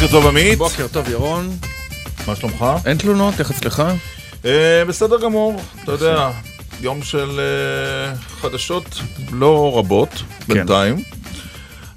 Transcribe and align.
בוקר 0.00 0.08
טוב 0.12 0.26
עמית. 0.26 0.58
בוקר 0.58 0.86
טוב 0.92 1.08
ירון. 1.08 1.50
מה 2.26 2.36
שלומך? 2.36 2.64
אין 2.84 2.96
תלונות, 2.98 3.34
איך 3.38 3.50
אצלך? 3.50 3.82
אה, 4.44 4.84
בסדר 4.88 5.20
גמור, 5.22 5.60
אתה 5.84 5.92
יודע, 5.92 6.30
יום 6.80 7.02
של 7.02 7.40
אה, 7.40 8.14
חדשות 8.40 8.98
לא 9.32 9.78
רבות 9.78 10.08
כן. 10.12 10.54
בינתיים. 10.54 10.96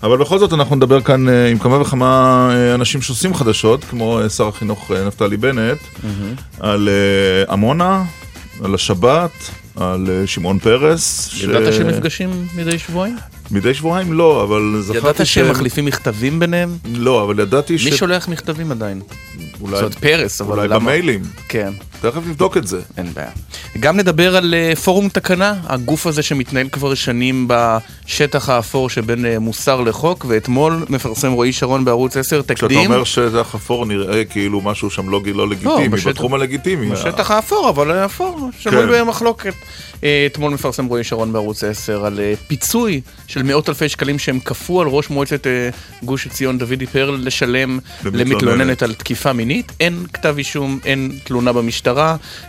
אבל 0.04 0.18
בכל 0.18 0.40
זאת 0.40 0.54
אנחנו 0.54 0.76
נדבר 0.76 1.02
כאן 1.02 1.30
אה, 1.30 1.48
עם 1.50 1.60
כמה 1.60 1.82
וכמה 1.82 2.06
אה, 2.54 2.74
אנשים 2.76 3.02
שעושים 3.02 3.34
חדשות, 3.36 3.84
כמו 3.84 4.20
אה, 4.22 4.30
שר 4.30 4.48
החינוך 4.48 4.92
אה, 4.92 5.06
נפתלי 5.08 5.38
בנט, 5.38 5.78
על 6.60 6.90
אה, 6.90 7.54
עמונה, 7.54 8.04
על 8.64 8.76
השבת, 8.76 9.32
על 9.76 10.08
אה, 10.10 10.28
שמעון 10.28 10.60
פרס. 10.60 11.30
ש- 11.32 11.42
ידעת 11.44 11.74
שהם 11.74 11.88
נפגשים 11.88 12.48
מדי 12.56 12.80
שבועיים? 12.80 13.18
מדי 13.52 13.74
שבועיים 13.74 14.14
לא, 14.14 14.44
אבל 14.44 14.78
זכרתי 14.82 14.98
ידעת 15.08 15.26
שהם 15.26 15.50
מחליפים 15.52 15.86
מכתבים 15.86 16.40
ביניהם? 16.40 16.78
לא, 16.94 17.24
אבל 17.24 17.40
ידעתי 17.40 17.78
ש... 17.78 17.86
מי 17.86 17.98
שולח 17.98 18.28
מכתבים 18.28 18.72
עדיין? 18.72 19.02
אולי- 19.62 19.72
זאת 19.76 19.84
אומרת 19.84 19.96
פרס, 19.96 20.42
אבל 20.42 20.52
אולי 20.58 20.68
למה? 20.68 20.80
במיילים. 20.80 21.22
כן, 21.50 21.72
תכף 22.02 22.22
נבדוק 22.28 22.58
את 22.58 22.68
זה. 22.68 22.82
אין 22.98 23.14
בעיה. 23.14 23.30
גם 23.80 23.98
נדבר 23.98 24.36
על 24.36 24.54
אה, 24.54 24.76
פורום 24.76 25.10
תקנה, 25.10 25.54
הגוף 25.64 26.08
הזה 26.08 26.24
שמתנהל 26.24 26.70
כבר 26.70 26.94
שנים 26.94 27.48
בשטח 27.48 28.50
האפור 28.50 28.90
שבין 28.90 29.26
אה, 29.26 29.40
מוסר 29.40 29.82
לחוק, 29.82 30.26
ואתמול 30.30 30.86
מפרסם 30.90 31.32
רועי 31.32 31.54
שרון 31.54 31.86
בערוץ 31.86 32.18
10 32.18 32.42
כשאתה 32.42 32.56
תקדים. 32.56 32.92
אומר 32.92 33.04
שטח 33.04 33.56
אפור 33.56 33.86
נראה 33.86 34.26
כאילו 34.26 34.62
משהו 34.62 34.90
שם 34.90 35.10
לא, 35.10 35.22
לא 35.34 35.50
לגיטימי, 35.50 35.90
בשטח- 35.90 36.08
בתחום 36.10 36.34
הלגיטימי. 36.34 36.90
בשטח 36.90 37.32
האפור, 37.32 37.70
אבל 37.70 37.92
האפור, 37.92 38.50
שנוי 38.60 38.88
כן. 38.98 39.02
במחלוקת. 39.06 39.54
אה, 40.04 40.24
אתמול 40.32 40.54
מפרסם 40.54 40.86
רועי 40.86 41.04
שרון 41.04 41.34
בערוץ 41.34 41.64
10 41.64 42.06
על 42.06 42.20
פיצוי 42.48 43.02
של 43.28 43.44
מאות 43.44 43.70
אלפי 43.70 43.90
שקלים 43.90 44.20
שהם 44.20 44.40
כפו 44.40 44.82
על 44.82 44.88
ראש 44.88 45.10
מועצת 45.10 45.48
גוש 46.04 46.28
עציון 46.28 46.58
דודי 46.58 46.86
פרל 46.86 47.20
לשלם. 47.24 47.80
למתלוננת 48.04 48.84
על 48.84 48.94
תקיפה 48.94 49.34
מינית. 49.34 49.72
אין 49.80 50.06
כתב 50.14 50.36
אישום, 50.38 50.80
אין 50.86 51.12
תלונה 51.24 51.54
במשטרה, 51.54 51.89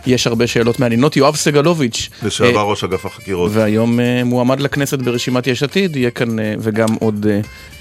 יש 0.05 0.27
הרבה 0.27 0.47
שאלות 0.47 0.79
מעניינות. 0.79 1.17
יואב 1.17 1.35
סגלוביץ', 1.35 2.09
לשעבר 2.23 2.57
אה, 2.57 2.63
ראש 2.63 2.83
אגף 2.83 3.05
החקירות. 3.05 3.51
והיום 3.53 3.99
אה, 3.99 4.23
מועמד 4.23 4.59
לכנסת 4.59 4.99
ברשימת 4.99 5.47
יש 5.47 5.63
עתיד, 5.63 5.95
יהיה 5.95 6.11
כאן 6.11 6.39
אה, 6.39 6.53
וגם 6.59 6.87
עוד 6.99 7.27
אה, 7.29 7.39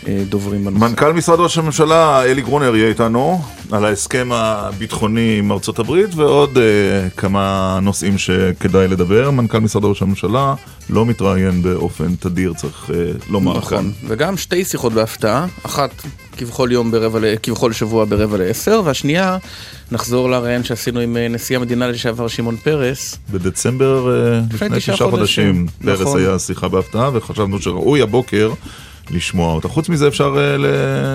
אה, 0.09 0.23
דוברים 0.29 0.65
בנושא. 0.65 0.85
מנכ"ל 0.85 1.13
משרד 1.13 1.41
ראש 1.41 1.59
הממשלה 1.59 2.23
אלי 2.25 2.43
גרונר 2.43 2.77
יהיה 2.77 2.89
איתנו 2.89 3.43
על 3.71 3.85
ההסכם 3.85 4.29
הביטחוני 4.33 5.39
עם 5.39 5.53
ארצות 5.53 5.79
הברית 5.79 6.15
ועוד 6.15 6.57
uh, 6.57 6.61
כמה 7.17 7.79
נושאים 7.83 8.19
שכדאי 8.19 8.89
לדבר. 8.89 9.31
מנכ"ל 9.31 9.59
משרד 9.59 9.85
ראש 9.85 10.03
הממשלה 10.03 10.55
לא 10.91 11.07
מתראיין 11.07 11.63
באופן 11.63 12.15
תדיר, 12.17 12.53
צריך 12.53 12.91
לומר 13.29 13.61
כאן. 13.61 13.79
נכון, 13.79 13.93
וגם 14.09 14.37
שתי 14.37 14.65
שיחות 14.65 14.93
בהפתעה, 14.93 15.47
אחת 15.63 15.91
כבכל 16.41 16.69
יום 16.73 16.91
ברבע, 16.91 17.21
ל- 17.21 17.35
כבכל 17.43 17.73
שבוע 17.73 18.05
ברבע 18.05 18.37
לעשר, 18.37 18.83
והשנייה, 18.85 19.39
נחזור 19.93 20.31
לראיין 20.31 20.65
שעשינו 20.65 21.01
עם 21.01 21.17
אה, 21.17 21.29
נשיא 21.29 21.57
המדינה 21.57 21.89
לשעבר 21.89 22.29
שמעון 22.29 22.57
פרס. 22.57 23.19
בדצמבר 23.31 24.07
uh, 24.51 24.55
לפני 24.55 24.69
תשעה 24.77 24.97
חודשים. 24.97 25.67
פרס 25.85 26.01
נכון. 26.01 26.21
היה 26.21 26.39
שיחה 26.39 26.69
בהפתעה 26.69 27.11
וחשבנו 27.13 27.61
שראוי 27.61 28.03
הבוקר 28.03 28.53
לשמוע 29.11 29.55
אותה. 29.55 29.69
חוץ 29.69 29.89
מזה 29.89 30.09
אפשר 30.09 30.35
uh, 30.35 30.39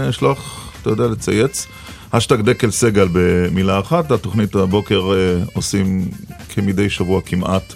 לשלוח, 0.09 0.71
אתה 0.81 0.89
יודע, 0.89 1.07
לצייץ. 1.07 1.67
האשטג 2.13 2.41
דקל 2.41 2.71
סגל 2.71 3.07
במילה 3.11 3.79
אחת, 3.79 4.11
התוכנית 4.11 4.55
הבוקר 4.55 5.11
עושים 5.53 6.07
כמדי 6.49 6.89
שבוע 6.89 7.21
כמעט. 7.25 7.73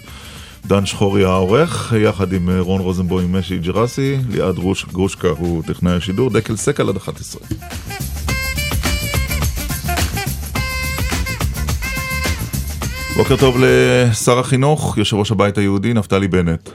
דן 0.66 0.86
שחורי 0.86 1.24
העורך, 1.24 1.92
יחד 1.96 2.32
עם 2.32 2.50
אה, 2.50 2.60
רון 2.60 2.80
רוזנבוים 2.80 3.32
משי 3.32 3.58
ג'רסי, 3.58 4.16
ליעד 4.30 4.58
רוש, 4.58 4.84
גרושקה 4.84 5.28
הוא 5.28 5.62
טכנאי 5.66 5.92
השידור, 5.92 6.30
דקל 6.30 6.56
סגל 6.56 6.88
עד 6.88 6.96
11. 6.96 7.42
בוקר 13.16 13.36
טוב 13.36 13.56
לשר 13.60 14.38
החינוך, 14.38 14.98
יושב 14.98 15.16
ראש 15.16 15.32
הבית 15.32 15.58
היהודי, 15.58 15.94
נפתלי 15.94 16.28
בנט. 16.28 16.70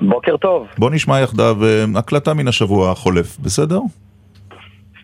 בוקר 0.00 0.36
טוב, 0.36 0.66
בוא 0.78 0.90
נשמע 0.90 1.20
יחדיו 1.20 1.56
אה, 1.64 1.84
הקלטה 1.96 2.34
מן 2.34 2.48
השבוע 2.48 2.90
החולף, 2.92 3.38
בסדר? 3.40 3.80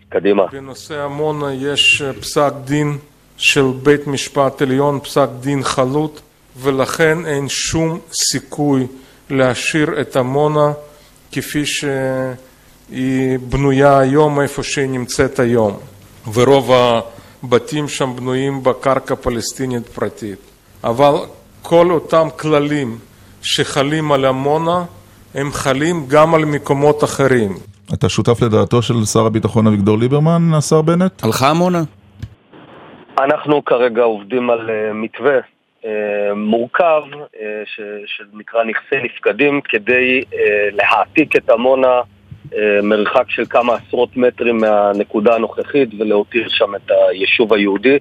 קדימה. 0.09 0.43
בנושא 0.51 1.03
עמונה 1.03 1.53
יש 1.53 2.01
אה, 2.01 2.13
פסק 2.13 2.53
דין 2.65 2.97
של 3.37 3.65
בית 3.83 4.07
משפט 4.07 4.61
עליון, 4.61 4.99
פסק 4.99 5.27
דין 5.39 5.63
חלוט, 5.63 6.21
ולכן 6.57 7.25
אין 7.25 7.49
שום 7.49 7.99
סיכוי 8.13 8.87
להשאיר 9.29 10.01
את 10.01 10.15
עמונה 10.15 10.71
כפי 11.31 11.65
שהיא 11.65 13.39
בנויה 13.49 13.99
היום, 13.99 14.41
איפה 14.41 14.63
שהיא 14.63 14.89
נמצאת 14.89 15.39
היום. 15.39 15.77
ורוב 16.33 16.71
הבתים 17.43 17.87
שם 17.87 18.15
בנויים 18.15 18.63
בקרקע 18.63 19.15
פלסטינית 19.15 19.87
פרטית. 19.87 20.39
אבל 20.83 21.13
כל 21.61 21.91
אותם 21.91 22.27
כללים 22.39 22.97
שחלים 23.41 24.11
על 24.11 24.25
עמונה, 24.25 24.83
הם 25.35 25.51
חלים 25.51 26.05
גם 26.07 26.35
על 26.35 26.45
מקומות 26.45 27.03
אחרים. 27.03 27.51
אתה 27.93 28.09
שותף 28.09 28.41
לדעתו 28.41 28.81
של 28.81 29.05
שר 29.05 29.25
הביטחון 29.25 29.67
אביגדור 29.67 29.97
ליברמן, 29.97 30.53
השר 30.53 30.81
בנט? 30.81 31.23
הלכה 31.23 31.49
עמונה? 31.49 31.83
אנחנו 33.19 33.65
כרגע 33.65 34.01
עובדים 34.01 34.49
על 34.49 34.69
אה, 34.69 34.93
מתווה 34.93 35.39
מורכב 36.35 37.01
אה, 37.41 37.63
שנקרא 38.05 38.63
נכסי 38.63 38.95
נפקדים 39.03 39.61
כדי 39.61 40.23
אה, 40.33 40.39
להעתיק 40.71 41.35
את 41.35 41.49
עמונה 41.49 42.01
אה, 42.53 42.79
מרחק 42.83 43.29
של 43.29 43.45
כמה 43.45 43.73
עשרות 43.75 44.17
מטרים 44.17 44.57
מהנקודה 44.57 45.35
הנוכחית 45.35 45.89
ולהותיר 45.99 46.49
שם 46.49 46.75
את 46.75 46.91
היישוב 47.09 47.53
היהודי. 47.53 47.97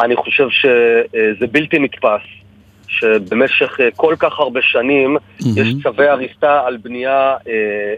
אני 0.00 0.16
חושב 0.16 0.48
שזה 0.50 1.46
בלתי 1.52 1.78
נתפס 1.78 2.22
שבמשך 2.88 3.80
אה, 3.80 3.88
כל 3.96 4.14
כך 4.18 4.38
הרבה 4.38 4.60
שנים 4.62 5.16
יש 5.56 5.68
צווי 5.82 6.08
הריסה 6.08 6.66
על 6.66 6.76
בנייה 6.76 7.36
אה, 7.48 7.52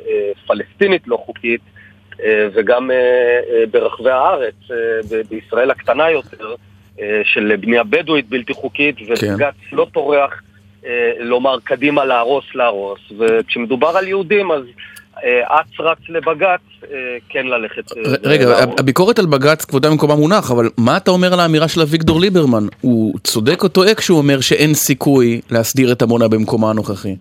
אה, 0.08 0.30
פלסטינית 0.47 1.08
לא 1.08 1.16
חוקית 1.16 1.60
אה, 2.24 2.48
וגם 2.54 2.91
אה, 2.91 2.97
אה, 2.97 3.66
ברחבי 3.70 4.10
הארץ, 4.10 4.54
אה, 4.70 4.76
בישראל 5.28 5.70
הקטנה 5.70 6.10
יותר, 6.10 6.50
אה, 6.50 6.54
של 7.24 7.56
בנייה 7.60 7.84
בדואית 7.84 8.28
בלתי 8.28 8.54
חוקית, 8.54 8.96
ובג"ץ 9.08 9.54
לא 9.72 9.86
טורח 9.92 10.42
אה, 10.86 11.12
לומר 11.18 11.58
קדימה 11.64 12.04
להרוס, 12.04 12.44
להרוס. 12.54 13.00
וכשמדובר 13.18 13.88
על 13.88 14.08
יהודים, 14.08 14.50
אז 14.50 14.62
אה, 15.24 15.60
אץ 15.60 15.80
רץ 15.80 15.98
לבג"ץ 16.08 16.60
אה, 16.92 16.96
כן 17.28 17.46
ללכת 17.46 17.92
אה, 17.96 18.12
רגע. 18.24 18.58
הביקורת 18.78 19.18
על 19.18 19.26
בג"ץ 19.26 19.64
כבודה 19.64 19.90
במקומה 19.90 20.14
מונח, 20.14 20.50
אבל 20.50 20.70
מה 20.76 20.96
אתה 20.96 21.10
אומר 21.10 21.32
על 21.32 21.40
האמירה 21.40 21.68
של 21.68 21.80
אביגדור 21.80 22.20
ליברמן? 22.20 22.66
הוא 22.80 23.14
צודק 23.24 23.62
או 23.62 23.68
טועה 23.68 23.94
כשהוא 23.94 24.18
אומר 24.18 24.40
שאין 24.40 24.74
סיכוי 24.74 25.40
להסדיר 25.50 25.92
את 25.92 26.02
עמונה 26.02 26.28
במקומה 26.28 26.70
הנוכחי? 26.70 27.16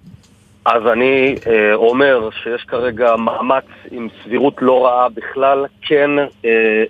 אז 0.65 0.81
אני 0.93 1.35
אה, 1.47 1.73
אומר 1.73 2.29
שיש 2.43 2.63
כרגע 2.63 3.15
מאמץ 3.15 3.65
עם 3.91 4.07
סבירות 4.23 4.55
לא 4.61 4.85
רעה 4.85 5.09
בכלל, 5.09 5.65
כן 5.81 6.09
אה, 6.19 6.23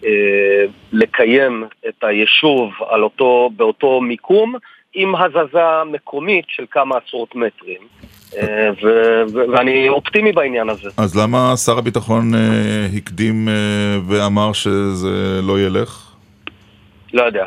אה, 0.05 0.65
לקיים 0.91 1.63
את 1.87 2.03
היישוב 2.03 2.69
על 2.89 3.03
אותו, 3.03 3.49
באותו 3.55 4.01
מיקום, 4.01 4.55
עם 4.93 5.15
הזזה 5.15 5.83
מקומית 5.91 6.45
של 6.47 6.65
כמה 6.71 6.95
עשרות 7.05 7.35
מטרים. 7.35 7.81
אה, 8.37 8.69
ו- 8.83 9.33
ו- 9.33 9.51
ואני 9.51 9.89
אופטימי 9.89 10.31
בעניין 10.31 10.69
הזה. 10.69 10.89
אז 10.97 11.15
למה 11.15 11.57
שר 11.57 11.77
הביטחון 11.77 12.35
אה, 12.35 12.87
הקדים 12.97 13.49
אה, 13.49 13.53
ואמר 14.07 14.53
שזה 14.53 15.39
לא 15.43 15.59
ילך? 15.59 16.11
לא 17.13 17.23
יודע. 17.23 17.45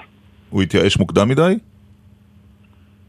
הוא 0.50 0.62
התייאש 0.62 0.96
מוקדם 0.96 1.28
מדי? 1.28 1.54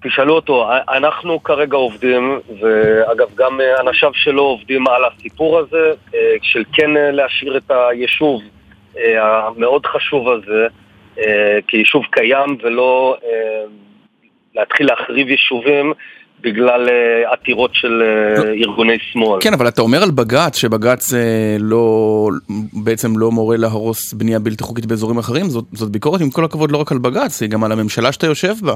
תשאלו 0.04 0.36
אותו, 0.36 0.70
אנחנו 0.90 1.44
כרגע 1.44 1.78
עובדים, 1.78 2.40
ואגב 2.62 3.28
גם 3.36 3.62
אה, 3.62 3.82
אנשיו 3.82 4.12
שלו 4.14 4.44
עובדים 4.44 4.88
על 4.88 5.02
הסיפור 5.06 5.60
הזה, 5.60 5.92
אה, 6.16 6.20
של 6.42 6.64
כן 6.74 6.98
אה, 6.98 7.12
להשאיר 7.12 7.58
את 7.58 7.72
היישוב 7.72 8.42
המאוד 9.22 9.86
חשוב 9.86 10.30
הזה 10.30 10.68
כיישוב 11.68 12.04
קיים 12.12 12.58
ולא 12.64 13.18
להתחיל 14.56 14.88
להחריב 14.88 15.30
יישובים 15.30 15.94
בגלל 16.42 16.90
אה, 16.90 17.34
עתירות 17.34 17.72
של 17.74 18.04
לא. 18.38 18.44
ארגוני 18.44 18.98
שמאל. 19.12 19.40
כן, 19.42 19.54
אבל 19.54 19.68
אתה 19.68 19.82
אומר 19.82 20.04
על 20.04 20.12
בג"ץ, 20.12 20.58
שבג"ץ 20.58 21.14
אה, 21.14 21.58
לא, 21.60 22.30
בעצם 22.84 23.18
לא 23.18 23.32
מורה 23.32 23.58
להרוס 23.58 24.14
בנייה 24.14 24.40
בלתי 24.40 24.64
חוקית 24.64 24.86
באזורים 24.86 25.18
אחרים, 25.18 25.50
זאת, 25.50 25.66
זאת 25.74 25.92
ביקורת 25.92 26.22
עם 26.22 26.30
כל 26.30 26.46
הכבוד 26.46 26.72
לא 26.72 26.78
רק 26.78 26.92
על 26.92 26.98
בג"ץ, 26.98 27.42
היא 27.42 27.50
גם 27.50 27.64
על 27.64 27.72
הממשלה 27.72 28.12
שאתה 28.12 28.28
יושב 28.28 28.54
בה. 28.62 28.74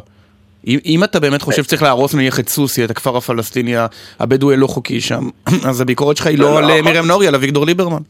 אם, 0.67 0.79
אם 0.85 1.03
אתה 1.03 1.19
באמת 1.19 1.41
חושב 1.41 1.63
שצריך 1.63 1.83
להרוס 1.83 2.15
נניח 2.15 2.39
את 2.39 2.49
סוסיא, 2.49 2.85
את 2.85 2.89
הכפר 2.89 3.17
הפלסטיני 3.17 3.73
הבדואי 4.19 4.55
הלא 4.55 4.67
חוקי 4.67 5.01
שם, 5.01 5.21
אז 5.69 5.81
הביקורת 5.81 6.17
שלך 6.17 6.27
היא 6.27 6.39
לא 6.39 6.45
לא, 6.45 6.57
על 6.57 6.63
לא, 6.65 6.69
אה, 6.69 6.79
אבל- 6.79 6.91
מרים 6.91 7.07
נאורי, 7.07 7.27
על 7.27 7.35
אביגדור 7.35 7.65
ליברמן. 7.65 8.01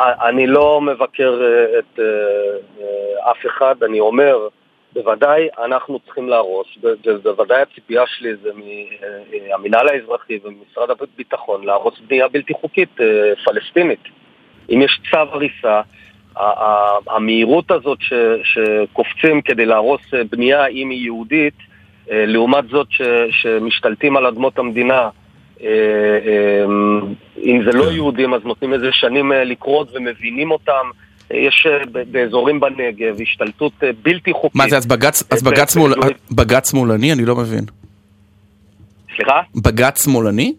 אני 0.00 0.46
לא 0.46 0.80
מבקר 0.80 1.40
אה, 1.42 1.78
את 1.78 1.98
אה, 1.98 2.04
אה, 2.80 3.30
אף 3.30 3.46
אחד, 3.46 3.74
אני 3.82 4.00
אומר, 4.00 4.48
בוודאי 4.94 5.48
אנחנו 5.64 5.98
צריכים 6.04 6.28
להרוס, 6.28 6.66
בוודאי 7.22 7.62
הציפייה 7.62 8.02
שלי 8.06 8.30
זה 8.42 8.50
מהמינהל 9.48 9.88
האזרחי 9.88 10.38
ומשרד 10.44 10.90
הביטחון 10.90 11.64
להרוס 11.64 11.94
בנייה 12.08 12.28
בלתי 12.28 12.52
חוקית 12.60 13.00
אה, 13.00 13.06
פלסטינית. 13.44 14.02
אם 14.70 14.82
יש 14.82 15.00
צו 15.10 15.16
הריסה, 15.18 15.80
המהירות 17.06 17.70
הזאת 17.70 17.98
שקופצים 18.44 19.42
כדי 19.42 19.66
להרוס 19.66 20.00
אה, 20.14 20.24
בנייה, 20.30 20.66
אם 20.66 20.90
היא 20.90 21.04
יהודית, 21.04 21.54
אה, 21.60 21.71
לעומת 22.10 22.64
זאת 22.70 22.86
ש, 22.90 23.02
שמשתלטים 23.42 24.16
על 24.16 24.26
אדמות 24.26 24.58
המדינה, 24.58 25.08
אה, 25.62 25.66
אה, 25.66 26.64
אם 27.42 27.62
זה 27.64 27.78
לא 27.78 27.84
כן. 27.84 27.92
יהודים 27.92 28.34
אז 28.34 28.40
נותנים 28.44 28.74
איזה 28.74 28.88
שנים 28.92 29.32
אה, 29.32 29.44
לקרות 29.44 29.88
ומבינים 29.94 30.50
אותם. 30.50 30.72
אה, 31.32 31.36
יש 31.38 31.66
אה, 31.70 32.02
באזורים 32.10 32.60
בנגב 32.60 33.20
השתלטות 33.22 33.72
אה, 33.82 33.90
בלתי 34.02 34.32
חוקית. 34.32 34.54
מה 34.56 34.68
זה, 34.68 34.76
אז 34.76 34.86
בג"ץ, 34.86 35.22
אז 35.32 35.46
אה, 35.46 35.50
בג"ץ 35.52 35.74
שמאל- 35.74 35.94
ב- 36.00 36.34
בג"ץ 36.34 36.70
שמאלני? 36.70 37.12
אני 37.12 37.24
לא 37.24 37.36
מבין. 37.36 37.64
סליחה? 39.16 39.40
בג"ץ 39.56 40.04
שמאלני? 40.04 40.54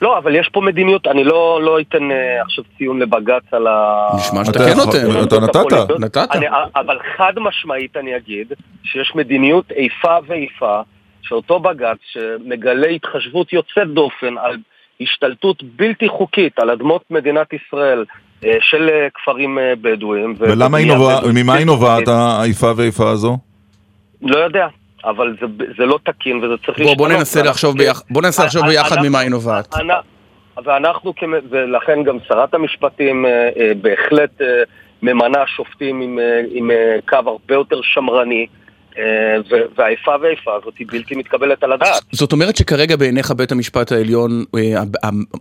לא, 0.00 0.18
אבל 0.18 0.34
יש 0.34 0.48
פה 0.52 0.60
מדיניות, 0.60 1.06
אני 1.06 1.24
לא, 1.24 1.60
לא 1.62 1.80
אתן 1.80 2.10
אה, 2.10 2.42
עכשיו 2.42 2.64
ציון 2.78 2.98
לבג"ץ 2.98 3.42
על 3.52 3.66
ה... 3.66 4.08
נשמע 4.16 4.44
שאתה 4.44 4.58
אתה 4.58 4.70
כן 4.70 4.76
נותן. 4.76 5.24
אתה 5.24 5.40
נתת. 5.40 6.00
נתת. 6.00 6.28
אני, 6.32 6.46
אבל 6.76 6.98
חד 7.16 7.32
משמעית 7.36 7.96
אני 7.96 8.16
אגיד 8.16 8.52
שיש 8.84 9.12
מדיניות 9.14 9.70
איפה 9.70 10.18
ואיפה 10.26 10.80
שאותו 11.22 11.60
בג"ץ 11.60 11.98
שמגלה 12.12 12.88
התחשבות 12.88 13.52
יוצאת 13.52 13.88
דופן 13.94 14.38
על 14.38 14.56
השתלטות 15.00 15.62
בלתי 15.76 16.08
חוקית 16.08 16.58
על 16.58 16.70
אדמות 16.70 17.04
מדינת 17.10 17.46
ישראל 17.52 18.04
אה, 18.44 18.56
של 18.60 18.88
אה, 18.92 19.08
כפרים 19.14 19.58
אה, 19.58 19.72
בדואיים. 19.82 20.34
ו- 20.38 20.44
ולמה 20.44 20.78
היא 20.78 20.86
נובעת, 20.86 21.22
ממה 21.24 21.36
היא 21.36 21.46
בלתי 21.46 21.64
נובעת. 21.64 22.08
האיפה 22.08 22.72
ואיפה 22.76 23.10
הזו? 23.10 23.38
לא 24.22 24.38
יודע, 24.38 24.66
אבל 25.04 25.36
זה, 25.40 25.46
זה 25.78 25.86
לא 25.86 25.98
תקין 26.04 26.36
וזה 26.44 26.54
צריך 26.66 26.78
בוא, 26.78 26.94
בוא 26.94 27.08
להשתנות. 27.08 27.18
ננסה 27.18 27.42
לחשוב 27.42 27.78
ביחד, 27.78 28.02
בוא 28.10 28.22
ננסה 28.22 28.44
לחשוב 28.44 28.66
ביחד 28.66 28.96
ממה 29.02 29.18
היא 29.18 29.30
נובעת. 29.30 29.74
אנ- 29.74 29.90
ואנחנו, 30.64 31.14
ולכן 31.50 32.02
גם 32.04 32.18
שרת 32.28 32.54
המשפטים 32.54 33.26
אה, 33.26 33.30
אה, 33.56 33.72
בהחלט 33.82 34.40
אה, 34.40 34.46
ממנה 35.02 35.38
שופטים 35.56 36.00
עם, 36.00 36.18
אה, 36.18 36.40
עם 36.52 36.70
אה, 36.70 36.76
קו 37.08 37.16
הרבה 37.16 37.54
יותר 37.54 37.80
שמרני, 37.82 38.46
אה, 38.98 39.02
והאיפה 39.78 40.10
ואיפה 40.22 40.50
הזאת 40.62 40.74
היא 40.78 40.86
בלתי 40.90 41.14
מתקבלת 41.14 41.62
על 41.64 41.72
הדעת. 41.72 42.02
זאת 42.12 42.32
אומרת 42.32 42.56
שכרגע 42.56 42.96
בעיניך 42.96 43.30
בית 43.30 43.52
המשפט 43.52 43.92
העליון, 43.92 44.44
אה, 44.56 44.82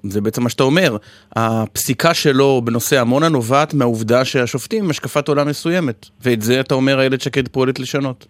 זה 0.03 0.21
בעצם 0.21 0.43
מה 0.43 0.49
שאתה 0.49 0.63
אומר, 0.63 0.97
הפסיקה 1.35 2.13
שלו 2.13 2.61
בנושא 2.63 3.01
עמונה 3.01 3.29
נובעת 3.29 3.73
מהעובדה 3.73 4.25
שהשופטים 4.25 4.83
עם 4.83 4.89
השקפת 4.89 5.27
עולם 5.27 5.47
מסוימת, 5.47 6.05
ואת 6.23 6.41
זה 6.41 6.59
אתה 6.59 6.75
אומר 6.75 6.99
איילת 6.99 7.21
שקד 7.21 7.47
פועלת 7.47 7.79
לשנות. 7.79 8.25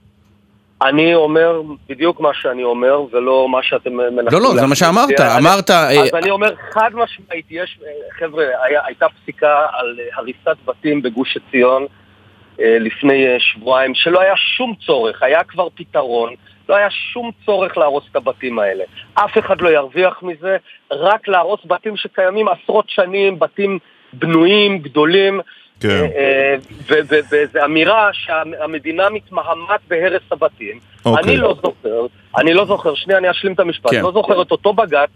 אני 0.81 1.16
אומר 1.16 1.62
בדיוק 1.90 2.20
מה 2.20 2.30
שאני 2.34 2.64
אומר, 2.64 3.02
ולא 3.12 3.50
מה 3.50 3.64
שאתם 3.64 3.94
מנסים... 3.94 4.28
לא, 4.31 4.42
לא, 4.42 4.56
זה 4.56 4.68
מה. 4.68 4.76
שאמרת, 4.76 5.20
אמרת... 5.20 5.70
אה, 5.70 6.02
אז 6.02 6.10
אני 6.14 6.30
אומר 6.30 6.54
חד 6.72 6.90
משמעית, 6.94 7.46
יש, 7.50 7.80
אה, 7.84 7.90
חבר'ה, 8.20 8.46
הייתה 8.86 9.06
פסיקה 9.22 9.66
על 9.74 10.00
אה, 10.00 10.18
הריסת 10.18 10.58
בתים 10.66 11.02
בגוש 11.02 11.38
עציון 11.38 11.86
לפני 12.62 13.26
שבועיים, 13.40 13.96
שלא 13.96 14.22
היה 14.22 14.34
שום 14.36 14.74
צורך, 14.86 15.24
היה 15.24 15.44
כבר 15.44 15.68
פתרון, 15.76 16.34
לא 16.70 16.76
היה 16.76 16.90
שום 16.90 17.31
צורך 17.46 17.78
להרוס 17.78 18.04
את 18.12 18.16
הבתים 18.16 18.60
האלה. 18.60 18.84
אף 19.14 19.38
אחד 19.38 19.62
לא 19.62 19.70
ירוויח 19.70 20.24
מזה, 20.24 20.58
רק 20.92 21.28
להרוס 21.28 21.60
בתים 21.66 21.98
שקיימים 21.98 22.48
עשרות 22.48 22.86
שנים, 22.90 23.40
בתים 23.40 23.80
בנויים, 24.14 24.80
גדולים. 24.80 25.42
כן. 25.80 25.90
אה, 25.90 26.56
אה, 26.92 27.02
וזו 27.31 27.66
אמירה 27.66 28.10
שהמדינה 28.14 29.10
מתמהמת 29.10 29.80
בהרס 29.88 30.22
הבתים. 30.31 30.80
אוקיי. 31.06 31.24
אני 31.24 31.38
לא 31.38 31.56
זוכר, 31.64 32.06
אני 32.38 32.54
לא 32.54 32.66
זוכר, 32.66 32.96
שנייה 32.96 33.20
אני 33.20 33.31
אשלים 33.31 33.54
את 33.54 33.60
המשפט, 33.60 33.92
כן. 33.92 34.02
לא 34.02 34.12
זוכר 34.12 34.42
את 34.42 34.52
אותו 34.52 34.74
בג"ץ 34.74 35.10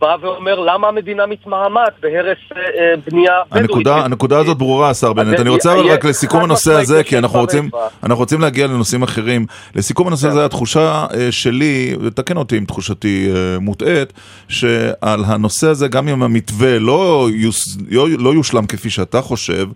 בא 0.00 0.16
ואומר 0.20 0.60
למה 0.60 0.88
המדינה 0.88 1.26
מתמהמת 1.26 1.92
בהרס 2.02 2.38
אה, 2.56 2.60
אה, 2.60 2.94
בנייה 3.10 3.32
בדואית. 3.46 3.70
הנקודה, 3.70 3.96
הנקודה 3.96 4.38
הזאת 4.38 4.58
ברורה, 4.58 4.90
השר 4.90 5.12
בנט. 5.12 5.40
אני 5.40 5.48
רוצה 5.48 5.72
אבל 5.72 5.90
רק 5.90 6.04
לסיכום 6.04 6.44
הנושא 6.44 6.72
הזה, 6.72 7.04
כי 7.04 7.18
אנחנו 7.18 7.38
רוצים. 7.38 7.70
אנחנו 8.02 8.16
רוצים 8.18 8.40
להגיע 8.40 8.66
לנושאים 8.66 9.02
אחרים. 9.02 9.46
לסיכום 9.74 10.06
הנושא 10.06 10.28
הזה, 10.28 10.44
התחושה 10.44 11.06
אה, 11.14 11.32
שלי, 11.32 11.96
ותקן 12.00 12.36
אותי 12.36 12.58
אם 12.58 12.64
תחושתי 12.64 13.30
אה, 13.34 13.58
מוטעית, 13.58 14.12
שעל 14.48 15.24
הנושא 15.26 15.66
הזה, 15.68 15.88
גם 15.88 16.08
אם 16.08 16.22
המתווה 16.22 16.78
לא, 16.78 17.28
יוס, 17.32 17.78
לא, 17.90 18.08
לא 18.18 18.34
יושלם 18.34 18.66
כפי 18.66 18.90
שאתה 18.90 19.20
חושב, 19.20 19.68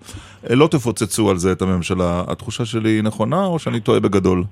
לא 0.51 0.67
תפוצצו 0.67 1.31
על 1.31 1.39
זה 1.39 1.53
את 1.53 1.63
הממשלה. 1.63 2.23
התחושה 2.29 2.65
שלי 2.65 3.03
נכונה, 3.03 3.45
או 3.45 3.59
שאני 3.59 3.81
טועה 3.81 4.01
בגדול? 4.01 4.45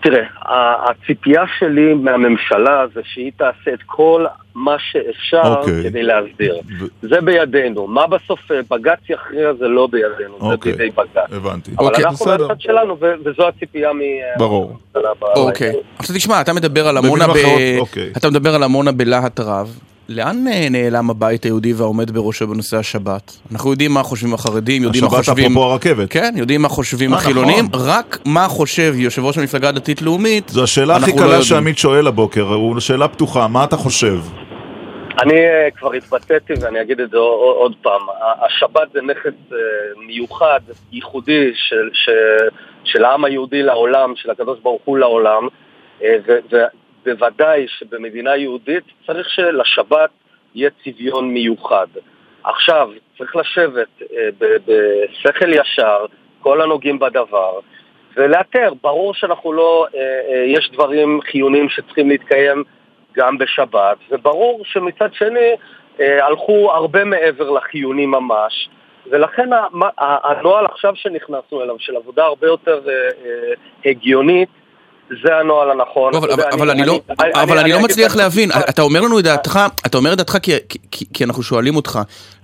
תראה, 0.00 0.22
ה- 0.42 0.90
הציפייה 0.90 1.42
שלי 1.58 1.94
מהממשלה 1.94 2.84
זה 2.94 3.00
שהיא 3.04 3.32
תעשה 3.36 3.74
את 3.74 3.82
כל 3.86 4.24
מה 4.54 4.76
שאפשר 4.78 5.42
אוקיי. 5.60 5.82
כדי 5.82 6.02
להסדיר. 6.02 6.54
ו- 6.80 6.84
זה 7.08 7.20
בידינו. 7.20 7.86
מה 7.86 8.06
בסוף 8.06 8.52
אה, 8.52 8.60
בג"ץ 8.70 8.98
יכריע 9.08 9.52
זה 9.54 9.68
לא 9.68 9.86
בידינו, 9.92 10.38
זה 10.40 10.46
אוקיי. 10.46 10.72
בידי 10.72 10.90
בג"ץ. 10.90 11.32
הבנתי. 11.32 11.70
אבל 11.78 11.86
אוקיי, 11.86 12.04
אנחנו 12.04 12.26
בסדר. 12.26 12.46
מהצד 12.48 12.60
שלנו, 12.60 12.96
ו- 13.00 13.14
וזו 13.24 13.48
הציפייה 13.48 13.92
מ... 13.92 13.98
ברור. 14.38 14.76
אוקיי. 15.36 15.72
עכשיו 15.98 16.16
תשמע, 16.16 16.40
אתה 16.40 16.52
מדבר 16.52 16.88
על 16.88 16.96
עמונה 16.96 17.26
ב... 17.26 17.30
במילים 17.30 17.82
אחרות. 17.82 18.16
אתה 18.16 18.30
מדבר 18.30 18.54
על 18.54 18.62
עמונה 18.62 18.92
בלהט 18.92 19.40
רב. 19.40 19.78
לאן 20.08 20.36
אה, 20.48 20.68
נעלם 20.70 21.10
הבית 21.10 21.44
היהודי 21.44 21.72
והעומד 21.72 22.10
בראשו 22.10 22.46
בנושא 22.46 22.76
השבת? 22.76 23.32
אנחנו 23.52 23.70
יודעים 23.70 23.94
מה 23.94 24.02
חושבים 24.02 24.34
החרדים, 24.34 24.82
יודעים 24.82 25.04
מה 25.04 25.08
השבת 25.08 25.24
חושבים... 25.24 25.52
אפרופו 25.52 25.72
הרכבת. 25.72 26.10
כן, 26.10 26.34
יודעים 26.36 26.62
מה 26.62 26.68
חושבים 26.68 27.12
אה, 27.12 27.18
החילונים, 27.18 27.64
נכון. 27.72 27.88
רק 27.88 28.18
מה 28.24 28.48
חושב 28.48 28.92
יושב 28.96 29.24
ראש 29.24 29.38
המפלגה 29.38 29.68
הדתית-לאומית. 29.68 30.48
זו 30.48 30.62
השאלה 30.62 30.96
הכי 30.96 31.10
לא 31.10 31.16
קלה 31.16 31.24
יודעים. 31.24 31.42
שעמית 31.42 31.78
שואל 31.78 32.06
הבוקר, 32.06 32.42
הוא 32.42 32.80
שאלה 32.80 33.08
פתוחה, 33.08 33.48
מה 33.48 33.64
אתה 33.64 33.76
חושב? 33.76 34.18
אני 35.22 35.34
אה, 35.34 35.68
כבר 35.76 35.92
התבטאתי 35.92 36.52
ואני 36.60 36.80
אגיד 36.80 37.00
את 37.00 37.10
זה 37.10 37.16
עוד, 37.16 37.74
פעם. 37.82 38.00
השבת 38.46 38.92
זה 38.92 39.00
נכס 39.02 39.56
מיוחד, 40.06 40.60
ייחודי 40.92 41.50
של, 41.54 41.90
של, 41.92 42.48
של 42.84 43.04
העם 43.04 43.24
היהודי 43.24 43.62
לעולם, 43.62 44.12
של 44.16 44.30
הקדוש 44.30 44.58
ברוך 44.62 44.82
הוא 44.84 44.98
לעולם, 44.98 45.48
ו- 46.02 46.56
ובוודאי 47.06 47.66
שבמדינה 47.68 48.36
יהודית 48.36 48.84
צריך 49.06 49.28
שלשבת 49.30 50.10
יהיה 50.54 50.70
צביון 50.84 51.34
מיוחד. 51.34 51.86
עכשיו, 52.44 52.90
צריך 53.18 53.36
לשבת 53.36 53.88
אה, 54.02 54.28
בשכל 54.66 55.52
ישר, 55.52 56.06
כל 56.40 56.60
הנוגעים 56.60 56.98
בדבר, 56.98 57.60
ולאתר. 58.16 58.72
ברור 58.82 59.14
שאנחנו 59.14 59.52
לא, 59.52 59.86
אה, 59.94 60.00
אה, 60.00 60.44
יש 60.46 60.70
דברים 60.72 61.20
חיוניים 61.30 61.68
שצריכים 61.68 62.08
להתקיים 62.08 62.64
גם 63.16 63.38
בשבת, 63.38 63.96
וברור 64.10 64.62
שמצד 64.64 65.08
שני 65.12 65.56
הלכו 65.98 66.72
הרבה 66.72 67.04
מעבר 67.04 67.50
לחיוני 67.50 68.06
ממש, 68.06 68.68
ולכן 69.10 69.48
הנוהל 69.98 70.66
עכשיו 70.66 70.96
שנכנסנו 70.96 71.62
אליו, 71.62 71.76
של 71.78 71.96
עבודה 71.96 72.24
הרבה 72.24 72.46
יותר 72.46 72.80
הגיונית, 73.84 74.48
זה 75.08 75.28
הנוהל 75.40 75.70
הנכון. 75.70 76.12
לא, 76.12 76.18
אבל, 76.18 76.30
יודע, 76.30 76.42
אבל, 76.44 76.52
אבל 76.52 76.70
אני, 76.70 76.86
לא, 76.86 77.00
אבל 77.34 77.58
אני 77.58 77.72
לא 77.72 77.80
מצליח 77.80 78.16
להבין, 78.16 78.50
אתה 78.68 78.82
אומר 78.82 79.00
לנו 79.00 79.18
את 79.18 79.24
דעתך, 79.24 79.60
אתה 79.86 79.98
אומר 79.98 80.12
את 80.12 80.18
דעתך 80.18 80.36
כי, 80.42 80.52
כי, 80.90 81.04
כי 81.14 81.24
אנחנו 81.24 81.42
שואלים 81.42 81.76
אותך, 81.76 81.98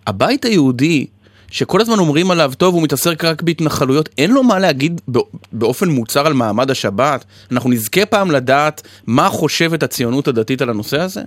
הבית 0.07 0.45
היהודי, 0.45 1.07
שכל 1.51 1.81
הזמן 1.81 1.99
אומרים 1.99 2.31
עליו, 2.31 2.53
טוב, 2.59 2.75
הוא 2.75 2.83
מתעסק 2.83 3.25
רק 3.25 3.43
בהתנחלויות, 3.43 4.09
אין 4.19 4.31
לו 4.31 4.43
מה 4.43 4.59
להגיד 4.59 5.01
בא- 5.09 5.21
באופן 5.53 5.89
מוצר 5.89 6.27
על 6.27 6.33
מעמד 6.33 6.71
השבת? 6.71 7.25
אנחנו 7.53 7.71
נזכה 7.71 8.07
פעם 8.07 8.31
לדעת 8.31 8.83
מה 9.07 9.29
חושבת 9.29 9.83
הציונות 9.83 10.29
הדתית 10.29 10.63
על 10.63 10.71
הנושא 10.71 11.01
הזה? 11.01 11.21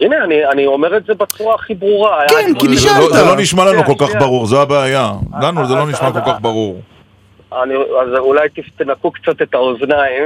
הנה, 0.00 0.16
אני, 0.24 0.34
אני 0.52 0.66
אומר 0.66 0.96
את 0.96 1.02
זה 1.06 1.14
בצורה 1.14 1.54
הכי 1.54 1.74
ברורה. 1.74 2.18
כן, 2.28 2.34
אני- 2.44 2.60
כי 2.60 2.66
זה 2.68 2.72
נשאלת. 2.74 2.96
לא- 2.98 3.12
זה 3.12 3.24
לא 3.24 3.36
נשמע 3.36 3.64
לנו 3.64 3.84
כל 3.84 4.06
כך. 4.06 4.14
ברור, 4.20 4.46
זו 4.46 4.62
הבעיה. 4.62 5.12
לנו 5.42 5.66
זה 5.66 5.74
לא 5.74 5.82
אז- 5.82 5.88
נשמע 5.88 6.08
אז- 6.08 6.14
כל 6.14 6.20
כך 6.32 6.40
ברור. 6.40 6.80
אני, 7.52 7.74
אז 7.74 8.18
אולי 8.18 8.48
תנקו 8.76 9.10
קצת 9.10 9.42
את 9.42 9.54
האוזניים. 9.54 10.24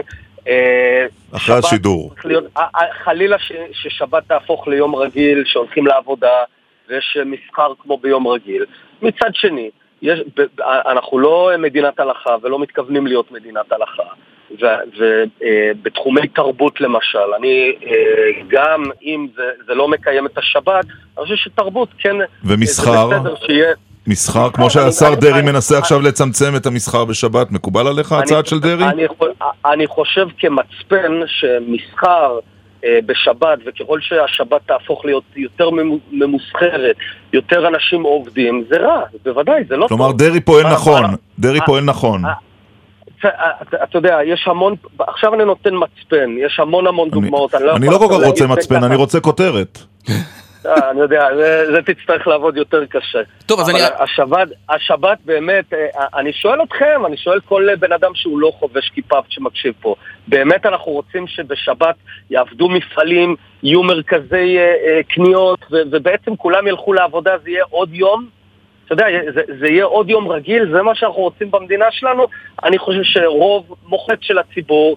אה, 0.49 1.07
אחרי 1.33 1.47
שבת 1.47 1.65
השידור. 1.65 2.15
להיות, 2.25 2.45
אה, 2.57 2.67
אה, 2.77 2.87
חלילה 3.05 3.39
ש, 3.39 3.53
ששבת 3.73 4.23
תהפוך 4.27 4.69
ליום 4.69 4.95
רגיל, 4.95 5.43
שהולכים 5.47 5.87
לעבודה 5.87 6.33
ויש 6.89 7.19
מסחר 7.27 7.73
כמו 7.79 7.99
ביום 7.99 8.29
רגיל. 8.29 8.65
מצד 9.03 9.31
שני, 9.35 9.71
יש, 10.03 10.21
ב, 10.37 10.43
ב, 10.43 10.61
אנחנו 10.61 11.19
לא 11.19 11.51
מדינת 11.59 12.01
הלכה 12.01 12.37
ולא 12.43 12.59
מתכוונים 12.59 13.07
להיות 13.07 13.33
מדינת 13.33 13.73
הלכה. 13.73 14.03
ובתחומי 14.99 16.29
תרבות 16.29 16.81
למשל, 16.81 17.35
אני 17.39 17.73
גם 18.49 18.85
אם 19.03 19.27
זה, 19.37 19.43
זה 19.67 19.75
לא 19.75 19.89
מקיים 19.89 20.27
את 20.27 20.39
השבת, 20.39 20.85
אני 21.19 21.25
חושב 21.25 21.37
שתרבות 21.37 21.89
כן, 21.99 22.17
ומסחר? 22.45 23.09
זה 23.09 23.15
בסדר 23.17 23.35
שיהיה... 23.47 23.75
מסחר, 24.07 24.51
כמו 24.51 24.71
שהשר 24.71 25.15
דרעי 25.15 25.43
מנסה 25.43 25.79
עכשיו 25.79 26.01
לצמצם 26.01 26.57
את 26.57 26.67
המסחר 26.67 27.05
בשבת, 27.05 27.53
מקובל 27.53 27.87
עליך 27.87 28.13
הצעד 28.13 28.47
של 28.47 28.61
דרעי? 28.61 28.85
אני, 29.67 29.87
חושב 29.87 30.27
כמצפן 30.39 31.13
שמסחר 31.27 32.39
אה, 32.85 32.99
בשבת, 33.07 33.59
וככל 33.67 34.01
שהשבת 34.01 34.61
תהפוך 34.67 35.05
להיות 35.05 35.25
יותר 35.37 35.71
ממוסחרת, 36.13 36.97
יותר 37.33 37.69
אנשים 37.69 38.03
עובדים, 38.03 38.65
זה 38.71 38.77
רע, 38.77 39.03
בוודאי, 39.25 39.65
זה 39.69 39.77
לא 39.77 39.87
כלומר, 39.89 40.05
טוב. 40.05 40.19
כלומר, 40.19 40.31
דרעי 40.31 40.41
פועל 40.41 40.73
נכון, 40.73 41.05
דרעי 41.39 41.61
פועל 41.67 41.85
נכון. 41.85 42.23
אתה 43.85 43.99
יודע, 43.99 44.19
יש 44.25 44.45
המון, 44.47 44.75
עכשיו 44.99 45.35
אני 45.35 45.45
נותן 45.45 45.71
מצפן, 45.75 46.31
יש 46.47 46.61
המון 46.61 46.87
המון 46.87 47.11
דוגמאות. 47.11 47.55
אני 47.55 47.87
לא 47.87 47.99
כל 47.99 48.07
כך 48.11 48.27
רוצה 48.27 48.47
מצפן, 48.47 48.85
אני 48.85 48.97
רוצה 48.97 49.21
כותרת. 49.21 49.79
אה, 50.67 50.91
אני 50.91 51.01
יודע, 51.01 51.29
זה, 51.37 51.67
זה 51.73 51.83
תצטרך 51.83 52.27
לעבוד 52.27 52.57
יותר 52.57 52.87
קשה. 52.87 53.19
טוב, 53.47 53.61
אז 53.61 53.71
אני... 53.71 53.79
השבת, 53.99 54.49
השבת 54.69 55.19
באמת, 55.25 55.73
אה, 55.73 56.07
אני 56.15 56.33
שואל 56.33 56.63
אתכם, 56.63 57.07
אני 57.07 57.17
שואל 57.17 57.41
כל 57.41 57.69
בן 57.79 57.93
אדם 57.93 58.11
שהוא 58.15 58.41
לא 58.41 58.53
חובש 58.59 58.91
כיפה 58.95 59.21
שמקשיב 59.29 59.75
פה, 59.81 59.95
באמת 60.29 60.67
אנחנו 60.67 60.93
רוצים 60.93 61.27
שבשבת 61.27 61.95
יעבדו 62.31 62.69
מפעלים, 62.69 63.37
יהיו 63.63 63.83
מרכזי 63.83 64.59
אה, 64.59 65.01
קניות, 65.09 65.61
ובעצם 65.71 66.37
כולם 66.37 66.67
ילכו 66.67 66.93
לעבודה, 66.93 67.39
זה 67.45 67.51
יהיה 67.51 67.65
עוד 67.71 67.95
יום? 67.95 68.29
אתה 68.85 68.95
יודע, 68.95 69.07
זה, 69.35 69.41
זה 69.61 69.67
יהיה 69.67 69.85
עוד 69.85 70.11
יום 70.11 70.29
רגיל, 70.29 70.73
זה 70.73 70.83
מה 70.83 70.95
שאנחנו 70.95 71.23
רוצים 71.23 71.51
במדינה 71.51 71.87
שלנו? 71.91 72.27
אני 72.65 72.79
חושב 72.79 73.03
שרוב 73.03 73.75
מוחץ 73.87 74.19
של 74.21 74.39
הציבור, 74.39 74.97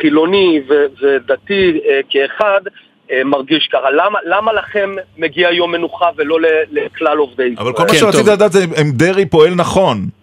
חילוני 0.00 0.62
ודתי 1.00 1.80
כאחד, 2.08 2.60
אה, 2.66 2.89
מרגיש 3.24 3.68
ככה. 3.72 3.90
למה, 3.90 4.18
למה 4.24 4.52
לכם 4.52 4.90
מגיע 5.18 5.50
יום 5.50 5.72
מנוחה 5.72 6.06
ולא 6.16 6.38
לכלל 6.70 7.18
עובדי 7.18 7.44
ישראל? 7.44 7.66
אבל 7.66 7.72
כל 7.72 7.82
מה 7.82 7.88
כן, 7.88 7.98
שרציתי 7.98 8.30
לדעת 8.30 8.52
זה 8.52 8.64
אם 8.82 8.90
דרעי 8.92 9.26
פועל 9.26 9.54
נכון. 9.54 10.19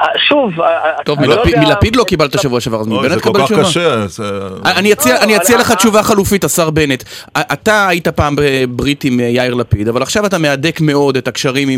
אה, 0.00 0.06
שוב, 0.28 0.60
אה, 0.60 1.02
טוב, 1.04 1.20
לא 1.20 1.42
מלפיד 1.56 1.96
לא 1.96 2.04
קיבלת 2.04 2.42
שבוע 2.42 2.60
שעבר, 2.60 2.80
אז 2.80 2.86
מבנט 2.86 3.18
תקבל 3.18 3.44
תשובה. 3.44 3.64
זה 3.64 3.64
כל 3.64 3.64
כך 3.64 3.68
קשה. 3.68 5.22
אני 5.22 5.36
אציע 5.36 5.58
לך 5.58 5.72
תשובה 5.72 6.02
חלופית, 6.02 6.44
השר 6.44 6.70
בנט. 6.70 7.04
אתה 7.36 7.88
היית 7.88 8.08
פעם 8.08 8.34
בברית 8.38 9.04
עם 9.04 9.20
יאיר 9.20 9.54
לפיד, 9.54 9.88
אבל 9.88 10.02
עכשיו 10.02 10.26
אתה 10.26 10.38
מהדק 10.38 10.80
מאוד 10.80 11.16
את 11.16 11.28
הקשרים 11.28 11.68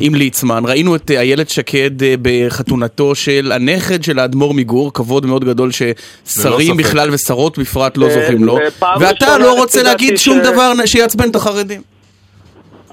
עם 0.00 0.14
ליצמן. 0.14 0.62
ראינו 0.64 0.96
את 0.96 1.10
איילת 1.10 1.50
שקד 1.50 1.90
בחתונתו 2.22 3.14
של 3.14 3.52
הנכד 3.54 4.02
של 4.02 4.18
האדמו"ר 4.18 4.54
מגור, 4.54 4.92
כבוד 4.92 5.26
מאוד 5.26 5.44
גדול 5.44 5.70
ששרים 5.72 6.76
בכלל 6.76 7.10
ושרות 7.12 7.58
בפרט 7.58 7.96
לא 7.96 8.08
זוכים 8.10 8.44
לו. 8.44 8.58
ואתה 9.00 9.38
לא 9.38 9.52
רוצה 9.56 9.82
להגיד 9.82 10.16
שום 10.16 10.38
דבר 10.38 10.72
שיעצבן 10.86 11.30
את 11.30 11.36
החרדים. 11.36 11.92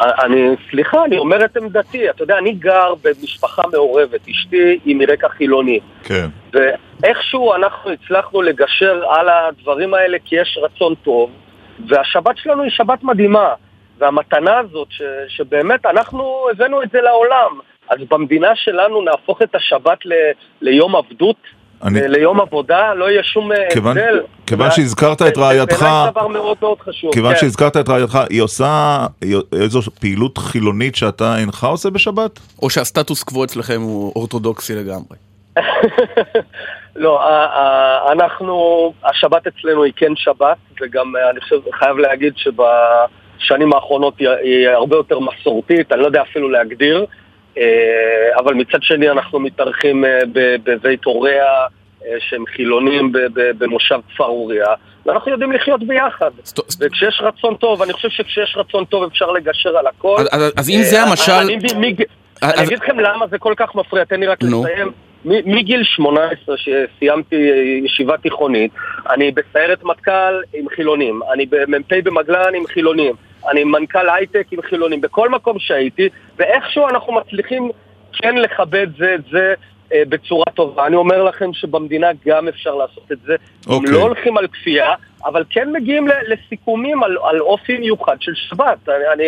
אני, 0.01 0.55
סליחה, 0.69 1.05
אני 1.05 1.17
אומר 1.17 1.45
את 1.45 1.57
עמדתי. 1.57 2.09
אתה 2.09 2.23
יודע, 2.23 2.37
אני 2.37 2.51
גר 2.51 2.93
במשפחה 3.03 3.61
מעורבת, 3.71 4.27
אשתי 4.29 4.79
היא 4.85 4.95
מרקע 4.95 5.29
חילוני. 5.29 5.79
כן. 6.03 6.27
ואיכשהו 6.53 7.55
אנחנו 7.55 7.91
הצלחנו 7.91 8.41
לגשר 8.41 9.03
על 9.09 9.29
הדברים 9.29 9.93
האלה 9.93 10.17
כי 10.25 10.35
יש 10.35 10.59
רצון 10.61 10.95
טוב, 10.95 11.31
והשבת 11.87 12.37
שלנו 12.37 12.63
היא 12.63 12.71
שבת 12.71 13.03
מדהימה. 13.03 13.53
והמתנה 13.97 14.57
הזאת, 14.57 14.87
ש, 14.91 15.01
שבאמת 15.27 15.85
אנחנו 15.85 16.45
הבאנו 16.51 16.83
את 16.83 16.89
זה 16.91 17.01
לעולם. 17.01 17.59
אז 17.89 17.97
במדינה 18.09 18.55
שלנו 18.55 19.01
נהפוך 19.01 19.41
את 19.41 19.55
השבת 19.55 20.05
ל, 20.05 20.13
ליום 20.61 20.95
עבדות? 20.95 21.58
אני... 21.83 22.07
ליום 22.07 22.41
עבודה, 22.41 22.93
לא 22.93 23.09
יהיה 23.09 23.23
שום 23.23 23.51
אה, 23.51 23.57
כיוון, 23.73 23.97
הבדל. 23.97 24.21
כיוון 24.47 24.71
שהזכרת 24.71 25.21
את 25.21 25.37
רעייתך, 25.37 25.77
זה 26.05 26.11
דבר 26.11 26.27
מאוד 26.27 26.57
מאוד 26.61 26.79
חשוב. 26.79 27.13
כיוון 27.13 27.33
כן. 27.33 27.39
שהזכרת 27.39 27.77
את 27.77 27.89
רעייתך, 27.89 28.19
היא 28.29 28.41
עושה 28.41 28.97
איזו 29.61 29.81
פעילות 29.99 30.37
חילונית 30.37 30.95
שאתה 30.95 31.37
אינך 31.37 31.63
עושה 31.63 31.89
בשבת? 31.89 32.39
או 32.61 32.69
שהסטטוס 32.69 33.23
קוו 33.23 33.43
אצלכם 33.43 33.81
הוא 33.81 34.13
אורתודוקסי 34.15 34.75
לגמרי? 34.75 35.17
לא, 36.95 37.21
אנחנו, 38.11 38.93
השבת 39.03 39.47
אצלנו 39.47 39.83
היא 39.83 39.93
כן 39.95 40.15
שבת, 40.15 40.57
וגם 40.81 41.15
אה, 41.15 41.29
אני 41.29 41.41
חושב, 41.41 41.55
חייב 41.73 41.97
להגיד 41.97 42.33
שבשנים 42.37 43.73
האחרונות 43.73 44.13
היא 44.19 44.69
הרבה 44.69 44.95
יותר 44.95 45.19
מסורתית, 45.19 45.91
אני 45.91 46.01
לא 46.01 46.05
יודע 46.05 46.21
אפילו 46.21 46.49
להגדיר. 46.49 47.05
אה, 47.57 47.63
אבל 48.39 48.53
מצד 48.53 48.83
שני 48.83 49.09
אנחנו 49.09 49.39
מתארחים 49.39 50.05
אה, 50.05 50.19
בבית 50.63 51.05
הוריה 51.05 51.45
אה, 52.05 52.15
שהם 52.19 52.43
חילונים 52.55 53.11
במושב 53.33 53.99
כפר 54.13 54.25
אוריה, 54.25 54.67
ואנחנו 55.05 55.31
יודעים 55.31 55.51
לחיות 55.51 55.83
ביחד. 55.83 56.31
וכשיש 56.79 57.21
רצון 57.23 57.55
טוב, 57.55 57.81
אני 57.81 57.93
חושב 57.93 58.09
שכשיש 58.09 58.55
רצון 58.57 58.85
טוב 58.85 59.03
אפשר 59.03 59.31
לגשר 59.31 59.77
על 59.77 59.87
הכל. 59.87 60.23
אז 60.57 60.69
אם 60.69 60.81
זה 60.83 61.01
המשל... 61.01 61.31
אני 62.43 62.63
אגיד 62.63 62.79
לכם 62.79 62.99
למה 62.99 63.27
זה 63.27 63.37
כל 63.37 63.53
כך 63.57 63.75
מפריע, 63.75 64.03
תן 64.03 64.19
לי 64.19 64.27
רק 64.27 64.43
לסיים. 64.43 64.91
מגיל 65.25 65.83
18 65.83 66.55
שסיימתי 66.57 67.35
ישיבה 67.85 68.17
תיכונית, 68.17 68.71
אני 69.09 69.31
בסיירת 69.31 69.83
מטכ"ל 69.83 70.41
עם 70.53 70.65
חילונים, 70.75 71.19
אני 71.33 71.45
מ"פ 71.67 71.93
במגלן 72.03 72.55
עם 72.55 72.67
חילונים, 72.67 73.15
אני 73.51 73.63
מנכ"ל 73.63 74.09
הייטק 74.09 74.47
עם 74.51 74.61
חילונים, 74.61 75.01
בכל 75.01 75.29
מקום 75.29 75.59
שהייתי, 75.59 76.09
ואיכשהו 76.37 76.87
אנחנו 76.87 77.13
מצליחים 77.13 77.71
כן 78.13 78.35
לכבד 78.35 78.87
זה 78.97 79.15
את 79.15 79.23
זה 79.31 79.53
אה, 79.93 80.01
בצורה 80.09 80.45
טובה. 80.53 80.87
אני 80.87 80.95
אומר 80.95 81.23
לכם 81.23 81.53
שבמדינה 81.53 82.07
גם 82.25 82.47
אפשר 82.47 82.75
לעשות 82.75 83.11
את 83.11 83.17
זה. 83.25 83.35
Okay. 83.35 83.69
הם 83.69 83.73
אוקיי. 83.73 83.91
לא 83.91 84.01
הולכים 84.01 84.37
על 84.37 84.47
כפייה, 84.47 84.93
אבל 85.25 85.43
כן 85.49 85.71
מגיעים 85.71 86.07
לסיכומים 86.27 87.03
על, 87.03 87.17
על 87.23 87.39
אופי 87.41 87.77
מיוחד 87.77 88.15
של 88.19 88.31
שבת. 88.35 88.89
אני, 88.89 89.13
אני, 89.13 89.27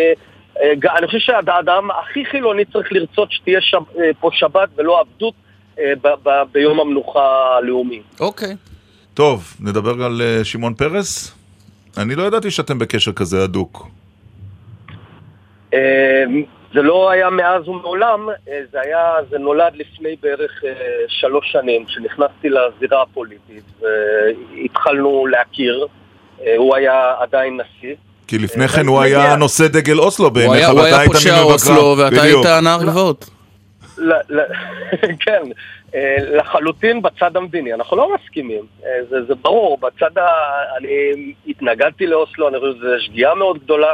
אה, 0.86 0.98
אני 0.98 1.06
חושב 1.06 1.18
שהאדם 1.18 1.88
הכי 1.90 2.24
חילוני 2.24 2.64
צריך 2.64 2.92
לרצות 2.92 3.32
שתהיה 3.32 3.60
שב, 3.60 3.98
אה, 3.98 4.10
פה 4.20 4.30
שבת 4.32 4.68
ולא 4.76 5.00
עבדות 5.00 5.34
אה, 5.78 5.92
ב, 6.02 6.08
ב, 6.22 6.30
ביום 6.52 6.80
המנוחה 6.80 7.56
הלאומי. 7.58 8.02
אוקיי. 8.20 8.52
Okay. 8.52 8.72
טוב, 9.14 9.56
נדבר 9.60 10.04
על 10.04 10.22
אה, 10.22 10.44
שמעון 10.44 10.74
פרס? 10.74 11.34
אני 11.98 12.14
לא 12.14 12.22
ידעתי 12.22 12.50
שאתם 12.50 12.78
בקשר 12.78 13.12
כזה 13.12 13.44
הדוק. 13.44 13.88
אמ, 15.72 16.44
זה 16.74 16.82
לא 16.82 17.10
היה 17.10 17.30
מאז 17.30 17.68
ומעולם, 17.68 18.28
אה, 18.28 18.60
זה 18.72 18.80
היה, 18.80 19.14
זה 19.30 19.38
נולד 19.38 19.72
לפני 19.76 20.16
בערך 20.22 20.64
אה, 20.64 20.72
שלוש 21.08 21.52
שנים, 21.52 21.84
כשנכנסתי 21.84 22.48
לזירה 22.48 23.02
הפוליטית 23.02 23.64
והתחלנו 23.80 25.26
להכיר, 25.26 25.86
אה, 26.42 26.54
הוא 26.56 26.76
היה 26.76 27.14
עדיין 27.18 27.60
נשיא. 27.60 27.94
כי 28.26 28.38
לפני 28.38 28.68
כן 28.68 28.86
הוא 28.86 29.00
היה 29.00 29.36
נושא 29.36 29.68
דגל 29.68 29.98
אוסלו 29.98 30.30
בעיניך, 30.30 30.68
ואתה 30.68 30.98
היית 30.98 31.12
ממבקרה. 31.12 31.40
הוא 31.40 31.48
היה 31.48 31.52
פושע 31.52 31.72
אוסלו 31.72 31.94
ואתה 31.98 32.22
היית 32.22 32.46
נער 32.62 32.82
גבעות. 32.82 33.30
כן, 35.24 35.42
לחלוטין 36.18 37.02
בצד 37.02 37.36
המדיני, 37.36 37.74
אנחנו 37.74 37.96
לא 37.96 38.14
מסכימים, 38.14 38.62
זה, 39.10 39.24
זה 39.24 39.34
ברור, 39.34 39.78
בצד 39.78 40.18
ה... 40.18 40.28
אני 40.78 40.88
התנגדתי 41.46 42.06
לאוסלו, 42.06 42.48
אני 42.48 42.58
חושב 42.58 42.72
שזו 42.78 43.04
שגיאה 43.04 43.34
מאוד 43.34 43.58
גדולה. 43.58 43.92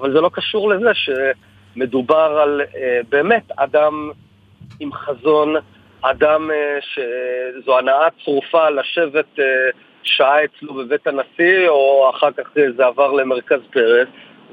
אבל 0.00 0.12
זה 0.12 0.20
לא 0.20 0.30
קשור 0.32 0.70
לזה 0.70 0.90
שמדובר 0.94 2.38
על 2.42 2.60
אה, 2.76 3.00
באמת 3.08 3.52
אדם 3.56 4.10
עם 4.80 4.92
חזון, 4.92 5.54
אדם 6.00 6.50
אה, 6.50 6.78
שזו 6.80 7.78
הנאה 7.78 8.08
צרופה 8.24 8.70
לשבת 8.70 9.38
אה, 9.38 9.44
שעה 10.02 10.44
אצלו 10.44 10.74
בבית 10.74 11.06
הנשיא, 11.06 11.68
או 11.68 12.10
אחר 12.10 12.32
כך 12.32 12.48
זה 12.76 12.86
עבר 12.86 13.12
למרכז 13.12 13.60
פרס, 13.72 14.08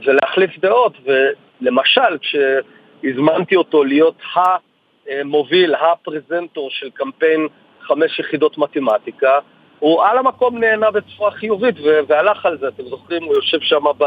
ולהחליף 0.06 0.60
דעות. 0.60 0.94
ולמשל, 1.06 2.18
כשהזמנתי 2.22 3.56
אותו 3.56 3.84
להיות 3.84 4.22
המוביל, 4.36 5.76
הפרזנטור 5.76 6.70
של 6.70 6.90
קמפיין 6.94 7.48
חמש 7.82 8.20
יחידות 8.20 8.58
מתמטיקה, 8.58 9.40
הוא 9.80 10.04
על 10.04 10.18
המקום 10.18 10.58
נהנה 10.58 10.92
בצורה 10.92 11.32
חיובית 11.32 11.76
והלך 12.08 12.46
על 12.46 12.58
זה, 12.58 12.68
אתם 12.68 12.84
זוכרים? 12.84 13.24
הוא 13.24 13.36
יושב 13.36 13.60
שם 13.62 13.84
ב... 13.98 14.04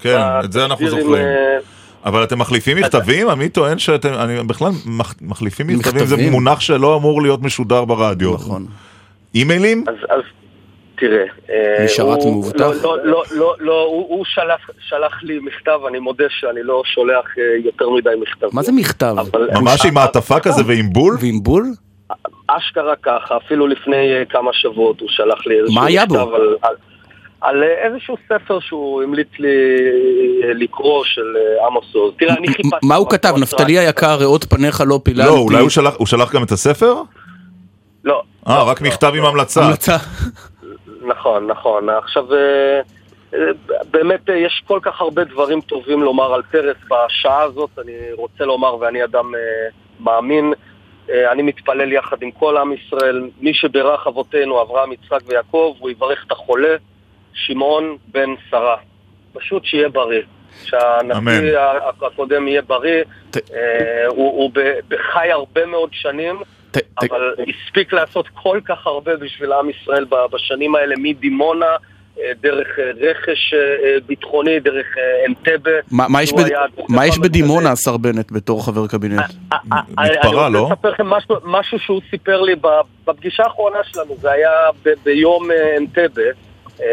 כן, 0.00 0.18
את 0.44 0.52
זה 0.52 0.64
אנחנו 0.64 0.88
זוכרים. 0.88 1.26
אה, 1.26 1.58
אבל 2.04 2.24
אתם 2.24 2.38
מחליפים 2.38 2.76
מכתבים? 2.76 3.28
עמית 3.28 3.54
טוען 3.54 3.78
שאתם, 3.78 4.14
אני 4.14 4.42
בכלל, 4.42 4.70
מחליפים 5.20 5.66
מכתבים 5.66 6.06
זה 6.06 6.16
מונח 6.30 6.60
שלא 6.60 6.96
אמור 6.96 7.22
להיות 7.22 7.42
משודר 7.42 7.84
ברדיו. 7.84 8.34
נכון. 8.34 8.66
אימיילים? 9.34 9.84
אז 9.88 10.20
תראה, 11.00 11.24
אה, 11.50 11.84
משרת 11.84 12.18
מאובטח? 12.24 12.60
לא, 12.60 12.74
לא, 12.82 12.98
לא, 13.04 13.24
לא, 13.30 13.54
לא 13.58 13.86
הוא 14.08 14.24
שלח 14.78 15.22
לי 15.22 15.38
מכתב, 15.38 15.78
אני 15.88 15.98
מודה 15.98 16.24
שאני 16.28 16.62
לא 16.62 16.82
שולח 16.84 17.24
אה, 17.38 17.44
יותר 17.64 17.90
מדי 17.90 18.10
מכתבים. 18.20 18.50
מה 18.52 18.62
זה 18.62 18.72
מכתב? 18.72 19.16
ממש 19.54 19.86
עם 19.86 19.94
מעטפה 19.94 20.40
כזה 20.40 20.62
ועם 20.66 20.92
בול? 20.92 21.16
ועם 21.20 21.42
בול? 21.42 21.64
אשכרה 22.46 22.96
ככה, 23.02 23.36
אפילו 23.36 23.66
לפני 23.66 24.24
כמה 24.28 24.50
שבועות 24.52 25.00
הוא 25.00 25.08
שלח 25.08 25.46
לי 25.46 25.60
איזשהו 25.60 25.82
מכתב 25.84 26.34
על... 26.62 26.74
על 27.40 27.62
איזשהו 27.62 28.16
ספר 28.28 28.60
שהוא 28.60 29.02
המליץ 29.02 29.28
לי 29.38 29.48
לקרוא 30.54 31.04
של 31.04 31.36
אה, 31.36 31.66
עמוס 31.66 31.94
עוז. 31.94 32.14
תראה, 32.18 32.34
אני 32.34 32.48
חיפשתי... 32.48 32.76
מה 32.82 32.94
הוא 32.94 33.10
כתב? 33.10 33.34
נפתלי 33.40 33.78
היקר, 33.78 34.16
ראות 34.20 34.44
פניך 34.44 34.82
לא 34.86 35.00
פיללתי. 35.02 35.28
לא, 35.30 35.38
אולי 35.38 35.58
הוא 35.98 36.06
שלח 36.06 36.34
גם 36.34 36.42
את 36.42 36.52
הספר? 36.52 36.94
לא. 38.04 38.22
אה, 38.48 38.62
רק 38.62 38.80
מכתב 38.80 39.12
עם. 39.16 39.24
המלצה. 39.24 39.64
המלצה. 39.64 39.96
נכון, 41.02 41.46
נכון. 41.46 41.88
עכשיו, 41.88 42.34
אה, 42.34 42.80
אה, 43.34 43.38
באמת 43.90 44.30
אה, 44.30 44.36
יש 44.36 44.62
כל 44.66 44.78
כך 44.82 45.00
הרבה 45.00 45.24
דברים 45.24 45.60
טובים 45.60 46.02
לומר 46.02 46.34
על 46.34 46.42
פרס 46.42 46.76
בשעה 46.90 47.42
הזאת. 47.42 47.70
אני 47.78 47.92
רוצה 48.12 48.44
לומר, 48.44 48.76
ואני 48.80 49.04
אדם 49.04 49.34
אה, 49.34 49.40
מאמין, 50.00 50.52
אה, 51.10 51.32
אני 51.32 51.42
מתפלל 51.42 51.92
יחד 51.92 52.22
עם 52.22 52.30
כל 52.30 52.56
עם 52.56 52.72
ישראל. 52.72 53.30
מי 53.40 53.54
שברך 53.54 54.06
אבותינו, 54.06 54.62
אברהם, 54.62 54.92
יצחק 54.92 55.20
ויעקב, 55.26 55.74
הוא 55.78 55.90
יברך 55.90 56.24
את 56.26 56.32
החולה, 56.32 56.76
שמעון 57.34 57.96
בן 58.12 58.28
שרה. 58.50 58.76
פשוט 59.32 59.64
שיהיה 59.64 59.88
בריא. 59.88 60.22
שהנשיא 60.64 61.58
הקודם 62.02 62.48
יהיה 62.48 62.62
בריא. 62.62 63.02
ת- 63.30 63.36
אה, 63.54 64.06
הוא 64.06 64.30
הוא 64.42 64.50
ב- 64.54 64.78
בחי 64.88 65.30
הרבה 65.30 65.66
מאוד 65.66 65.90
שנים. 65.92 66.36
ת- 66.70 66.76
ת- 66.76 66.82
אבל 67.10 67.34
הספיק 67.48 67.92
לעשות 67.92 68.28
כל 68.42 68.60
כך 68.64 68.86
הרבה 68.86 69.16
בשביל 69.16 69.52
עם 69.52 69.70
ישראל 69.70 70.04
ב- 70.04 70.26
בשנים 70.32 70.74
האלה, 70.74 70.94
מדימונה, 70.98 71.66
אה, 72.20 72.32
דרך 72.40 72.66
אה, 72.78 72.90
רכש 73.00 73.54
אה, 73.54 73.58
ביטחוני, 74.06 74.60
דרך 74.60 74.86
אה, 74.98 75.02
אנטבה. 75.28 75.70
מה- 75.90 76.06
מה 76.08 76.22
יש 76.22 76.28
שהוא 76.28 76.40
בד- 76.40 76.46
היה 76.46 76.64
הדוחף 76.64 76.90
מה 76.90 77.06
יש. 77.06 77.18
בדימונה, 77.18 77.72
השר 77.72 77.96
בנט, 77.96 78.32
בתור 78.32 78.66
חבר 78.66 78.86
קבינט? 78.86 79.20
מתפרה, 79.98 80.46
אני 80.46 80.54
לא? 80.54 80.58
רוצה 80.60 80.74
לספר 80.74 80.90
לכם 80.90 81.06
משהו, 81.06 81.36
משהו 81.44 81.78
שהוא 81.78 82.00
סיפר 82.10 82.40
לי 82.40 82.54
ב- 82.54 82.66
בפגישה 83.06 83.42
האחרונה 83.42 83.78
שלנו, 83.84 84.16
זה 84.20 84.30
היה 84.30 84.50
ב- 84.84 84.94
ביום 85.04 85.48
אנטבה, 85.78 86.22
אה, 86.22 86.30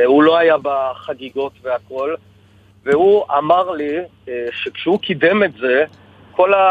הוא 0.05 0.23
לא 0.23 0.37
היה 0.37 0.55
בחגיגות 0.61 1.53
והכל, 1.63 2.15
והוא 2.85 3.23
אמר 3.37 3.71
לי 3.71 3.97
אה, 4.29 4.33
שכשהוא 4.51 4.99
קידם 4.99 5.43
את 5.43 5.53
זה, 5.53 5.85
כל 6.31 6.53
ה... 6.53 6.65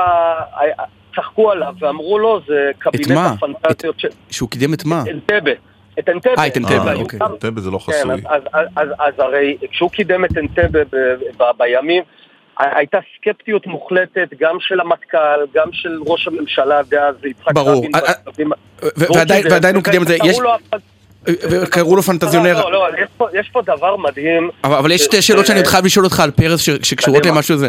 צחקו 1.16 1.50
עליו 1.50 1.74
ואמרו 1.78 2.18
לו, 2.18 2.40
זה 2.46 2.70
קבינט 2.78 3.10
מה? 3.10 3.26
הפנטזיות 3.26 4.00
של 4.00 4.08
שהוא 4.30 4.50
קידם 4.50 4.74
את 4.74 4.84
מה? 4.84 5.04
אנטבה. 5.10 5.50
את 5.98 6.08
אנטבה. 6.08 6.34
אה, 6.38 6.46
את 6.46 6.56
אנטבה, 6.56 6.92
אה, 6.92 6.94
אוקיי. 6.94 7.18
אנטבה 7.22 7.60
זה 7.60 7.70
לא 7.70 7.78
כן, 7.78 7.92
חסוי. 7.92 8.12
אז, 8.12 8.20
אז, 8.26 8.42
אז, 8.52 8.66
אז, 8.76 8.88
אז 8.98 9.14
הרי 9.18 9.56
כשהוא 9.70 9.90
קידם 9.90 10.24
את 10.24 10.38
אנטבה 10.38 10.84
ב- 10.84 11.14
ב- 11.38 11.58
בימים, 11.58 12.02
הייתה 12.58 12.98
סקפטיות 13.16 13.66
מוחלטת 13.66 14.28
גם 14.38 14.56
של 14.60 14.80
המטכ"ל, 14.80 15.40
גם 15.54 15.68
של 15.72 15.98
ראש 16.06 16.28
הממשלה 16.28 16.82
דאז, 16.82 17.14
יצחק 17.24 17.52
ברור. 17.52 17.78
רבין. 17.78 17.90
אה, 17.94 18.00
אה, 18.00 19.26
קידם, 19.26 19.50
ועדיין 19.50 19.74
הוא 19.74 19.84
קידם 19.84 20.02
את 20.02 20.08
זה. 20.08 20.16
וקראו 21.50 21.88
יש- 21.90 21.96
לו 21.96 22.02
פנטזיונר. 22.02 22.60
לא, 22.60 22.72
לא, 22.72 22.86
יש 22.98 23.08
פה- 23.16 23.26
יש 23.32 23.48
פה 23.52 23.62
דבר 23.62 23.96
מדהים. 23.96 24.50
אבל, 24.64 24.92
יש 24.92 25.00
שתי 25.00 25.22
שאלות 25.22 25.46
שאני 25.46 25.58
עוד 25.58 25.66
חייב 25.66 25.84
לשאול 25.84 26.04
אותך 26.04 26.20
על 26.20 26.30
פרס 26.30 26.60
שקשורות. 26.82 27.26
למשהו 27.26 27.54
הזה. 27.54 27.68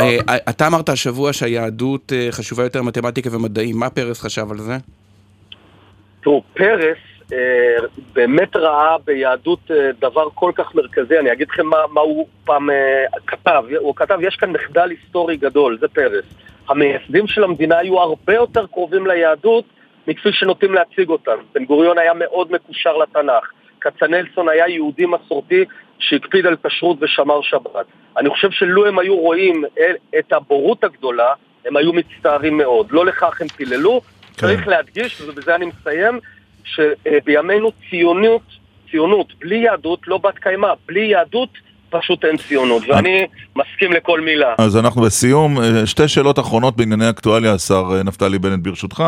אה, 0.00 0.16
אתה 0.48 0.66
אמרת 0.66 0.88
השבוע 0.88 1.32
שהיהדות 1.32 2.12
אה, 2.12 2.28
חשובה 2.30 2.62
יותר 2.62 2.82
מתמטיקה 2.82 3.28
ומדעים, 3.36 3.78
מה 3.78 3.90
פרס 3.90 4.20
חשב 4.20 4.50
על 4.50 4.58
זה? 4.58 4.76
תראו, 6.22 6.42
פרס 6.54 6.96
אה, 7.32 7.38
באמת 8.12 8.56
ראה 8.56 8.96
ביהדות 9.06 9.58
אה, 9.70 9.76
דבר 10.00 10.28
כל 10.34 10.52
כך 10.54 10.74
מרכזי, 10.74 11.18
אני 11.18 11.32
אגיד 11.32 11.48
לכם 11.50 11.66
מה, 11.66 12.00
הוא 12.00 12.26
פעם 12.44 12.70
אה, 12.70 12.76
כתב, 13.26 13.62
הוא 13.78 13.94
כתב, 13.96 14.18
יש 14.22 14.36
כאן 14.36 14.50
מחדל 14.52 14.90
היסטורי 14.90 15.36
גדול, 15.36 15.78
זה 15.80 15.88
פרס. 15.88 16.24
המייסדים 16.68 17.26
של 17.26 17.44
המדינה 17.44 17.78
היו 17.78 18.00
הרבה 18.00 18.34
יותר 18.34 18.66
קרובים 18.66 19.06
ליהדות 19.06 19.64
מכפי 20.08 20.32
שנוטים 20.32 20.74
להציג 20.74 21.08
אותם. 21.08 21.36
בן 21.54 21.64
גוריון 21.64 21.98
היה 21.98 22.14
מאוד 22.14 22.52
מקושר 22.52 22.96
לתנ"ך, 22.96 23.50
כצנלסון 23.80 24.48
היה 24.48 24.68
יהודי 24.68 25.06
מסורתי 25.06 25.64
שהקפיד 25.98 26.46
על 26.46 26.56
כשרות 26.66 26.96
ושמר 27.00 27.42
שבת. 27.42 27.86
אני 28.16 28.30
חושב 28.30 28.50
שלו 28.50 28.86
הם 28.86 28.98
היו 28.98 29.16
רואים 29.16 29.64
את 30.18 30.32
הבורות 30.32 30.84
הגדולה, 30.84 31.34
הם 31.64 31.76
היו 31.76 31.92
מצטערים 31.92 32.56
מאוד. 32.56 32.86
לא 32.90 33.06
לכך 33.06 33.40
הם 33.40 33.48
פיללו. 33.48 34.00
כן. 34.00 34.46
צריך 34.46 34.68
להדגיש, 34.68 35.20
ובזה 35.20 35.54
אני 35.54 35.66
מסיים, 35.66 36.20
שבימינו 36.64 37.72
ציונות, 37.90 38.42
ציונות 38.90 39.34
בלי 39.38 39.56
יהדות 39.56 40.08
לא 40.08 40.18
בת 40.18 40.38
קיימא. 40.38 40.72
בלי 40.86 41.00
יהדות 41.00 41.48
פשוט 42.00 42.24
אין 42.24 42.36
ציונות, 42.36 42.82
ואני 42.88 43.26
מסכים 43.56 43.92
לכל 43.92 44.20
מילה. 44.20 44.54
אז 44.58 44.76
אנחנו 44.76 45.02
בסיום, 45.02 45.60
אה, 45.60 45.86
שתי 45.86 46.08
שאלות 46.08 46.38
אחרונות 46.38 46.76
בענייני 46.76 47.10
אקטואליה, 47.10 47.52
השר 47.52 47.84
אה, 47.96 48.02
נפתלי 48.02 48.38
בנט 48.38 48.62
ברשותך, 48.62 49.04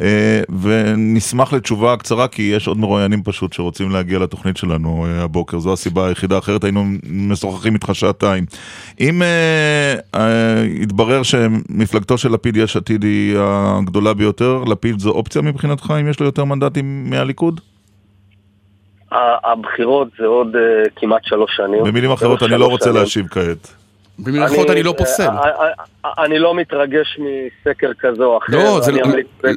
אה, 0.00 0.40
ונשמח 0.62 1.52
לתשובה 1.52 1.96
קצרה, 1.96 2.28
כי 2.28 2.42
יש 2.42 2.68
עוד 2.68 2.78
מרואיינים 2.78 3.22
פשוט 3.22 3.52
שרוצים 3.52 3.90
להגיע 3.90 4.18
לתוכנית 4.18 4.56
שלנו 4.56 5.06
הבוקר, 5.08 5.58
זו 5.58 5.72
הסיבה 5.72 6.08
היחידה, 6.08 6.38
אחרת 6.38 6.64
היינו 6.64 6.84
משוחחים 7.10 7.74
איתך 7.74 7.90
שעתיים. 7.92 8.44
אם 9.00 9.22
יתברר 10.80 11.22
שמפלגתו 11.22 12.18
של 12.18 12.32
לפיד 12.32 12.56
יש 12.56 12.76
עתיד 12.76 13.02
היא 13.02 13.36
הגדולה 13.38 14.14
ביותר, 14.14 14.64
לפיד 14.66 14.98
זו 14.98 15.10
אופציה 15.10 15.42
מבחינתך, 15.42 15.94
אם 16.00 16.08
יש 16.08 16.20
לו 16.20 16.26
יותר 16.26 16.44
מנדטים 16.44 17.10
מהליכוד? 17.10 17.60
הבחירות 19.44 20.08
זה 20.18 20.26
עוד 20.26 20.56
אה, 20.56 20.60
כמעט 20.96 21.24
שלוש 21.24 21.56
שנים. 21.56 21.84
במילים 21.84 22.10
אחרות, 22.12 22.42
אני 22.42 22.58
לא 22.58 22.66
רוצה 22.66 22.84
שנים. 22.84 22.96
להשיב 22.96 23.26
כעת. 23.30 23.74
במילים 24.18 24.42
אחרות 24.42 24.70
אני 24.70 24.82
לא 24.82 24.94
פוסל. 24.98 25.22
אה, 25.28 25.68
אה, 26.04 26.24
אני 26.24 26.38
לא 26.38 26.54
מתרגש 26.54 27.18
מסקר 27.18 27.90
כזה 27.98 28.24
או 28.24 28.38
אחר. 28.38 28.52
לא, 28.56 28.80
זה 28.80 28.92
לא- 28.92 29.02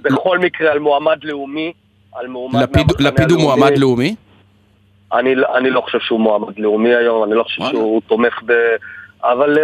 בכל 0.03 0.39
מקרה 0.39 0.71
על 0.71 0.79
מועמד 0.79 1.17
לאומי, 1.23 1.73
על 2.15 2.27
מועמד 2.27 2.61
לפיד- 2.61 3.31
הוא. 3.31 3.41
מועמד 3.41 3.77
לאומי? 3.77 4.15
אני, 5.13 5.35
לא- 5.35 5.57
אני 5.57 5.69
לא 5.69 5.81
חושב 5.81 5.99
שהוא 5.99 6.19
מועמד 6.19 6.59
לאומי 6.59 6.95
היום, 6.95 7.23
אני 7.23 7.33
לא 7.33 7.43
חושב. 7.43 7.61
שהוא 7.71 8.01
תומך 8.07 8.39
ב... 8.45 8.53
אבל 9.23 9.57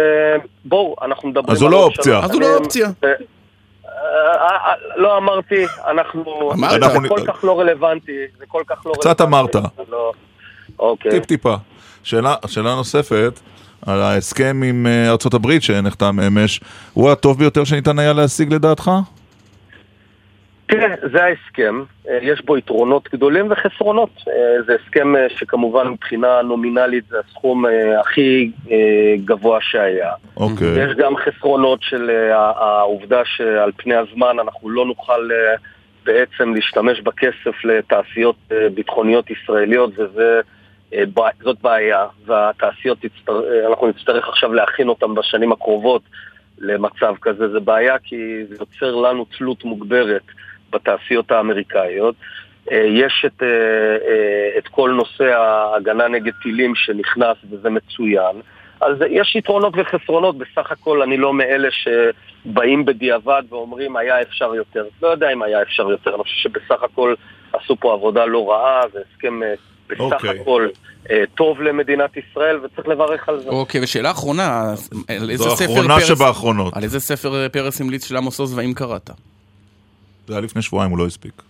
בואו, 0.64 0.96
אנחנו 1.02 1.28
מדברים... 1.28 1.50
אז 1.56 1.62
הוא 1.62 1.70
לא 1.70 1.84
אופציה. 1.84 2.18
אז 2.18 2.30
הוא 2.30 2.40
לא 2.40 2.56
אופציה. 2.56 2.88
לא 4.96 5.16
אמרתי, 5.18 5.64
אנחנו... 5.90 6.50
אמרת. 6.52 6.80
זה 7.02 7.08
כל 7.08 7.20
כך 7.26 7.44
לא 7.44 7.60
רלוונטי, 7.60 8.12
זה 8.38 8.44
כל 8.48 8.62
כך 8.66 8.86
לא 8.86 8.92
קצת 9.00 9.20
רלוונטי. 9.20 9.58
אמרת. 9.58 9.72
זה 9.76 9.82
לא- 9.88 10.12
אוקיי. 10.78 11.10
טיפ 11.10 11.24
טיפה. 11.24 11.54
שאלה, 12.02 12.34
נוספת, 12.74 13.40
על 13.86 14.02
ההסכם 14.02 14.62
עם 14.64 14.86
אה, 14.86 15.10
ארצות 15.10 15.34
הברית 15.34 15.62
שנחתם 15.62 16.20
אמש, 16.20 16.60
הוא 16.92 17.10
הטוב 17.10 17.38
ביותר 17.38 17.64
שניתן 17.64 17.98
היה 17.98 18.12
להשיג 18.12 18.54
לדעתך? 18.54 18.90
תראה, 20.66 20.94
זה 21.12 21.24
ההסכם, 21.24 21.82
אה, 22.08 22.18
יש 22.22 22.44
בו 22.44 22.56
יתרונות 22.56 23.08
גדולים 23.12 23.50
וחסרונות. 23.50 24.10
אה, 24.28 24.62
זה 24.66 24.76
הסכם 24.82 25.16
אה, 25.16 25.26
שכמובן 25.28 25.88
מבחינה 25.88 26.42
נומינלית 26.42 27.04
זה 27.08 27.16
הסכום 27.26 27.64
הכי 28.00 28.50
גבוה 29.24 29.58
שהיה. 29.60 30.12
אוקיי. 30.36 30.84
יש 30.84 30.96
גם 30.96 31.16
חסרונות 31.16 31.82
של 31.82 32.10
העובדה 32.30 33.22
שעל 33.24 33.72
פני 33.76 33.94
הזמן 33.94 34.36
אנחנו 34.40 34.70
לא 34.70 34.86
נוכל 34.86 35.28
בעצם 36.04 36.54
להשתמש 36.54 37.00
בכסף 37.00 37.64
לתעשיות 37.64 38.36
ביטחוניות 38.74 39.30
ישראליות 39.30 39.90
וזה... 39.98 40.40
אה, 40.94 41.04
ב- 41.14 41.42
זאת 41.42 41.56
בעיה, 41.62 42.06
והתעשיות, 42.26 42.98
תצטר... 43.00 43.42
אנחנו 43.70 43.86
נצטרך 43.86 44.28
עכשיו 44.28 44.52
להכין 44.52 44.88
אותן 44.88 45.14
בשנים 45.14 45.52
הקרובות 45.52 46.02
למצב 46.58 47.14
כזה. 47.20 47.48
זה 47.48 47.60
בעיה 47.60 47.98
כי 47.98 48.44
זה 48.48 48.56
יוצר 48.60 48.94
לנו 48.94 49.26
תלות 49.38 49.64
מוגברת 49.64 50.22
בתעשיות 50.70 51.30
האמריקאיות. 51.30 52.14
אה, 52.72 52.86
יש 52.86 53.24
את, 53.26 53.42
אה, 53.42 53.48
אה, 54.08 54.58
את 54.58 54.68
כל 54.68 54.90
נושא 54.90 55.24
ההגנה 55.24 56.08
נגד 56.08 56.32
טילים 56.42 56.74
שנכנס 56.74 57.36
וזה 57.50 57.70
מצוין. 57.70 58.40
אז 58.80 58.96
יש 59.10 59.36
יתרונות 59.36 59.74
וחסרונות, 59.76 60.38
בסך 60.38 60.72
הכל 60.72 61.02
אני 61.02 61.16
לא 61.16 61.34
מאלה 61.34 61.68
שבאים 61.70 62.84
בדיעבד 62.84 63.42
ואומרים 63.48 63.96
היה 63.96 64.22
אפשר 64.22 64.54
יותר. 64.54 64.84
לא 65.02 65.08
יודע 65.08 65.32
אם 65.32 65.42
היה 65.42 65.62
אפשר 65.62 65.90
יותר, 65.90 66.14
אני 66.14 66.22
חושב 66.22 66.36
שבסך 66.36 66.82
הכל 66.82 67.14
עשו 67.52 67.76
פה 67.76 67.92
עבודה 67.92 68.24
לא 68.24 68.50
רעה, 68.50 68.80
זה 68.92 68.98
הסכם 69.10 69.40
בסך 69.88 70.00
אוקיי. 70.00 70.40
הכל 70.40 70.68
טוב 71.34 71.62
למדינת 71.62 72.10
ישראל 72.16 72.58
וצריך 72.64 72.88
לברך 72.88 73.28
על 73.28 73.40
זה. 73.40 73.48
אוקיי, 73.48 73.80
ושאלה 73.82 74.10
אחרונה, 74.10 74.74
על 75.08 75.30
איזה 75.30 75.44
זו 75.44 75.56
ספר 75.56 75.70
האחרונה 75.70 75.94
פרס... 75.94 76.08
שבאחרונות. 76.08 76.76
על 76.76 76.82
איזה 76.82 77.00
ספר 77.00 77.48
פרס 77.48 77.80
המליץ 77.80 78.08
של 78.08 78.16
עמוס 78.16 78.40
עוז 78.40 78.58
והאם 78.58 78.74
קראת? 78.74 79.10
זה 80.26 80.34
היה 80.34 80.40
לפני 80.40 80.62
שבועיים, 80.62 80.90
הוא 80.90 80.98
לא 80.98 81.06
הספיק. 81.06 81.42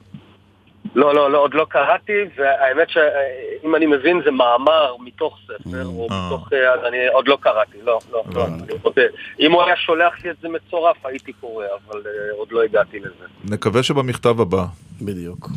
לא, 0.94 1.14
לא, 1.14 1.30
לא, 1.30 1.38
עוד 1.38 1.54
לא 1.54 1.66
קראתי, 1.68 2.12
והאמת 2.36 2.90
שאם 2.90 3.76
אני 3.76 3.86
מבין 3.86 4.20
זה 4.24 4.30
מאמר 4.30 4.96
מתוך 5.00 5.38
ספר, 5.44 5.86
או 5.86 6.06
אה. 6.10 6.26
מתוך... 6.26 6.52
אה, 6.52 6.74
אז 6.74 6.80
אני 6.88 6.96
עוד 7.12 7.28
לא 7.28 7.38
קראתי, 7.40 7.78
לא, 7.84 7.98
לא, 8.12 8.22
לא. 8.34 8.46
אני. 8.46 8.62
אם 9.40 9.52
הוא 9.52 9.62
היה 9.62 9.76
שולח 9.76 10.24
לי 10.24 10.30
את 10.30 10.36
זה 10.42 10.48
מצורף, 10.48 11.06
הייתי 11.06 11.32
קורא, 11.32 11.64
אבל 11.64 12.02
אה, 12.06 12.12
עוד 12.38 12.48
לא 12.50 12.62
הגעתי 12.62 12.98
לזה. 12.98 13.24
נקווה 13.44 13.82
שבמכתב 13.82 14.40
הבא, 14.40 14.64
בדיוק. 15.02 15.48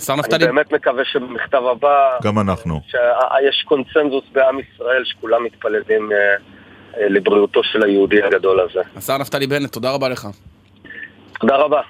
שר 0.00 0.12
אני 0.12 0.20
נפתלי, 0.20 0.46
באמת 0.46 0.72
מקווה 0.72 1.04
שבמכתב 1.04 1.62
הבא, 1.72 2.18
גם 2.22 2.38
אנחנו. 2.38 2.80
שיש 2.86 3.64
קונצנזוס 3.68 4.24
בעם 4.32 4.58
ישראל, 4.60 5.04
שכולם 5.04 5.44
מתפללים 5.44 6.10
לבריאותו 7.00 7.64
של 7.64 7.82
היהודי 7.82 8.22
הגדול 8.22 8.60
הזה. 8.60 8.80
השר 8.96 9.18
נפתלי 9.18 9.46
בנט, 9.46 9.72
תודה 9.72 9.90
רבה 9.90 10.08
לך. 10.08 10.28
תודה 11.40 11.56
רבה. 11.56 11.80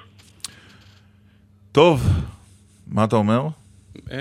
טוב, 1.73 2.01
מה 2.87 3.03
אתה 3.03 3.15
אומר? 3.15 3.47
אמ, 4.11 4.17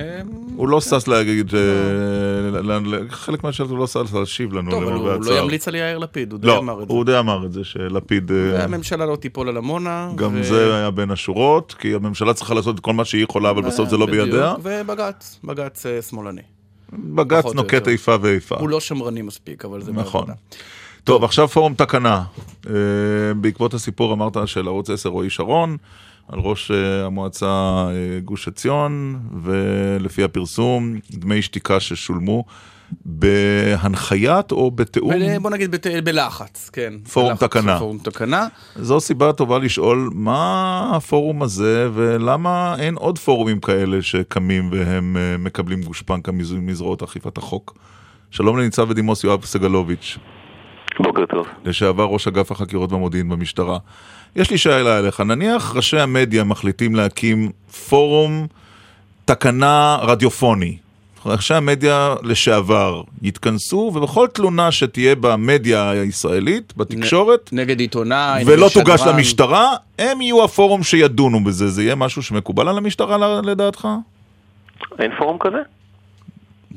הוא 0.57 0.69
לא 0.69 0.81
שש 0.81 1.09
להגיד, 1.09 1.53
ל- 1.55 3.09
חלק 3.11 3.45
מהשאלות 3.45 3.71
הוא 3.71 3.79
לא 3.79 3.87
שש 3.87 4.15
להשיב 4.15 4.53
לנו 4.53 4.71
טוב, 4.71 4.83
אבל 4.83 4.93
הוא 4.93 5.25
לא. 5.25 5.39
ימליץ 5.39 5.69
על 5.69 5.75
יאיר 5.75 5.99
לפיד, 5.99 6.33
הוא 6.33 6.41
די 6.41 6.47
לא, 6.47 6.59
אמר 6.59 6.83
את 6.83 6.89
זה. 6.89 6.95
הוא 6.95 7.05
די 7.05 7.19
אמר 7.19 7.47
את 7.47 7.53
זה, 7.53 7.65
שלפיד... 7.65 8.31
אה, 8.33 8.37
והממשלה 8.53 9.07
לא 9.07 9.17
תיפול 9.17 9.49
על 9.49 9.57
עמונה. 9.57 10.11
גם 10.15 10.43
זה 10.43 10.77
היה 10.77 10.91
בין 10.91 11.11
השורות, 11.11 11.75
כי 11.79 11.95
הממשלה 11.95 12.35
צריכה 12.35 12.55
לעשות 12.55 12.75
את 12.75 12.81
כל 12.81 12.93
מה 12.93 13.05
שהיא 13.05 13.25
יכולה, 13.25 13.51
אבל 13.51 13.63
בסוף 13.63 13.89
זה 13.89 13.97
לא 13.97 14.07
בידיה. 14.07 14.55
ובג"ץ, 14.63 15.41
בג"ץ 15.45 15.87
אה, 15.87 16.03
שמאלני. 16.03 16.43
בג"ץ 16.93 17.45
נוקט. 17.55 17.89
איפה 17.89 18.17
ואיפה. 18.21 18.57
הוא 18.57 18.69
לא 18.69 18.81
שמרני 18.81 19.23
מספיק, 19.23 19.65
אבל 19.65 19.83
זה 19.83 19.93
נכון. 19.93 20.27
טוב, 21.05 21.25
עכשיו 21.25 21.49
פורום 21.49 21.75
תקנה. 21.75 22.23
אה, 22.67 22.73
בעקבות 23.37 23.75
הסיפור 23.75 24.13
אמרת 24.13 24.37
של 24.47 24.67
ערוץ 24.69 24.91
10 24.91 25.09
רועי 25.09 25.31
שרון, 25.31 25.77
על 26.29 26.39
ראש 26.39 26.71
אה, 26.71 27.07
המועצה 27.07 27.47
אה, 27.47 27.91
גוש 28.25 28.49
עציון, 28.49 29.21
ולפי 29.43 30.25
הפרסום, 30.25 30.95
דמי 31.11 31.43
שתיקה 31.43 31.81
ששולמו 31.81 32.45
בהנחיית 33.05 34.53
או 34.53 34.71
בתיאום. 34.71 35.13
בוא 35.43 35.51
נגיד 35.51 35.71
בת- 35.71 35.87
בלחץ, 36.05 36.71
כן. 36.73 36.93
פורום 37.13 37.29
בלחץ, 37.31 37.43
תקנה. 37.45 37.79
פורום 37.79 37.99
תקנה. 37.99 38.47
זו 38.77 39.01
סיבה 39.01 39.33
טובה 39.33 39.59
לשאול 39.59 40.11
מה 40.15 40.91
הפורום 40.95 41.43
הזה 41.43 41.89
ולמה 41.95 42.75
אין 42.79 42.95
עוד 42.95 43.19
פורומים 43.19 43.61
כאלה 43.61 44.03
שקמים 44.03 44.69
והם 44.73 45.17
אה, 45.17 45.37
מקבלים 45.39 45.83
גושפנקה 45.83 46.33
מז- 46.33 46.53
מזרועות 46.53 47.03
אכיפת 47.03 47.39
החוק. 47.39 47.79
שלום 48.31 48.59
לניצב 48.59 48.89
בדימוס 48.89 49.25
יואב 49.25 49.45
סגלוביץ', 49.45 50.19
בוקר 51.01 51.25
טוב. 51.27 51.47
לשעבר 51.65 52.05
ראש 52.05 52.29
אגף 52.29 52.53
החקירות 52.53 52.93
והמודיעין 52.93 53.29
במשטרה. 53.29 53.79
יש 54.37 54.51
לי 54.51 54.59
שאלה 54.59 54.99
אליך, 54.99 55.21
נניח 55.21 55.73
ראשי 55.77 55.99
המדיה 55.99 56.45
מחליטים 56.45 56.95
להקים 56.95 57.51
פורום 57.89 58.47
תקנה 59.25 59.99
רדיופוני. 60.03 60.77
ראשי 61.27 61.55
המדיה 61.55 62.15
לשעבר 62.23 63.03
יתכנסו, 63.23 63.93
ובכל 63.95 64.27
תלונה 64.33 64.73
שתהיה 64.73 65.15
במדיה 65.15 65.91
הישראלית, 65.91 66.73
בתקשורת, 66.77 67.51
נגד 67.53 67.81
עיתונאי, 67.81 68.43
ולא 68.47 68.67
נגד 68.67 68.75
תוגש 68.75 69.01
שדרן. 69.01 69.17
למשטרה, 69.17 69.73
הם 69.99 70.21
יהיו 70.21 70.45
הפורום 70.45 70.83
שידונו 70.83 71.45
בזה. 71.45 71.69
זה 71.69 71.83
יהיה 71.83 71.95
משהו 71.95 72.23
שמקובל 72.23 72.69
על 72.69 72.79
המשטרה 72.79 73.19
ל- 73.19 73.51
לדעתך? 73.51 73.89
אין 74.99 75.11
פורום 75.19 75.37
כזה? 75.41 75.57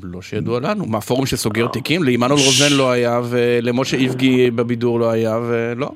לא 0.02 0.22
שידוע 0.22 0.60
לנו. 0.60 0.86
מה, 0.86 1.00
פורום 1.00 1.26
שסוגר 1.26 1.66
תיקים? 1.66 2.02
לעמנואל 2.02 2.40
רוזן 2.40 2.72
לא 2.72 2.90
היה, 2.90 3.20
ולמשה 3.24 3.96
איבגי 3.96 4.50
בבידור 4.50 5.00
לא 5.00 5.10
היה, 5.10 5.38
ולא. 5.48 5.90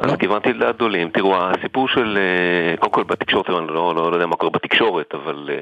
אז 0.00 0.16
כיוונתי 0.16 0.52
לגדולים. 0.52 1.10
תראו, 1.10 1.36
הסיפור 1.36 1.88
של... 1.88 2.18
אה, 2.18 2.76
קודם 2.76 2.92
כל 2.92 3.02
בתקשורת, 3.02 3.50
אני 3.50 3.66
לא, 3.66 3.94
לא, 3.94 4.10
לא 4.10 4.14
יודע 4.16 4.26
מה 4.26 4.36
קורה 4.36 4.50
בתקשורת, 4.50 5.14
אבל 5.14 5.50
אה, 5.52 5.60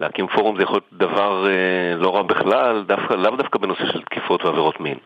להקים 0.00 0.26
פורום 0.26 0.56
זה 0.56 0.62
יכול 0.62 0.74
להיות 0.74 0.88
דבר 0.92 1.46
אה, 1.46 1.96
לא 1.96 2.16
רע 2.16 2.22
בכלל, 2.22 2.84
דווקא, 2.86 3.14
לאו 3.14 3.36
דווקא 3.36 3.58
בנושא 3.58 3.86
של 3.92 4.02
תקיפות 4.02 4.44
ועבירות 4.44 4.80
מין. 4.80 4.98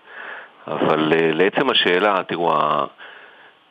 אבל 0.66 1.12
אה, 1.12 1.32
לעצם 1.32 1.70
השאלה, 1.70 2.22
תראו, 2.28 2.52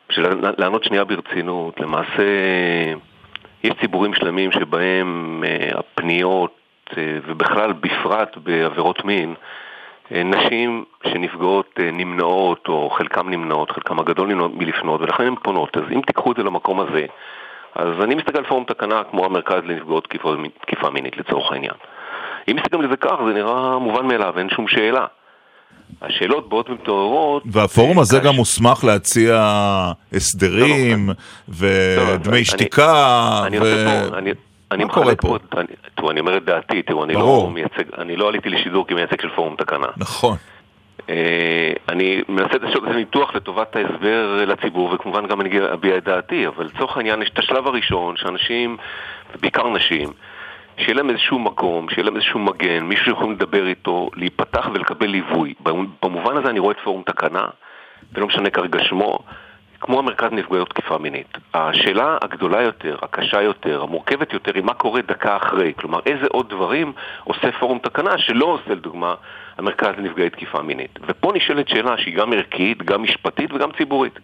בשביל 0.08 0.26
לענות 0.58 0.84
שנייה 0.84 1.04
ברצינות, 1.04 1.80
למעשה 1.80 2.24
יש 3.64 3.72
ציבורים 3.80 4.14
שלמים 4.14 4.52
שבהם 4.52 5.44
אה, 5.46 5.78
הפניות, 5.78 6.56
אה, 6.96 7.18
ובכלל 7.26 7.72
בפרט 7.72 8.36
בעבירות 8.36 9.04
מין, 9.04 9.30
אה, 9.30 9.65
נשים 10.10 10.84
שנפגעות 11.12 11.66
אה, 11.80 11.90
נמנעות, 11.92 12.64
או 12.68 12.90
חלקם 12.90 13.30
נמנעות, 13.30 13.70
חלקם 13.70 13.98
הגדול 13.98 14.28
נמנעות 14.28 14.54
מלפנות, 14.54 15.00
ולכן 15.00 15.24
הן 15.26 15.34
פונות. 15.42 15.76
אז 15.76 15.82
אם 15.94 16.00
תיקחו 16.00 16.32
את 16.32 16.36
זה 16.36 16.42
למקום 16.42 16.80
הזה, 16.80 17.06
אז 17.74 17.88
אני 18.04 18.14
מסתכל 18.14 18.38
על 18.38 18.44
פורום 18.44 18.64
תקנה 18.64 19.02
כמו 19.10 19.24
המרכז 19.24 19.60
לנפגעות 19.64 20.08
תקיפה, 20.60 20.90
מינית 20.90 21.16
לצורך 21.16 21.52
העניין. 21.52 21.74
אם 22.50 22.56
מסתכלים 22.56 22.82
על 22.82 22.90
זה 22.90 22.96
כך, 22.96 23.14
זה 23.26 23.34
נראה 23.34 23.78
מובן 23.78 24.06
מאליו, 24.06 24.38
אין 24.38 24.48
שום 24.50 24.68
שאלה. 24.68 25.06
השאלות 26.02 26.48
באות 26.48 26.70
ומתעוררות... 26.70 27.42
והפורום 27.46 27.96
אה, 27.96 28.02
הזה 28.02 28.16
כאשר- 28.18 28.28
גם 28.28 28.34
מוסמך 28.34 28.84
להציע 28.84 29.34
הסדרים, 30.12 31.08
לא, 31.08 31.14
ודמי 31.48 32.36
אני- 32.36 32.44
שתיקה, 32.44 33.42
אני 33.46 33.58
ו... 33.60 33.64
אני, 34.72 34.84
מה 34.84 34.92
קורה 34.92 35.16
פה? 35.16 35.36
פה, 35.50 35.60
אני, 35.60 35.66
תראו, 35.94 36.10
אני 36.10 36.20
אומר 36.20 36.36
את 36.36 36.44
דעתי, 36.44 36.82
תראו, 36.82 37.04
אני. 37.04 37.12
לא 37.12 37.50
מייצג, 37.52 37.84
אני 37.98 38.16
לא 38.16 38.28
עליתי 38.28 38.48
לשידור 38.48 38.86
כמייצג 38.86 39.20
של 39.20 39.28
פורום 39.28 39.56
תקנה. 39.56 39.86
נכון. 39.96 40.36
אה, 41.08 41.72
אני 41.88 42.22
מנסה 42.28 42.58
לעשות 42.62 42.84
איזה 42.84 42.96
ניתוח 42.96 43.34
לטובת 43.34 43.76
ההסבר 43.76 44.44
לציבור, 44.46 44.92
וכמובן 44.92 45.26
גם 45.26 45.40
אני 45.40 45.50
אביע 45.72 45.96
את 45.96 46.04
דעתי, 46.04 46.46
אבל 46.46 46.64
לצורך 46.64 46.96
העניין 46.96 47.22
יש 47.22 47.30
את 47.30 47.38
השלב 47.38 47.66
הראשון, 47.66 48.16
שאנשים, 48.16 48.76
בעיקר 49.40 49.68
נשים, 49.68 50.08
שיהיה 50.76 50.94
להם 50.94 51.10
איזשהו 51.10 51.38
מקום, 51.38 51.88
שיהיה 51.90 52.04
להם 52.04 52.16
איזשהו 52.16 52.40
מגן, 52.40 52.84
מישהו 52.84 53.04
שיכולים 53.04 53.32
לדבר 53.32 53.66
איתו, 53.66 54.10
להיפתח 54.14 54.68
ולקבל 54.74 55.06
ליווי. 55.06 55.54
במובן 56.02 56.36
הזה 56.36 56.50
אני 56.50 56.58
רואה 56.58 56.72
את 56.72 56.80
פורום 56.84 57.02
תקנה, 57.06 57.44
ולא 58.12 58.26
משנה 58.26 58.50
כרגע 58.50 58.78
שמו, 58.84 59.18
כמו 59.80 59.98
המרכז 59.98 60.28
נפגעות 60.32 60.68
תקיפה 60.70 60.98
מינית. 60.98 61.38
השאלה 61.54 62.18
הגדולה 62.22 62.62
יותר, 62.62 62.96
הקשה 63.02 63.42
יותר, 63.42 63.82
המורכבת 63.82 64.32
יותר, 64.32 64.52
היא 64.54 64.64
מה 64.64 64.74
קורה 64.74 65.00
דקה 65.02 65.36
אחרי. 65.36 65.72
כלומר, 65.76 66.00
איזה 66.06 66.26
עוד 66.30 66.48
דברים 66.48 66.92
עושה 67.24 67.52
פורום 67.52 67.78
תקנה 67.78 68.18
שלא 68.18 68.44
עושה, 68.44 68.70
לדוגמה, 68.70 69.14
המרכז 69.58 69.94
לנפגעי 69.98 70.30
תקיפה 70.30 70.62
מינית. 70.62 70.98
ופה 71.06 71.32
נשאלת 71.34 71.68
שאלה 71.68 71.98
שהיא 71.98 72.16
גם 72.16 72.32
ערכית, 72.32 72.82
גם 72.82 73.02
משפטית 73.02 73.52
וגם 73.52 73.72
ציבורית. 73.78 74.18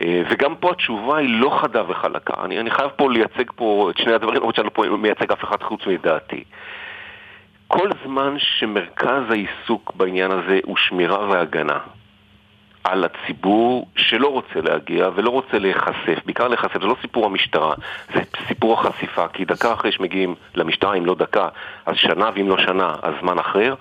אה, 0.00 0.22
וגם 0.30 0.54
פה 0.54 0.70
התשובה 0.70 1.16
היא 1.16 1.40
לא 1.40 1.58
חדה 1.62 1.82
וחלקה. 1.88 2.34
אני, 2.44 2.60
אני 2.60 2.70
חייב 2.70 2.90
פה 2.96 3.12
לייצג 3.12 3.50
פה 3.56 3.90
את 3.90 3.98
שני 3.98 4.12
הדברים, 4.12 4.36
למרות 4.36 4.54
שאני 4.54 4.68
לא 4.76 4.98
מייצג 4.98 5.32
אף 5.32 5.44
אחד 5.44 5.62
חוץ 5.62 5.86
מדעתי. 5.86 6.44
כל 7.68 7.88
זמן 8.04 8.34
שמרכז 8.38 9.22
העיסוק 9.30 9.92
בעניין 9.96 10.30
הזה 10.30 10.60
הוא 10.64 10.76
שמירה 10.76 11.28
והגנה 11.28 11.78
על 12.84 13.04
הציבור 13.04 13.86
שלא 13.96 14.28
רוצה 14.28 14.60
להגיע 14.60 15.08
ולא 15.14 15.30
רוצה 15.30 15.58
להיחשף, 15.58 16.18
בעיקר 16.24 16.48
להיחשף, 16.48 16.80
זה 16.80 16.86
לא 16.86 16.96
סיפור 17.00 17.26
המשטרה, 17.26 17.74
זה 18.14 18.20
סיפור 18.48 18.80
החשיפה, 18.80 19.28
כי 19.28 19.44
דקה 19.44 19.72
אחרי 19.72 19.92
שמגיעים 19.92 20.34
למשטרה, 20.54 20.94
אם 20.94 21.06
לא 21.06 21.14
דקה, 21.14 21.48
אז 21.86 21.96
שנה, 21.96 22.30
ואם 22.34 22.48
לא 22.48 22.58
שנה, 22.58 22.94
אז 23.02 23.14
זמן 23.20 23.38
אחר. 23.38 23.74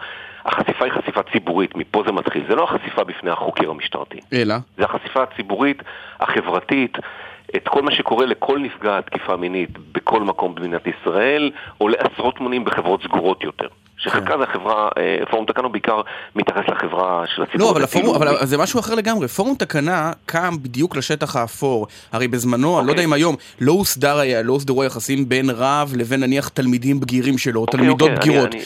החשיפה 0.46 0.86
היא 0.86 0.94
חשיפה 0.94 1.22
ציבורית, 1.32 1.76
מפה 1.76 2.04
זה 2.06 2.12
מתחיל. 2.12 2.44
זה 2.50 2.56
לא 2.56 2.64
החשיפה 2.64 3.04
בפני 3.04 3.32
החוקר 3.32 3.70
המשטרתי. 3.70 4.20
אלא? 4.34 4.56
זה 4.78 4.86
החשיפה 4.86 5.24
הציבורית, 5.24 5.84
החברתית, 6.20 6.98
את 7.56 7.68
כל 7.68 7.82
מה 7.82 7.92
שקורה 7.92 8.26
לכל 8.26 8.60
נפגע 8.60 9.02
תקיפה 9.02 9.36
מינית 9.36 9.70
בכל 9.92 10.24
מקום 10.24 10.56
במדינת 10.56 10.88
ישראל, 10.88 11.52
עולה 11.78 11.98
עשרות 12.00 12.40
מונים 12.40 12.66
בחברות 12.66 13.04
סגורות 13.04 13.44
יותר. 13.44 13.68
שחלקה 14.00 14.38
זה 14.38 14.44
החברה, 14.44 14.90
אה, 14.98 15.26
פורום 15.32 15.46
תקנה 15.46 15.64
הוא 15.64 15.72
בעיקר 15.72 16.02
מתייחס 16.36 16.62
לחברה 16.68 17.24
של 17.36 17.42
הציבור. 17.44 17.68
לא, 17.68 17.72
אבל 17.72 17.84
הפורום. 17.84 18.16
אבל 18.16 18.46
זה 18.46 18.58
משהו 18.58 18.80
אחר 18.80 18.96
לגמרי. 18.96 19.28
פורום 19.28 19.56
תקנה 19.56 20.12
קם 20.26 20.56
בדיוק 20.62 20.96
לשטח 20.96 21.36
האפור. 21.36 21.88
הרי 22.12 22.28
בזמנו, 22.28 22.80
אני 22.80 22.88
לא 22.88 22.92
אוקיי. 22.92 22.92
יודע 22.92 23.04
אם 23.04 23.14
היום, 23.14 23.36
לא 23.62 23.72
הוסדר 23.72 24.18
היה, 24.20 24.42
לא 24.42 24.54
הוסדרו 24.54 24.84
היחסים 24.84 25.30
בין 25.30 25.50
רב 25.50 25.94
לבין 25.98 26.20
נניח 26.20 26.48
תלמידים 26.48 27.00
בגירים 27.00 27.38
שלו, 27.38 27.60
או 27.60 27.66
אוקיי, 27.66 27.80
תלמידות 27.80 28.02
אוקיי, 28.02 28.16
בגירות. 28.20 28.50
אני- 28.56 28.62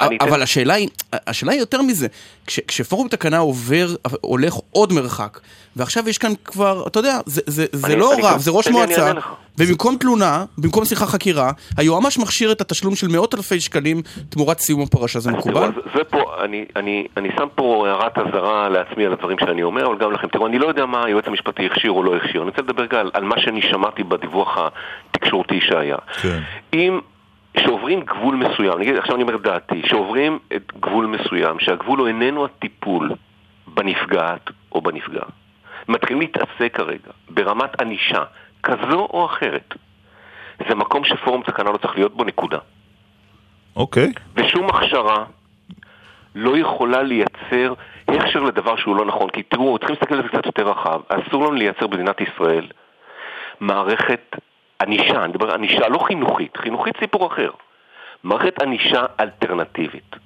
אני 0.00 0.16
אתן- 0.16 0.28
אבל 0.28 0.42
השאלה 0.42 0.74
היא, 0.74 0.88
השאלה 1.12 1.52
היא 1.52 1.60
יותר 1.60 1.82
מזה. 1.82 2.06
כש- 2.46 2.60
כשפורום 2.68 3.08
תקנה 3.08 3.38
עובר, 3.38 3.86
הולך 4.20 4.54
עוד 4.70 4.92
מרחק, 4.92 5.40
ועכשיו 5.76 6.08
יש 6.08 6.18
כאן 6.18 6.32
כבר, 6.44 6.84
אתה 6.86 6.98
יודע, 6.98 7.18
זה- 7.26 7.42
זה 7.46 7.66
זה 7.72 7.86
אני- 7.86 7.96
לא 7.96 8.12
אני- 8.14 8.22
רב, 8.22 8.38
זה 8.40 8.50
ראש 8.50 8.66
אני 8.66 8.76
מועצה, 8.76 9.12
לך. 9.12 9.28
ובמקום 9.58 9.96
תלונה, 9.96 10.44
במקום 10.58 10.84
שיחה 10.84 11.06
חקירה, 11.06 11.50
היועמ"ש 11.76 12.18
מכשיר 12.18 12.52
את 12.52 12.60
התשלום 12.60 12.94
של 12.94 13.06
מאות 13.08 13.34
אלפי 13.34 13.60
שקלים 13.60 14.02
תמורת 14.28 14.58
סיום 14.58 14.82
הפרשה, 14.82 15.20
זה 15.20 15.32
מקובל? 15.32 15.70
זה 15.96 16.04
פה, 16.04 16.44
אני, 16.44 16.64
אני, 16.76 17.06
אני 17.16 17.28
שם 17.38 17.46
פה 17.54 17.88
הערת 17.88 18.18
אזהרה 18.18 18.68
לעצמי 18.68 19.06
על 19.06 19.12
הדברים 19.12 19.38
שאני 19.38 19.62
אומר, 19.62 19.86
אבל 19.86 19.98
גם 19.98 20.12
לכם. 20.12 20.28
תראו, 20.28 20.46
אני 20.46 20.58
לא 20.58 20.66
יודע 20.66 20.86
מה 20.86 21.04
היועץ 21.04 21.24
המשפטי 21.26 21.66
הכשיר 21.66 21.90
או 21.90 22.02
לא 22.02 22.16
הכשיר. 22.16 22.42
אני 22.42 22.50
רוצה 22.50 22.62
לדבר 22.62 22.82
רגע 22.82 23.00
על, 23.00 23.10
על 23.14 23.24
מה 23.24 23.40
שאני 23.40 23.62
שמעתי 23.62 24.02
בדיווח 24.02 24.58
התקשורתי 25.10 25.60
שהיה. 25.60 25.96
כן. 26.22 26.40
אם 26.74 27.00
שעוברים 27.58 28.00
גבול 28.00 28.34
מסוים, 28.34 28.78
נגיד, 28.78 28.96
עכשיו 28.96 29.14
אני 29.14 29.22
אומר 29.22 29.36
דעתי, 29.36 29.82
שעוברים 29.86 30.38
את 30.56 30.72
גבול 30.80 31.06
מסוים, 31.06 31.56
שהגבול 31.60 31.98
הוא 31.98 32.08
איננו 32.08 32.44
הטיפול 32.44 33.10
בנפגעת 33.66 34.50
או 34.72 34.80
בנפגע, 34.80 35.22
מתחילים 35.88 36.20
להתעסק 36.20 36.76
כרגע 36.76 37.10
ברמת 37.30 37.80
ענישה 37.80 38.22
כזו 38.64 39.08
או 39.12 39.26
אחרת, 39.26 39.74
זה 40.68 40.74
מקום 40.74 41.04
שפורום 41.04 41.42
תקנה 41.42 41.70
לא 41.70 41.76
צריך 41.76 41.94
להיות 41.94 42.16
בו, 42.16 42.24
נקודה. 42.24 42.58
אוקיי. 43.76 44.12
ושום 44.34 44.66
הכשרה 44.68 45.24
לא 46.34 46.58
יכולה 46.58 47.02
לייצר 47.02 47.74
הכשר 48.08 48.40
לדבר 48.40 48.76
שהוא 48.76 48.96
לא 48.96 49.04
נכון. 49.04 49.30
כי 49.30 49.42
תראו, 49.42 49.78
צריכים 49.78 49.96
להסתכל 49.96 50.14
על 50.14 50.22
זה 50.22 50.28
קצת 50.28 50.46
יותר 50.46 50.68
רחב. 50.68 51.00
אסור 51.08 51.42
לנו 51.46 51.52
לייצר 51.52 51.86
במדינת 51.86 52.20
ישראל 52.20 52.66
מערכת 53.60 54.36
ענישה, 54.82 55.24
אני 55.24 55.28
מדבר 55.28 55.54
ענישה 55.54 55.88
לא 55.88 55.98
חינוכית, 55.98 56.56
חינוכית 56.56 56.94
סיפור 57.00 57.26
אחר. 57.26 57.50
מערכת 58.24 58.62
ענישה 58.62 59.04
אלטרנטיבית. 59.20 60.16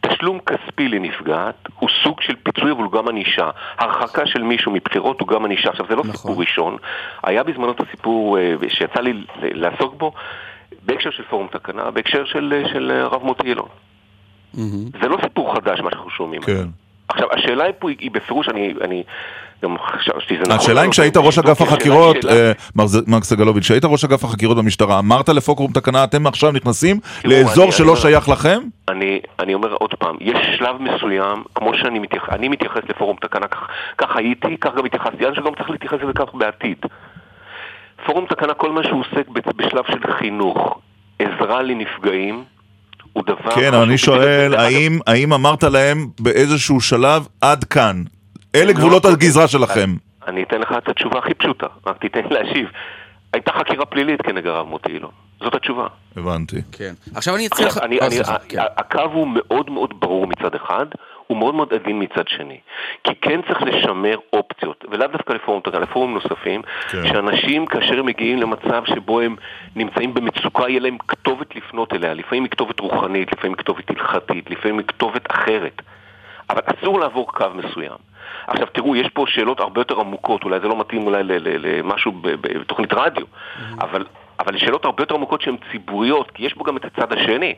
תשלום 0.00 0.38
כספי 0.38 0.88
לנפגעת 0.88 1.68
סוג 2.04 2.20
של 2.20 2.34
פיצוי 2.42 2.70
אבל 2.72 2.82
הוא 2.82 2.92
גם 2.92 3.08
ענישה. 3.08 3.50
הרחקה 3.78 4.26
של 4.26 4.42
מישהו 4.42 4.72
מבחירות 4.72 5.20
הוא 5.20 5.28
גם 5.28 5.44
ענישה. 5.44 5.70
עכשיו 5.70 5.86
זה 5.88 5.94
לא 5.96 6.02
נכון. 6.02 6.16
סיפור 6.16 6.40
ראשון, 6.40 6.76
היה 7.22 7.42
בזמנו 7.42 7.70
את 7.72 7.80
הסיפור 7.80 8.38
אה, 8.38 8.54
שיצא 8.68 9.00
לי 9.00 9.24
לעסוק 9.42 9.94
בו, 9.94 10.12
בהקשר 10.86 11.10
של 11.10 11.22
פורום 11.30 11.46
תקנה, 11.52 11.90
בהקשר 11.90 12.24
של, 12.24 12.62
של 12.72 12.90
הרב 12.90 13.22
מוטי 13.22 13.48
אילון. 13.48 13.68
זה 15.02 15.08
לא 15.08 15.18
סיפור 15.22 15.54
חדש 15.54 15.80
מה 15.80 15.90
שאנחנו 15.90 16.10
שומעים. 16.10 16.42
כן. 16.42 16.66
עכשיו, 17.14 17.28
השאלה 17.32 17.64
פה 17.78 17.90
היא, 17.90 17.96
היא 18.00 18.10
בפירוש, 18.10 18.48
אני, 18.48 18.74
אני 18.80 19.02
גם 19.62 19.76
חשבתי 19.78 20.34
שזה 20.34 20.42
נכון. 20.42 20.56
השאלה 20.56 20.84
אם 20.84 20.90
כשהיית 20.90 21.16
ראש 21.16 21.38
אגף 21.38 21.60
החקירות, 21.62 22.16
אה, 22.24 22.52
מר 23.06 23.20
סגלוביץ', 23.22 23.62
כשהיית 23.64 23.84
ראש 23.84 24.04
אגף 24.04 24.24
החקירות 24.24 24.56
במשטרה, 24.56 24.98
אמרת 24.98 25.28
לפורום 25.28 25.72
תקנה, 25.72 26.04
אתם 26.04 26.26
עכשיו 26.26 26.52
נכנסים 26.52 27.00
לאזור 27.24 27.72
שלא 27.72 27.96
שייך 27.96 28.28
לכם? 28.28 28.58
אני, 28.88 29.20
אני 29.38 29.54
אומר 29.54 29.72
עוד 29.72 29.94
פעם, 29.94 30.16
יש 30.20 30.56
שלב 30.58 30.76
מסוים, 30.80 31.42
כמו 31.54 31.74
שאני 31.74 31.98
מתייחס, 31.98 32.28
אני 32.28 32.48
מתייחס 32.48 32.82
לפורום 32.88 33.16
תקנה, 33.20 33.46
כך, 33.46 33.68
כך 33.98 34.16
הייתי, 34.16 34.56
כך 34.60 34.74
גם 34.74 34.84
התייחסתי, 34.84 35.26
אני 35.26 35.36
שגם 35.36 35.54
צריך 35.54 35.70
להתייחס 35.70 35.98
לזה 36.02 36.12
כך 36.14 36.34
בעתיד. 36.34 36.78
פורום 38.06 38.26
תקנה, 38.26 38.54
כל 38.54 38.72
מה 38.72 38.82
שהוא 38.82 39.00
עוסק 39.00 39.28
בשלב 39.28 39.84
של 39.90 40.12
חינוך, 40.18 40.78
עזרה 41.18 41.62
לנפגעים, 41.62 42.44
הוא 43.14 43.22
דבר... 43.26 43.50
כן, 43.54 43.74
אני 43.74 43.98
שואל, 43.98 44.54
האם- 44.54 44.98
האם 45.06 45.32
אמרת 45.32 45.62
להם 45.64 46.06
באיזשהו 46.20 46.80
שלב, 46.80 47.26
עד 47.40 47.64
כאן, 47.64 48.02
אלה 48.54 48.64
לא, 48.64 48.72
גבולות. 48.72 49.04
הגזרה 49.04 49.48
שלכם? 49.48 49.94
אני 50.26 50.42
אתן 50.42 50.60
לך 50.60 50.72
את 50.78 50.88
התשובה 50.88 51.18
הכי 51.18 51.34
פשוטה, 51.34 51.66
רק 51.86 51.96
תיתן 52.00 52.20
להשיב. 52.30 52.66
הייתה 53.32 53.52
חקירה 53.58 53.86
פלילית 53.86 54.22
כנגד 54.22 54.46
הרב 54.46 54.66
מוטי 54.66 54.92
אילון, 54.92 55.10
זאת 55.40 55.54
התשובה. 55.54 55.86
הבנתי. 56.16 56.56
כן. 56.72 56.94
עכשיו 57.14 57.34
אני 57.36 57.48
לך... 57.66 57.78
אני, 57.78 57.98
סליחה, 58.10 58.34
ה- 58.34 58.38
כן. 58.48 58.58
הקו 58.76 59.00
הוא 59.12 59.28
מאוד 59.34 59.70
מאוד 59.70 59.90
ברור 60.00 60.26
מצד 60.26 60.54
אחד, 60.54 60.86
הוא 61.26 61.38
מאוד 61.38 61.54
מאוד 61.54 61.74
עדין 61.74 62.02
מצד 62.02 62.28
שני. 62.28 62.58
כי 63.04 63.14
כן 63.14 63.40
צריך 63.42 63.62
לשמר 63.62 64.16
אופציות, 64.32 64.84
ולאו 64.90 65.06
דווקא 65.06 65.32
לפורום 65.32 65.60
תקנה, 65.60 65.80
לפורומים 65.80 66.14
נוספים, 66.14 66.62
כן. 66.62 67.06
שאנשים 67.08 67.66
כאשר 67.66 67.98
הם 67.98 68.06
מגיעים 68.06 68.38
למצב 68.38 68.82
שבו 68.84 69.20
הם 69.20 69.36
נמצאים 69.76 70.14
במצוקה, 70.14 70.68
יהיה 70.68 70.80
להם 70.80 70.98
כתובת 70.98 71.56
לפנות 71.56 71.92
אליה. 71.92 72.14
לפעמים 72.14 72.44
היא 72.44 72.50
כתובת 72.50 72.80
רוחנית, 72.80 73.32
לפעמים 73.32 73.52
היא 73.52 73.58
כתובת 73.58 73.90
הלכתית, 73.90 74.50
לפעמים 74.50 74.78
היא 74.78 74.86
כתובת 74.86 75.30
אחרת. 75.30 75.82
אבל 76.50 76.60
אסור 76.66 77.00
לעבור 77.00 77.32
קו 77.32 77.46
מסוים. 77.54 77.96
עכשיו 78.46 78.66
תראו, 78.66 78.96
יש 78.96 79.08
פה 79.08 79.24
שאלות 79.28 79.60
הרבה 79.60 79.80
יותר 79.80 80.00
עמוקות, 80.00 80.44
אולי 80.44 80.60
זה 80.60 80.68
לא 80.68 80.80
מתאים 80.80 81.06
אולי 81.06 81.22
למשהו 81.58 82.12
בתוכנית 82.22 82.92
רדיו, 82.92 83.24
אבל, 83.80 84.06
אבל 84.40 84.58
שאלות 84.58 84.84
הרבה 84.84 85.02
יותר 85.02 85.14
עמוקות 85.14 85.42
שהן 85.42 85.56
ציבוריות, 85.72 86.30
כי 86.30 86.46
יש 86.46 86.54
פה 86.54 86.64
גם 86.64 86.76
את 86.76 86.84
הצד 86.84 87.12
השני. 87.12 87.54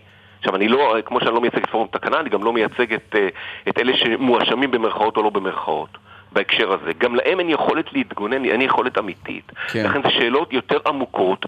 עכשיו, 0.47 0.57
אני 0.57 0.69
לא, 0.69 0.97
כמו 1.05 1.21
שאני 1.21 1.35
לא 1.35 1.41
מייצג 1.41 1.59
את 1.59 1.71
פורום 1.71 1.87
תקנה, 1.91 2.21
אני 2.21 2.31
גם 2.31 2.45
לא 2.45 2.53
מייצג 2.53 2.93
את, 2.93 3.15
אה, 3.15 3.29
את 3.69 3.79
אלה 3.79 3.97
שמואשמים 3.97 4.71
במרכאות 4.71 5.17
או 5.17 5.23
לא 5.23 5.31
במרכאות. 5.31 5.89
בהקשר 6.33 6.73
הזה. 6.73 6.93
גם 6.99 7.15
להם 7.15 7.41
אין 7.41 7.51
יכולת 7.51 7.93
להתגונן, 7.93 8.45
אין 8.45 8.61
יכולת 8.61 8.99
אמיתית. 8.99 9.53
כן. 9.69 9.85
לכן 9.85 10.03
זה 10.03 10.11
שאלות 10.11 10.53
יותר 10.53 10.79
עמוקות, 10.87 11.47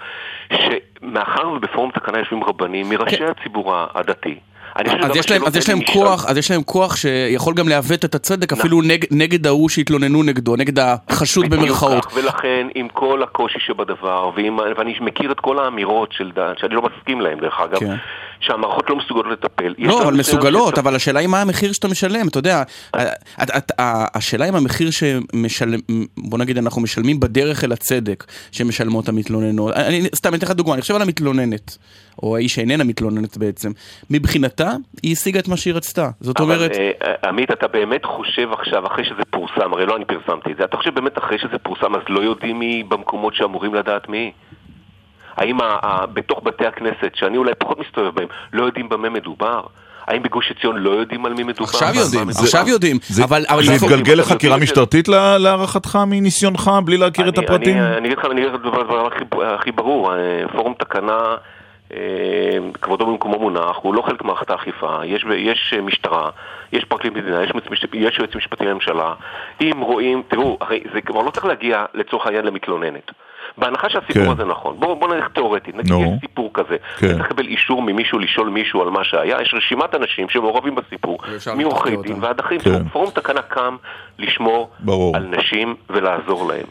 שמאחר 0.53 1.49
ובפורום 1.49 1.91
תקנה 1.91 2.19
יושבים 2.19 2.45
רבנים 2.45 2.89
מראשי 2.89 3.25
הציבור 3.25 3.75
הדתי. 3.95 4.39
אז 4.75 5.17
יש 5.17 5.31
להם, 5.31 5.45
אז 5.47 5.57
יש 5.57 5.69
להם 5.69 5.79
כוח, 5.93 6.27
אז 6.27 6.37
יש 6.39 6.51
להם 6.51 6.63
כוח 6.63 6.97
שיכול 6.97 7.55
גם 7.55 7.69
לעוות 7.69 8.05
את 8.05 8.15
הצדק 8.15 8.53
אפילו 8.53 8.83
נג, 8.83 9.05
נגד 9.11 9.47
ההוא 9.47 9.69
שהתלוננו 9.69 10.23
נגדו, 10.23 10.57
נגד 10.57 10.79
החשוד 11.09 11.51
במרכאות. 11.51 12.05
כך, 12.05 12.17
ולכן, 12.17 12.67
עם 12.75 12.89
כל 12.89 13.23
הקושי 13.23 13.59
שבדבר, 13.61 14.31
ועם, 14.37 14.59
ואני 14.77 14.95
מכיר 15.01 15.33
את 15.33 15.41
כל 15.41 15.59
האמירות 15.59 16.13
של 16.13 16.31
דן, 16.35 16.53
שאני 16.57 16.75
לא 16.75 16.83
מסכים 16.83 17.21
להן 17.21 17.41
דרך 17.41 17.61
אגב, 17.61 17.79
כן. 17.79 17.97
שהמערכות 18.41 18.91
לא 18.91 18.97
מסוגלות 18.97 19.27
לטפל. 19.33 19.75
לא, 19.79 20.03
אבל 20.03 20.15
מסוגלות, 20.15 20.79
אבל 20.79 20.95
השאלה 20.95 21.21
היא 21.21 21.29
מה 21.29 21.43
המחיר 21.43 21.73
שאתה 21.73 21.89
משלם, 21.89 22.29
אתה 22.29 22.39
יודע, 22.39 22.63
השאלה 24.15 24.49
אם 24.49 24.55
המחיר 24.55 24.91
שמשלם, 24.91 25.81
בוא 26.19 26.39
נגיד 26.39 26.59
אנחנו 26.59 26.83
משלמים 26.83 27.21
בדרך 27.21 27.65
אל 27.65 27.73
הצדק 27.73 28.25
שמשלמות 28.53 29.09
המתלוננות, 29.09 29.75
אני 29.75 30.03
סתם 30.15 30.35
אתן 30.35 30.47
לך 30.47 30.53
דוגמא, 30.53 30.73
אני 30.73 30.83
חושב 30.83 30.95
על 30.95 31.03
המתלוננת, 31.03 31.79
או 32.23 32.37
האיש 32.37 32.55
שאיננה 32.55 32.85
מתלוננת 32.85 33.37
בעצם, 33.37 33.71
מבחינתה 34.11 34.71
היא 35.03 35.13
השיגה 35.13 35.41
את 35.41 35.49
מה 35.49 35.57
שהיא 35.57 35.75
רצתה, 35.75 36.11
זאת 36.21 36.41
אומרת, 36.41 36.71
אבל 36.71 36.81
אה, 37.03 37.29
עמית, 37.29 37.51
אתה 37.51 37.69
באמת 37.69 38.05
חושב 38.05 38.53
עכשיו, 38.53 38.87
אחרי 38.87 39.05
שזה 39.05 39.23
פורסם, 39.31 39.73
הרי 39.73 39.87
לא 39.87 39.97
אני 39.97 40.05
פרסמתי 40.05 40.53
את 40.53 40.57
זה, 40.57 40.65
אתה 40.65 40.77
חושב 40.77 40.95
באמת 40.95 41.19
אחרי 41.19 41.39
שזה 41.39 41.59
פורסם, 41.63 41.95
אז 41.95 42.03
לא 42.09 42.21
יודעים 42.21 42.59
מי 42.59 42.83
במקומות 42.89 43.35
שאמורים 43.35 43.75
לדעת 43.75 44.09
מי? 44.09 44.33
האם 45.39 45.59
בתוך 46.13 46.41
בתי 46.45 46.67
הכנסת, 46.67 47.11
שאני 47.15 47.37
אולי 47.37 47.53
פחות 47.59 47.79
מסתובב 47.79 48.15
בהם, 48.15 48.27
לא 48.53 48.65
יודעים 48.65 48.89
במה 48.89 49.09
מדובר? 49.09 49.61
האם 50.07 50.23
בגוש 50.23 50.51
עציון 50.59 50.77
לא 50.77 50.91
יודעים 50.91 51.27
על 51.27 51.35
מי 51.35 51.43
מדובר? 51.43 51.65
עכשיו 51.65 51.89
יודעים, 51.95 52.27
מדובר? 52.29 52.45
עכשיו 52.45 52.69
יודעים, 52.69 52.97
זה 53.09 53.25
אבל 53.25 53.45
אבל 53.49 53.63
זה 53.63 53.73
התגלגל 53.75 54.15
לחקירה 54.15 54.55
את 54.55 54.61
זה? 54.61 54.65
משטרתית 54.65 55.09
לה- 55.09 55.39
להערכתך 55.39 55.99
מניסיונך, 56.07 56.71
בלי 56.85 56.97
להכיר 56.97 57.29
את 57.29 57.39
אני- 57.39 57.47
הפרטים? 57.47 57.77
אני 57.79 57.97
אני 57.97 58.07
אגיד 58.09 58.19
לך, 58.19 58.25
אני 58.25 58.41
אגיד 58.41 58.53
לך 58.55 58.61
את 58.61 58.67
הדבר 58.67 59.07
הכי- 59.07 59.25
הכי 59.55 59.73
ברור, 59.73 60.15
אה, 60.15 60.19
פורום 60.57 60.75
תקנה, 60.79 61.37
אה, 61.95 61.99
כבודו 62.83 63.07
במקומו 63.07 63.39
מונח, 63.39 63.77
הוא 63.83 63.95
לא 63.95 64.03
חלק 64.03 64.23
ממערכת 64.25 64.51
האכיפה, 64.51 64.99
יש 65.05 65.25
יש 65.37 65.75
אה, 65.77 65.81
משטרה, 65.83 66.31
יש 66.73 66.85
פרקליט 66.85 67.13
מדינה, 67.13 67.43
יש 67.45 67.51
יש 67.93 68.19
יועץ 68.19 68.35
משפטי 68.37 68.65
לממשלה, 68.65 69.15
אם 69.61 69.81
רואים, 69.81 70.23
תראו, 70.29 70.59
הרי 70.61 70.81
זה 70.95 71.01
כבר 71.01 71.23
לא 71.23 71.31
צריך 71.31 71.47
להגיע 71.47 71.85
לצורך 71.95 72.27
העניין 72.27 72.45
למתלוננת. 72.45 73.11
בהנחה 73.59 73.91
שהסיפור 73.91 74.25
כן. 74.25 74.31
הזה 74.31 74.45
נכון, 74.45 74.77
בואו 74.79 74.97
בוא 74.97 75.15
נלך 75.15 75.29
תיאורטית, 75.29 75.75
נגיד 75.75 75.93
נו. 75.93 76.01
יש 76.03 76.21
סיפור 76.21 76.51
כזה, 76.55 76.77
כן. 76.99 77.09
צריך 77.13 77.25
לקבל 77.31 77.47
אישור 77.47 77.83
ממישהו 77.83 78.19
לשאול 78.19 78.49
מישהו 78.49 78.83
על 78.83 78.91
מה 78.91 79.05
שהיה, 79.05 79.43
יש 79.43 79.55
רשימת 79.57 79.95
אנשים 79.95 80.29
שמעורבים 80.29 80.75
בסיפור, 80.75 81.19
מעורכי 81.57 81.97
דין. 81.97 82.17
ועד 82.21 82.41
אחרים, 82.41 82.61
כן. 82.61 82.89
פורום 82.89 83.11
תקנה 83.11 83.43
קם 83.43 83.77
לשמור 84.19 84.71
ברור. 84.81 85.17
על 85.17 85.23
נשים 85.39 85.75
ולעזור 85.91 86.49
להם. 86.49 86.67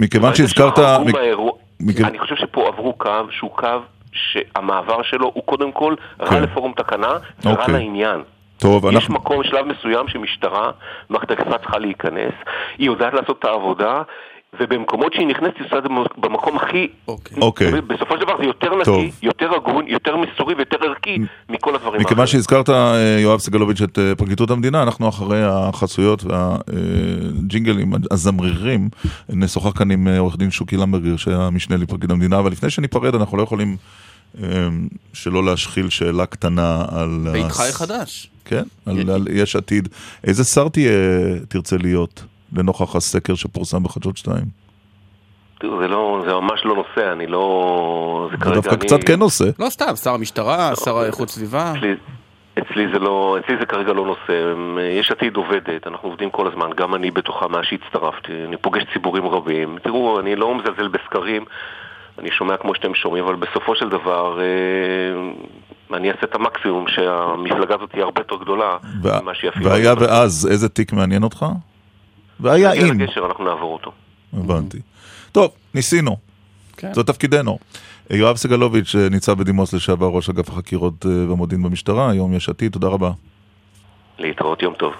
מכיוון 0.00 0.34
שהזכרת... 0.34 0.78
מק- 0.78 1.14
מהאירוע- 1.14 1.52
מכיוון- 1.80 2.10
אני 2.10 2.18
חושב 2.18 2.36
שפה 2.36 2.68
עברו 2.68 2.92
קו 2.92 3.10
שהוא 3.30 3.50
קו 3.50 3.78
שהמעבר 4.12 5.02
שלו 5.02 5.30
הוא 5.34 5.42
קודם 5.46 5.72
כל 5.72 5.94
רע 6.20 6.30
כן. 6.30 6.42
לפורום 6.42 6.72
תקנה 6.76 7.12
ורע 7.44 7.52
אוקיי. 7.52 7.74
לעניין. 7.74 8.22
טוב, 8.58 8.86
יש 8.88 8.94
אנחנו... 8.94 9.14
מקום, 9.14 9.44
שלב 9.44 9.66
מסוים 9.66 10.08
שמשטרה, 10.08 10.70
מערכת 11.10 11.30
האכיפה 11.30 11.58
צריכה 11.58 11.78
להיכנס, 11.78 12.32
היא 12.78 12.86
יודעת 12.86 13.14
לעשות 13.14 13.38
את 13.38 13.44
העבודה, 13.44 14.02
ובמקומות 14.60 15.12
שהיא 15.12 15.26
נכנסת 15.26 15.56
היא 15.58 15.66
עושה 15.66 15.78
את 15.78 15.82
זה 15.82 15.88
במקום 16.16 16.56
הכי... 16.56 16.88
אוקיי. 17.08 17.38
אוקיי. 17.40 17.80
בסופו 17.80 18.14
של 18.16 18.24
דבר 18.24 18.36
זה 18.38 18.44
יותר 18.44 18.74
נקי, 18.74 18.84
טוב. 18.84 19.04
יותר 19.22 19.54
הגון, 19.54 19.84
יותר 19.88 20.16
מסורי 20.16 20.54
ויותר 20.54 20.76
ערכי 20.86 21.18
מכל 21.48 21.74
הדברים 21.74 22.00
מכיוון 22.00 22.26
שהזכרת, 22.26 22.68
אה, 22.70 23.18
יואב 23.22 23.38
סגלוביץ', 23.40 23.82
את 23.82 23.98
אה, 23.98 24.14
פרקליטות 24.14 24.50
המדינה, 24.50 24.82
אנחנו 24.82 25.08
אחרי 25.08 25.42
החסויות 25.44 26.24
והג'ינגלים 26.24 27.92
הזמרירים, 28.10 28.88
נשוחח 29.28 29.78
כאן 29.78 29.90
עם 29.90 30.08
אה, 30.08 30.18
עורך 30.18 30.36
דין 30.36 30.50
שוקי 30.50 30.76
למברגר, 30.76 31.16
שהיה 31.16 31.50
משנה 31.50 31.76
לפרקליט 31.76 32.10
המדינה, 32.10 32.38
אבל 32.38 32.50
לפני 32.52 32.70
שניפרד, 32.70 33.14
אנחנו 33.14 33.36
לא 33.36 33.42
יכולים 33.42 33.76
אה, 34.42 34.46
שלא 35.12 35.44
להשחיל 35.44 35.88
שאלה 35.90 36.26
קטנה 36.26 36.84
על... 36.88 37.26
ביתך 37.32 37.60
הס- 37.60 37.70
החדש. 37.74 38.30
כן, 38.44 38.62
על, 38.86 39.10
על 39.10 39.26
יש 39.32 39.56
עתיד. 39.56 39.88
איזה 40.24 40.44
שר 40.44 40.68
תהיה, 40.68 40.90
תרצה 41.48 41.76
להיות, 41.76 42.22
לנוכח 42.56 42.96
הסקר 42.96 43.34
שפורסם 43.34 43.82
בחדשות 43.82 44.16
2? 44.16 44.36
תראו, 45.60 45.78
זה 45.80 45.88
לא, 45.88 46.22
זה 46.26 46.34
ממש 46.34 46.60
לא 46.64 46.74
נושא, 46.74 47.12
אני 47.12 47.26
לא... 47.26 48.28
זה 48.30 48.36
זה 48.36 48.44
כרגע 48.44 48.54
דווקא 48.54 48.70
אני- 48.74 48.78
קצת 48.86 49.04
כן 49.06 49.20
עושה. 49.20 49.44
לא 49.58 49.68
סתם, 49.70 49.96
שר 49.96 50.10
המשטרה, 50.14 50.76
שר 50.84 51.02
איכות 51.06 51.28
סביבה. 51.28 51.72
אצלי, 51.78 51.94
אצלי 52.58 52.86
זה 52.92 52.98
לא, 52.98 53.36
אצלי 53.44 53.56
זה 53.60 53.66
כרגע 53.66 53.92
לא 53.92 54.04
נושא. 54.06 54.52
יש 55.00 55.10
עתיד 55.10 55.36
עובדת, 55.36 55.86
אנחנו 55.86 56.08
עובדים 56.08 56.30
כל 56.30 56.46
הזמן, 56.46 56.70
גם 56.76 56.94
אני 56.94 57.10
בתוכה 57.10 57.48
מאז 57.48 57.64
שהצטרפתי, 57.64 58.32
אני 58.48 58.56
פוגש 58.56 58.82
ציבורים 58.92 59.26
רבים. 59.26 59.78
תראו, 59.82 60.20
אני 60.20 60.36
לא 60.36 60.54
מזלזל 60.54 60.88
בסקרים, 60.88 61.44
אני 62.18 62.30
שומע 62.30 62.56
כמו 62.56 62.74
שאתם 62.74 62.94
שומעים, 62.94 63.24
אבל 63.24 63.34
בסופו 63.36 63.76
של 63.76 63.88
דבר 63.88 64.38
אה, 64.40 64.46
אני 65.96 66.08
אעשה 66.10 66.20
את 66.24 66.34
המקסימום 66.34 66.84
שהמפלגה 66.88 67.74
הזאת 67.74 67.90
תהיה 67.90 68.04
הרבה 68.04 68.20
יותר 68.20 68.36
גדולה 68.36 68.76
ממה 69.22 69.34
שהיא 69.34 69.50
אפילו... 69.50 69.66
והיה 69.70 69.94
ואז, 70.00 70.48
איזה 70.50 70.68
תיק 70.68 70.92
מעניין 70.92 71.22
אותך? 71.22 71.46
והיה 72.40 72.70
נגיע 72.70 72.86
אם. 72.86 73.00
לגשר, 73.00 73.26
אנחנו 73.26 73.44
נעבור 73.44 73.72
אותו. 73.72 73.92
הבנתי. 74.32 74.78
טוב, 75.32 75.50
ניסינו. 75.74 76.16
כן. 76.76 76.94
זה 76.94 77.02
תפקידנו. 77.02 77.58
יואב 78.10 78.36
סגלוביץ', 78.36 78.94
אה, 78.94 79.08
ניצב 79.08 79.32
בדימוס 79.32 79.72
לשעבר 79.72 80.06
ראש 80.06 80.28
אגף 80.28 80.48
החקירות 80.48 81.06
אה, 81.06 81.28
והמודיעין 81.28 81.62
במשטרה, 81.62 82.10
היום 82.10 82.34
יש 82.34 82.48
עתיד, 82.48 82.72
תודה 82.72 82.88
רבה. 82.88 83.10
להתראות 84.18 84.62
יום 84.62 84.74
טוב. 84.74 84.92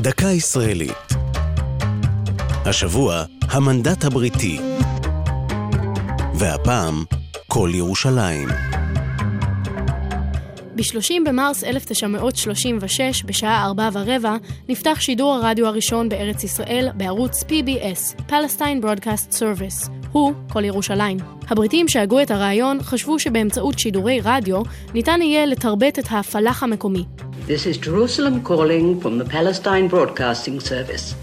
דקה 0.00 0.26
ישראלית. 0.26 1.14
השבוע, 2.66 3.22
המנדט 3.50 4.04
הבריטי. 4.04 4.60
והפעם, 6.34 7.04
כל 7.48 7.70
ירושלים. 7.74 8.48
ב-30 10.76 11.14
במרס 11.26 11.64
1936, 11.64 13.22
בשעה 13.24 13.64
ארבע 13.64 13.88
ורבע, 13.92 14.36
נפתח 14.68 15.00
שידור 15.00 15.34
הרדיו 15.34 15.66
הראשון 15.66 16.08
בארץ 16.08 16.44
ישראל 16.44 16.88
בערוץ 16.94 17.42
PBS, 17.42 18.30
Palestine 18.30 18.84
Broadcast 18.84 19.32
Service. 19.32 19.90
הוא 20.12 20.32
כל 20.52 20.64
ירושלים. 20.64 21.18
הבריטים 21.48 21.88
שהגו 21.88 22.22
את 22.22 22.30
הרעיון 22.30 22.82
חשבו 22.82 23.18
שבאמצעות 23.18 23.78
שידורי 23.78 24.20
רדיו 24.24 24.62
ניתן 24.94 25.22
יהיה 25.22 25.46
לתרבט 25.46 25.98
את 25.98 26.06
הפלאח 26.10 26.62
המקומי. 26.62 27.04
This 27.46 27.66
is 27.66 27.76
Jerusalem 27.86 28.48
calling 28.48 29.00
from 29.00 29.18
the 29.18 29.30
Palestine 29.32 29.88
Broadcasting 29.88 30.60
Service. 30.60 31.14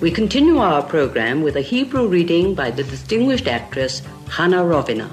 We 0.00 0.10
continue 0.10 0.58
our 0.58 0.82
program 0.82 1.42
with 1.42 1.56
a 1.56 1.64
Hebrew 1.72 2.06
reading 2.08 2.54
by 2.54 2.70
the 2.70 2.82
distinguished 2.82 3.46
actress 3.46 4.02
Hannah 4.36 4.64
Rovina. 4.64 5.08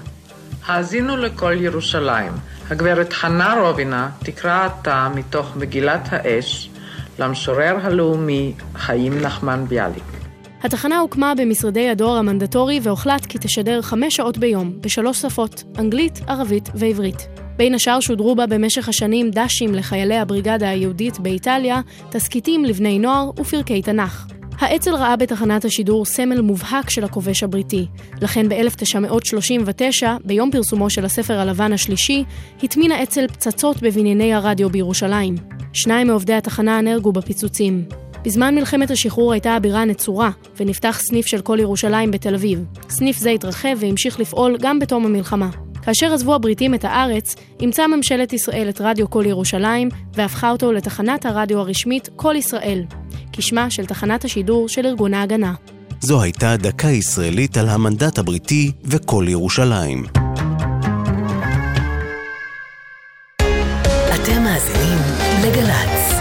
האזינו 0.66 1.18
לכל 1.18 1.56
ירושלים. 1.60 2.34
הגברת 2.70 3.14
חנה 3.14 3.56
רובינה 3.62 4.10
תקרא 4.24 4.66
עתה 4.66 5.10
מתוך 5.16 5.56
מגילת 5.56 6.08
האש 6.12 6.70
למשורר 7.20 7.78
הלאומי 7.82 8.54
חיים 8.76 9.22
נחמן 9.22 9.66
ביאליק. 9.68 10.04
התחנה 10.64 11.00
הוקמה 11.00 11.34
במשרדי 11.38 11.90
הדואר 11.90 12.18
המנדטורי 12.18 12.80
והוחלט 12.84 13.26
כי 13.26 13.38
תשדר 13.42 13.82
חמש 13.82 14.16
שעות 14.16 14.38
ביום, 14.38 14.82
בשלוש 14.82 15.22
שפות, 15.22 15.64
אנגלית, 15.80 16.20
ערבית 16.28 16.70
ועברית. 16.76 17.28
בין 17.58 17.74
השאר 17.74 18.00
שודרו 18.00 18.36
בה 18.36 18.48
במשך 18.48 18.90
השנים 18.90 19.32
דשים 19.32 19.76
לחיילי 19.76 20.18
הבריגדה 20.18 20.70
היהודית 20.70 21.20
באיטליה, 21.20 21.82
תסכיתים 22.10 22.66
לבני 22.66 23.00
נוער 23.00 23.30
ופרקי 23.40 23.82
תנ"ך. 23.82 24.39
האצ"ל 24.60 24.96
ראה 24.96 25.16
בתחנת 25.16 25.66
השידור 25.66 26.06
סמל 26.06 26.42
מובהק 26.42 26.90
של 26.90 27.04
הכובש 27.04 27.44
הבריטי, 27.44 27.86
לכן 28.22 28.50
ב-1939, 28.50 30.08
ביום 30.26 30.52
פרסומו 30.52 30.90
של 30.90 31.06
הספר 31.06 31.40
הלבן 31.40 31.74
השלישי, 31.74 32.24
הטמין 32.64 32.92
האצ"ל 32.92 33.28
פצצות 33.28 33.82
בבנייני 33.82 34.34
הרדיו 34.34 34.70
בירושלים. 34.70 35.36
שניים 35.74 36.08
מעובדי 36.08 36.34
התחנה 36.34 36.82
נהרגו 36.82 37.12
בפיצוצים. 37.12 37.84
בזמן 38.26 38.56
מלחמת 38.56 38.92
השחרור 38.92 39.34
הייתה 39.34 39.56
הבירה 39.56 39.86
נצורה, 39.86 40.32
ונפתח 40.58 41.00
סניף 41.02 41.26
של 41.26 41.42
כל 41.42 41.58
ירושלים 41.60 42.12
בתל 42.12 42.36
אביב. 42.36 42.66
סניף 42.90 43.18
זה 43.18 43.30
התרחב 43.30 43.78
והמשיך 43.78 44.20
לפעול 44.20 44.58
גם 44.62 44.80
בתום 44.80 45.06
המלחמה. 45.06 45.69
כאשר 45.82 46.14
עזבו 46.14 46.36
הבריטים 46.36 46.74
את 46.74 46.86
הארץ, 46.86 47.36
אימצה 47.60 47.88
ממשלת 47.88 48.34
ישראל 48.34 48.70
את 48.70 48.82
רדיו 48.82 49.10
כל 49.10 49.24
ירושלים, 49.28 49.90
והפכה 50.14 50.52
אותו 50.52 50.72
לתחנת 50.72 51.26
הרדיו 51.26 51.60
הרשמית 51.60 52.10
כל 52.16 52.36
ישראל, 52.38 52.84
כשמה 53.34 53.72
של 53.72 53.86
תחנת 53.86 54.26
השידור 54.26 54.70
של 54.70 54.86
ארגון 54.86 55.14
ההגנה. 55.14 55.54
זו 56.02 56.22
הייתה 56.22 56.58
דקה 56.58 56.88
ישראלית 56.88 57.58
על 57.58 57.70
המנדט 57.70 58.20
הבריטי 58.20 58.72
וכל 58.86 59.26
ירושלים. 59.28 60.06
אתם 64.16 64.44
מאזינים 64.44 64.98
לגל"צ. 65.44 66.14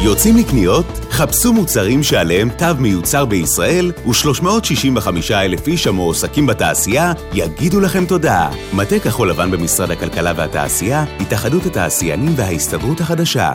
יוצאים 0.00 0.36
לקניות? 0.36 1.05
חפשו 1.16 1.52
מוצרים 1.52 2.02
שעליהם 2.02 2.50
תו 2.50 2.66
מיוצר 2.78 3.24
בישראל 3.24 3.92
ו-365 4.06 5.08
אלף 5.34 5.68
איש 5.68 5.86
המועסקים 5.86 6.46
בתעשייה 6.46 7.12
יגידו 7.32 7.80
לכם 7.80 8.06
תודה. 8.06 8.50
מטה 8.72 8.98
כחול 8.98 9.30
לבן 9.30 9.50
במשרד 9.50 9.90
הכלכלה 9.90 10.32
והתעשייה, 10.36 11.04
התאחדות 11.20 11.66
התעשיינים 11.66 12.32
וההסתדרות 12.36 13.00
החדשה. 13.00 13.52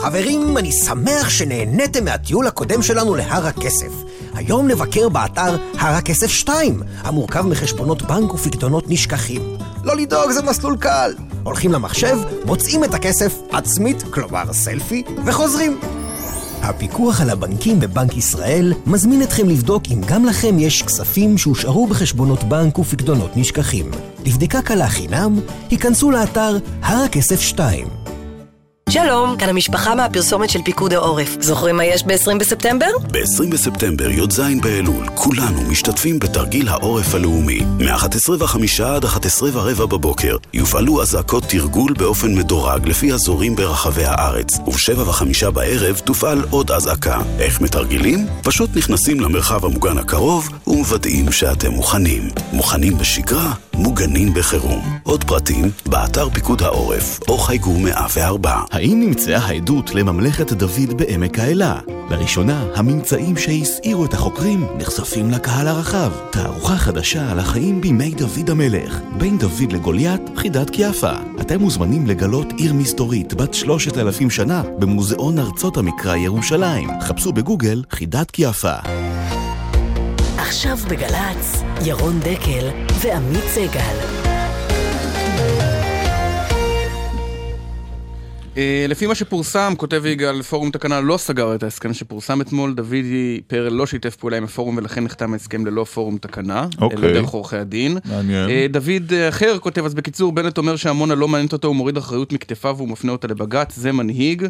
חברים, 0.00 0.58
אני 0.58 0.72
שמח 0.72 1.28
שנהניתם 1.30 2.04
מהטיול 2.04 2.46
הקודם 2.46 2.82
שלנו 2.82 3.14
להר 3.14 3.46
הכסף. 3.46 3.92
היום 4.34 4.68
נבקר 4.68 5.08
באתר 5.08 5.56
הר 5.78 5.94
הכסף 5.94 6.30
2, 6.30 6.82
המורכב 6.98 7.46
מחשבונות 7.46 8.02
בנק 8.02 8.34
ופקדונות 8.34 8.84
נשכחים. 8.88 9.42
לא 9.84 9.96
לדאוג, 9.96 10.30
זה 10.30 10.42
מסלול 10.42 10.76
קל. 10.76 11.14
הולכים 11.42 11.72
למחשב, 11.72 12.18
מוצאים 12.44 12.84
את 12.84 12.94
הכסף 12.94 13.32
עצמית, 13.50 14.02
כלומר 14.10 14.52
סלפי, 14.52 15.02
וחוזרים. 15.26 15.80
הפיקוח 16.62 17.20
על 17.20 17.30
הבנקים 17.30 17.80
בבנק 17.80 18.16
ישראל 18.16 18.72
מזמין 18.86 19.22
אתכם 19.22 19.48
לבדוק 19.48 19.82
אם 19.90 20.00
גם 20.06 20.24
לכם 20.24 20.58
יש 20.58 20.82
כספים 20.82 21.38
שהושארו 21.38 21.86
בחשבונות 21.86 22.44
בנק 22.44 22.78
ופקדונות 22.78 23.36
נשכחים. 23.36 23.90
לבדיקה 24.26 24.62
קלה 24.62 24.88
חינם, 24.88 25.40
היכנסו 25.70 26.10
לאתר 26.10 26.58
הר 26.82 27.04
הכסף 27.04 27.40
2. 27.40 28.01
שלום, 28.92 29.36
כאן 29.38 29.48
המשפחה 29.48 29.94
מהפרסומת 29.94 30.50
של 30.50 30.62
פיקוד 30.62 30.92
העורף. 30.92 31.36
זוכרים 31.40 31.76
מה 31.76 31.84
יש 31.84 32.04
ב-20 32.04 32.38
בספטמבר? 32.38 32.86
ב-20 33.12 33.50
בספטמבר, 33.52 34.10
י"ז 34.10 34.40
באלול, 34.62 35.06
כולנו 35.14 35.62
משתתפים 35.62 36.18
בתרגיל 36.18 36.68
העורף 36.68 37.14
הלאומי. 37.14 37.60
מ-11:05 37.78 38.84
עד 38.84 39.04
11 39.04 39.50
ורבע 39.52 39.86
בבוקר 39.86 40.36
יופעלו 40.54 41.02
אזעקות 41.02 41.44
תרגול 41.44 41.92
באופן 41.92 42.34
מדורג 42.34 42.88
לפי 42.88 43.12
אזורים 43.12 43.56
ברחבי 43.56 44.04
הארץ, 44.04 44.58
וב-7:05 44.66 45.50
בערב 45.50 45.98
תופעל 45.98 46.42
עוד 46.50 46.70
אזעקה. 46.70 47.18
איך 47.38 47.60
מתרגלים? 47.60 48.26
פשוט 48.42 48.70
נכנסים 48.76 49.20
למרחב 49.20 49.64
המוגן 49.64 49.98
הקרוב 49.98 50.48
ומוודאים 50.66 51.32
שאתם 51.32 51.70
מוכנים. 51.70 52.28
מוכנים 52.52 52.98
בשגרה, 52.98 53.52
מוגנים 53.74 54.34
בחירום. 54.34 54.98
עוד 55.02 55.24
פרטים, 55.24 55.70
באתר 55.86 56.28
פיקוד 56.30 56.62
העורף, 56.62 57.20
או 57.28 57.38
חייגו 57.38 57.78
104. 57.78 58.60
האם 58.82 59.00
נמצאה 59.00 59.38
העדות 59.38 59.94
לממלכת 59.94 60.52
דוד 60.52 60.92
בעמק 60.96 61.38
האלה? 61.38 61.80
לראשונה, 62.10 62.64
הממצאים 62.74 63.36
שהסעירו 63.36 64.04
את 64.04 64.14
החוקרים 64.14 64.66
נחשפים 64.78 65.30
לקהל 65.30 65.68
הרחב. 65.68 66.12
תערוכה 66.30 66.76
חדשה 66.76 67.30
על 67.30 67.38
החיים 67.38 67.80
בימי 67.80 68.10
דוד 68.10 68.50
המלך. 68.50 69.00
בין 69.18 69.38
דוד 69.38 69.72
לגוליית, 69.72 70.20
חידת 70.36 70.70
קיאפה. 70.70 71.12
אתם 71.40 71.60
מוזמנים 71.60 72.06
לגלות 72.06 72.52
עיר 72.56 72.72
מסתורית 72.74 73.34
בת 73.34 73.54
שלושת 73.54 73.98
אלפים 73.98 74.30
שנה 74.30 74.62
במוזיאון 74.78 75.38
ארצות 75.38 75.76
המקרא 75.76 76.16
ירושלים. 76.16 76.88
חפשו 77.00 77.32
בגוגל 77.32 77.82
חידת 77.90 78.30
קיאפה. 78.30 78.74
עכשיו 80.38 80.76
בגל"צ, 80.88 81.62
ירון 81.84 82.20
דקל 82.20 82.70
ועמית 83.02 83.44
סגל. 83.48 84.31
לפי 88.88 89.06
מה 89.06 89.14
שפורסם, 89.14 89.74
כותב 89.76 90.06
יגאל, 90.06 90.42
פורום 90.42 90.70
תקנה 90.70 91.00
לא 91.00 91.16
סגר 91.16 91.54
את 91.54 91.62
ההסכם 91.62 91.94
שפורסם 91.94 92.40
אתמול, 92.40 92.74
דודי 92.74 93.40
פרל 93.46 93.72
לא 93.72 93.86
שיתף 93.86 94.16
פעולה 94.16 94.36
עם 94.36 94.44
הפורום 94.44 94.76
ולכן 94.76 95.04
נחתם 95.04 95.32
ההסכם 95.32 95.66
ללא 95.66 95.84
פורום 95.84 96.18
תקנה, 96.18 96.66
אוקיי. 96.80 96.98
אלא 96.98 97.12
דרך 97.12 97.28
עורכי 97.28 97.56
הדין. 97.56 97.98
מעניין. 98.04 98.48
Uh, 98.48 98.72
דוד 98.72 99.12
אחר 99.28 99.58
כותב, 99.58 99.84
אז 99.84 99.94
בקיצור, 99.94 100.32
בנט 100.32 100.58
אומר 100.58 100.76
שעמונה 100.76 101.14
לא 101.14 101.28
מעניינת 101.28 101.52
אותו, 101.52 101.68
הוא 101.68 101.76
מוריד 101.76 101.96
אחריות 101.96 102.32
מכתפיו 102.32 102.74
והוא 102.76 102.88
מפנה 102.88 103.12
אותה 103.12 103.28
לבג"ץ, 103.28 103.76
זה 103.76 103.92
מנהיג. 103.92 104.46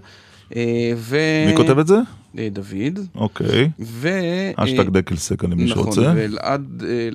Uh, 0.50 0.54
ו... 0.96 1.18
מי 1.46 1.56
כותב 1.56 1.78
את 1.78 1.86
זה? 1.86 1.96
Uh, 2.34 2.38
דוד. 2.52 2.98
אוקיי. 3.14 3.70
ו... 3.80 4.08
אשטג 4.56 4.88
דקל 4.88 5.16
סקל 5.16 5.46
למי 5.46 5.64
נכון, 5.64 5.84
שרוצה. 5.84 6.12
ואלעד, 6.16 6.82
אה, 6.88 7.08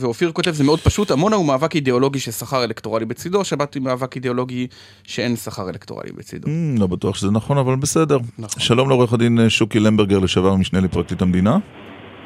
ואופיר 0.00 0.32
כותב, 0.32 0.50
זה 0.50 0.64
מאוד 0.64 0.80
פשוט, 0.80 1.10
עמונה 1.10 1.36
הוא 1.36 1.46
מאבק 1.46 1.74
אידיאולוגי 1.74 2.18
ששכר 2.18 2.64
אלקטורלי 2.64 3.04
בצידו, 3.04 3.44
שבת 3.44 3.74
היא 3.74 3.82
מאבק 3.82 4.16
אידיאולוגי 4.16 4.66
שאין 5.02 5.36
שכר 5.36 5.68
אלקטורלי 5.68 6.12
בצידו. 6.12 6.48
Mm, 6.48 6.80
לא 6.80 6.86
בטוח 6.86 7.16
שזה 7.16 7.30
נכון, 7.30 7.58
אבל 7.58 7.76
בסדר. 7.76 8.18
נכון. 8.38 8.62
שלום 8.62 8.88
לעורך 8.88 9.12
הדין 9.12 9.40
אה, 9.40 9.50
שוקי 9.50 9.80
למברגר, 9.80 10.18
לשעבר 10.18 10.54
משנה 10.54 10.80
לפרקליט 10.80 11.22
המדינה. 11.22 11.58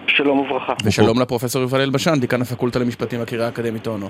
שלום 0.07 0.38
וברכה. 0.38 0.72
ושלום 0.85 1.20
לפרופסור 1.20 1.62
יובל 1.62 1.81
אלבשן, 1.81 2.20
דיקן 2.20 2.42
הפקולטה 2.42 2.79
למשפטים 2.79 3.20
בקריה 3.20 3.46
האקדמית 3.46 3.87
אונו. 3.87 4.09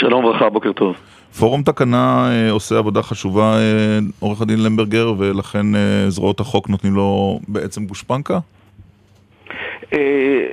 שלום 0.00 0.24
וברכה, 0.24 0.48
בוקר 0.48 0.72
טוב. 0.72 0.96
פורום 1.38 1.62
תקנה 1.62 2.28
אה, 2.30 2.50
עושה 2.50 2.78
עבודה 2.78 3.02
חשובה, 3.02 3.58
אה, 3.58 3.98
עורך 4.20 4.40
הדין 4.40 4.62
למברגר, 4.62 5.12
ולכן 5.18 5.74
אה, 5.74 6.04
זרועות 6.08 6.40
החוק 6.40 6.68
נותנים 6.68 6.94
לו 6.94 7.38
בעצם 7.48 7.86
גושפנקה? 7.86 8.38
אה, 9.92 10.46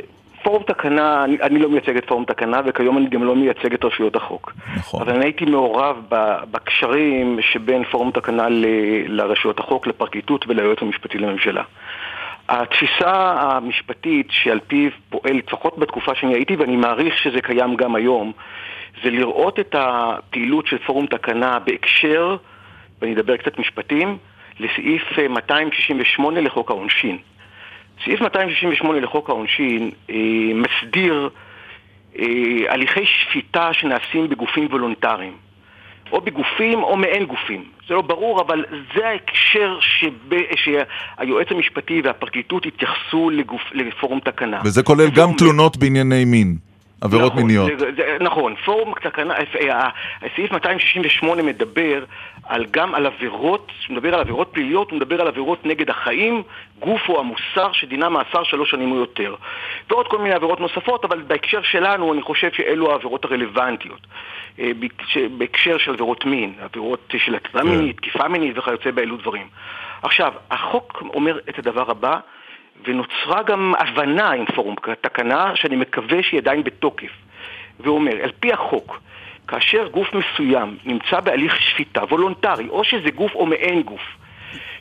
פורום 0.43 0.63
תקנה, 0.63 1.23
אני, 1.23 1.37
אני 1.41 1.59
לא 1.59 1.69
מייצג 1.69 1.97
את 1.97 2.05
פורום 2.07 2.25
תקנה 2.25 2.61
וכיום 2.65 2.97
אני 2.97 3.09
גם 3.09 3.23
לא 3.23 3.35
מייצג 3.35 3.73
את 3.73 3.85
רשויות 3.85 4.15
החוק. 4.15 4.53
נכון. 4.77 5.01
אבל 5.01 5.13
אני 5.15 5.25
הייתי 5.25 5.45
מעורב 5.45 5.95
ב- 6.09 6.37
בקשרים 6.51 7.39
שבין 7.41 7.83
פורום 7.91 8.11
תקנה 8.11 8.49
ל- 8.49 8.65
לרשויות 9.07 9.59
החוק, 9.59 9.87
לפרקליטות 9.87 10.45
וליועץ 10.47 10.77
המשפטי 10.81 11.17
לממשלה. 11.17 11.63
התפיסה 12.49 13.35
המשפטית 13.39 14.27
שעל 14.29 14.59
פיו 14.67 14.91
פועל, 15.09 15.37
לפחות 15.37 15.77
בתקופה 15.77 16.11
שאני 16.15 16.33
הייתי, 16.33 16.55
ואני 16.55 16.75
מעריך 16.75 17.17
שזה 17.17 17.41
קיים 17.41 17.75
גם 17.75 17.95
היום, 17.95 18.31
זה 19.03 19.09
לראות 19.09 19.59
את 19.59 19.75
הפעילות 19.77 20.67
של 20.67 20.77
פורום 20.77 21.05
תקנה 21.05 21.59
בהקשר, 21.59 22.37
ואני 23.01 23.13
אדבר 23.13 23.37
קצת 23.37 23.59
משפטים, 23.59 24.17
לסעיף 24.59 25.19
אה, 25.19 25.27
268 25.27 26.41
לחוק 26.41 26.71
העונשין. 26.71 27.17
סעיף 28.05 28.21
268 28.21 28.99
לחוק 28.99 29.29
העונשין 29.29 29.91
אה, 30.09 30.15
מסדיר 30.53 31.29
אה, 32.19 32.25
הליכי 32.69 33.05
שפיטה 33.05 33.73
שנעשים 33.73 34.29
בגופים 34.29 34.65
וולונטריים. 34.65 35.33
או 36.11 36.21
בגופים 36.21 36.83
או 36.83 36.97
מעין 36.97 37.25
גופים. 37.25 37.63
זה 37.87 37.93
לא 37.93 38.01
ברור, 38.01 38.41
אבל 38.41 38.65
זה 38.95 39.07
ההקשר 39.07 39.77
שב, 39.81 40.13
שהיועץ 40.55 41.47
המשפטי 41.51 42.01
והפרקליטות 42.03 42.65
התייחסו 42.65 43.29
לגוף, 43.29 43.61
לפורום 43.73 44.19
תקנה. 44.19 44.61
וזה 44.65 44.83
כולל 44.83 45.09
גם 45.09 45.33
תלונות 45.37 45.77
בענייני 45.77 46.25
מין, 46.25 46.55
עבירות 47.01 47.31
נכון, 47.31 47.43
מיניות. 47.43 47.79
זה, 47.79 47.85
זה, 47.95 48.17
נכון, 48.21 48.55
פורום 48.65 48.93
תקנה, 49.03 49.33
אה, 49.35 49.89
סעיף 50.35 50.51
268 50.51 51.43
מדבר 51.43 52.03
על, 52.43 52.65
גם 52.71 52.95
על 52.95 53.05
עבירות, 53.05 53.71
הוא 53.87 53.95
מדבר 53.95 54.13
על 54.13 54.19
עבירות 54.19 54.49
פליליות, 54.51 54.91
הוא 54.91 54.97
מדבר 54.97 55.21
על 55.21 55.27
עבירות 55.27 55.65
נגד 55.65 55.89
החיים, 55.89 56.43
גוף 56.79 57.01
או 57.09 57.19
המוסר 57.19 57.71
שדינם 57.71 58.13
מאסר 58.13 58.43
שלוש 58.43 58.71
שנים 58.71 58.91
או 58.91 58.97
יותר. 58.97 59.35
ועוד 59.89 60.07
כל 60.07 60.17
מיני 60.17 60.35
עבירות 60.35 60.59
נוספות, 60.59 61.05
אבל 61.05 61.21
בהקשר 61.21 61.61
שלנו 61.61 62.13
אני 62.13 62.21
חושב 62.21 62.49
שאלו 62.53 62.91
העבירות 62.91 63.25
הרלוונטיות. 63.25 64.07
אה, 64.59 64.71
בהקשר 65.37 65.77
של 65.77 65.93
עבירות 65.93 66.25
מין, 66.25 66.53
עבירות 66.61 67.13
של 67.17 67.35
הטרדה 67.35 67.63
מינית, 67.63 67.97
תקיפה 67.97 68.27
מינית 68.27 68.57
וכיוצא 68.57 68.91
באלו 68.91 69.17
דברים. 69.17 69.47
עכשיו, 70.01 70.33
החוק 70.51 71.03
אומר 71.13 71.39
את 71.49 71.59
הדבר 71.59 71.91
הבא, 71.91 72.19
ונוצרה 72.85 73.43
גם 73.43 73.73
הבנה 73.79 74.31
עם 74.31 74.45
פורום 74.45 74.75
תקנה, 75.01 75.51
שאני 75.55 75.75
מקווה 75.75 76.23
שהיא 76.23 76.39
עדיין 76.39 76.63
בתוקף. 76.63 77.11
ואומר, 77.79 78.23
על 78.23 78.31
פי 78.39 78.53
החוק, 78.53 78.99
כאשר 79.47 79.87
גוף 79.87 80.07
מסוים 80.13 80.77
נמצא 80.85 81.19
בהליך 81.19 81.61
שפיטה 81.61 82.03
וולונטרי, 82.03 82.67
או 82.69 82.83
שזה 82.83 83.11
גוף 83.11 83.35
או 83.35 83.45
מעין 83.45 83.81
גוף, 83.81 84.01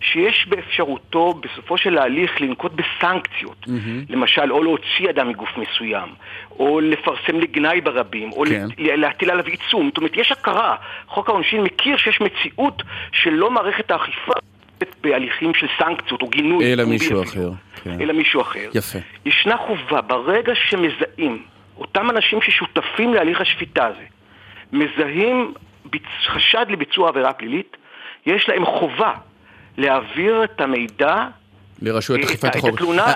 שיש 0.01 0.47
באפשרותו 0.49 1.35
בסופו 1.35 1.79
של 1.79 1.99
ההליך 1.99 2.41
לנקוט 2.41 2.73
בסנקציות, 2.73 3.65
mm-hmm. 3.65 4.07
למשל, 4.09 4.53
או 4.53 4.63
להוציא 4.63 5.11
אדם 5.11 5.29
מגוף 5.29 5.49
מסוים, 5.57 6.09
או 6.51 6.81
לפרסם 6.81 7.41
לגנאי 7.41 7.81
ברבים, 7.81 8.33
או 8.33 8.45
כן. 8.47 8.67
להטיל 8.79 9.31
עליו 9.31 9.47
עיצום. 9.47 9.87
זאת 9.87 9.97
אומרת, 9.97 10.17
יש 10.17 10.33
הכרה. 10.33 10.77
חוק 11.07 11.29
העונשין 11.29 11.63
מכיר 11.63 11.97
שיש 11.97 12.21
מציאות 12.21 12.83
שלא 13.13 13.51
מערכת 13.51 13.91
האכיפה 13.91 14.33
בהליכים 15.01 15.55
של 15.55 15.67
סנקציות 15.79 16.23
או 16.23 16.29
גינוי. 16.29 16.73
אלא 16.73 16.85
מישהו 16.85 17.23
אחר. 17.23 17.51
כן. 17.85 18.01
אלא 18.01 18.13
מישהו 18.13 18.41
אחר. 18.41 18.71
יפה. 18.75 18.99
ישנה 19.27 19.57
חובה, 19.57 20.01
ברגע 20.01 20.53
שמזהים 20.55 21.43
אותם 21.77 22.11
אנשים 22.11 22.43
ששותפים 22.43 23.15
להליך 23.15 23.41
השפיטה 23.41 23.87
הזה, 23.87 24.05
מזהים 24.73 25.55
חשד 26.27 26.67
לביצוע 26.69 27.09
עבירה 27.09 27.33
פלילית, 27.33 27.77
יש 28.27 28.49
להם 28.49 28.65
חובה 28.67 29.13
להעביר 29.77 30.45
את 30.45 30.61
המידע 30.61 31.27
לרשויות 31.83 32.25
אכיפת 32.25 32.57
החוק. 32.57 32.69
את 32.69 32.75
התלונה 32.75 33.13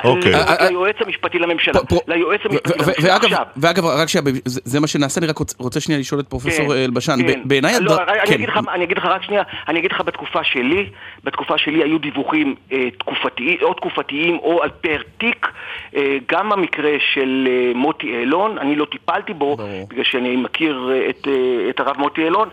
ליועץ 0.68 0.96
המשפטי 1.06 1.38
לממשלה. 1.38 1.80
ליועץ 2.08 2.40
המשפטי 2.44 2.72
לממשלה. 3.02 3.42
ואגב, 3.56 3.84
רק 3.84 4.08
שנייה, 4.08 4.24
זה 4.44 4.80
מה 4.80 4.86
שנעשה, 4.86 5.20
אני 5.20 5.26
רק 5.26 5.36
רוצה 5.58 5.80
שנייה 5.80 6.00
לשאול 6.00 6.20
את 6.20 6.28
פרופסור 6.28 6.74
אלבשן. 6.74 7.18
בעיניי... 7.44 7.74
אני 8.74 8.84
אגיד 8.84 8.98
לך 8.98 9.04
רק 9.04 9.22
שנייה, 9.22 9.42
אני 9.68 9.78
אגיד 9.78 9.92
לך 9.92 10.00
בתקופה 10.00 10.44
שלי, 10.44 10.86
בתקופה 11.24 11.58
שלי 11.58 11.82
היו 11.82 11.98
דיווחים 11.98 12.54
תקופתיים, 12.98 13.58
או 13.62 13.74
תקופתיים 13.74 14.38
או 14.38 14.62
על 14.62 14.70
פר 14.70 15.00
תיק. 15.18 15.46
גם 16.28 16.52
המקרה 16.52 16.90
של 17.14 17.48
מוטי 17.74 18.06
אילון, 18.06 18.58
אני 18.58 18.76
לא 18.76 18.84
טיפלתי 18.84 19.32
בו, 19.32 19.56
בגלל 19.90 20.04
שאני 20.04 20.36
מכיר 20.36 20.90
את 21.70 21.80
הרב 21.80 21.96
מוטי 21.98 22.24
אילון, 22.24 22.48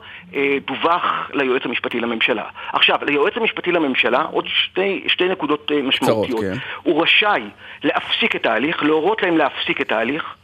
דווח 0.68 1.30
ליועץ 1.34 1.62
המשפטי 1.66 2.00
לממשלה. 2.00 2.44
עכשיו, 2.74 2.98
ליועץ 3.08 3.34
המשפטי 3.36 3.72
לממשלה, 3.72 4.22
עוד 4.22 4.46
שתי 5.08 5.28
נקודות 5.30 5.72
משמעותיות. 5.72 5.97
משמעותיות. 6.02 6.42
כן. 6.42 6.54
הוא 6.84 7.04
רשאי 7.04 7.44
להפסיק 7.84 8.36
את 8.36 8.46
ההליך, 8.46 8.84
להורות 8.84 9.24
להם 9.24 9.38
להפסיק 9.38 9.82
את 9.82 9.92
ההליך, 9.92 10.36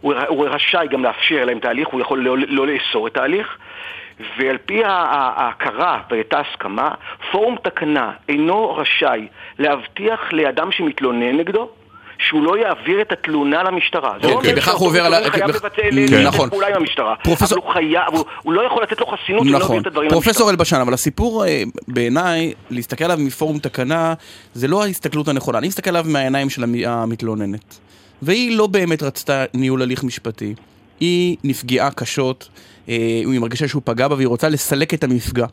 הוא, 0.00 0.14
הוא 0.28 0.48
רשאי 0.48 0.86
גם 0.90 1.04
לאפשר 1.04 1.44
להם 1.44 1.58
את 1.58 1.64
ההליך, 1.64 1.88
הוא 1.88 2.00
יכול 2.00 2.18
לא, 2.18 2.36
לא 2.38 2.66
לאסור 2.66 3.06
את 3.06 3.16
ההליך, 3.16 3.58
ועל 4.38 4.58
פי 4.58 4.84
ההכרה 4.84 6.00
והייתה 6.10 6.40
הסכמה, 6.40 6.90
פורום 7.30 7.56
תקנה 7.62 8.12
אינו 8.28 8.74
רשאי 8.74 9.28
להבטיח 9.58 10.32
לאדם 10.32 10.72
שמתלונן 10.72 11.36
נגדו 11.36 11.70
שהוא 12.28 12.42
לא 12.42 12.58
יעביר 12.58 13.00
את 13.02 13.12
התלונה 13.12 13.62
למשטרה. 13.62 14.16
אוקיי, 14.24 14.54
בכך 14.54 14.74
הוא 14.74 14.88
עובר 14.88 15.04
על... 15.06 15.14
הוא 15.14 15.30
חייב 15.30 15.48
לבצע 15.48 16.48
פעולה 16.48 16.66
עם 16.68 16.74
המשטרה. 16.74 17.14
אבל 17.24 17.56
הוא 17.56 17.72
חייב, 17.72 18.24
הוא 18.42 18.52
לא 18.52 18.66
יכול 18.66 18.82
לתת 18.82 19.00
לו 19.00 19.06
חסינות 19.06 19.42
אם 19.42 19.52
לא 19.52 19.58
יעביר 19.58 19.80
את 19.80 19.86
הדברים 19.86 20.10
למשטרה. 20.10 20.22
פרופסור 20.22 20.50
אלבשן, 20.50 20.80
אבל 20.80 20.94
הסיפור 20.94 21.44
בעיניי, 21.88 22.52
להסתכל 22.70 23.04
עליו 23.04 23.18
מפורום 23.20 23.58
תקנה, 23.58 24.14
זה 24.54 24.68
לא 24.68 24.82
ההסתכלות 24.82 25.28
הנכונה. 25.28 25.58
אני 25.58 25.68
מסתכל 25.68 25.90
עליו 25.90 26.04
מהעיניים 26.08 26.50
של 26.50 26.64
המתלוננת. 26.86 27.78
והיא 28.22 28.56
לא 28.56 28.66
באמת 28.66 29.02
רצתה 29.02 29.44
ניהול 29.54 29.82
הליך 29.82 30.04
משפטי. 30.04 30.54
היא 31.00 31.36
נפגעה 31.44 31.90
קשות, 31.90 32.48
היא 32.86 33.40
מרגישה 33.40 33.68
שהוא 33.68 33.82
פגע 33.84 34.08
בה 34.08 34.14
והיא 34.14 34.28
רוצה 34.28 34.48
לסלק 34.48 34.94
את 34.94 35.04
המפגע. 35.04 35.46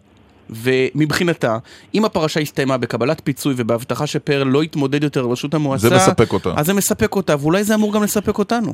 ומבחינתה, 0.50 1.58
אם 1.96 2.06
הפרשה 2.06 2.40
הסתיימה 2.40 2.78
בקבלת 2.78 3.22
פיצוי 3.24 3.54
ובהבטחה 3.58 4.08
שפרל 4.08 4.48
לא 4.48 4.64
יתמודד 4.64 5.04
יותר 5.04 5.22
לראשות 5.22 5.54
המועצה, 5.54 5.90
זה 5.90 5.96
מספק 5.96 6.34
אותה. 6.34 6.50
אז 6.58 6.66
זה 6.66 6.74
מספק 6.74 7.16
אותה, 7.16 7.36
ואולי 7.40 7.64
זה 7.64 7.76
אמור 7.76 7.94
גם 7.94 8.04
לספק 8.04 8.38
אותנו. 8.38 8.74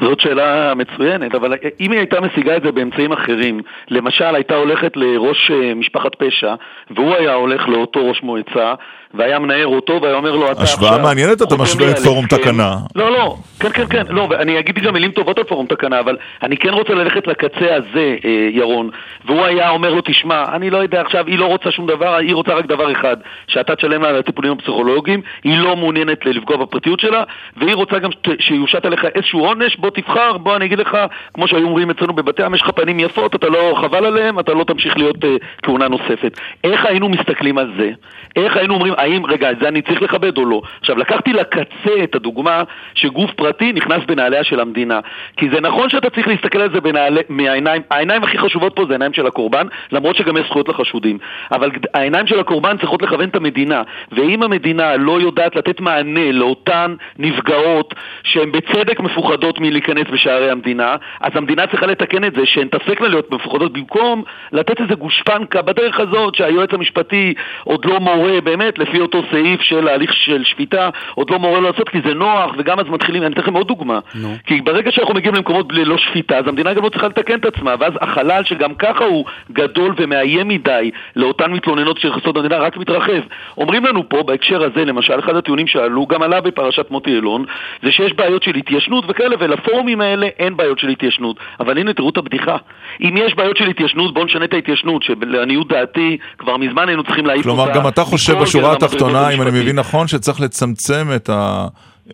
זאת 0.00 0.20
שאלה 0.20 0.74
מצוינת, 0.74 1.34
אבל 1.34 1.52
אם 1.80 1.92
היא 1.92 1.98
הייתה 1.98 2.20
משיגה 2.20 2.56
את 2.56 2.62
זה 2.62 2.72
באמצעים 2.72 3.12
אחרים, 3.12 3.60
למשל 3.88 4.34
הייתה 4.34 4.54
הולכת 4.54 4.92
לראש 4.96 5.50
משפחת 5.76 6.14
פשע, 6.18 6.54
והוא 6.90 7.14
היה 7.14 7.34
הולך 7.34 7.68
לאותו 7.68 8.08
ראש 8.08 8.22
מועצה, 8.22 8.74
והיה 9.14 9.38
מנער 9.38 9.66
אותו 9.66 9.98
והיה 10.02 10.14
אומר 10.14 10.36
לו, 10.36 10.52
אתה 10.52 10.62
השוואה 10.62 10.90
עכשיו... 10.90 11.02
מעניינת, 11.02 11.42
אתה 11.42 11.56
משווה 11.56 11.90
את 11.90 11.98
פורום 11.98 12.26
תקנה. 12.26 12.76
לא, 12.94 13.12
לא, 13.12 13.36
כן, 13.60 13.68
כן, 13.68 13.86
כן, 13.90 14.02
לא, 14.08 14.26
ואני 14.30 14.58
אגיד 14.58 14.78
גם 14.78 14.92
מילים 14.92 15.10
טובות 15.10 15.38
על 15.38 15.44
פורום 15.44 15.66
תקנה, 15.66 16.00
אבל 16.00 16.16
אני 16.42 16.56
כן 16.56 16.68
רוצה 16.68 16.94
ללכת 16.94 17.26
לקצה 17.26 17.74
הזה, 17.74 18.16
אה, 18.24 18.48
ירון, 18.52 18.90
והוא 19.24 19.44
היה 19.44 19.70
אומר 19.70 19.94
לו, 19.94 20.00
תשמע, 20.04 20.44
אני 20.52 20.70
לא 20.70 20.78
יודע 20.78 21.00
עכשיו, 21.00 21.26
היא 21.26 21.38
לא 21.38 21.46
רוצה 21.46 21.70
שום 21.70 21.86
דבר, 21.86 22.14
היא 22.14 22.34
רוצה 22.34 22.54
רק 22.54 22.66
דבר 22.66 22.92
אחד, 22.92 23.16
שאתה 23.48 23.76
תשלם 23.76 24.02
לה 24.02 24.08
על 24.08 24.16
הטיפולים 24.16 24.52
הפסיכולוגיים, 24.52 25.20
היא 25.44 25.58
לא 25.58 25.76
מעוניינת 25.76 26.26
לפגוע 26.26 26.56
בפרטיות 26.56 27.00
שלה, 27.00 27.22
והיא 27.56 27.74
רוצה 27.74 27.98
גם 27.98 28.10
שיושת 28.38 28.84
עליך 28.84 29.04
איזשהו 29.14 29.40
עונש, 29.40 29.76
בוא 29.76 29.90
תבחר, 29.90 30.38
בוא 30.38 30.56
אני 30.56 30.64
אגיד 30.64 30.78
לך, 30.78 30.98
כמו 31.34 31.48
שהיו 31.48 31.66
אומרים 31.66 31.90
אצלנו 31.90 32.12
בבתי 32.12 32.42
יש 32.54 32.62
לך 32.62 32.70
פנים 32.70 33.00
יפות, 33.00 33.34
אתה 33.34 33.48
לא 33.48 33.74
חבל 33.80 34.06
עליהם, 34.06 34.38
אתה 34.38 34.52
לא 34.52 34.64
תמשיך 34.64 34.96
להיות 34.96 35.24
אה, 35.24 35.36
כהונה 35.62 35.88
נוספת. 35.88 36.40
איך 36.64 36.86
היינו 36.86 37.08
מסתכלים 37.08 37.58
על 37.58 37.72
זה? 37.78 37.90
איך 38.36 38.56
היינו 38.56 38.74
אומרים, 38.74 38.94
האם, 38.96 39.26
רגע, 39.26 39.50
את 39.50 39.58
זה 39.60 39.68
אני 39.68 39.82
צריך 39.82 40.02
לכבד 40.02 40.38
או 40.38 40.44
לא? 40.44 40.62
עכשיו, 40.80 40.98
לקחתי 40.98 41.32
לקצה 41.32 42.04
את 42.04 42.14
הדוגמה 42.14 42.62
שגוף 42.94 43.30
פרטי 43.30 43.72
נכנס 43.72 44.04
בנעליה 44.06 44.44
של 44.44 44.60
המדינה. 44.60 45.00
כי 45.36 45.48
זה 45.52 45.60
נכון 45.60 45.90
שאתה 45.90 46.10
צריך 46.10 46.28
להסתכל 46.28 46.60
על 46.60 46.70
זה 46.74 46.80
בנעלי, 46.80 47.20
מהעיניים, 47.28 47.82
העיניים 47.90 48.22
הכי 48.22 48.38
חשובות 48.38 48.76
פה 48.76 48.84
זה 48.84 48.92
העיניים 48.92 49.12
של 49.12 49.26
הקורבן, 49.26 49.66
למרות 49.92 50.16
שגם 50.16 50.36
יש 50.36 50.46
זכויות 50.46 50.68
לחשודים. 50.68 51.18
אבל 51.52 51.70
העיניים 51.94 52.26
של 52.26 52.40
הקורבן 52.40 52.76
צריכות 52.78 53.02
לכוון 53.02 53.28
את 53.28 53.36
המדינה. 53.36 53.82
ואם 54.12 54.42
המדינה 54.42 54.96
לא 54.96 55.20
יודעת 55.20 55.56
לתת 55.56 55.80
מענה 55.80 56.32
לאותן 56.32 56.94
נפגעות 57.18 57.94
שהן 58.22 58.52
בצדק 58.52 59.00
מפוחדות 59.00 59.60
מלהיכנס 59.60 60.06
בשערי 60.12 60.50
המדינה, 60.50 60.96
אז 61.20 61.32
המדינה 61.34 61.66
צריכה 61.66 61.86
לתקן 61.86 62.24
את 62.24 62.34
זה, 62.34 62.46
שהן 62.46 62.68
תפסקנה 62.68 63.08
להיות 63.08 63.32
מפוחדות 63.32 63.72
במקום 63.72 64.22
לתת 64.52 64.80
איזה 64.80 64.94
גושפנקה 64.94 65.62
בדרך 65.62 66.00
הזאת 66.00 66.34
שהיועץ 66.34 66.70
המשפטי 66.72 67.34
עוד 67.64 67.84
לא 67.84 68.00
מורה, 68.00 68.40
באמת, 68.40 68.78
לפי 68.88 69.00
אותו 69.00 69.22
סעיף 69.30 69.60
של 69.60 69.88
ההליך 69.88 70.12
של 70.12 70.44
שפיטה, 70.44 70.90
עוד 71.14 71.30
לא 71.30 71.38
מורה 71.38 71.60
לעשות 71.60 71.88
כי 71.88 71.98
זה 72.06 72.14
נוח, 72.14 72.54
וגם 72.58 72.80
אז 72.80 72.86
מתחילים, 72.88 73.22
אני 73.22 73.32
אתן 73.32 73.40
לכם 73.40 73.54
עוד 73.54 73.68
דוגמה. 73.68 73.98
No. 74.14 74.26
כי 74.46 74.60
ברגע 74.60 74.92
שאנחנו 74.92 75.14
מגיעים 75.14 75.34
למקומות 75.34 75.72
ללא 75.72 75.98
שפיטה, 75.98 76.38
אז 76.38 76.48
המדינה 76.48 76.74
גם 76.74 76.84
לא 76.84 76.88
צריכה 76.88 77.08
לתקן 77.08 77.38
את 77.38 77.44
עצמה, 77.44 77.74
ואז 77.80 77.92
החלל 78.00 78.44
שגם 78.44 78.74
ככה 78.74 79.04
הוא 79.04 79.24
גדול 79.52 79.94
ומאיים 79.96 80.48
מדי 80.48 80.90
לאותן 81.16 81.52
מתלוננות 81.52 81.98
של 81.98 82.12
חסות 82.12 82.36
המדינה 82.36 82.56
רק 82.56 82.76
מתרחב. 82.76 83.20
אומרים 83.58 83.84
לנו 83.84 84.08
פה, 84.08 84.22
בהקשר 84.22 84.62
הזה, 84.62 84.84
למשל, 84.84 85.18
אחד 85.18 85.36
הטיעונים 85.36 85.66
שעלו, 85.66 86.06
גם 86.06 86.22
עלה 86.22 86.40
בפרשת 86.40 86.90
מוטי 86.90 87.10
אלון, 87.10 87.44
זה 87.82 87.92
שיש 87.92 88.12
בעיות 88.12 88.42
של 88.42 88.54
התיישנות 88.54 89.04
וכאלה, 89.08 89.36
ולפורומים 89.38 90.00
האלה 90.00 90.28
אין 90.38 90.56
בעיות 90.56 90.78
של 90.78 90.88
התיישנות. 90.88 91.36
אבל 91.60 91.78
הנה, 91.78 91.92
תראו 91.92 92.10
את 92.10 92.16
הבדיחה. 92.16 92.56
אם 93.00 93.14
יש 93.16 93.34
בעיות 93.34 93.56
של 93.56 93.68
התיישנות, 93.68 94.14
בואו 94.14 94.24
נשנה 94.24 94.44
את 94.44 94.52
ההתיישנות, 94.52 95.02
שלעניות 95.02 95.68
דעתי, 95.68 96.16
כבר 96.38 96.56
מזמן 96.56 96.88
היינו 96.88 97.04
צריכים 97.04 97.26
להעיף 97.26 97.46
אותה. 97.46 97.56
כלומר, 97.56 97.80
גם 97.80 97.88
אתה 97.88 98.00
חושב 98.00 98.34
בשורה 98.42 98.75
התחתונה, 98.76 99.30
אם 99.30 99.42
אני 99.42 99.50
מבין 99.50 99.78
נכון, 99.78 100.08
שצריך 100.08 100.40
לצמצם 100.40 101.08
את 101.16 101.30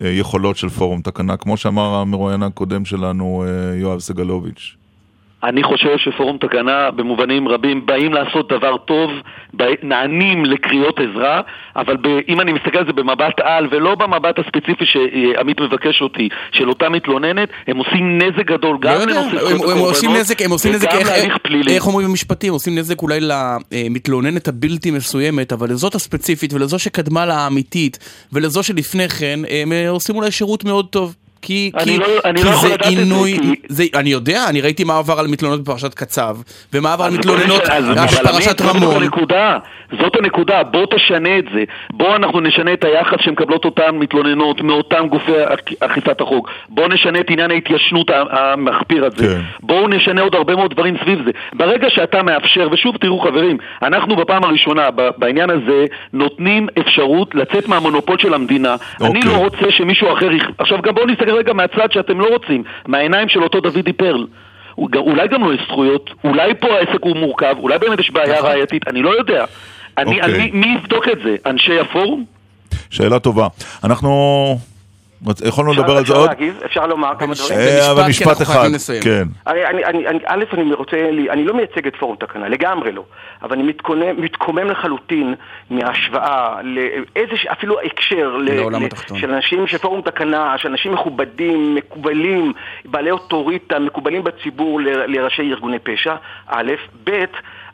היכולות 0.00 0.56
של 0.56 0.68
פורום 0.68 1.02
תקנה, 1.02 1.36
כמו 1.36 1.56
שאמר 1.56 1.94
המרואיין 1.94 2.42
הקודם 2.42 2.84
שלנו, 2.84 3.44
אה, 3.46 3.78
יואב 3.78 4.00
סגלוביץ'. 4.00 4.76
אני 5.44 5.62
חושב 5.62 5.98
שפורום 5.98 6.36
תקנה 6.38 6.90
במובנים 6.90 7.48
רבים 7.48 7.86
באים 7.86 8.12
לעשות 8.12 8.52
דבר 8.52 8.76
טוב, 8.76 9.10
נענים 9.82 10.44
לקריאות 10.44 10.98
עזרה, 11.00 11.40
אבל 11.76 11.96
ב, 11.96 12.06
אם 12.28 12.40
אני 12.40 12.52
מסתכל 12.52 12.78
על 12.78 12.86
זה 12.86 12.92
במבט 12.92 13.40
על 13.40 13.68
ולא 13.70 13.94
במבט 13.94 14.38
הספציפי 14.38 14.84
שעמית 14.84 15.60
מבקש 15.60 16.02
אותי, 16.02 16.28
של 16.52 16.68
אותה 16.68 16.88
מתלוננת, 16.88 17.48
הם 17.66 17.76
עושים 17.76 18.18
נזק 18.18 18.46
גדול 18.46 18.78
גם 18.80 18.94
לא 18.94 19.04
לנושא 19.04 19.20
זכויות 19.22 19.52
הקורבנות 19.52 19.76
הם 19.76 19.78
עושים 19.78 20.10
נזק, 20.12 20.42
הם 20.42 20.50
עושים 20.50 20.72
נזק, 20.72 20.88
איך, 20.92 21.10
איך 21.68 21.86
אומרים 21.86 22.08
במשפטים, 22.08 22.52
עושים 22.52 22.78
נזק 22.78 23.02
אולי 23.02 23.20
למתלוננת 23.20 24.48
הבלתי 24.48 24.90
מסוימת, 24.90 25.52
אבל 25.52 25.70
לזאת 25.70 25.94
הספציפית 25.94 26.54
ולזו 26.54 26.78
שקדמה 26.78 27.26
לה 27.26 27.34
האמיתית 27.34 27.98
ולזו 28.32 28.62
שלפני 28.62 29.08
כן, 29.08 29.40
הם 29.50 29.72
עושים 29.88 30.16
אולי 30.16 30.30
שירות 30.30 30.64
מאוד 30.64 30.86
טוב. 30.86 31.14
כי, 31.42 31.72
כי, 31.84 31.98
לא, 31.98 32.06
כי 32.36 32.44
לא 32.44 32.52
זה 32.52 32.74
עינוי, 32.80 33.38
כי... 33.42 33.54
זה, 33.68 33.84
אני 33.94 34.10
יודע, 34.10 34.44
אני 34.48 34.60
ראיתי 34.60 34.84
מה 34.84 34.98
עבר 34.98 35.20
על 35.20 35.26
מתלוננות 35.26 35.62
בפרשת 35.62 35.94
קצב, 35.94 36.36
ומה 36.72 36.92
עבר 36.92 37.04
על 37.04 37.12
מתלוננות 37.12 37.62
בפרשת 38.22 38.60
רמון. 38.60 38.80
זאת 38.80 39.02
הנקודה, 39.02 39.58
זאת 40.00 40.16
הנקודה, 40.16 40.62
בוא 40.62 40.86
תשנה 40.96 41.38
את 41.38 41.44
זה. 41.54 41.64
בוא 41.92 42.16
אנחנו 42.16 42.40
נשנה 42.40 42.72
את 42.72 42.84
היחס 42.84 43.18
שמקבלות 43.20 43.64
אותן 43.64 43.90
מתלוננות 43.94 44.60
מאותם 44.60 45.06
גופי 45.08 45.32
אכיפת 45.80 46.20
החוק. 46.20 46.50
בוא 46.68 46.88
נשנה 46.88 47.20
את 47.20 47.30
עניין 47.30 47.50
ההתיישנות 47.50 48.10
המחפיר 48.30 49.04
הזה. 49.04 49.26
כן. 49.26 49.40
בואו 49.62 49.88
נשנה 49.88 50.22
עוד 50.22 50.34
הרבה 50.34 50.56
מאוד 50.56 50.70
דברים 50.70 50.96
סביב 51.02 51.18
זה. 51.24 51.30
ברגע 51.52 51.90
שאתה 51.90 52.22
מאפשר, 52.22 52.68
ושוב 52.72 52.96
תראו 52.96 53.20
חברים, 53.20 53.56
אנחנו 53.82 54.16
בפעם 54.16 54.44
הראשונה 54.44 54.88
בעניין 55.18 55.50
הזה 55.50 55.84
נותנים 56.12 56.68
אפשרות 56.78 57.34
לצאת 57.34 57.68
מהמונופול 57.68 58.18
של 58.18 58.34
המדינה. 58.34 58.76
אוקיי. 59.00 59.10
אני 59.10 59.20
לא 59.24 59.36
רוצה 59.36 59.70
שמישהו 59.70 60.12
אחר... 60.12 60.28
עכשיו 60.58 60.82
גם 60.82 60.94
בואו 60.94 61.06
נסתכל 61.06 61.31
רגע 61.32 61.52
מהצד 61.52 61.92
שאתם 61.92 62.20
לא 62.20 62.26
רוצים, 62.26 62.62
מהעיניים 62.86 63.28
של 63.28 63.42
אותו 63.42 63.60
דודי 63.60 63.92
פרל. 63.92 64.26
אולי 64.78 65.28
גם 65.28 65.44
לא 65.44 65.54
יש 65.54 65.60
זכויות, 65.68 66.10
אולי 66.24 66.54
פה 66.54 66.68
העסק 66.68 67.00
הוא 67.00 67.16
מורכב, 67.16 67.54
אולי 67.58 67.78
באמת 67.78 67.98
יש 67.98 68.10
בעיה 68.10 68.38
נכון. 68.38 68.50
ראייתית, 68.50 68.88
אני 68.88 69.02
לא 69.02 69.10
יודע. 69.18 69.44
אני, 69.98 70.10
okay. 70.10 70.24
אוקיי. 70.24 70.34
אני, 70.34 70.50
מי 70.50 70.76
יבדוק 70.78 71.08
את 71.08 71.18
זה? 71.24 71.36
אנשי 71.46 71.80
הפורום? 71.80 72.24
שאלה 72.90 73.18
טובה. 73.18 73.48
אנחנו... 73.84 74.71
יכולנו 75.44 75.72
לדבר 75.72 75.96
על 75.96 76.06
זה 76.06 76.12
עוד? 76.12 76.30
אפשר 76.64 76.86
לומר 76.86 77.12
כמה 77.18 77.34
דברים? 77.34 77.58
אה, 77.58 77.90
אבל 77.90 78.08
משפט 78.08 78.42
אחד, 78.42 78.68
כן. 79.02 79.24
א', 80.26 80.44
אני 80.52 80.74
רוצה, 80.74 80.96
אני 81.30 81.44
לא 81.44 81.54
מייצג 81.54 81.86
את 81.86 81.96
פורום 81.96 82.16
תקנה, 82.16 82.48
לגמרי 82.48 82.92
לא, 82.92 83.04
אבל 83.42 83.58
אני 83.58 83.72
מתקומם 84.16 84.70
לחלוטין 84.70 85.34
מההשוואה 85.70 86.56
לאיזה, 86.62 87.34
אפילו 87.52 87.80
הקשר. 87.80 88.36
של 89.14 89.34
אנשים, 89.34 89.66
של 89.66 89.78
פורום 89.78 90.00
תקנה, 90.00 90.58
של 90.58 90.68
אנשים 90.68 90.92
מכובדים, 90.92 91.74
מקובלים, 91.74 92.52
בעלי 92.84 93.10
אוטוריטה, 93.10 93.78
מקובלים 93.78 94.24
בציבור 94.24 94.80
לראשי 94.82 95.42
ארגוני 95.42 95.78
פשע, 95.78 96.14
א', 96.46 96.72
ב', 97.04 97.24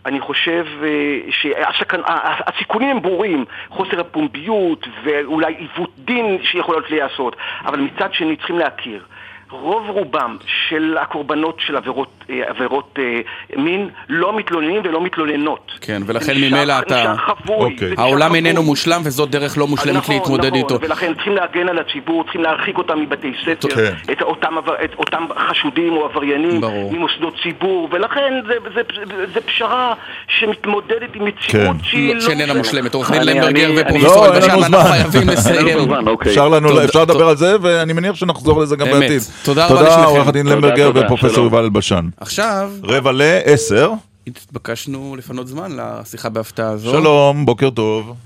אני 0.08 0.20
חושב 0.20 0.66
אה, 0.82 1.20
שהסיכונים 1.30 2.90
הם 2.90 3.02
ברורים, 3.02 3.44
חוסר 3.68 4.00
הפומביות 4.00 4.86
ואולי 5.04 5.54
עיוות 5.54 5.90
דין 5.98 6.38
שיכולות 6.42 6.90
להיעשות, 6.90 7.36
אבל 7.64 7.80
מצד 7.80 8.14
שני 8.14 8.36
צריכים 8.36 8.58
להכיר. 8.58 9.04
רוב 9.50 9.88
רובם 9.88 10.36
של 10.46 10.98
הקורבנות 11.00 11.60
של 11.60 11.76
עבירות, 11.76 12.17
עבירות 12.48 12.98
אה, 12.98 13.20
מין 13.56 13.88
לא 14.08 14.36
מתלוננים 14.36 14.80
ולא 14.84 15.04
מתלוננות. 15.04 15.70
כן, 15.80 16.02
ולכן 16.06 16.32
ממילא 16.36 16.74
אתה... 16.78 16.94
נשאר 17.02 17.16
חבוי, 17.16 17.74
נשאר 17.74 17.88
העולם 17.98 18.26
חבוי. 18.28 18.38
איננו 18.38 18.62
מושלם 18.62 19.00
וזאת 19.04 19.30
דרך 19.30 19.58
לא 19.58 19.66
מושלמת 19.66 19.96
נכון, 19.96 20.14
להתמודד 20.14 20.46
נכון, 20.46 20.58
איתו. 20.58 20.78
ולכן 20.80 21.14
צריכים 21.14 21.34
להגן 21.34 21.68
על 21.68 21.78
הציבור, 21.78 22.22
צריכים 22.24 22.42
להרחיק 22.42 22.78
אותם 22.78 23.00
מבתי 23.00 23.32
ספר, 23.44 23.68
כן. 23.74 24.12
את 24.12 24.22
אותם, 24.22 24.54
את 24.84 24.94
אותם 24.98 25.24
חשודים 25.50 25.92
או 25.92 26.04
עבריינים 26.04 26.60
ברור. 26.60 26.92
ממוסדות 26.92 27.34
ציבור, 27.42 27.88
ולכן 27.92 28.32
זה, 28.46 28.54
זה, 28.74 28.80
זה, 29.08 29.26
זה 29.34 29.40
פשרה 29.40 29.94
שמתמודדת 30.28 31.14
עם 31.14 31.24
מציאות 31.24 31.76
כן. 31.76 31.84
שהיא 31.84 32.14
לא 32.14 32.20
שאיננה 32.20 32.54
מושלמת. 32.54 32.94
עורך 32.94 33.10
דין 33.10 33.22
למברגר 33.26 33.70
ופרופסור 33.76 34.26
לא, 34.26 34.34
אלבשן, 34.34 34.48
לנו 34.56 34.66
אנחנו. 34.66 34.78
חייבים 34.92 35.28
לסיים. 35.28 35.92
אוקיי. 36.06 36.30
אפשר 36.30 36.48
לנו, 36.48 36.68
תודה- 36.68 36.84
אפשר 36.84 37.02
לדבר 37.02 37.28
על 37.28 37.36
זה, 37.36 37.56
ואני 37.62 37.92
מניח 37.92 38.14
שנחזור 38.14 38.60
לזה 38.60 38.76
גם. 38.76 38.86
בעתיד. 38.86 39.22
תודה 39.44 39.66
רבה 39.66 39.76
תודה, 39.76 39.88
לשניכם. 39.88 40.08
עורך 40.08 40.28
הדין 40.28 40.42
תודה, 40.42 40.54
למברגר 40.56 40.86
תודה, 40.86 41.04
ופרופסור. 41.04 41.44
יובל 41.44 41.64
אלבשן. 41.64 42.04
עכשיו, 42.20 42.70
רבע 42.82 43.12
לעשר. 43.12 43.90
התבקשנו 44.26 45.16
לפנות 45.18 45.46
זמן 45.46 45.70
לשיחה 45.76 46.28
בהפתעה 46.28 46.70
הזו. 46.70 46.90
שלום, 46.90 47.46
בוקר 47.46 47.70
טוב. 47.70 48.16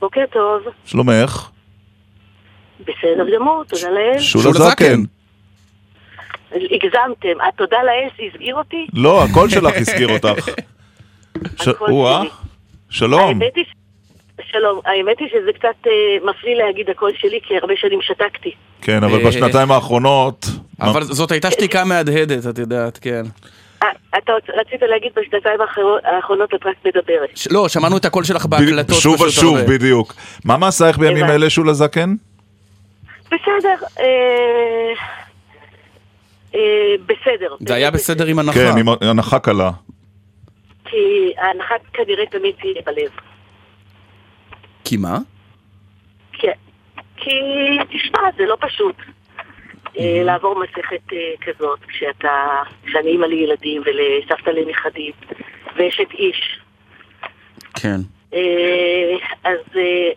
בוקר 0.00 0.20
טוב, 0.32 0.62
שלומך? 0.84 1.48
בסדר 2.80 3.26
גמור, 3.36 3.64
תודה 3.68 3.90
לאל. 3.90 4.18
שולה 4.18 4.52
זקן. 4.52 5.02
הגזמתם, 6.52 7.40
התודה 7.48 7.76
לאל 7.82 8.08
שהסגיר 8.16 8.54
אותי? 8.54 8.86
לא, 8.92 9.24
הקול 9.24 9.48
שלך 9.50 9.74
הזכיר 9.76 10.08
אותך. 10.08 10.46
ש- 11.62 11.68
הקול 11.68 11.90
או-אה, 11.90 12.20
שלי. 12.20 12.30
שלום. 12.90 13.20
האמת 13.42 13.52
היא, 13.56 13.64
ש- 13.64 13.72
שלום, 14.42 14.80
האמת 14.84 15.18
היא 15.20 15.28
שזה 15.32 15.52
קצת 15.52 15.86
אה, 15.86 15.92
מפליא 16.30 16.54
להגיד 16.54 16.90
הקול 16.90 17.10
שלי, 17.18 17.38
כי 17.42 17.54
הרבה 17.58 17.74
שנים 17.76 17.98
שתקתי. 18.02 18.50
כן, 18.82 19.04
אבל 19.04 19.20
אה, 19.20 19.28
בשנתיים 19.28 19.70
האחרונות... 19.70 20.46
אבל 20.80 21.02
זאת 21.02 21.30
הייתה 21.30 21.50
שתיקה 21.50 21.84
מהדהדת, 21.84 22.46
את 22.50 22.58
יודעת, 22.58 22.98
כן. 23.02 23.22
אה, 23.82 23.88
אתה 24.18 24.32
רצית 24.60 24.82
להגיד 24.82 25.12
בשנתיים 25.16 25.60
האחרו- 25.60 25.98
האחרונות 26.16 26.54
את 26.54 26.66
רק 26.66 26.76
מדברת. 26.84 27.30
לא, 27.50 27.68
שמענו 27.68 27.96
את 27.96 28.04
הקול 28.04 28.24
שלך 28.24 28.46
בהקלטות. 28.46 28.96
שוב 29.00 29.20
ושוב. 29.20 29.58
בדיוק. 29.58 30.14
מה 30.44 30.56
מעשייך 30.56 30.98
בימים. 30.98 31.24
אלה, 31.24 31.50
שולה 31.50 31.72
זקן? 31.72 32.14
בסדר, 33.26 33.86
אה, 34.00 34.92
בסדר. 37.06 37.54
זה 37.60 37.74
היה 37.74 37.90
בסדר 37.90 38.26
עם 38.26 38.38
הנחה. 38.38 38.52
כן, 38.58 38.78
עם 38.78 38.88
הנחה 39.00 39.38
קלה. 39.38 39.70
כי 40.84 40.96
ההנחה 41.38 41.74
כנראה 41.92 42.26
תמיד 42.26 42.54
תהיה 42.60 42.82
בלב. 42.86 43.10
כי 44.88 44.96
מה? 44.96 45.18
כי, 46.32 46.46
כי 47.16 47.30
תשמע, 47.90 48.20
זה 48.36 48.44
לא 48.46 48.56
פשוט 48.60 48.96
אה, 49.98 50.22
לעבור 50.24 50.60
מסכת 50.60 51.12
אה, 51.12 51.32
כזאת 51.40 51.78
כשאתה, 51.88 52.62
כשאני 52.84 53.08
אימא 53.08 53.26
לילדים 53.26 53.82
ולסבתא 53.84 54.50
לנכדים 54.50 55.12
ואשת 55.76 56.10
איש. 56.14 56.60
כן. 57.74 58.00
אה, 58.34 59.16
אז 59.44 59.58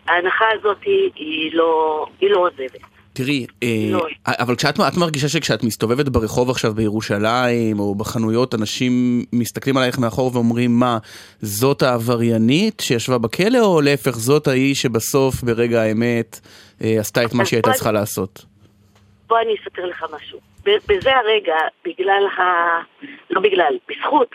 ההנחה 0.08 0.44
הזאת 0.52 0.82
היא, 0.82 1.10
היא, 1.14 1.50
לא, 1.54 2.06
היא 2.20 2.30
לא 2.30 2.38
עוזבת. 2.38 2.99
תראי, 3.20 3.46
אה, 3.62 3.68
לא. 3.90 4.06
אבל 4.26 4.56
כשאת 4.56 4.80
את 4.80 4.96
מרגישה 5.00 5.28
שכשאת 5.28 5.62
מסתובבת 5.64 6.08
ברחוב 6.08 6.50
עכשיו 6.50 6.72
בירושלים 6.72 7.78
או 7.78 7.94
בחנויות, 7.94 8.54
אנשים 8.54 8.92
מסתכלים 9.32 9.76
עלייך 9.76 9.98
מאחור 9.98 10.30
ואומרים, 10.34 10.70
מה, 10.70 10.98
זאת 11.40 11.82
העבריינית 11.82 12.80
שישבה 12.80 13.18
בכלא, 13.18 13.58
או 13.58 13.80
להפך, 13.80 14.10
זאת 14.10 14.46
ההיא 14.46 14.74
שבסוף, 14.74 15.34
ברגע 15.42 15.82
האמת, 15.82 16.40
אה, 16.84 17.00
עשתה 17.00 17.24
את 17.24 17.34
מה 17.34 17.44
שהיא 17.44 17.56
הייתה 17.56 17.72
צריכה 17.72 17.92
לעשות? 17.92 18.44
בוא 19.28 19.38
אני 19.38 19.54
אספר 19.62 19.86
לך 19.86 20.04
משהו. 20.16 20.38
בזה 20.64 21.10
הרגע, 21.16 21.56
בגלל 21.84 22.26
ה... 22.38 22.42
לא 23.30 23.40
בגלל, 23.40 23.78
בזכות 23.88 24.28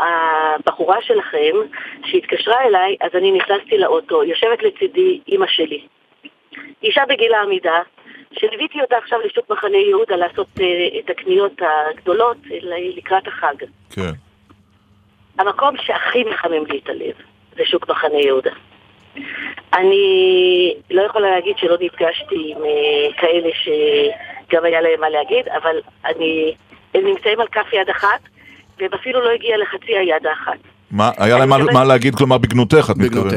הבחורה 0.00 0.96
שלכם 1.02 1.54
שהתקשרה 2.04 2.66
אליי, 2.66 2.96
אז 3.00 3.10
אני 3.14 3.32
נכנסתי 3.32 3.78
לאוטו, 3.78 4.24
יושבת 4.24 4.62
לצידי 4.62 5.20
אימא 5.28 5.46
שלי. 5.48 5.80
אישה 6.82 7.02
בגיל 7.08 7.34
העמידה, 7.34 7.78
שליוויתי 8.32 8.80
אותה 8.80 8.96
עכשיו 8.96 9.18
לשוק 9.24 9.50
מחנה 9.50 9.76
יהודה 9.76 10.16
לעשות 10.16 10.46
אה, 10.60 10.64
את 11.04 11.10
הקניות 11.10 11.52
הגדולות 11.90 12.36
לקראת 12.96 13.28
החג. 13.28 13.54
כן. 13.90 14.10
המקום 15.38 15.76
שהכי 15.76 16.24
מחמם 16.24 16.66
לי 16.70 16.80
את 16.84 16.88
הלב 16.88 17.14
זה 17.56 17.62
שוק 17.64 17.90
מחנה 17.90 18.18
יהודה. 18.18 18.50
אני 19.74 20.04
לא 20.90 21.02
יכולה 21.02 21.30
להגיד 21.30 21.58
שלא 21.58 21.76
נפגשתי 21.80 22.54
עם 22.56 22.64
אה, 22.64 23.12
כאלה 23.20 23.48
שגם 23.54 24.64
היה 24.64 24.80
להם 24.80 25.00
מה 25.00 25.08
להגיד, 25.08 25.48
אבל 25.48 25.76
אני, 26.04 26.54
הם 26.94 27.04
נמצאים 27.06 27.40
על 27.40 27.46
כף 27.46 27.72
יד 27.72 27.90
אחת, 27.90 28.20
והם 28.78 28.90
אפילו 28.94 29.20
לא 29.24 29.30
הגיע 29.30 29.56
לחצי 29.58 29.96
היד 29.96 30.26
האחת. 30.26 30.58
מה, 30.90 31.10
היה 31.18 31.38
להם 31.38 31.48
מה- 31.48 31.58
מה 31.72 31.84
להגיד, 31.84 32.14
כלומר 32.14 32.38
בגנותך, 32.38 32.90
את 32.90 32.96
מתכוונת. 32.96 33.34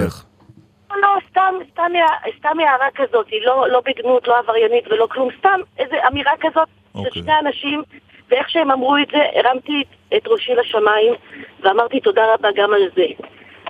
לא, 0.96 1.02
לא, 1.02 1.20
סתם, 1.30 1.54
סתם, 1.72 1.92
סתם 2.38 2.60
הערה 2.60 2.88
כזאת, 2.96 3.28
היא 3.30 3.42
לא, 3.46 3.70
לא 3.70 3.82
בגנות, 3.86 4.28
לא 4.28 4.40
עבריינית 4.40 4.88
ולא 4.88 5.08
כלום, 5.12 5.30
סתם 5.40 5.60
איזו 5.78 5.96
אמירה 6.12 6.32
כזאת 6.42 6.68
של 7.04 7.22
שני 7.22 7.40
אנשים, 7.40 7.84
ואיך 8.30 8.50
שהם 8.50 8.72
אמרו 8.72 8.98
את 8.98 9.08
זה, 9.12 9.18
הרמתי 9.36 9.84
את 10.18 10.28
ראשי 10.28 10.56
לשמיים 10.56 11.14
ואמרתי 11.60 12.00
תודה 12.00 12.34
רבה 12.34 12.50
גם 12.56 12.74
על 12.74 12.90
זה. 12.96 13.06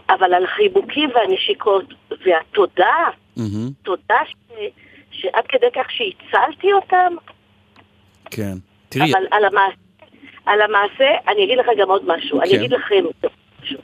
אבל 0.10 0.34
על 0.34 0.44
החיבוקים 0.44 1.10
והנשיקות 1.16 1.94
והתודה, 2.26 3.10
תודה 3.84 4.20
ש... 4.26 4.34
שעד 5.12 5.48
כדי 5.48 5.68
כך 5.76 5.92
שהצלתי 5.92 6.74
אותם, 6.74 7.16
כן. 8.32 8.54
תראי, 8.90 9.12
אבל 9.12 9.26
על 9.32 9.46
המעשה, 9.46 9.76
על 10.46 10.62
המעשה, 10.62 11.10
אני 11.28 11.44
אגיד 11.44 11.58
לך 11.58 11.66
גם 11.78 11.90
עוד 11.90 12.02
משהו, 12.06 12.42
אני 12.42 12.50
כן. 12.50 12.56
אגיד 12.56 12.74
לכם 12.74 13.06
משהו. 13.62 13.80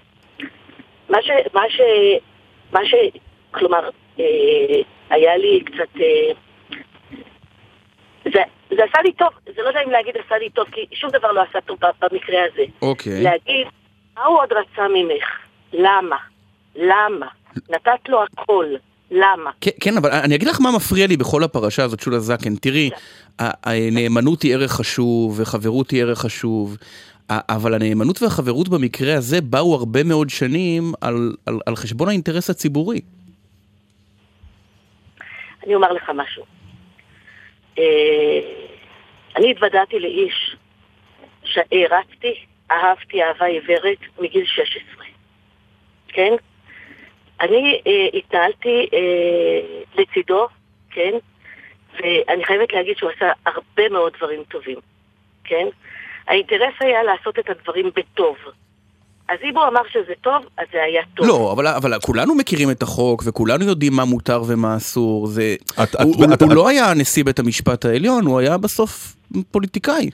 מה 1.10 1.18
ש... 1.22 1.30
מה 1.54 1.62
ש... 1.70 1.82
מה 2.72 2.80
ש... 2.86 2.94
כלומר, 3.52 3.90
אה, 4.20 4.26
היה 5.10 5.38
לי 5.38 5.64
קצת... 5.66 6.02
אה, 6.02 6.32
זה, 8.26 8.40
זה 8.70 8.84
עשה 8.90 9.02
לי 9.04 9.14
טוב, 9.14 9.28
זה 9.56 9.62
לא 9.62 9.68
יודע 9.68 9.80
אם 9.86 9.92
להגיד 9.92 10.14
עשה 10.26 10.38
לי 10.38 10.50
טוב, 10.50 10.66
כי 10.72 10.82
שום 10.94 11.10
דבר 11.10 11.32
לא 11.32 11.42
עשה 11.50 11.62
טוב 11.62 11.78
במקרה 12.02 12.38
הזה. 12.54 12.64
אוקיי. 12.82 13.24
להגיד, 13.24 13.68
מה 14.18 14.26
הוא 14.26 14.38
עוד 14.38 14.50
רצה 14.52 14.88
ממך? 14.88 15.26
למה? 15.74 16.16
למה? 16.76 17.26
נתת 17.70 18.10
לו 18.10 18.24
הכל, 18.24 18.66
למה? 19.12 19.52
כן, 19.62 19.72
כן, 19.82 19.98
אבל 19.98 20.10
אני 20.12 20.36
אגיד 20.36 20.48
לך 20.48 20.62
מה 20.62 20.70
מפריע 20.76 21.08
לי 21.08 21.18
בכל 21.18 21.44
הפרשה 21.44 21.84
הזאת, 21.84 22.00
שולה 22.00 22.20
זקן. 22.20 22.56
תראי, 22.56 22.90
ה- 23.40 23.70
הנאמנות 23.70 24.42
היא 24.42 24.54
ערך 24.56 24.72
חשוב, 24.72 25.40
וחברות 25.40 25.92
היא 25.92 26.02
ערך 26.04 26.20
חשוב, 26.20 26.78
אבל 27.30 27.74
הנאמנות 27.74 28.22
והחברות 28.22 28.70
במקרה 28.70 29.16
הזה 29.16 29.42
באו 29.42 29.76
הרבה 29.76 30.04
מאוד 30.04 30.30
שנים 30.30 30.94
על, 31.02 31.34
על, 31.46 31.60
על 31.66 31.76
חשבון 31.76 32.08
האינטרס 32.10 32.50
הציבורי. 32.50 33.02
אני 35.70 35.76
אומר 35.76 35.94
לך 35.94 36.12
משהו. 36.16 36.46
אה, 37.78 38.40
אני 39.36 39.52
התוודעתי 39.52 40.00
לאיש 40.00 40.56
שהערצתי, 41.44 42.46
אהבתי 42.72 43.24
אהבה 43.24 43.46
עיוורת 43.46 43.98
מגיל 44.20 44.46
16. 44.46 45.06
כן? 46.08 46.34
אני 47.42 47.82
אה, 47.88 48.08
התנהלתי 48.14 48.90
אה, 48.94 49.84
לצידו, 49.96 50.48
כן? 50.92 51.14
ואני 51.94 52.46
חייבת 52.46 52.74
להגיד 52.74 52.98
שהוא 52.98 53.12
עשה 53.16 53.32
הרבה 53.46 53.90
מאוד 53.90 54.14
דברים 54.18 54.44
טובים, 54.44 54.78
כן? 55.44 55.68
האינטרס 56.28 56.74
היה 56.80 57.04
לעשות 57.04 57.40
את 57.40 57.50
הדברים 57.50 57.92
בטוב. 57.96 58.38
אז 59.30 59.38
אם 59.44 59.58
הוא 59.58 59.68
אמר 59.68 59.82
שזה 59.92 60.14
טוב, 60.22 60.46
אז 60.58 60.66
זה 60.74 60.84
היה 60.84 61.02
טוב. 61.16 61.28
לא, 61.28 61.52
אבל, 61.52 61.68
אבל 61.68 62.00
כולנו 62.00 62.36
מכירים 62.36 62.72
את 62.72 62.82
החוק, 62.84 63.24
וכולנו 63.26 63.66
יודעים 63.66 63.94
מה 63.94 64.06
מותר 64.06 64.42
ומה 64.48 64.76
אסור. 64.78 65.28
זה... 65.28 65.56
את- 65.64 65.78
הוא, 65.78 65.86
את- 65.86 65.96
הוא, 65.96 66.34
את- 66.34 66.42
הוא 66.42 66.52
את- 66.52 66.56
לא 66.56 66.68
היה 66.70 66.94
נשיא 66.94 67.24
בית 67.24 67.40
המשפט 67.40 67.86
העליון, 67.86 68.26
הוא 68.26 68.40
היה 68.40 68.58
בסוף 68.58 69.16
פוליטיקאי. 69.52 70.10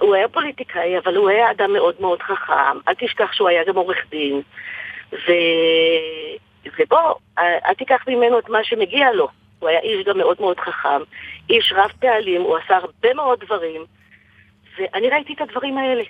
הוא 0.00 0.14
היה 0.14 0.28
פוליטיקאי, 0.28 0.98
אבל 1.04 1.16
הוא 1.16 1.28
היה 1.28 1.50
אדם 1.50 1.72
מאוד 1.72 1.94
מאוד 2.00 2.18
חכם. 2.22 2.78
אל 2.88 2.94
תשכח 2.94 3.32
שהוא 3.32 3.48
היה 3.48 3.62
גם 3.68 3.76
עורך 3.76 3.98
דין. 4.10 4.42
ובוא, 6.78 6.98
אה, 7.38 7.58
אל 7.68 7.74
תיקח 7.74 8.04
ממנו 8.08 8.38
את 8.38 8.48
מה 8.48 8.58
שמגיע 8.62 9.12
לו. 9.12 9.28
הוא 9.58 9.68
היה 9.68 9.80
איש 9.80 10.06
גם 10.06 10.18
מאוד 10.18 10.36
מאוד 10.40 10.60
חכם, 10.60 11.02
איש 11.50 11.72
רב 11.76 11.90
פעלים, 12.00 12.40
הוא 12.42 12.56
עשה 12.56 12.76
הרבה 12.76 13.14
מאוד 13.14 13.38
דברים, 13.44 13.84
ואני 14.78 15.08
ראיתי 15.10 15.32
את 15.32 15.40
הדברים 15.40 15.78
האלה. 15.78 16.02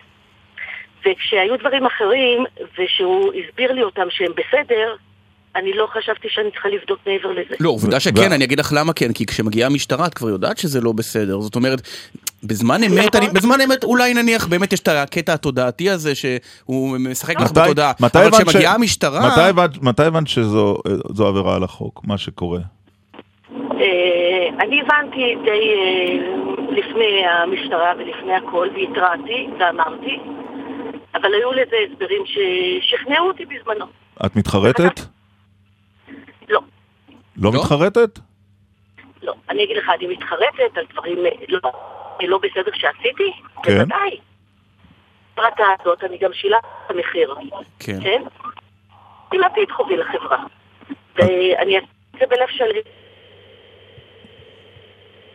וכשהיו 1.00 1.56
דברים 1.60 1.86
אחרים, 1.86 2.44
ושהוא 2.78 3.32
הסביר 3.34 3.72
לי 3.72 3.82
אותם 3.82 4.06
שהם 4.10 4.32
בסדר, 4.32 4.94
אני 5.56 5.72
לא 5.72 5.86
חשבתי 5.92 6.28
שאני 6.30 6.50
צריכה 6.50 6.68
לבדוק 6.68 6.98
מעבר 7.06 7.30
לזה. 7.32 7.54
לא, 7.60 7.70
עובדה 7.70 8.00
שכן, 8.00 8.32
אני 8.32 8.44
אגיד 8.44 8.60
לך 8.60 8.72
למה 8.76 8.92
כן, 8.92 9.12
כי 9.12 9.26
כשמגיעה 9.26 9.70
המשטרה 9.70 10.06
את 10.06 10.14
כבר 10.14 10.28
יודעת 10.28 10.58
שזה 10.58 10.80
לא 10.80 10.92
בסדר. 10.92 11.40
זאת 11.40 11.56
אומרת, 11.56 11.80
בזמן 12.44 12.80
אמת, 12.84 13.16
אני, 13.16 13.26
בזמן 13.28 13.60
אמת 13.60 13.84
אולי 13.84 14.14
נניח 14.14 14.46
באמת 14.46 14.72
יש 14.72 14.80
את 14.80 14.88
הקטע 14.88 15.32
התודעתי 15.34 15.90
הזה 15.90 16.14
שהוא 16.14 16.96
משחק 16.98 17.40
לך 17.40 17.52
בתודעה, 17.52 17.92
מתי 18.00 18.18
אבל 18.18 18.26
הבנת 18.26 18.40
ש- 18.40 18.48
כשמגיעה 18.48 18.74
המשטרה... 18.74 19.20
מתי 19.26 19.40
הבנת- 19.40 19.82
מתי 19.82 20.02
הבנת 20.02 20.28
שזו 20.28 20.76
זו 21.14 21.26
עבירה 21.26 21.56
על 21.56 21.62
החוק, 21.64 22.00
מה 22.06 22.18
שקורה? 22.18 22.60
אה, 23.80 24.48
אני 24.60 24.80
הבנתי 24.80 25.34
די 25.44 25.50
אה, 25.50 26.14
לפני 26.70 27.22
המשטרה 27.42 27.92
ולפני 27.98 28.32
הכל, 28.34 28.68
והתרעתי 28.74 29.46
ואמרתי, 29.60 30.16
אבל 31.14 31.34
היו 31.34 31.52
לזה 31.52 31.76
הסברים 31.90 32.22
ששכנעו 32.26 33.28
אותי 33.28 33.44
בזמנו. 33.46 33.86
את 34.26 34.36
מתחרטת? 34.36 35.00
לא. 36.48 36.60
לא 37.36 37.52
מתחרטת? 37.52 38.18
לא, 39.22 39.34
אני 39.48 39.64
אגיד 39.64 39.76
לך, 39.76 39.90
אני 39.98 40.06
מתחרטת 40.06 40.76
על 40.76 40.84
דברים 40.92 41.18
אה, 41.18 41.30
לא, 41.48 41.60
לא 42.20 42.38
בסדר 42.38 42.72
שעשיתי, 42.74 43.32
כן. 43.62 43.78
בוודאי. 43.78 44.20
הפרטה 45.32 45.64
הזאת, 45.80 46.04
אני 46.04 46.18
גם 46.18 46.32
שילמתי 46.32 46.66
את 46.86 46.90
המחיר. 46.90 47.34
כן. 47.78 48.00
כן? 48.02 48.22
שילמתי 49.30 49.62
את 49.62 49.70
חובי 49.70 49.96
לחברה. 49.96 50.44
ואני 51.16 51.76
אעשה 51.76 51.86
את 52.14 52.20
זה 52.20 52.26
בלב 52.26 52.48
שלם. 52.48 52.82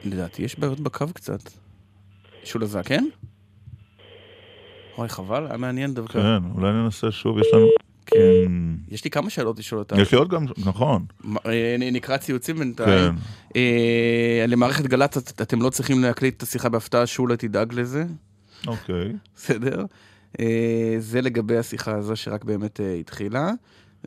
לדעתי 0.06 0.42
יש 0.42 0.60
בעיות 0.60 0.80
בקו 0.80 1.06
קצת. 1.14 1.40
שולזה, 2.44 2.80
כן? 2.86 3.04
אוי, 4.98 5.10
חבל, 5.10 5.48
היה 5.48 5.58
מעניין 5.58 5.94
דווקא. 5.94 6.14
כן, 6.14 6.44
אולי 6.56 6.72
ננסה 6.74 7.12
שוב, 7.12 7.38
יש 7.40 7.48
לנו... 7.54 7.68
כן. 8.06 8.18
Mm, 8.46 8.94
יש 8.94 9.04
לי 9.04 9.10
כמה 9.10 9.30
שאלות 9.30 9.60
לשאול 9.60 9.80
אותה. 9.80 10.02
יש 10.02 10.12
לי 10.12 10.18
עוד 10.18 10.30
גם, 10.30 10.46
נכון. 10.66 11.06
אה, 11.46 11.76
נקרא 11.92 12.18
ציוצים 12.18 12.56
בינתיים. 12.60 13.12
כן. 13.12 13.16
אה, 13.56 14.46
למערכת 14.48 14.86
גל"צ 14.86 15.18
את- 15.18 15.42
אתם 15.42 15.62
לא 15.62 15.70
צריכים 15.70 16.02
להקליט 16.04 16.38
את 16.38 16.44
השיחה 16.44 16.70
בהפתעה, 16.70 17.06
שולה 17.08 17.38
תדאג 17.38 17.74
לזה. 17.74 18.06
אוקיי. 18.68 19.12
בסדר? 19.36 19.86
אה, 20.40 20.46
זה 21.00 21.22
לגבי 21.22 21.58
השיחה 21.58 21.96
הזו 21.96 22.16
שרק 22.16 22.44
באמת 22.44 22.80
התחילה. 23.00 23.50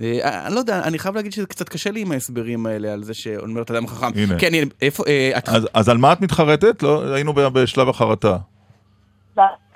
אני 0.01 0.55
לא 0.55 0.59
יודע, 0.61 0.83
אני 0.85 0.99
חייב 0.99 1.15
להגיד 1.15 1.33
שזה 1.33 1.47
קצת 1.47 1.69
קשה 1.69 1.91
לי 1.91 2.01
עם 2.01 2.13
ההסברים 2.13 2.67
האלה 2.67 2.93
על 2.93 3.03
זה 3.03 3.15
שאומרת 3.15 3.71
אדם 3.71 3.87
חכם. 3.87 4.07
הנה. 4.15 4.39
כן, 4.39 4.53
איפה... 4.83 5.05
אז- 5.45 5.69
אז 5.75 5.89
על 5.89 5.99
מה 5.99 6.13
את 6.13 6.21
מתחרטת? 6.21 6.83
לא, 6.83 7.15
היינו 7.15 7.33
בשלב 7.35 7.89
החרטה. 7.89 8.37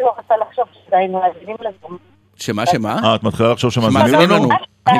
לא 0.00 0.12
לחשוב 0.40 0.64
שעדיין 0.84 1.12
מאזינים 1.12 1.56
לנו. 1.60 1.98
שמה, 2.36 2.66
שמה? 2.66 2.96
אה, 3.04 3.14
את 3.14 3.22
מתחילה 3.22 3.52
לחשוב 3.52 3.70
שמאזינים 3.70 4.30
לנו? 4.30 4.34
לנו. 4.34 4.48
די. 4.88 4.92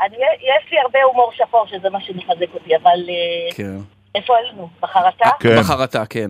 אני- 0.00 0.16
יש 0.40 0.72
לי 0.72 0.78
הרבה 0.80 0.98
הומור 1.02 1.32
שחור, 1.36 1.66
שזה 1.66 1.90
מה 1.90 2.00
שמחזק 2.00 2.54
אותי, 2.54 2.76
אבל 2.76 3.00
אה, 3.08 3.54
כן. 3.56 3.76
איפה 4.14 4.36
היינו? 4.36 4.68
בחרטה? 4.82 5.30
בחרטה, 5.60 6.06
כן. 6.06 6.26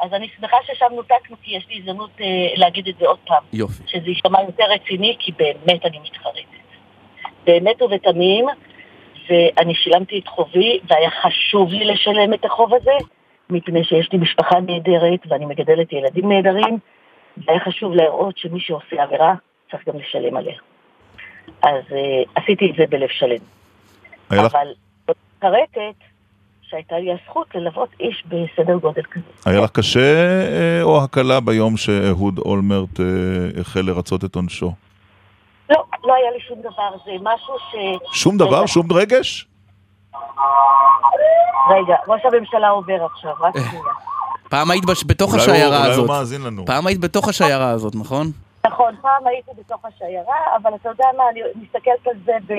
אז 0.00 0.12
אני 0.12 0.28
שמחה 0.40 0.56
ששם 0.66 0.86
נותקנו, 0.96 1.36
כי 1.42 1.56
יש 1.56 1.66
לי 1.68 1.78
הזדמנות 1.78 2.10
אה, 2.20 2.26
להגיד 2.56 2.88
את 2.88 2.94
זה 3.00 3.06
עוד 3.06 3.18
פעם. 3.26 3.42
יופי. 3.52 3.82
שזה 3.86 4.06
יישמע 4.06 4.40
יותר 4.42 4.64
רציני, 4.64 5.16
כי 5.18 5.32
באמת 5.32 5.84
אני 5.86 5.98
מתחרטת. 5.98 6.38
באמת 7.44 7.82
ובתמים, 7.82 8.46
ואני 9.30 9.74
שילמתי 9.74 10.18
את 10.18 10.28
חובי, 10.28 10.80
והיה 10.90 11.10
חשוב 11.22 11.68
לי 11.72 11.84
לשלם 11.84 12.34
את 12.34 12.44
החוב 12.44 12.74
הזה, 12.74 12.90
מפני 13.50 13.84
שיש 13.84 14.08
לי 14.12 14.18
משפחה 14.18 14.60
נהדרת, 14.60 15.20
ואני 15.28 15.46
מגדלת 15.46 15.92
ילדים 15.92 16.32
נהדרים, 16.32 16.78
והיה 17.46 17.60
חשוב 17.60 17.94
להראות 17.94 18.38
שמי 18.38 18.60
שעושה 18.60 19.02
עבירה, 19.02 19.34
צריך 19.70 19.88
גם 19.88 19.94
לשלם 19.98 20.36
עליה. 20.36 20.54
אז 21.62 21.82
אה, 21.92 22.22
עשיתי 22.42 22.70
את 22.70 22.76
זה 22.78 22.84
בלב 22.90 23.08
שלם. 23.08 23.38
היה 24.30 24.42
לך- 24.42 24.54
אבל 24.54 24.68
מתחרטת 25.08 25.94
שהייתה 26.62 26.98
לי 26.98 27.12
הזכות 27.12 27.54
ללוות 27.54 27.88
איש 28.00 28.24
בסדר 28.26 28.76
גודל 28.76 29.02
כזה. 29.02 29.24
היה 29.46 29.60
לך 29.60 29.70
קשה 29.70 30.00
אה, 30.00 30.82
או 30.82 31.04
הקלה 31.04 31.40
ביום 31.40 31.76
שאהוד 31.76 32.38
אולמרט 32.38 33.00
אה, 33.00 33.04
החל 33.60 33.80
לרצות 33.80 34.24
את 34.24 34.34
עונשו? 34.34 34.72
לא, 35.70 35.84
לא 36.04 36.14
היה 36.14 36.30
לי 36.30 36.40
שום 36.48 36.60
דבר, 36.60 36.90
זה 37.04 37.12
משהו 37.22 37.54
ש... 37.58 37.74
שום 38.22 38.38
דבר? 38.38 38.66
שום 38.66 38.92
רגש? 38.92 39.46
רגע, 41.70 41.96
ראש 42.08 42.20
הממשלה 42.24 42.68
עובר 42.68 43.04
עכשיו, 43.04 43.32
רק 43.40 43.54
שנייה. 43.70 43.82
פעם 44.50 44.70
היית 44.70 44.84
בש- 44.84 45.04
בתוך 45.06 45.32
אולי 45.34 45.44
הוא- 45.44 45.52
השיירה 45.52 45.76
אולי 45.76 45.86
הוא 45.86 45.92
הזאת. 45.92 46.08
מאזין 46.08 46.42
לנו. 46.42 46.66
פעם 46.66 46.86
היית 46.86 47.00
בתוך 47.00 47.28
השיירה 47.28 47.70
הזאת, 47.70 47.94
נכון? 47.94 48.26
נכון, 48.66 48.94
פעם 49.02 49.26
הייתי 49.26 49.50
בתוך 49.58 49.84
השיירה, 49.84 50.34
אבל 50.62 50.70
אתה 50.74 50.88
יודע 50.88 51.04
מה, 51.16 51.24
אני 51.32 51.40
מסתכלת 51.62 52.06
על 52.06 52.14
זה 52.24 52.32
ב... 52.48 52.52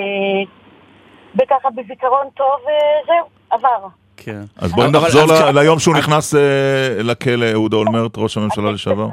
בככה 1.35 1.69
בזיכרון 1.69 2.27
טוב, 2.35 2.47
וזהו, 2.61 3.25
עבר. 3.49 3.87
כן. 4.17 4.41
אז 4.57 4.71
בואי 4.71 4.91
נחזור 4.91 5.21
ליום 5.53 5.79
שהוא 5.79 5.95
נכנס 5.97 6.35
אה, 6.35 6.39
לכלא, 7.03 7.45
אהוד 7.53 7.73
אולמרט, 7.73 8.17
ראש 8.17 8.37
הממשלה 8.37 8.71
לשעבר. 8.71 9.07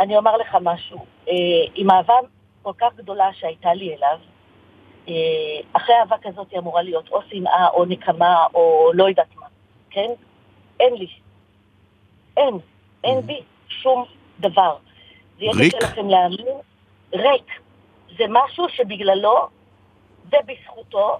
אני 0.00 0.16
אומר 0.16 0.36
לך 0.36 0.56
משהו, 0.62 0.96
אה, 1.28 1.32
עם 1.74 1.90
אהבה 1.90 2.14
כל 2.62 2.72
כך 2.80 2.86
גדולה 2.96 3.24
שהייתה 3.40 3.74
לי 3.74 3.88
אליו, 3.88 4.08
אה, 4.10 4.35
אחרי 5.72 5.94
אהבה 6.00 6.16
כזאת 6.22 6.50
היא 6.50 6.58
אמורה 6.58 6.82
להיות 6.82 7.08
או 7.08 7.20
שנאה 7.30 7.68
או 7.68 7.84
נקמה 7.84 8.46
או 8.54 8.90
לא 8.94 9.08
יודעת 9.08 9.36
מה, 9.36 9.46
כן? 9.90 10.10
אין 10.80 10.94
לי. 10.94 11.06
אין. 12.36 12.58
אין 13.04 13.20
בי 13.20 13.40
שום 13.68 14.04
דבר. 14.40 14.76
ריק? 15.40 15.74
קשה 15.74 15.86
לכם 15.86 16.08
להאמין. 16.08 16.46
ריק. 17.12 17.60
זה 18.18 18.24
משהו 18.28 18.68
שבגללו 18.68 19.48
ובזכותו 20.26 21.16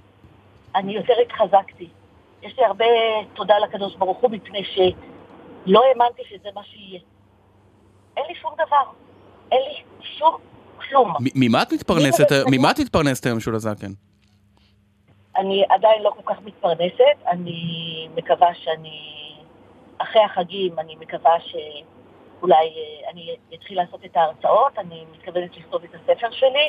אני 0.74 0.92
יותר 0.92 1.14
התחזקתי. 1.22 1.88
יש 2.42 2.58
לי 2.58 2.64
הרבה 2.64 2.84
תודה 3.34 3.58
לקדוש 3.58 3.96
ברוך 3.96 4.18
הוא 4.18 4.30
מפני 4.30 4.64
שלא 4.64 5.82
האמנתי 5.84 6.22
שזה 6.28 6.48
מה 6.54 6.64
שיהיה. 6.64 7.00
אין 8.16 8.24
לי 8.28 8.34
שום 8.34 8.52
דבר. 8.54 8.84
אין 9.52 9.60
לי 9.62 9.82
שום 10.00 10.36
כלום. 10.88 11.14
ממה 11.34 11.62
את 11.62 11.72
מתפרנסת? 11.72 12.26
ממה 12.50 12.70
את 12.70 12.80
מתפרנסת 12.80 13.26
היום, 13.26 13.40
שולה 13.40 13.58
זקן? 13.58 13.92
אני 15.36 15.64
עדיין 15.70 16.02
לא 16.02 16.10
כל 16.16 16.34
כך 16.34 16.40
מתפרנסת, 16.44 17.26
אני 17.30 17.60
מקווה 18.14 18.48
שאני, 18.54 19.00
אחרי 19.98 20.22
החגים, 20.22 20.78
אני 20.78 20.96
מקווה 20.96 21.32
שאולי 21.40 22.54
אה, 22.54 23.10
אני 23.10 23.30
אתחיל 23.54 23.76
לעשות 23.76 24.04
את 24.04 24.16
ההרצאות, 24.16 24.78
אני 24.78 25.04
מתכוונת 25.12 25.56
לכתוב 25.56 25.82
את 25.84 25.94
הספר 25.94 26.30
שלי, 26.30 26.68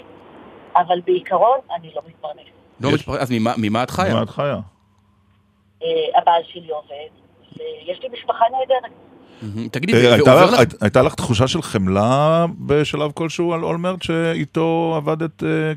אבל 0.76 1.01
בעיקרון 1.05 1.60
אני 1.76 1.91
לא 1.95 2.01
מתפרנסת. 2.08 2.49
לא 2.80 2.89
מתפרנסת, 2.93 3.22
אז 3.22 3.32
ממה- 3.32 3.53
ממה 3.58 3.84
את 3.84 3.89
חיה? 3.91 4.14
מה 4.16 4.24
את 4.24 4.30
חיה? 4.30 4.58
אה, 5.84 5.88
הבעל 6.22 6.41
שלי 6.47 6.70
עובד, 6.70 7.10
ויש 7.58 7.99
לי 8.01 8.10
משפחה 8.14 8.45
נהדרת. 8.51 8.91
מהמם. 9.41 9.67
תגידי, 9.67 10.07
אה, 10.07 10.15
ועובר 10.17 10.45
לך- 10.45 10.53
לך... 10.53 10.59
היית- 10.59 10.81
הייתה 10.81 11.01
לך 11.01 11.15
תחושה 11.15 11.47
של 11.47 11.61
חמלה 11.61 12.45
בשלב 12.59 13.11
כלשהו 13.11 13.53
על 13.53 13.63
אולמרט, 13.63 14.01
שאיתו 14.01 14.93
עבדת 14.97 15.43
אה, 15.43 15.71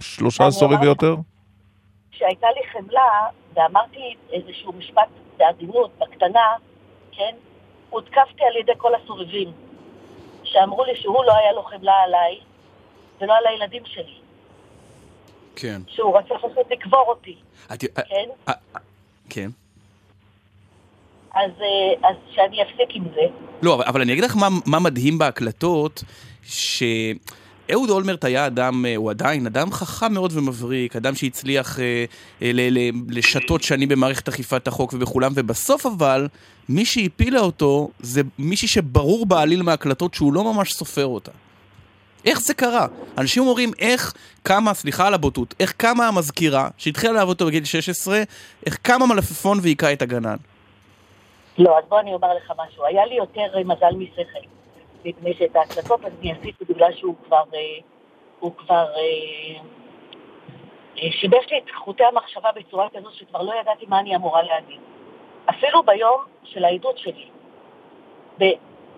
שלושה 0.00 0.46
עשורים 0.46 0.80
ויותר? 0.80 1.14
כשהייתה 2.12 2.46
לי 2.56 2.60
חמלה, 2.72 3.08
ואמרתי 3.56 4.00
איזשהו 4.32 4.72
משפט 4.72 5.02
בעדינות, 5.38 5.90
בקטנה, 5.98 6.40
כן, 7.12 7.34
הותקפתי 7.90 8.44
על 8.50 8.56
ידי 8.60 8.72
כל 8.78 8.90
הסובבים, 8.94 9.48
שאמרו 10.44 10.84
לי 10.84 10.96
שהוא 10.96 11.24
לא 11.24 11.36
היה 11.36 11.52
לו 11.52 11.62
חמלה 11.62 11.92
עליי, 12.06 12.38
ולא 13.20 13.32
על 13.36 13.46
הילדים 13.46 13.82
שלי, 13.86 14.14
כן. 15.56 15.80
שהוא 15.86 16.18
רצה 16.18 16.34
פשוט 16.38 16.70
לקבור 16.70 17.04
אותי, 17.08 17.34
את- 17.74 17.84
כן? 18.08 18.28
כן. 19.30 19.50
אז, 21.44 21.50
אה, 21.60 22.08
אז 22.08 22.16
שאני 22.34 22.62
אפסיק 22.62 22.88
עם 22.94 23.04
זה. 23.14 23.22
לא, 23.62 23.74
אבל, 23.74 23.84
אבל 23.86 24.00
אני 24.00 24.12
אגיד 24.12 24.24
לך 24.24 24.36
מה, 24.36 24.48
מה 24.66 24.78
מדהים 24.78 25.18
בהקלטות, 25.18 26.04
שאהוד 26.42 27.90
אולמרט 27.90 28.24
היה 28.24 28.46
אדם, 28.46 28.86
אה, 28.86 28.96
הוא 28.96 29.10
עדיין 29.10 29.46
אדם 29.46 29.72
חכם 29.72 30.12
מאוד 30.12 30.32
ומבריק, 30.34 30.96
אדם 30.96 31.14
שהצליח 31.14 31.80
אה, 31.80 32.04
אה, 32.42 32.50
ל, 32.54 32.90
לשתות 33.08 33.62
שנים 33.62 33.88
במערכת 33.88 34.28
אכיפת 34.28 34.68
החוק 34.68 34.92
ובכולם, 34.92 35.32
ובסוף 35.34 35.86
אבל, 35.86 36.28
מי 36.68 36.84
שהפילה 36.84 37.40
אותו 37.40 37.90
זה 38.00 38.22
מישהי 38.38 38.68
שברור 38.68 39.26
בעליל 39.26 39.62
מההקלטות 39.62 40.14
שהוא 40.14 40.32
לא 40.32 40.54
ממש 40.54 40.72
סופר 40.72 41.06
אותה. 41.06 41.32
איך 42.24 42.40
זה 42.40 42.54
קרה? 42.54 42.86
אנשים 43.18 43.42
אומרים 43.42 43.70
איך 43.78 44.14
קמה, 44.42 44.74
סליחה 44.74 45.06
על 45.06 45.14
הבוטות, 45.14 45.54
איך 45.60 45.72
קמה 45.76 46.08
המזכירה, 46.08 46.68
שהתחילה 46.78 47.12
לעבוד 47.12 47.34
אותו 47.34 47.46
בגיל 47.46 47.64
16, 47.64 48.22
איך 48.66 48.78
קמה 48.82 49.06
מלפפון 49.06 49.58
והיכה 49.62 49.92
את 49.92 50.02
הגנן. 50.02 50.36
לא, 51.60 51.78
אז 51.78 51.84
בוא 51.88 52.00
אני 52.00 52.14
אומר 52.14 52.34
לך 52.34 52.52
משהו. 52.58 52.84
היה 52.84 53.06
לי 53.06 53.14
יותר 53.14 53.56
אה, 53.56 53.64
מזל 53.64 53.94
משכל, 53.96 54.46
מפני 55.04 55.34
שאת 55.34 55.56
ההקלטות 55.56 56.00
אני 56.04 56.32
עשיתי 56.32 56.64
בגלל 56.64 56.92
שהוא 56.92 57.14
כבר, 57.24 57.42
אה, 57.54 57.60
הוא 58.40 58.52
כבר, 58.56 58.86
אה, 58.96 59.60
שיבש 61.10 61.50
לי 61.50 61.58
את 61.58 61.70
חוטי 61.74 62.04
המחשבה 62.04 62.52
בצורה 62.52 62.88
כזו 62.90 63.10
שכבר 63.12 63.42
לא 63.42 63.54
ידעתי 63.60 63.86
מה 63.88 64.00
אני 64.00 64.16
אמורה 64.16 64.42
להגיד. 64.42 64.80
אפילו 65.50 65.82
ביום 65.82 66.20
של 66.44 66.64
העדות 66.64 66.98
שלי. 66.98 67.28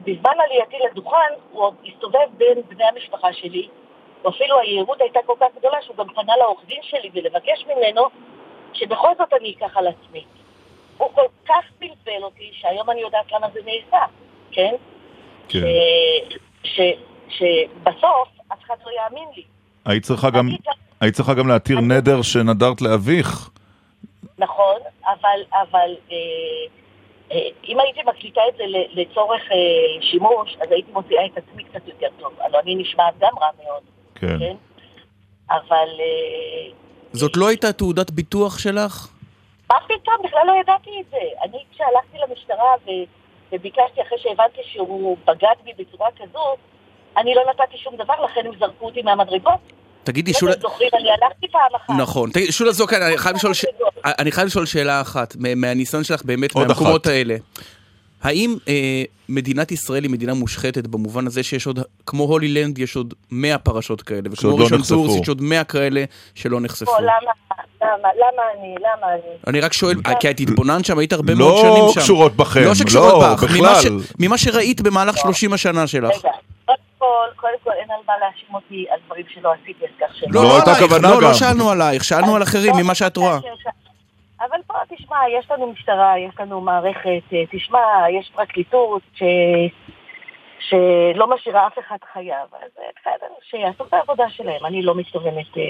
בזמן 0.01 0.35
עלייתי 0.45 0.77
לדוכן 0.91 1.33
הוא 1.51 1.63
עוד 1.63 1.75
הסתובב 1.87 2.29
בין 2.37 2.63
בני 2.69 2.85
המשפחה 2.85 3.33
שלי, 3.33 3.69
ואפילו 4.25 4.59
היהירות 4.59 5.01
הייתה 5.01 5.21
כל 5.27 5.35
כך 5.41 5.47
גדולה 5.59 5.83
שהוא 5.83 5.97
גם 5.97 6.09
פנה 6.15 6.37
לעורך 6.37 6.65
דין 6.67 6.83
שלי 6.83 7.11
ולבקש 7.15 7.67
ממנו 7.67 8.03
שבכל 8.73 9.11
זאת 9.19 9.33
אני 9.33 9.55
אקח 9.59 9.77
על 9.77 9.87
עצמי. 9.87 10.25
הוא 10.99 11.09
כל 11.15 11.27
כך 11.49 11.65
בלבל 11.81 12.23
אותי, 12.23 12.51
שהיום 12.53 12.91
אני 12.91 13.01
יודעת 13.01 13.33
למה 13.33 13.47
זה 13.55 13.61
נעשה, 13.61 14.05
כן? 14.53 14.75
כן. 15.49 15.61
ש, 16.65 16.81
שבסוף 17.29 18.29
אף 18.53 18.59
אחד 18.67 18.75
לא 18.87 18.91
יאמין 18.91 19.29
לי. 19.37 19.43
היית 19.85 20.03
צריכה 20.03 20.31
גם, 20.31 20.49
היית 21.01 21.15
צריכה 21.15 21.35
גם 21.35 21.49
להתיר 21.49 21.81
נדר 21.81 22.23
שנדרת 22.23 22.83
לאביך. 22.83 23.51
נכון, 24.39 24.77
אבל, 25.07 25.41
אבל 25.53 25.97
אה, 26.13 26.17
אה, 27.33 27.49
אם 27.69 27.81
הייתי 27.81 28.01
מקליטה 28.07 28.41
את 28.49 28.57
זה 28.57 28.65
לצורך 28.93 29.43
אה, 29.53 30.03
שימוש, 30.11 30.57
אז 30.61 30.73
הייתי 30.73 30.93
מוציאה 30.93 31.27
את 31.27 31.39
עצמי 31.39 31.65
קצת 31.65 31.89
יותר 31.89 32.09
טוב. 32.19 32.33
הלוא 32.41 32.61
אני 32.61 32.75
נשמעת 32.75 33.15
גם 33.19 33.33
רע 33.41 33.49
מאוד, 33.65 33.83
כן. 34.15 34.39
כן? 34.39 34.57
אבל 35.51 35.89
אה, 36.01 36.73
זאת 37.13 37.37
לא 37.37 37.49
הייתה 37.49 37.73
תעודת 37.73 38.11
ביטוח 38.11 38.59
שלך? 38.59 39.09
מה 39.71 39.77
פתאום? 39.87 40.15
בכלל 40.25 40.41
לא 40.47 40.53
ידעתי 40.61 40.91
את 41.01 41.07
זה. 41.11 41.17
אני 41.43 41.59
כשהלכתי 41.73 42.19
למשטרה 42.29 42.75
ו... 42.87 42.91
וביקשתי 43.53 44.03
אחרי 44.09 44.19
שהבנתי 44.19 44.61
שהוא 44.73 45.17
בגד 45.27 45.55
בי 45.65 45.85
בצורה 45.85 46.09
כזו, 46.23 46.45
אני 47.17 47.35
לא 47.35 47.43
נתתי 47.51 47.77
שום 47.79 47.97
דבר, 47.97 48.15
לכן 48.25 48.41
הם 48.47 48.53
זרקו 48.59 48.85
אותי 48.87 49.03
מהמדרגות. 49.03 49.61
תגידי, 50.05 50.33
שולה... 50.35 50.53
אתם 50.53 50.61
זוכרים, 50.61 50.89
אני 50.95 51.09
הלכתי 51.11 51.49
פעם 51.49 51.61
אחת. 51.77 51.95
נכון. 51.99 52.31
תגידי, 52.31 52.53
שולה 52.53 52.73
זקן, 52.73 52.97
אני 54.19 54.33
חייב 54.33 54.47
לשאול 54.47 54.67
שאלה 54.67 55.01
אחת, 55.01 55.37
מה- 55.37 55.55
מהניסיון 55.55 56.05
שלך 56.05 56.25
באמת, 56.25 56.55
מהמקומות. 56.57 57.07
האלה. 57.07 57.35
האם 58.23 58.57
אה, 58.69 59.03
מדינת 59.29 59.73
ישראל 59.73 60.03
היא 60.03 60.11
מדינה 60.11 60.35
מושחתת 60.35 60.87
במובן 60.87 61.27
הזה 61.27 61.43
שיש 61.43 61.67
עוד, 61.67 61.79
כמו 62.07 62.25
הולילנד 62.25 62.79
יש 62.79 62.97
עוד 62.97 63.15
100 63.31 63.59
פרשות 63.59 64.03
כאלה, 64.03 64.21
וכמו 64.33 64.59
לא 64.59 64.65
ראשון 64.65 64.83
טורס 64.89 65.17
יש 65.23 65.29
עוד 65.29 65.43
100 65.43 65.65
כאלה 65.65 66.05
שלא 66.35 66.61
נחשפו. 66.61 66.93
למה, 67.01 67.11
למה, 67.83 68.09
למה 68.15 68.43
אני, 68.59 68.75
למה 68.79 69.13
אני? 69.13 69.21
אני 69.47 69.61
רק 69.61 69.73
שואל, 69.73 69.95
כי 70.21 70.31
את 70.31 70.41
התבוננת 70.41 70.85
שם, 70.85 70.99
היית 70.99 71.13
הרבה 71.13 71.33
לא 71.33 71.39
מאוד 71.39 71.61
שנים 71.63 71.89
שם. 71.95 72.01
קשורות 72.01 72.37
בכם, 72.37 72.61
לא 72.65 72.75
שקשורות 72.75 73.13
לא, 73.23 73.35
בך, 73.35 73.45
בכלל. 73.45 73.59
ממה 73.61 73.75
ש- 73.83 74.13
ממה 74.19 74.39
שראית 74.39 74.81
במהלך 74.81 75.17
30 75.19 75.53
השנה 75.53 75.87
שלך. 75.87 76.11
רגע, 76.11 76.31
קודם 76.67 76.77
כל, 76.99 77.07
קודם 77.37 77.53
כל 77.65 77.71
אין 77.81 77.89
על 77.91 77.97
מה 78.07 78.13
להאשים 78.21 78.55
אותי 78.55 78.85
על 78.91 78.99
דברים 79.07 79.25
שלא 79.35 79.53
עשיתי, 79.63 79.85
אז 79.85 79.91
כך 80.01 80.17
שלא. 80.17 80.29
לא, 80.33 80.43
לא 80.45 80.63
עלייך, 80.63 80.93
לא, 81.03 81.23
לא 81.23 81.35
שאלנו 81.35 81.71
עלייך, 81.71 82.05
שאלנו 82.05 82.37
על 82.37 82.43
אחרים, 82.43 82.77
ממה 82.77 82.95
שאת 82.95 83.17
רואה. 83.17 83.39
אבל 84.51 84.59
פה, 84.67 84.75
תשמע, 84.89 85.17
יש 85.39 85.51
לנו 85.51 85.73
משטרה, 85.73 86.19
יש 86.19 86.35
לנו 86.41 86.61
מערכת, 86.61 87.23
אה, 87.33 87.43
תשמע, 87.51 87.79
יש 88.19 88.31
פרקליטות 88.35 89.03
ש... 89.15 89.23
שלא 90.69 91.35
משאירה 91.35 91.67
אף 91.67 91.79
אחד 91.79 91.97
חייב, 92.13 92.49
אז 92.53 92.71
אה, 92.79 92.85
בסדר, 93.01 93.27
שיעשו 93.51 93.85
את 93.85 93.95
העבודה 93.95 94.25
שלהם, 94.31 94.67
אני 94.67 94.83
לא 94.83 94.95
מתכוונת 94.95 95.57
אה, 95.57 95.63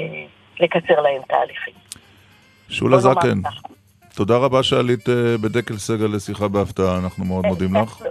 לקצר 0.61 1.01
להם 1.01 1.23
תהליכים. 1.29 1.75
שולה 2.69 2.99
זקן. 2.99 3.39
תודה 4.15 4.37
רבה 4.37 4.63
שעלית 4.63 5.09
אה, 5.09 5.15
בדקל 5.43 5.77
סגל 5.77 6.17
לשיחה 6.17 6.49
בהפתעה, 6.49 6.99
אנחנו 6.99 7.25
מאוד 7.25 7.47
מודים 7.47 7.77
לך. 7.77 8.03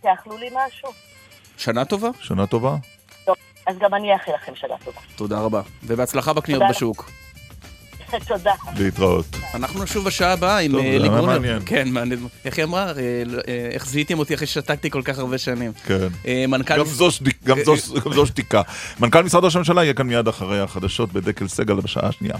תאכלו- 0.00 0.38
לי 0.38 0.48
משהו? 0.52 0.88
שנה 1.56 1.84
טובה? 1.84 2.08
שנה 2.20 2.46
טובה. 2.46 2.76
טוב, 3.24 3.36
אז 3.66 3.78
גם 3.78 3.94
אני 3.94 4.12
אאחל 4.12 4.32
לכם 4.34 4.54
שנה 4.54 4.74
טובה. 4.84 5.00
תודה 5.16 5.40
רבה. 5.40 5.60
ובהצלחה 5.84 6.32
בקניות 6.32 6.60
תודה. 6.60 6.72
בשוק. 6.72 7.10
תודה. 8.28 8.52
להתראות. 8.78 9.24
אנחנו 9.54 9.82
נשוב 9.84 10.04
בשעה 10.04 10.32
הבאה 10.32 10.58
עם 10.58 10.70
טוב, 10.72 10.80
אה, 10.80 10.84
זה 10.90 10.96
אלי 10.96 11.08
היה 11.08 11.16
גרונר. 11.16 11.26
מעניין. 11.38 11.62
כן, 11.66 11.88
מעניין. 11.88 12.20
איך 12.44 12.56
היא 12.58 12.64
אמרה? 12.64 12.84
אה, 12.86 12.92
אה, 13.48 13.68
איך 13.72 13.86
זיהיתם 13.86 14.18
אותי 14.18 14.34
אחרי 14.34 14.46
ששתקתי 14.46 14.90
כל 14.90 15.02
כך 15.04 15.18
הרבה 15.18 15.38
שנים. 15.38 15.72
כן. 15.86 16.08
אה, 16.26 16.44
מנכ"ל... 16.48 16.78
גם 16.78 16.84
זו 16.84 17.10
שתיק- 17.10 17.44
גם 17.44 17.58
זו- 17.64 17.74
גם 18.04 18.12
זו 18.12 18.26
שתיקה. 18.26 18.62
מנכ"ל 19.00 19.22
משרד 19.22 19.44
ראש 19.44 19.56
הממשלה 19.56 19.84
יהיה 19.84 19.94
כאן 19.94 20.06
מיד 20.06 20.28
אחרי 20.28 20.60
החדשות 20.60 21.12
בדקל 21.12 21.48
סגל 21.48 21.74
בשעה 21.74 22.08
השנייה. 22.08 22.34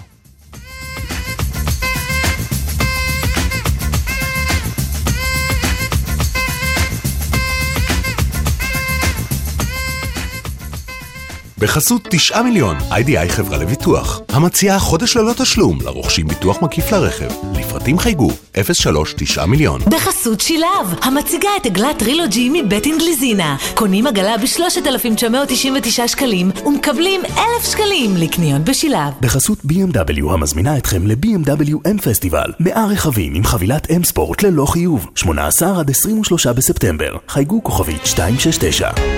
בחסות 11.59 12.07
9 12.11 12.43
מיליון, 12.43 12.77
איי-די-איי 12.93 13.29
חברה 13.29 13.59
לביטוח, 13.59 14.21
המציעה 14.29 14.79
חודש 14.79 15.17
ללא 15.17 15.33
תשלום 15.33 15.79
לרוכשים 15.85 16.29
ביטוח 16.29 16.63
מקיף 16.63 16.93
לרכב. 16.93 17.29
לפרטים 17.59 17.99
חייגו 17.99 18.31
03 18.73 19.15
9 19.17 19.47
מיליון. 19.47 19.81
בחסות 19.81 20.41
שילב, 20.41 20.95
המציגה 21.03 21.49
את 21.61 21.67
עגלת 21.67 21.99
טרילוג'י 21.99 22.51
מבית 22.63 22.87
אינגליזינה. 22.87 23.57
קונים 23.75 24.07
עגלה 24.07 24.39
ב-3,999 24.39 26.09
שקלים 26.09 26.51
ומקבלים 26.67 27.21
1,000 27.25 27.65
שקלים 27.73 28.17
לקניות 28.17 28.63
בשילב. 28.63 29.13
בחסות 29.21 29.59
BMW 29.59 30.33
המזמינה 30.33 30.79
אתכם 30.79 31.07
ל-BMW 31.07 31.75
M 31.75 32.03
פסטיבל. 32.03 32.53
100 32.61 32.87
רכבים 32.87 33.35
עם 33.35 33.45
חבילת 33.45 33.87
M 33.87 34.07
ספורט 34.07 34.43
ללא 34.43 34.67
חיוב. 34.67 35.07
18 35.15 35.81
עד 35.81 35.91
23 35.91 36.47
בספטמבר. 36.47 37.17
חייגו 37.29 37.63
כוכבית 37.63 38.03
269. 38.19 39.18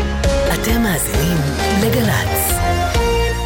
אתם 0.54 0.82
מאזינים 0.82 1.36
לגל"צ. 1.82 2.50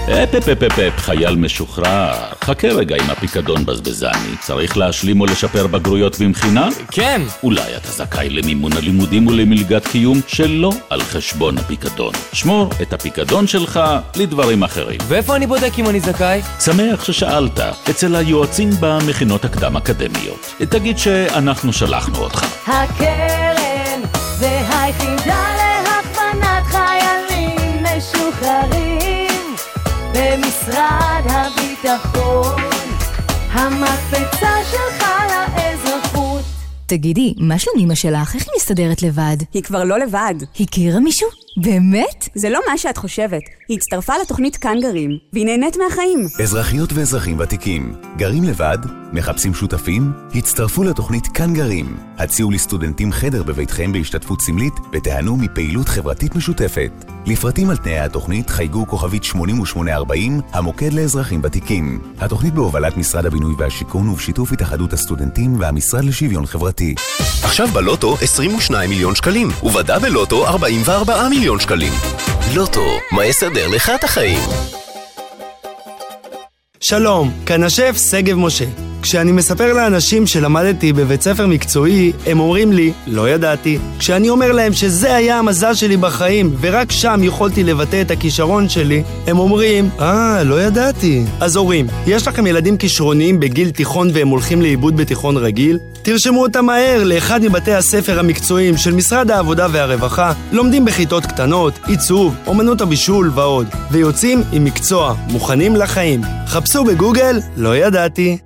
אפ 0.09 0.35
אפ 0.35 0.49
אפ 0.49 0.63
אפ 0.63 0.79
אפ, 0.79 0.99
חייל 0.99 1.37
משוחרר. 1.37 2.13
חכה 2.45 2.69
רגע 2.69 2.97
עם 2.97 3.11
הפיקדון 3.11 3.67
בזבזני. 3.67 4.37
צריך 4.41 4.77
להשלים 4.77 5.21
או 5.21 5.27
לשפר 5.27 5.67
בגרויות 5.67 6.19
במכינה? 6.21 6.69
כן. 6.91 7.23
אולי 7.43 7.77
אתה 7.77 7.89
זכאי 7.89 8.31
למימון 8.31 8.73
הלימודים 8.73 9.27
ולמלגת 9.27 9.87
קיום 9.87 10.21
שלא 10.27 10.73
על 10.91 11.03
חשבון 11.03 11.59
הפיקדון. 11.59 12.13
שמור 12.33 12.71
את 12.83 12.93
הפיקדון 12.93 13.47
שלך 13.47 13.81
לדברים 14.17 14.63
אחרים. 14.63 14.99
ואיפה 15.09 15.37
אני 15.37 15.47
בודק 15.47 15.73
אם 15.79 15.89
אני 15.89 16.01
זכאי? 16.01 16.43
שמח 16.61 17.05
ששאלת, 17.05 17.61
אצל 17.91 18.17
היועצים 18.17 18.71
במכינות 18.81 19.45
הקדם-אקדמיות. 19.45 20.55
תגיד 20.69 20.99
שאנחנו 20.99 21.73
שלחנו 21.73 22.17
אותך. 22.19 22.69
הקרן 22.69 24.01
והיחידה 24.41 25.44
במשרד 30.67 31.25
הביטחון 31.27 32.63
המקפצה 33.51 34.51
שלך 34.71 35.07
לאזרחות 35.31 36.45
תגידי, 36.87 37.35
מה 37.39 37.59
שלום 37.59 37.77
אמא 37.79 37.95
שלך? 37.95 38.35
איך 38.35 38.43
היא 38.43 38.53
מסתדרת 38.57 39.03
לבד? 39.03 39.37
היא 39.55 39.63
כבר 39.63 39.85
לא 39.85 39.99
לבד. 39.99 40.35
הכירה 40.61 41.01
מישהו? 41.01 41.29
באמת? 41.57 42.29
זה 42.35 42.51
לא 42.51 42.61
מה 42.71 42.79
שאת 42.79 42.97
חושבת. 42.97 43.43
היא 43.69 43.77
הצטרפה 43.79 44.13
לתוכנית 44.23 44.57
כאן 44.57 44.77
גרים, 44.83 45.11
והיא 45.33 45.47
נהנית 45.47 45.77
מהחיים. 45.77 46.27
אזרחיות 46.43 46.93
ואזרחים 46.93 47.39
ותיקים, 47.39 47.95
גרים 48.17 48.45
לבד? 48.45 48.79
מחפשים 49.13 49.55
שותפים? 49.55 50.13
הצטרפו 50.35 50.85
לתוכנית 50.85 51.27
כאן 51.27 51.55
גרים. 51.55 51.97
הציעו 52.19 52.51
לסטודנטים 52.51 53.13
חדר 53.13 53.43
בביתכם 53.43 53.93
בהשתתפות 53.93 54.41
סמלית 54.41 54.75
ותיהנו 54.93 55.37
מפעילות 55.37 55.89
חברתית 55.89 56.35
משותפת. 56.37 57.14
לפרטים 57.27 57.71
על 57.71 57.77
תנאי 57.77 57.99
התוכנית 57.99 58.51
חייגו 58.51 58.87
כוכבית 58.87 59.25
8840, 59.25 60.41
המוקד 60.53 60.93
לאזרחים 60.93 61.41
ותיקים. 61.45 62.01
התוכנית 62.21 62.55
בהובלת 62.55 62.97
משרד 62.97 63.27
הבינוי 63.27 63.55
והשיכון 63.59 64.09
ובשיתוף 64.09 64.53
התאחדות 64.53 64.93
הסטודנטים 64.93 65.61
והמשרד 65.61 66.05
לשוויון 66.05 66.47
חברתי. 66.47 66.95
עכשיו 67.43 67.69
בלוטו 67.69 68.17
22 68.21 68.91
מיליון 68.91 69.15
שקלים, 69.15 69.49
ובדאבל 69.63 70.09
לוטו 70.09 70.47
44 70.47 71.29
מיליון 71.29 71.61
שקלים. 71.61 71.93
לוטו, 72.55 72.99
מה 73.13 73.25
יסדר 73.25 73.69
לך 73.69 73.93
את 73.95 74.05
החיים? 74.05 74.84
שלום, 76.87 77.31
כאן 77.47 77.65
השף 77.65 77.97
שגב 78.11 78.37
משה. 78.37 78.65
כשאני 79.03 79.33
מספר 79.33 79.73
לאנשים 79.73 80.27
שלמדתי 80.27 80.93
בבית 80.93 81.23
ספר 81.23 81.47
מקצועי, 81.47 82.13
הם 82.27 82.41
אומרים 82.41 82.73
לי, 82.73 82.93
לא 83.07 83.31
ידעתי. 83.31 83.79
כשאני 83.99 84.29
אומר 84.29 84.53
להם 84.53 84.73
שזה 84.73 85.15
היה 85.17 85.39
המזל 85.39 85.75
שלי 85.75 85.97
בחיים, 85.97 86.55
ורק 86.61 86.93
שם 86.93 87.21
יכולתי 87.23 87.65
לבטא 87.65 88.01
את 88.01 88.11
הכישרון 88.11 88.69
שלי, 88.69 89.03
הם 89.27 89.39
אומרים, 89.39 89.89
אה, 90.01 90.43
לא 90.45 90.63
ידעתי. 90.63 91.25
אז 91.41 91.57
הורים, 91.57 91.87
יש 92.07 92.29
לכם 92.29 92.47
ילדים 92.47 92.77
כישרוניים 92.77 93.41
בגיל 93.41 93.71
תיכון 93.71 94.11
והם 94.15 94.29
הולכים 94.29 94.63
לאיבוד 94.63 94.97
בתיכון 94.97 95.37
רגיל? 95.37 95.79
תרשמו 96.05 96.43
אותם 96.43 96.65
מהר 96.65 97.05
לאחד 97.05 97.41
מבתי 97.43 97.75
הספר 97.75 98.19
המקצועיים 98.19 98.77
של 98.77 98.95
משרד 98.95 99.31
העבודה 99.31 99.67
והרווחה, 99.73 100.33
לומדים 100.53 100.85
בכיתות 100.85 101.27
קטנות, 101.27 101.75
עיצוב, 101.87 102.35
אומנות 102.47 102.81
הבישול 102.81 103.31
ועוד, 103.35 103.67
ויוצאים 103.91 104.43
עם 104.53 104.65
מקצוע, 104.65 105.15
מוכנים 105.33 105.77
לחיים. 105.77 106.21
חפשו 106.47 106.85
בגוגל, 106.85 107.41
לא 107.57 107.77
ידעתי. 107.77 108.39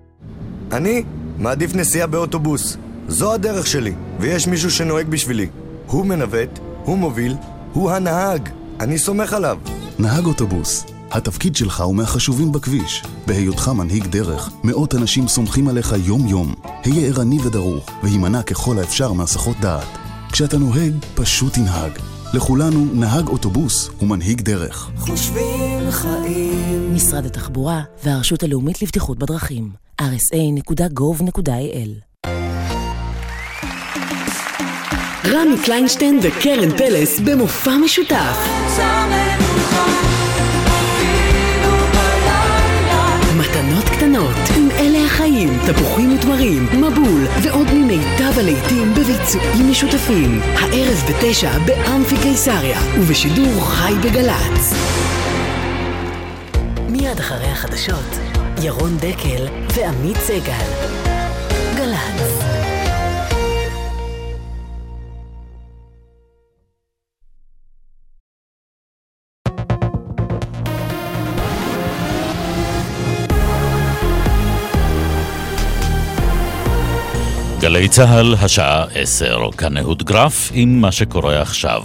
אני 0.73 1.05
מעדיף 1.39 1.75
נסיעה 1.75 2.07
באוטובוס. 2.07 2.77
זו 3.09 3.35
הדרך 3.35 3.67
שלי, 3.67 3.93
ויש 4.21 4.47
מישהו 4.47 4.71
שנוהג 4.71 5.07
בשבילי. 5.09 5.47
הוא 5.87 6.07
מנווט, 6.07 6.59
הוא 6.85 6.99
מוביל, 6.99 7.35
הוא 7.73 7.91
הנהג. 7.91 8.49
אני 8.81 8.99
סומך 8.99 9.33
עליו. 9.33 9.59
נהג 9.99 10.27
אוטובוס, 10.27 10.85
התפקיד 11.11 11.57
שלך 11.57 11.81
הוא 11.81 11.95
מהחשובים 11.95 12.53
בכביש. 12.53 13.03
בהיותך 13.27 13.69
מנהיג 13.69 14.07
דרך, 14.07 14.51
מאות 14.65 14.95
אנשים 14.95 15.29
סומכים 15.29 15.69
עליך 15.69 15.95
יום-יום. 16.05 16.55
היה 16.85 17.07
ערני 17.07 17.39
ודרוך, 17.43 17.91
והימנע 18.03 18.43
ככל 18.43 18.79
האפשר 18.79 19.13
מהסחות 19.13 19.57
דעת. 19.61 19.99
כשאתה 20.33 20.59
נוהג, 20.59 20.93
פשוט 21.15 21.53
תנהג. 21.55 21.93
לכולנו, 22.35 22.87
נהג 22.93 23.29
אוטובוס 23.29 23.91
הוא 23.99 24.09
מנהיג 24.09 24.41
דרך. 24.41 24.91
חושבים 24.99 25.91
חיים. 25.91 26.95
משרד 26.95 27.27
התחבורה 27.27 27.83
והרשות 28.05 28.43
הלאומית 28.43 28.83
לבטיחות 28.83 29.19
בדרכים. 29.19 29.71
rsa.gov.il 30.01 30.69
רמי 35.27 35.57
קליינשטיין 35.65 36.21
וקרן 36.23 36.79
פלס 36.79 37.21
במופע 37.21 37.77
משותף. 37.85 38.37
מתנות 43.69 43.85
קטנות, 43.85 44.37
עם 44.57 44.69
אלה 44.71 45.07
החיים, 45.07 45.59
תפוחים 45.66 46.16
ותמרים, 46.16 46.64
מבול 46.64 47.27
ועוד 47.43 47.66
ממיטב 47.75 48.39
הלהיטים 48.39 48.95
בביצועים 48.95 49.71
משותפים. 49.71 50.41
הערב 50.43 51.05
בתשע 51.09 51.59
באמפי 51.59 52.16
קיסריה 52.23 52.81
ובשידור 52.99 53.64
חי 53.64 53.93
בגל"צ. 54.05 54.73
מיד 56.89 57.19
אחרי 57.19 57.47
החדשות, 57.47 58.19
ירון 58.62 58.97
דקל 58.97 59.47
ועמית 59.75 60.16
סגל. 60.16 60.69
גל"צ. 61.77 62.58
גלי 77.69 77.89
צה"ל, 77.89 78.35
השעה 78.45 78.85
עשר, 78.95 79.51
כאן 79.59 79.77
אהוד 79.77 80.03
גרף 80.03 80.51
עם 80.55 80.81
מה 80.81 80.93
שקורה 80.93 81.41
עכשיו. 81.41 81.81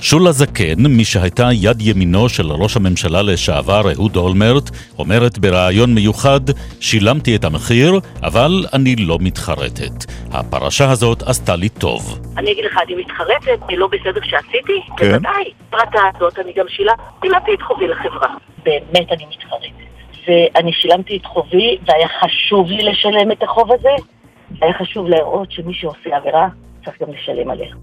שולה 0.00 0.32
זקן, 0.32 0.86
מי 0.88 1.04
שהייתה 1.04 1.48
יד 1.52 1.82
ימינו 1.82 2.28
של 2.28 2.52
ראש 2.52 2.76
הממשלה 2.76 3.22
לשעבר 3.22 3.82
אהוד 3.92 4.16
אולמרט, 4.16 4.70
אומרת 4.98 5.38
בריאיון 5.38 5.94
מיוחד, 5.94 6.40
שילמתי 6.80 7.36
את 7.36 7.44
המחיר, 7.44 7.92
אבל 8.22 8.64
אני 8.72 8.96
לא 8.96 9.18
מתחרטת. 9.20 9.96
הפרשה 10.32 10.90
הזאת 10.90 11.22
עשתה 11.22 11.56
לי 11.56 11.68
טוב. 11.68 12.18
אני 12.38 12.52
אגיד 12.52 12.64
לך, 12.64 12.78
אני 12.86 12.94
מתחרטת, 12.94 13.58
אני 13.68 13.76
לא 13.76 13.86
בסדר 13.86 14.20
שעשיתי? 14.24 14.80
כן. 14.96 15.08
בוודאי. 15.08 15.44
פרטה 15.70 16.00
הזאת, 16.16 16.38
אני 16.38 16.52
גם 16.56 16.66
שילמתי 16.68 17.54
את 17.54 17.62
חובי 17.62 17.88
לחברה. 17.88 18.28
באמת 18.64 19.12
אני 19.12 19.24
מתחרטת. 19.30 19.86
ואני 20.28 20.72
שילמתי 20.72 21.16
את 21.16 21.26
חובי, 21.26 21.78
והיה 21.86 22.08
חשוב 22.20 22.70
לי 22.70 22.82
לשלם 22.82 23.32
את 23.32 23.42
החוב 23.42 23.72
הזה. 23.72 24.15
היה 24.60 24.72
חשוב 24.78 25.06
להראות 25.08 25.52
שמי 25.52 25.74
שעושה 25.74 26.16
עבירה, 26.16 26.48
צריך 26.84 27.02
גם 27.02 27.08
לשלם 27.12 27.50
עליה. 27.50 27.74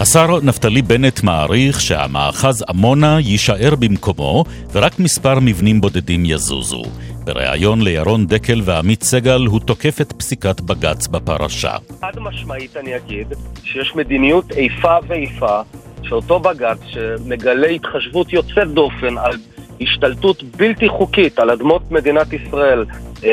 השר 0.00 0.40
נפתלי 0.42 0.82
בנט 0.82 1.22
מעריך 1.22 1.80
שהמאחז 1.80 2.64
עמונה 2.68 3.18
יישאר 3.20 3.74
במקומו 3.80 4.44
ורק 4.72 4.98
מספר 4.98 5.40
מבנים 5.40 5.80
בודדים 5.80 6.24
יזוזו. 6.24 6.82
בריאיון 7.24 7.82
לירון 7.82 8.26
דקל 8.26 8.60
ועמית 8.64 9.02
סגל 9.02 9.46
הוא 9.46 9.60
תוקף 9.60 10.00
את 10.00 10.12
פסיקת 10.12 10.60
בג"ץ 10.60 11.06
בפרשה. 11.06 11.76
חד 12.00 12.18
משמעית 12.18 12.76
אני 12.76 12.96
אגיד 12.96 13.26
שיש 13.64 13.96
מדיניות 13.96 14.52
איפה 14.52 14.96
ואיפה 15.06 15.60
שאותו 16.02 16.40
בג"ץ 16.40 16.78
שמגלה 16.86 17.68
התחשבות 17.68 18.32
יוצאת 18.32 18.68
דופן 18.68 19.18
על 19.18 19.32
השתלטות 19.80 20.42
בלתי 20.42 20.88
חוקית 20.88 21.38
על 21.38 21.50
אדמות 21.50 21.90
מדינת 21.90 22.32
ישראל 22.32 22.84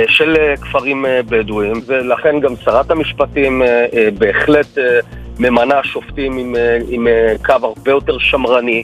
של 0.07 0.35
אה, 0.39 0.57
כפרים 0.57 1.05
אה, 1.05 1.21
בדואיים 1.23 1.81
ולכן 1.85 2.39
גם 2.39 2.55
שרת 2.55 2.91
המשפטים 2.91 3.61
אה, 3.61 3.85
אה, 3.93 4.09
בהחלט 4.17 4.77
אה, 4.77 4.99
ממנה 5.39 5.83
שופטים 5.83 6.37
עם, 6.37 6.55
אה, 6.55 6.77
אה, 7.07 7.33
קו 7.45 7.53
הרבה 7.61 7.91
יותר 7.91 8.19
שמרני. 8.19 8.83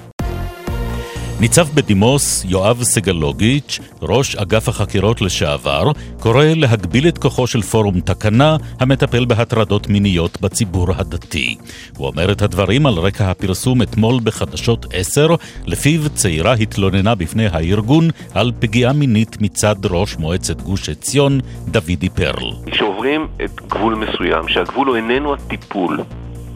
ניצב 1.40 1.68
בדימוס 1.74 2.46
יואב 2.48 2.84
סגלוביץ', 2.84 3.80
ראש 4.02 4.36
אגף 4.36 4.70
החקירות 4.70 5.22
לשעבר, 5.22 5.92
קורא 6.20 6.46
להגביל 6.46 7.08
את 7.08 7.18
כוחו 7.18 7.48
של 7.48 7.62
פורום 7.62 8.00
תקנה 8.00 8.58
המטפל 8.80 9.26
בהטרדות 9.26 9.88
מיניות 9.88 10.42
בציבור 10.42 10.88
הדתי. 10.98 11.58
הוא 11.98 12.08
אומר 12.08 12.32
את 12.32 12.42
הדברים 12.42 12.86
על 12.86 12.94
רקע 12.94 13.32
הפרסום 13.32 13.82
אתמול 13.82 14.20
בחדשות 14.24 14.86
10, 14.94 15.36
לפיו 15.66 16.10
צעירה 16.10 16.54
התלוננה 16.54 17.16
בפני 17.16 17.48
הארגון 17.48 18.10
על 18.34 18.52
פגיעה 18.60 18.94
מינית 18.94 19.42
מצד 19.42 19.76
ראש 19.86 20.18
מועצת 20.18 20.62
גוש 20.62 20.90
עציון, 20.90 21.40
דוידי 21.68 22.10
פרל. 22.10 22.52
כשעוברים 22.72 23.28
את 23.46 23.62
גבול 23.68 23.96
מסוים, 23.96 24.48
שהגבול 24.48 24.88
הוא 24.88 24.96
איננו 24.96 25.34
הטיפול 25.34 26.00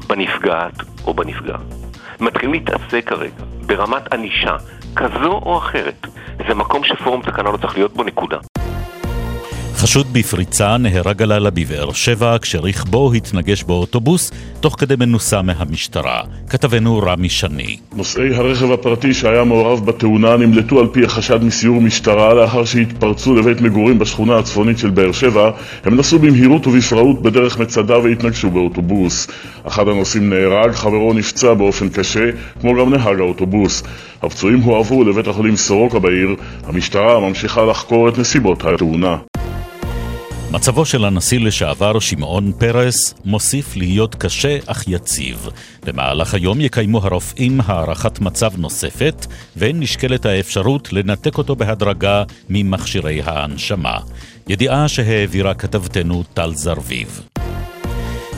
בנפגעת 0.08 0.78
או 1.06 1.14
בנפגע, 1.14 1.58
מתחילים 2.22 2.54
להתעסק 2.54 3.10
כרגע 3.10 3.44
ברמת 3.66 4.14
ענישה 4.14 4.58
כזו 4.96 5.32
או 5.32 5.58
אחרת. 5.58 6.08
זה 6.48 6.54
מקום 6.56 6.84
שפורום 6.84 7.22
תקנה 7.22 7.52
לא 7.52 7.58
צריך 7.58 7.78
להיות 7.78 7.94
בו, 7.94 8.04
נקודה. 8.04 8.38
חשוד 9.82 10.14
בפריצה 10.14 10.78
נהרג 10.78 11.22
הלילה 11.22 11.50
בבאר 11.50 11.92
שבע 11.94 12.38
כשרכבו 12.42 13.14
התנגש 13.14 13.64
באוטובוס 13.64 14.32
תוך 14.60 14.76
כדי 14.80 14.96
מנוסה 15.00 15.42
מהמשטרה. 15.42 16.22
כתבנו 16.50 16.98
רמי 16.98 17.30
שני. 17.30 17.78
נוסעי 17.96 18.36
הרכב 18.36 18.72
הפרטי 18.72 19.14
שהיה 19.14 19.44
מעורב 19.44 19.86
בתאונה 19.86 20.38
נמלטו 20.38 20.80
על 20.80 20.88
פי 20.88 21.06
החשד 21.06 21.44
מסיור 21.44 21.82
משטרה 21.82 22.34
לאחר 22.34 22.66
שהתפרצו 22.66 23.36
לבית 23.36 23.62
מגורים 23.62 24.00
בשכונה 24.00 24.38
הצפונית 24.38 24.78
של 24.78 24.90
באר 24.90 25.12
שבע. 25.12 25.52
הם 25.86 25.96
נסעו 25.96 26.20
במהירות 26.20 26.68
ובפראות 26.68 27.22
בדרך 27.22 27.60
מצדה 27.60 27.98
והתנגשו 27.98 28.50
באוטובוס. 28.50 29.28
אחד 29.64 29.88
הנוסעים 29.88 30.30
נהרג, 30.30 30.72
חברו 30.72 31.14
נפצע 31.14 31.54
באופן 31.54 31.90
קשה, 31.90 32.30
כמו 32.62 32.76
גם 32.76 32.94
נהג 32.94 33.20
האוטובוס. 33.20 33.84
הפצועים 34.22 34.60
הועברו 34.60 35.04
לבית 35.04 35.28
החולים 35.28 35.56
סורוקה 35.56 36.00
בעיר. 36.00 36.36
המשטרה 36.64 37.20
ממשיכה 37.20 37.66
לחקור 37.66 38.10
את 38.10 38.18
נסיבות 38.18 38.66
התאונה. 38.66 39.18
מצבו 40.52 40.86
של 40.86 41.06
הנשיא 41.06 41.40
לשעבר 41.40 42.00
שמעון 42.00 42.52
פרס 42.58 43.14
מוסיף 43.26 43.76
להיות 43.76 44.16
קשה 44.16 44.58
אך 44.66 44.84
יציב. 44.88 45.48
במהלך 45.86 46.34
היום 46.34 46.62
יקיימו 46.62 46.98
הרופאים 46.98 47.62
הערכת 47.66 48.20
מצב 48.20 48.52
נוספת, 48.58 49.26
ונשקלת 49.58 50.26
האפשרות 50.26 50.94
לנתק 50.94 51.38
אותו 51.38 51.56
בהדרגה 51.56 52.24
ממכשירי 52.50 53.22
ההנשמה. 53.22 53.98
ידיעה 54.48 54.88
שהעבירה 54.88 55.54
כתבתנו 55.54 56.24
טל 56.34 56.52
זרביב. 56.54 57.22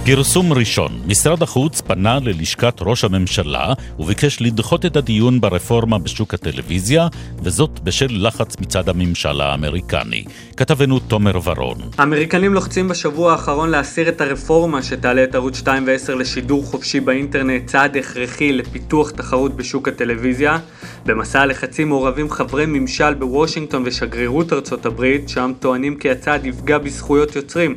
פרסום 0.05 0.53
ראשון, 0.53 0.91
משרד 1.07 1.43
החוץ 1.43 1.81
פנה 1.81 2.19
ללשכת 2.21 2.73
ראש 2.81 3.03
הממשלה 3.03 3.73
וביקש 3.99 4.41
לדחות 4.41 4.85
את 4.85 4.95
הדיון 4.95 5.41
ברפורמה 5.41 5.99
בשוק 5.99 6.33
הטלוויזיה, 6.33 7.07
וזאת 7.43 7.79
בשל 7.79 8.07
לחץ 8.09 8.55
מצד 8.59 8.89
הממשל 8.89 9.41
האמריקני. 9.41 10.23
כתבנו 10.57 10.99
תומר 10.99 11.39
ורון. 11.43 11.77
האמריקנים 11.97 12.53
לוחצים 12.53 12.87
בשבוע 12.87 13.31
האחרון 13.31 13.69
להסיר 13.69 14.09
את 14.09 14.21
הרפורמה 14.21 14.83
שתעלה 14.83 15.23
את 15.23 15.35
ערוץ 15.35 15.57
2 15.57 15.83
ו-10 15.87 16.15
לשידור 16.15 16.65
חופשי 16.65 16.99
באינטרנט, 16.99 17.65
צעד 17.65 17.97
הכרחי 17.97 18.53
לפיתוח 18.53 19.09
תחרות 19.09 19.55
בשוק 19.55 19.87
הטלוויזיה. 19.87 20.57
במסע 21.05 21.41
הלחצים 21.41 21.89
מעורבים 21.89 22.29
חברי 22.29 22.65
ממשל 22.65 23.13
בוושינגטון 23.13 23.83
ושגרירות 23.85 24.53
ארצות 24.53 24.85
הברית, 24.85 25.29
שם 25.29 25.51
טוענים 25.59 25.95
כי 25.95 26.09
הצעד 26.09 26.45
יפגע 26.45 26.77
בזכויות 26.77 27.35
יוצרים. 27.35 27.75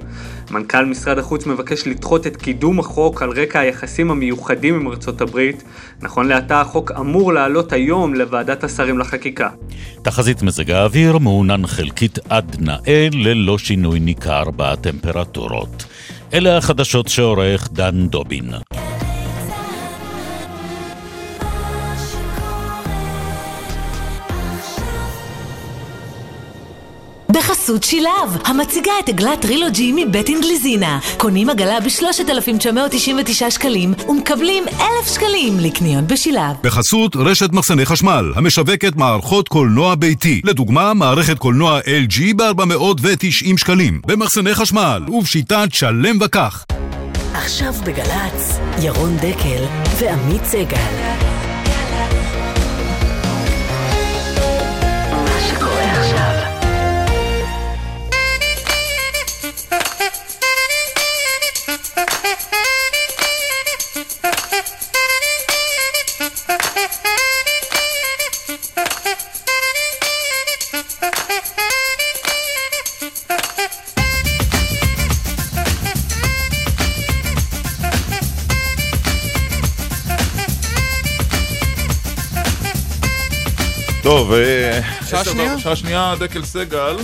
מנכ"ל 0.51 0.85
משרד 0.85 1.19
החוץ 1.19 1.47
מבקש 1.47 1.87
לדחות 2.15 2.27
את 2.27 2.37
קידום 2.37 2.81
החוק 2.81 3.23
על 3.23 3.31
רקע 3.31 3.61
היחסים 3.61 4.11
המיוחדים 4.11 4.75
עם 4.75 4.89
ארצות 4.89 5.21
הברית. 5.21 5.65
נכון 6.03 6.29
לעתה 6.29 6.61
החוק 6.61 6.93
אמור 6.99 7.33
לעלות 7.33 7.73
היום 7.73 8.15
לוועדת 8.15 8.65
השרים 8.65 8.99
לחקיקה. 8.99 9.49
תחזית 10.03 10.43
מזג 10.43 10.71
האוויר 10.71 11.19
מעונן 11.19 11.67
חלקית 11.67 12.19
עד 12.29 12.57
נאה 12.61 13.09
ללא 13.13 13.59
שינוי 13.59 14.01
ניכר 14.01 14.45
בטמפרטורות. 14.57 15.85
אלה 16.35 16.57
החדשות 16.57 17.09
שעורך 17.09 17.69
דן 17.73 18.07
דובין. 18.07 18.51
בחסות 27.35 27.83
שילב, 27.83 28.37
המציגה 28.45 28.93
את 29.05 29.09
עגלת 29.09 29.41
טרילוגי 29.41 29.93
מבית 29.97 30.29
אינגליזינה. 30.29 30.99
קונים 31.17 31.51
עגלה 31.51 31.81
ב-3,999 31.81 33.51
שקלים 33.51 33.95
ומקבלים 34.09 34.65
1,000 34.69 35.15
שקלים 35.15 35.61
לקניות 35.61 36.05
בשילב. 36.05 36.57
בחסות 36.63 37.17
רשת 37.17 37.53
מחסני 37.53 37.87
חשמל, 37.87 38.33
המשווקת 38.37 38.97
מערכות 38.97 39.49
קולנוע 39.49 39.95
ביתי. 39.95 40.41
לדוגמה, 40.45 40.95
מערכת 40.95 41.39
קולנוע 41.39 41.81
LG 41.81 42.35
ב-490 42.37 43.59
שקלים. 43.59 44.01
במחסני 44.07 44.55
חשמל 44.55 45.03
ובשיטת 45.09 45.69
שלם 45.73 46.19
וכך. 46.21 46.65
עכשיו 47.35 47.73
בגל"צ, 47.85 48.59
ירון 48.83 49.17
דקל 49.17 49.65
ועמית 49.99 50.45
סגל. 50.45 51.44
טוב, 84.05 84.33
אה, 84.33 84.81
שעה 85.07 85.25
שנייה? 85.25 85.59
שעה 85.59 85.77
שנייה, 85.77 86.15
דקל 86.19 86.45
סגל. 86.45 86.97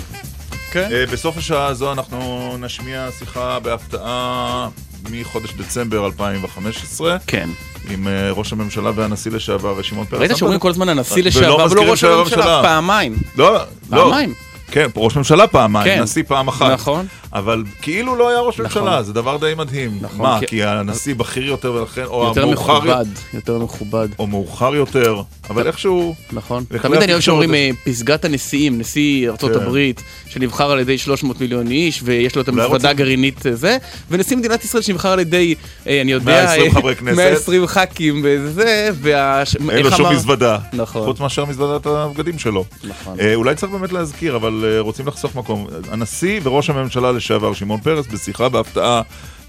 כן. 0.70 0.88
אה, 0.92 1.04
בסוף 1.12 1.36
השעה 1.36 1.66
הזו 1.66 1.92
אנחנו 1.92 2.56
נשמיע 2.58 3.08
שיחה 3.18 3.58
בהפתעה 3.60 4.68
מחודש 5.10 5.52
דצמבר 5.52 6.06
2015. 6.06 7.16
כן. 7.26 7.48
עם 7.90 8.08
אה, 8.08 8.30
ראש 8.30 8.52
הממשלה 8.52 8.90
והנשיא 8.94 9.30
לשעבר 9.30 9.82
שמעון 9.82 10.06
פרס. 10.06 10.20
ראית 10.20 10.36
שאומרים 10.36 10.58
כל 10.60 10.70
הזמן 10.70 10.88
הנשיא 10.88 11.22
לשעבר, 11.22 11.54
ולא 11.54 11.64
מזכירים 11.66 11.88
ראש 11.90 12.04
הממשלה, 12.04 12.60
פעמיים. 12.62 13.16
לא, 13.36 13.54
לא. 13.54 13.60
פעמיים. 13.90 14.34
כן, 14.70 14.86
ראש 14.96 15.16
ממשלה 15.16 15.46
פעמיים, 15.46 15.94
כן. 15.94 16.02
נשיא 16.02 16.22
פעם 16.26 16.48
אחת. 16.48 16.70
נכון. 16.72 17.06
אבל 17.32 17.62
כאילו 17.82 18.16
לא 18.16 18.28
היה 18.28 18.38
ראש 18.40 18.60
נכון. 18.60 18.82
ממשלה, 18.82 19.02
זה 19.02 19.12
דבר 19.12 19.36
די 19.36 19.52
מדהים. 19.56 19.98
נכון, 20.00 20.18
מה, 20.20 20.38
כי- 20.40 20.46
כי 20.46 20.64
הנשיא 20.64 21.14
בכיר 21.14 21.46
יותר 21.46 21.72
ולכן, 21.72 22.04
או 22.04 22.24
יותר 22.24 22.42
המאוחר... 22.42 22.78
מכובד, 22.80 23.04
יותר 23.34 23.58
מכובד. 23.58 24.08
או 24.18 24.26
מאוחר 24.26 24.74
יותר, 24.74 25.22
אבל 25.50 25.66
איכשהו... 25.66 26.14
נכון. 26.32 26.64
תמיד 26.82 27.02
אני 27.02 27.12
אוהב 27.12 27.20
שאומרים 27.22 27.54
אה, 27.54 27.70
פסגת 27.84 28.24
הנשיאים, 28.24 28.78
נשיא 28.78 29.30
ארצות 29.30 29.52
כן. 29.52 29.60
הברית, 29.60 30.02
שנבחר 30.28 30.70
על 30.70 30.78
ידי 30.80 30.98
300 30.98 31.40
מיליון 31.40 31.66
איש, 31.70 32.00
ויש 32.04 32.36
לו 32.36 32.42
את 32.42 32.48
המזוודה 32.48 32.90
הגרעינית 32.90 33.46
אה, 33.46 33.54
זה, 33.54 33.76
ונשיא 34.10 34.36
מדינת 34.36 34.64
ישראל 34.64 34.82
שנבחר 34.82 35.08
על 35.08 35.20
ידי, 35.20 35.54
אה, 35.86 36.00
אני 36.00 36.12
יודע, 36.12 36.24
120 36.32 36.66
אה, 36.66 36.74
חברי 36.74 36.96
כנסת. 36.96 37.16
120 37.16 37.66
ח"כים 37.66 38.20
וזה, 38.24 38.90
וה... 38.94 39.42
אין 39.70 39.84
לו 39.84 39.90
שום 39.90 40.06
אמר- 40.06 40.14
מזוודה. 40.14 40.58
נכון. 40.72 41.04
חוץ 41.04 41.20
מאשר 41.20 41.44
מזוודת 41.44 41.86
הבגדים 41.86 42.38
שלו. 42.38 42.64
נכון. 42.84 43.20
אה, 43.20 43.34
אולי 43.34 43.54
צריך 43.54 43.72
באמת 43.72 43.92
להזכיר, 43.92 44.36
אבל 44.36 44.76
רוצים 44.78 45.06
לחסוך 45.06 45.34
מקום. 45.34 45.66
הנשיא 45.90 46.40
וראש 46.42 46.70
הממשלה 46.70 47.12
לשעבר, 47.20 47.54
שמעון 47.54 47.80
פרס, 47.80 48.06
בשיחה 48.06 48.48
בהפתעה 48.48 49.02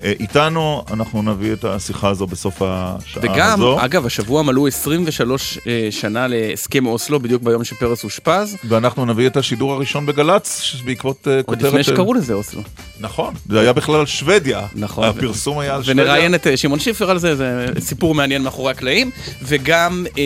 איתנו, 0.03 0.83
אנחנו 0.91 1.21
נביא 1.21 1.53
את 1.53 1.65
השיחה 1.65 2.09
הזו 2.09 2.27
בסוף 2.27 2.61
השעה 2.65 3.23
וגם, 3.23 3.53
הזו. 3.53 3.85
אגב, 3.85 4.05
השבוע 4.05 4.41
מלאו 4.43 4.67
23 4.67 5.57
אה, 5.67 5.87
שנה 5.91 6.27
להסכם 6.27 6.85
אוסלו, 6.85 7.19
בדיוק 7.19 7.43
ביום 7.43 7.63
שפרס 7.63 8.03
אושפז. 8.03 8.57
ואנחנו 8.63 9.05
נביא 9.05 9.27
את 9.27 9.37
השידור 9.37 9.73
הראשון 9.73 10.05
בגל"צ, 10.05 10.75
בעקבות 10.85 11.27
אה, 11.27 11.35
עוד 11.35 11.45
כותרת... 11.45 11.63
לפני 11.63 11.83
של- 11.83 11.93
שקראו 11.93 12.13
לזה 12.13 12.33
אוסלו. 12.33 12.61
נכון, 12.99 13.33
זה 13.49 13.59
היה 13.59 13.73
בכלל 13.73 13.95
על 13.99 14.05
שוודיה. 14.05 14.67
נכון. 14.75 15.03
הפרסום 15.07 15.59
היה 15.59 15.75
על 15.75 15.83
שוודיה. 15.83 16.03
ונראיין 16.03 16.35
את 16.35 16.47
אה, 16.47 16.57
שמעון 16.57 16.79
שיפר 16.79 17.09
על 17.11 17.19
זה, 17.19 17.35
זה 17.35 17.67
סיפור 17.79 18.15
מעניין 18.15 18.41
מאחורי 18.43 18.71
הקלעים. 18.71 19.11
וגם, 19.43 20.05
אה, 20.17 20.23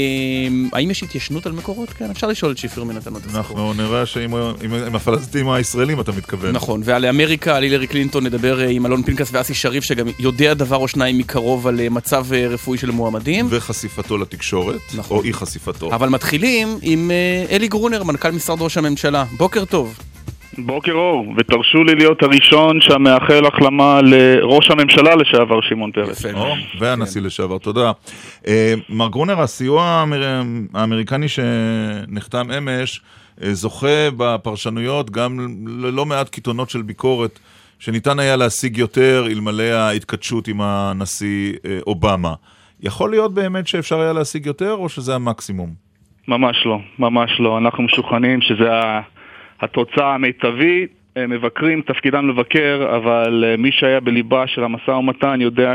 האם 0.74 0.92
יש 0.92 1.04
התיישנות 1.04 1.46
על 1.46 1.52
מקורות? 1.52 1.90
כן, 1.90 2.10
אפשר 2.12 2.28
לשאול 2.28 2.52
את 2.52 2.58
שיפר 2.58 2.84
מן 2.84 2.98
התנות 2.98 3.22
הסיפור. 3.22 3.38
אנחנו 3.38 3.74
נראה 3.74 4.06
שעם 4.06 4.34
עם- 4.36 4.74
עם 4.88 4.96
הפלסטינים 4.96 5.50
הישראלים 5.50 6.00
אתה 6.00 6.12
מתכוון. 6.12 6.52
נכון, 6.56 6.82
ועל 6.86 7.06
אמריקה, 7.06 7.56
על 7.56 7.64
הילרי 7.64 7.88
קלינטון, 7.88 8.26
נדבר 8.26 8.62
אה, 8.62 8.70
עם 8.70 8.86
אלון 8.86 9.04
פנקס 9.04 9.30
ואסי 9.32 9.54
שריף, 9.66 9.84
שגם 9.84 10.08
יודע 10.20 10.54
דבר 10.54 10.76
או 10.76 10.88
שניים 10.88 11.18
מקרוב 11.18 11.68
על 11.68 11.80
אה, 11.80 11.90
מצב 11.90 12.34
אה, 12.34 12.48
רפואי 12.48 12.78
של 12.78 12.92
מועמדים. 12.92 13.46
וחשיפתו 13.50 14.18
לתקשורת, 14.18 14.80
נכון. 14.98 15.18
או 15.18 15.24
אי 15.24 15.34
חשיפתו. 15.34 15.94
אבל 15.96 16.10
מתחילים 16.10 16.68
עם 16.82 17.12
אה, 17.12 17.56
אלי 17.56 17.68
גרונר, 17.68 18.04
מנכ"ל 18.04 18.32
משרד 18.32 18.62
ראש 18.62 18.78
הממשלה. 18.78 19.24
בוקר 19.38 19.66
טוב. 19.66 20.00
בוקר 20.58 20.92
אור, 20.92 21.34
ותרשו 21.38 21.84
לי 21.84 21.96
להיות 21.96 22.24
הראשון 22.24 22.82
שמאחל 22.82 23.46
החלמה 23.46 24.02
לראש 24.02 24.70
הממשלה 24.72 25.16
לשעבר 25.16 25.62
שמעון 25.70 25.92
פרס. 25.92 26.26
או, 26.26 26.46
והנשיא 26.80 27.22
לשעבר, 27.22 27.58
תודה. 27.58 27.92
מר 28.90 29.08
גרונר, 29.10 29.42
הסיוע 29.42 29.84
האמר- 29.84 30.42
האמריקני 30.74 31.28
שנחתם 31.28 32.52
אמש 32.52 33.02
זוכה 33.52 33.88
בפרשנויות 34.18 35.10
גם 35.10 35.58
ללא 35.68 36.06
מעט 36.06 36.30
קיתונות 36.30 36.70
של 36.70 36.82
ביקורת 36.82 37.40
שניתן 37.80 38.20
היה 38.20 38.36
להשיג 38.36 38.78
יותר 38.78 39.26
אלמלא 39.28 39.64
ההתכתשות 39.64 40.48
עם 40.48 40.62
הנשיא 40.62 41.54
אה, 41.66 41.80
אובמה. 41.88 42.34
יכול 42.82 43.10
להיות 43.10 43.34
באמת 43.34 43.68
שאפשר 43.68 44.00
היה 44.00 44.14
להשיג 44.14 44.46
יותר, 44.46 44.74
או 44.74 44.90
שזה 44.90 45.16
המקסימום? 45.16 45.70
ממש 46.28 46.66
לא, 46.66 46.80
ממש 47.00 47.40
לא. 47.40 47.58
אנחנו 47.58 47.84
משוכנעים 47.84 48.42
שזה 48.42 48.70
התוצאה 49.62 50.14
המיטבית. 50.14 51.06
אה, 51.18 51.28
מבקרים, 51.28 51.82
תפקידם 51.82 52.30
לבקר, 52.30 52.88
אבל 52.96 53.44
אה, 53.48 53.58
מי 53.58 53.72
שהיה 53.72 54.00
בליבה 54.00 54.48
של 54.48 54.64
המשא 54.64 54.92
ומתן 54.92 55.42
יודע 55.42 55.74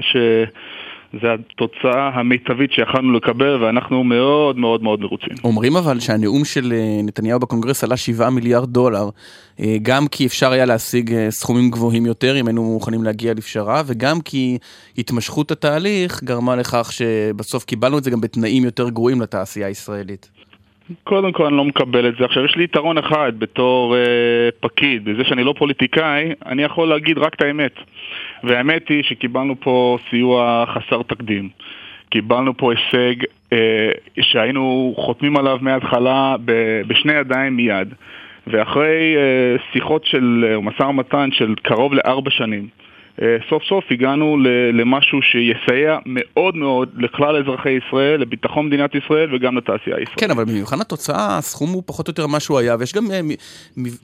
שזה 1.12 1.26
התוצאה 1.32 2.08
המיטבית 2.08 2.72
שיכלנו 2.72 3.12
לקבל, 3.12 3.64
ואנחנו 3.64 4.04
מאוד 4.04 4.58
מאוד 4.58 4.82
מאוד 4.82 5.00
מרוצים. 5.00 5.34
אומרים 5.44 5.76
אבל 5.76 6.00
שהנאום 6.00 6.44
של 6.44 6.72
אה, 6.72 7.00
נתניהו 7.04 7.40
בקונגרס 7.40 7.84
עלה 7.84 7.96
7 7.96 8.30
מיליארד 8.30 8.68
דולר, 8.68 9.08
אה, 9.60 9.76
גם 9.82 10.08
כי 10.10 10.26
אפשר 10.26 10.52
היה 10.52 10.64
להשיג 10.64 11.12
אה, 11.12 11.30
סכומים 11.30 11.70
גבוהים 11.70 12.06
יותר 12.06 12.40
אם 12.40 12.46
היינו 12.46 12.62
מוכנים 12.62 13.02
להגיע 13.04 13.34
לפשרה, 13.34 13.82
וגם 13.86 14.20
כי 14.24 14.58
התמשכות 14.98 15.50
התהליך 15.50 16.22
גרמה 16.24 16.56
לכך 16.56 16.92
שבסוף 16.92 17.64
קיבלנו 17.64 17.98
את 17.98 18.04
זה 18.04 18.10
גם 18.10 18.20
בתנאים 18.20 18.64
יותר 18.64 18.88
גרועים 18.88 19.20
לתעשייה 19.20 19.66
הישראלית. 19.66 20.30
קודם 21.04 21.32
כל 21.32 21.46
אני 21.46 21.56
לא 21.56 21.64
מקבל 21.64 22.08
את 22.08 22.14
זה. 22.18 22.24
עכשיו 22.24 22.44
יש 22.44 22.56
לי 22.56 22.64
יתרון 22.64 22.98
אחד 22.98 23.32
בתור 23.38 23.96
אה, 23.96 24.00
פקיד, 24.60 25.04
בזה 25.04 25.24
שאני 25.24 25.44
לא 25.44 25.54
פוליטיקאי, 25.58 26.32
אני 26.46 26.62
יכול 26.62 26.88
להגיד 26.88 27.18
רק 27.18 27.34
את 27.34 27.42
האמת. 27.42 27.72
והאמת 28.44 28.88
היא 28.88 29.02
שקיבלנו 29.02 29.60
פה 29.60 29.98
סיוע 30.10 30.64
חסר 30.66 31.02
תקדים. 31.02 31.48
קיבלנו 32.10 32.56
פה 32.56 32.72
הישג 32.72 33.24
אה, 33.52 33.90
שהיינו 34.20 34.94
חותמים 34.96 35.36
עליו 35.36 35.58
מההתחלה 35.60 36.36
ב- 36.44 36.82
בשני 36.86 37.12
ידיים 37.12 37.56
מיד. 37.56 37.94
ואחרי 38.46 39.16
אה, 39.16 39.56
שיחות 39.72 40.06
של 40.06 40.44
אה, 40.48 40.60
משא 40.60 40.82
ומתן 40.82 41.28
של 41.32 41.54
קרוב 41.62 41.94
לארבע 41.94 42.30
שנים, 42.30 42.68
סוף 43.48 43.62
סוף 43.68 43.84
הגענו 43.90 44.36
למשהו 44.72 45.18
שיסייע 45.22 45.98
מאוד 46.06 46.56
מאוד 46.56 46.88
לכלל 46.96 47.36
אזרחי 47.36 47.70
ישראל, 47.70 48.20
לביטחון 48.20 48.66
מדינת 48.66 48.94
ישראל 48.94 49.34
וגם 49.34 49.56
לתעשייה 49.56 49.96
הישראלית. 49.96 50.20
כן, 50.20 50.30
אבל 50.30 50.44
במבחן 50.44 50.80
התוצאה 50.80 51.38
הסכום 51.38 51.70
הוא 51.70 51.82
פחות 51.86 52.08
או 52.08 52.10
יותר 52.10 52.26
מה 52.26 52.40
שהוא 52.40 52.58
היה, 52.58 52.76
ויש 52.78 52.94
גם 52.94 53.10
אה, 53.10 53.20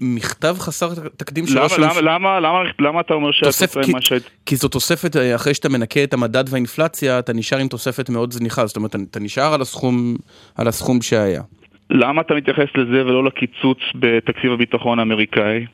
מכתב 0.00 0.56
חסר 0.58 0.88
תקדים 1.16 1.46
של 1.46 1.54
למה, 1.54 1.64
ראש 1.64 1.72
למה, 1.72 1.86
הממשלה. 1.86 2.14
למה, 2.14 2.40
למה, 2.40 2.58
למה 2.78 3.00
אתה 3.00 3.14
אומר 3.14 3.32
שהתוצאה 3.32 3.82
היא 3.82 3.92
מה 3.92 4.00
ש... 4.00 4.12
כי 4.46 4.56
זו 4.56 4.68
תוספת, 4.68 5.16
אה, 5.16 5.34
אחרי 5.34 5.54
שאתה 5.54 5.68
מנקה 5.68 6.04
את 6.04 6.14
המדד 6.14 6.44
והאינפלציה, 6.48 7.18
אתה 7.18 7.32
נשאר 7.32 7.58
עם 7.58 7.68
תוספת 7.68 8.10
מאוד 8.10 8.32
זניחה, 8.32 8.66
זאת 8.66 8.76
אומרת, 8.76 8.96
אתה 9.10 9.20
נשאר 9.20 9.54
על 9.54 9.60
הסכום, 9.60 10.16
על 10.56 10.68
הסכום 10.68 11.02
שהיה. 11.02 11.42
למה 11.90 12.20
אתה 12.20 12.34
מתייחס 12.34 12.68
לזה 12.74 13.06
ולא 13.06 13.24
לקיצוץ 13.24 13.78
בתקציב 13.94 14.52
הביטחון 14.52 14.98
האמריקאי? 14.98 15.66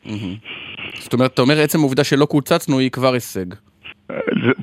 זאת 0.95 1.13
אומרת, 1.13 1.35
אתה 1.35 1.43
אומר, 1.43 1.61
עצם 1.61 1.79
העובדה 1.79 2.05
שלא 2.05 2.25
קוצצנו 2.25 2.79
היא 2.79 2.91
כבר 2.91 3.13
הישג. 3.13 3.47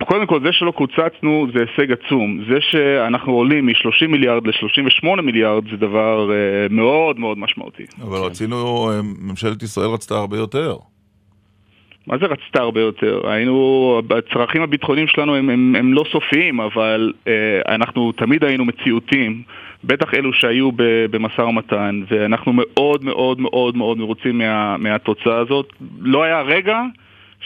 קודם 0.05 0.27
כל, 0.27 0.39
זה 0.43 0.51
שלא 0.51 0.71
קוצצנו 0.71 1.47
זה 1.53 1.59
הישג 1.59 1.91
עצום. 1.91 2.39
זה 2.49 2.57
שאנחנו 2.61 3.33
עולים 3.33 3.65
מ-30 3.65 4.07
מיליארד 4.07 4.47
ל-38 4.47 5.21
מיליארד 5.21 5.63
זה 5.71 5.77
דבר 5.77 6.31
אה, 6.31 6.35
מאוד 6.69 7.19
מאוד 7.19 7.37
משמעותי. 7.37 7.83
אבל 8.01 8.17
רצינו, 8.17 8.89
אה, 8.91 9.01
ממשלת 9.21 9.63
ישראל 9.63 9.87
רצתה 9.87 10.15
הרבה 10.15 10.37
יותר. 10.37 10.75
מה 12.07 12.17
זה 12.17 12.25
רצתה 12.25 12.59
הרבה 12.59 12.81
יותר? 12.81 13.21
היינו, 13.29 14.01
הצרכים 14.17 14.61
הביטחוניים 14.61 15.07
שלנו 15.07 15.35
הם, 15.35 15.49
הם, 15.49 15.75
הם 15.75 15.93
לא 15.93 16.03
סופיים, 16.11 16.59
אבל 16.59 17.13
אה, 17.27 17.75
אנחנו 17.75 18.11
תמיד 18.11 18.43
היינו 18.43 18.65
מציאותיים, 18.65 19.43
בטח 19.83 20.13
אלו 20.13 20.33
שהיו 20.33 20.69
במשא 21.11 21.41
ומתן, 21.41 22.01
ואנחנו 22.11 22.53
מאוד 22.53 23.03
מאוד 23.03 23.39
מאוד 23.41 23.77
מאוד 23.77 23.97
מרוצים 23.97 24.37
מה, 24.37 24.77
מהתוצאה 24.77 25.37
הזאת. 25.37 25.65
לא 25.99 26.23
היה 26.23 26.41
רגע 26.41 26.77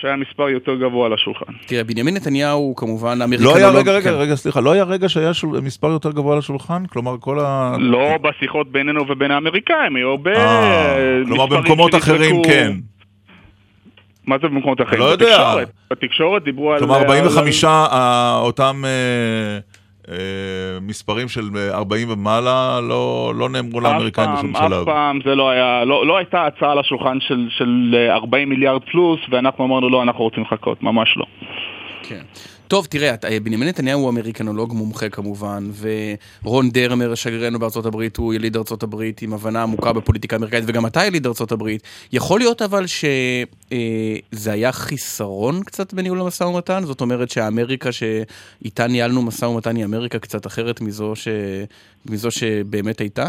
שהיה 0.02 0.16
מספר 0.16 0.50
יותר 0.50 0.76
גבוה 0.76 1.06
על 1.06 1.14
השולחן. 1.14 1.54
תראה, 1.66 1.84
בנימין 1.84 2.14
נתניהו 2.16 2.74
כמובן 2.78 3.18
לא 3.20 3.24
אמריקנולוג... 3.24 3.58
היה, 3.58 3.70
רגע, 3.70 3.92
רגע, 3.92 4.10
כן. 4.12 4.16
רגע, 4.18 4.36
סליחה, 4.36 4.62
לא 4.62 4.72
היה 4.72 4.84
רגע 4.84 5.10
שהיה 5.10 5.34
שול- 5.34 5.60
מספר 5.60 5.88
יותר 5.88 6.12
גבוה 6.12 6.34
על 6.34 6.40
השולחן? 6.40 6.86
כלומר, 6.86 7.16
כל 7.20 7.40
ה... 7.40 7.76
לא 7.80 8.18
בשיחות 8.22 8.72
בינינו 8.72 9.08
ובין 9.10 9.32
האמריקאים, 9.32 9.96
היו 9.96 10.10
הרבה 10.10 10.32
אה, 10.36 11.22
כלומר, 11.26 11.46
במקומות. 11.46 11.96
אחרים 11.96 12.44
כן. 12.44 12.72
מה 14.28 14.36
זה 14.42 14.48
במקומות 14.48 14.82
אחרים? 14.82 15.00
לא 15.00 15.06
יודע. 15.06 15.26
בתקשורת, 15.38 15.70
בתקשורת 15.92 16.44
דיברו 16.44 16.74
על... 16.74 16.80
כלומר, 16.80 16.96
על- 16.96 17.02
45, 17.02 17.64
אה, 17.64 18.38
אותם 18.42 18.82
אה, 18.86 19.60
מספרים 20.82 21.28
של 21.28 21.42
אה, 21.58 21.78
40 21.78 22.10
ומעלה 22.12 22.80
לא 22.82 23.34
לא 23.36 23.50
נאמרו 23.50 23.82
לאמריקאים 23.82 24.30
בשום 24.38 24.56
שלב. 24.56 24.74
אף 24.74 24.86
פעם 24.86 25.20
זה 25.26 25.36
לא 25.36 25.50
היה, 25.50 25.86
לא, 25.86 26.08
לא 26.08 26.18
הייתה 26.18 26.46
הצעה 26.46 26.72
על 26.72 26.80
השולחן 26.80 27.18
של, 27.20 27.48
של 27.50 27.96
אה, 27.98 28.16
40 28.16 28.50
מיליארד 28.50 28.82
פלוס, 28.92 29.20
ואנחנו 29.30 29.66
אמרנו 29.66 29.90
לא, 29.90 30.04
אנחנו 30.04 30.24
רוצים 30.24 30.44
לחכות, 30.44 30.84
ממש 30.84 31.18
לא. 31.18 31.26
כן. 32.04 32.24
טוב, 32.74 32.86
תראה, 32.86 33.14
אתה- 33.14 33.28
בנימין 33.44 33.68
נתניהו 33.68 34.02
הוא 34.02 34.10
אמריקנולוג 34.10 34.74
מומחה 34.74 35.10
כמובן, 35.10 35.64
ורון 36.44 36.70
דרמר, 36.70 37.16
שגרירנו 37.16 37.60
בארצות 37.60 37.86
הברית, 37.86 38.18
הוא 38.18 38.34
יליד 38.34 38.58
ארצות 38.58 38.84
הברית 38.84 39.22
עם 39.22 39.34
הבנה 39.34 39.64
עמוקה 39.64 39.94
בפוליטיקה 39.94 40.36
האמריקאית, 40.36 40.64
וגם 40.68 40.86
אתה 40.86 41.06
יליד 41.06 41.26
ארצות 41.28 41.52
הברית. 41.52 41.82
יכול 42.14 42.40
להיות 42.40 42.62
אבל 42.62 42.86
שזה 42.88 44.52
היה 44.52 44.72
חיסרון 44.72 45.64
קצת 45.64 45.94
בניהול 45.94 46.22
המשא 46.22 46.44
ומתן? 46.44 46.84
זאת 46.84 47.02
אומרת 47.02 47.30
שהאמריקה 47.30 47.90
שאיתה 47.92 48.88
ניהלנו 48.88 49.22
משא 49.22 49.46
ומתן 49.46 49.76
היא 49.76 49.86
אמריקה 49.86 50.20
קצת 50.20 50.48
אחרת 50.48 50.82
מזו, 50.82 51.16
ש... 51.16 51.28
מזו 52.10 52.32
שבאמת 52.32 53.00
הייתה? 53.00 53.28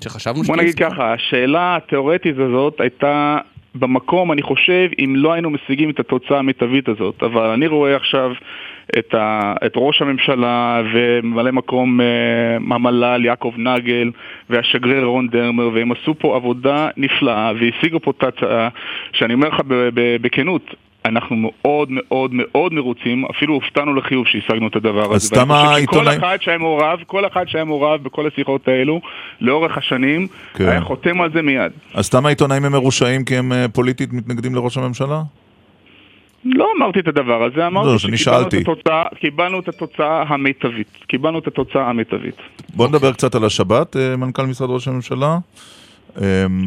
שחשבנו 0.00 0.42
בוא 0.42 0.56
נגיד 0.56 0.74
ככה, 0.74 1.14
השאלה 1.14 1.76
התיאורטית 1.76 2.36
הזאת 2.38 2.80
הייתה 2.80 3.38
במקום, 3.74 4.32
אני 4.32 4.42
חושב, 4.42 4.88
אם 5.04 5.16
לא 5.16 5.32
היינו 5.32 5.50
משיגים 5.50 5.90
את 5.90 6.00
התוצאה 6.00 6.38
המיטבית 6.38 6.88
הזאת. 6.88 7.22
אבל 7.22 7.46
אני 7.46 7.66
רואה 7.66 7.96
עכשיו 7.96 8.32
את, 8.98 9.14
ה, 9.14 9.54
את 9.66 9.72
ראש 9.76 10.02
הממשלה 10.02 10.82
וממלא 10.94 11.50
מקום 11.50 12.00
אה, 12.00 12.06
המל"ל 12.74 13.24
יעקב 13.24 13.52
נגל 13.56 14.10
והשגריר 14.50 15.04
רון 15.04 15.28
דרמר, 15.28 15.70
והם 15.74 15.92
עשו 15.92 16.14
פה 16.18 16.36
עבודה 16.36 16.88
נפלאה 16.96 17.52
והשיגו 17.60 18.00
פה 18.00 18.10
את 18.18 18.22
ההצעה, 18.22 18.68
שאני 19.12 19.34
אומר 19.34 19.48
לך 19.48 19.60
בכנות, 20.20 20.74
אנחנו 21.04 21.36
מאוד 21.36 21.88
מאוד 21.90 22.30
מאוד 22.34 22.72
מרוצים, 22.72 23.24
אפילו 23.24 23.54
הופתענו 23.54 23.94
לחיוב 23.94 24.26
שהשגנו 24.26 24.68
את 24.68 24.76
הדבר 24.76 25.14
אז 25.14 25.24
הזה. 25.24 25.28
חושב 25.28 25.44
שכל 25.46 25.74
העיתונאים- 25.74 26.18
אחד 26.18 26.36
שהיה 26.40 26.58
מעורב, 26.58 26.98
כל 27.06 27.26
אחד 27.26 27.48
שהיה 27.48 27.64
מעורב 27.64 28.02
בכל 28.02 28.26
השיחות 28.26 28.68
האלו, 28.68 29.00
לאורך 29.40 29.78
השנים, 29.78 30.26
כן. 30.54 30.68
היה 30.68 30.80
חותם 30.80 31.20
על 31.20 31.30
זה 31.32 31.42
מיד. 31.42 31.72
אז 31.94 32.06
סתם 32.06 32.26
העיתונאים 32.26 32.64
הם 32.64 32.72
מרושעים 32.72 33.24
כי 33.24 33.36
הם 33.36 33.52
אה, 33.52 33.66
פוליטית 33.68 34.12
מתנגדים 34.12 34.54
לראש 34.54 34.76
הממשלה? 34.76 35.22
לא 36.44 36.68
אמרתי 36.76 37.00
את 37.00 37.08
הדבר 37.08 37.42
הזה, 37.42 37.56
לא, 37.56 37.66
אמרתי 37.66 37.98
שאני 37.98 38.16
שקיבלנו 38.16 38.48
את. 38.48 38.54
התוצאה, 38.54 39.04
קיבלנו 39.20 39.60
את 39.60 39.68
התוצאה 39.68 40.22
המיטבית. 40.22 40.88
קיבלנו 41.06 41.38
את 41.38 41.46
התוצאה 41.46 41.88
המיטבית. 41.90 42.36
בוא 42.74 42.88
נדבר 42.88 43.12
קצת 43.12 43.34
על 43.34 43.44
השבת, 43.44 43.96
אה, 43.96 44.16
מנכ"ל 44.16 44.46
משרד 44.46 44.70
ראש 44.70 44.88
הממשלה. 44.88 45.38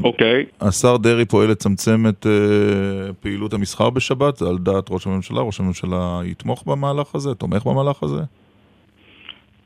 אוקיי. 0.03 0.45
השר 0.61 0.97
דרעי 0.97 1.25
פועל 1.25 1.51
לצמצם 1.51 2.03
את 2.09 2.27
אה, 2.27 3.13
פעילות 3.13 3.53
המסחר 3.53 3.89
בשבת, 3.89 4.41
על 4.41 4.57
דעת 4.57 4.87
ראש 4.89 5.07
הממשלה. 5.07 5.41
ראש 5.41 5.59
הממשלה 5.59 6.21
יתמוך 6.25 6.63
במהלך 6.67 7.15
הזה, 7.15 7.35
תומך 7.35 7.65
במהלך 7.65 8.03
הזה? 8.03 8.21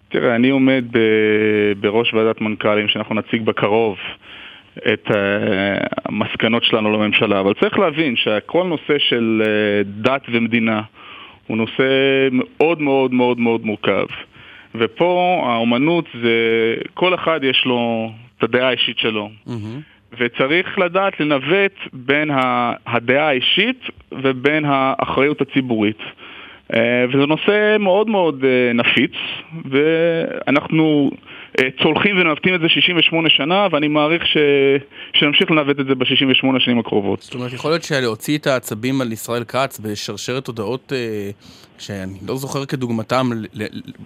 תראה, 0.09 0.35
אני 0.35 0.49
עומד 0.49 0.83
ב- 0.91 1.73
בראש 1.79 2.13
ועדת 2.13 2.41
מנכ"לים 2.41 2.87
שאנחנו 2.87 3.15
נציג 3.15 3.45
בקרוב 3.45 3.95
את 4.93 5.07
uh, 5.07 5.13
המסקנות 6.05 6.63
שלנו 6.63 6.91
לממשלה, 6.91 7.39
אבל 7.39 7.53
צריך 7.53 7.79
להבין 7.79 8.15
שכל 8.15 8.63
נושא 8.63 8.99
של 8.99 9.41
uh, 9.45 9.87
דת 10.03 10.21
ומדינה 10.31 10.81
הוא 11.47 11.57
נושא 11.57 11.83
מאוד 12.31 12.81
מאוד 12.81 13.13
מאוד 13.13 13.39
מאוד 13.39 13.65
מורכב. 13.65 14.05
ופה 14.75 15.41
האומנות 15.45 16.05
זה, 16.23 16.75
כל 16.93 17.15
אחד 17.15 17.39
יש 17.43 17.65
לו 17.65 18.11
את 18.37 18.43
הדעה 18.43 18.67
האישית 18.67 18.99
שלו. 18.99 19.29
וצריך 20.19 20.79
לדעת 20.79 21.19
לנווט 21.19 21.73
בין 21.93 22.29
הדעה 22.87 23.27
האישית 23.27 23.81
ובין 24.11 24.65
האחריות 24.67 25.41
הציבורית. 25.41 25.99
אה, 26.73 27.05
וזה 27.09 27.25
נושא 27.25 27.77
מאוד 27.79 28.09
מאוד 28.09 28.43
אה, 28.43 28.73
נפיץ, 28.73 29.13
ואנחנו 29.65 31.11
אה, 31.13 31.17
צולחים 31.83 32.17
ונווטים 32.17 32.55
את 32.55 32.59
זה 32.61 32.69
68 32.69 33.29
שנה, 33.29 33.67
ואני 33.71 33.87
מעריך 33.87 34.27
ש... 34.27 34.37
שנמשיך 35.13 35.51
לנווט 35.51 35.79
את 35.79 35.85
זה 35.85 35.95
ב-68 35.95 36.57
השנים 36.57 36.79
הקרובות. 36.79 37.21
זאת 37.21 37.33
אומרת, 37.33 37.53
יכול 37.53 37.71
להיות 37.71 37.83
שלהוציא 37.83 38.37
את 38.37 38.47
העצבים 38.47 39.01
על 39.01 39.11
ישראל 39.11 39.43
כץ 39.43 39.79
בשרשרת 39.79 40.47
הודעות 40.47 40.93
אה, 40.95 41.29
שאני 41.79 42.17
לא 42.27 42.35
זוכר 42.35 42.65
כדוגמתם, 42.65 43.29
ל- 43.53 43.65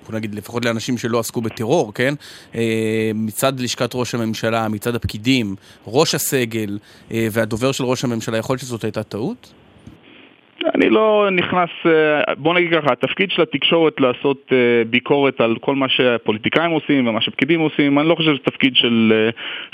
נגיד 0.10 0.36
לפחות 0.36 0.66
לאנשים 0.66 0.98
שלא 0.98 1.20
עסקו 1.20 1.42
בטרור, 1.42 1.94
כן? 1.94 2.14
אה, 2.56 3.12
מצד 3.16 3.60
לשכת 3.60 3.92
ראש 3.94 4.16
הממשלה, 4.16 4.68
מצד 4.68 4.96
הפקידים, 4.96 5.56
ראש 5.88 6.16
הסגל 6.16 6.78
אה, 7.12 7.28
והדובר 7.32 7.72
של 7.72 7.84
ראש 7.84 8.04
הממשלה, 8.04 8.38
יכול 8.38 8.54
להיות 8.54 8.62
שזאת 8.62 8.84
הייתה 8.84 9.04
טעות? 9.04 9.54
אני 10.76 10.90
לא 10.90 11.28
נכנס, 11.32 11.70
אה, 11.86 11.92
בוא 12.38 12.54
נגיד 12.54 12.70
ככה, 12.74 12.94
התפקיד 12.94 13.32
של 13.32 13.42
התקשורת 13.42 13.94
לעשות 14.00 14.42
אה, 14.52 14.58
ביקורת 14.90 15.42
על 15.42 15.56
כל 15.62 15.76
מה 15.76 15.86
שהפוליטיקאים 15.90 16.72
עושים 16.72 17.08
ומה 17.08 17.22
שפקידים 17.22 17.60
עושים, 17.60 18.00
אני 18.00 18.08
לא 18.08 18.16
חושב 18.16 18.30
שזה 18.32 18.44
תפקיד 18.46 18.76
של, 18.76 19.14
אה, 19.16 19.30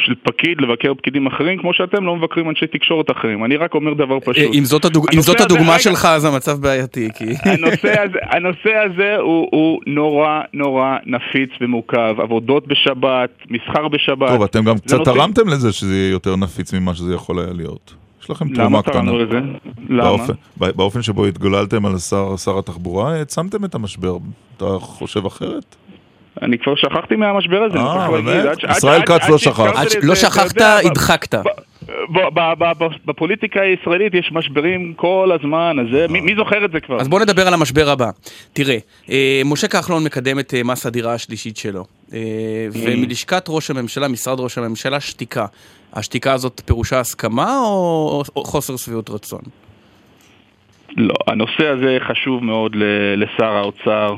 של 0.06 0.14
פקיד 0.24 0.62
לבקר 0.62 0.94
פקידים 0.94 1.28
אחרים, 1.28 1.58
כמו 1.60 1.74
שאתם 1.74 2.06
לא 2.06 2.16
מבקרים 2.16 2.50
אנשי 2.50 2.68
תקשורת 2.68 3.12
אחרים. 3.12 3.46
אני 3.46 3.56
רק 3.58 3.74
אומר 3.76 3.94
דבר 3.94 4.20
פשוט. 4.20 4.54
אם 4.54 4.66
זאת 4.66 4.86
הדוג- 4.86 5.08
אם 5.16 5.22
זאת 5.22 5.36
הזה- 5.36 5.46
הדוגמה 5.46 5.72
רגע, 5.72 5.80
שלך, 5.80 6.06
אז 6.06 6.26
המצב 6.26 6.62
בעייתי, 6.62 7.10
כי... 7.18 7.26
הנושא 7.50 8.02
הזה, 8.02 8.18
הנושא 8.22 8.74
הזה 8.86 9.16
הוא, 9.18 9.48
הוא 9.52 9.80
נורא 9.88 10.42
נורא 10.54 10.98
נפיץ 11.06 11.50
ומורכב. 11.62 12.16
עבודות 12.20 12.68
בשבת, 12.68 13.30
מסחר 13.50 13.88
בשבת. 13.88 14.30
טוב, 14.30 14.44
אתם 14.44 14.64
גם 14.64 14.78
קצת 14.78 14.98
נושא- 14.98 15.12
תרמתם 15.12 15.48
לזה 15.48 15.74
שזה 15.74 15.96
יהיה 15.96 16.12
יותר 16.12 16.36
נפיץ 16.36 16.74
ממה 16.74 16.94
שזה 16.96 17.14
יכול 17.14 17.40
היה 17.40 17.54
להיות. 17.54 17.94
יש 18.30 18.42
לכם 18.42 18.46
למה 18.48 18.56
תרומה 18.56 18.82
קטנה. 18.82 18.94
תרמנו 18.94 19.20
לזה? 19.20 19.40
למה? 19.90 20.04
באופן, 20.04 20.34
באופן 20.58 21.02
שבו 21.02 21.26
התגוללתם 21.26 21.86
על 21.86 21.98
שר, 21.98 22.38
שר 22.38 22.60
התחבורה, 22.60 23.14
העצמתם 23.16 23.66
את 23.66 23.76
המשבר. 23.76 24.18
אתה 24.58 24.66
חושב 24.80 25.26
אחרת? 25.26 25.76
אני 26.42 26.58
כבר 26.58 26.76
שכחתי 26.76 27.16
מהמשבר 27.16 27.58
הזה, 27.64 27.80
אני 27.80 27.88
אה. 27.88 28.12
באמת? 28.12 28.46
עד 28.46 28.60
ש- 28.60 28.64
עד- 28.66 28.78
ישראל 28.78 29.02
כץ 29.06 29.30
לא 29.30 29.38
שכח. 29.38 29.60
לא 30.04 30.16
שכחת, 30.16 30.62
הדחקת. 30.86 31.36
ב- 31.36 31.40
ב- 32.34 32.54
ב- 32.60 32.84
ב- 32.84 32.88
בפוליטיקה 33.06 33.60
הישראלית 33.62 34.14
יש 34.14 34.32
משברים 34.34 34.94
כל 34.96 35.32
הזמן, 35.40 35.76
אז 35.80 35.86
זה- 35.92 36.06
מי- 36.10 36.22
מי 36.22 36.36
זוכר 36.38 36.66
את 36.66 36.72
זה 36.72 36.80
כבר? 36.80 37.02
אז 37.02 37.08
בואו 37.08 37.22
נדבר 37.22 37.48
על 37.48 37.54
המשבר 37.54 37.90
הבא. 37.90 38.10
תראה, 38.54 38.78
אה, 39.10 39.42
משה 39.46 39.68
כחלון 39.68 40.04
מקדם 40.04 40.40
את 40.40 40.54
אה, 40.54 40.64
מס 40.64 40.86
הדירה 40.86 41.14
השלישית 41.14 41.58
שלו, 41.58 41.86
אה, 42.14 42.20
ומלשכת 42.72 43.46
ראש 43.50 43.70
הממשלה, 43.72 44.08
משרד 44.08 44.40
ראש 44.40 44.58
הממשלה, 44.58 45.00
שתיקה. 45.00 45.46
השתיקה 45.94 46.34
הזאת 46.34 46.62
פירושה 46.66 47.00
הסכמה 47.00 47.58
או 47.58 48.24
או 48.36 48.44
חוסר 48.44 48.78
שביעות 48.78 49.10
רצון? 49.10 49.42
לא, 50.98 51.16
הנושא 51.28 51.68
הזה 51.68 51.98
חשוב 52.08 52.44
מאוד 52.44 52.76
לשר 53.18 53.52
האוצר, 53.56 54.16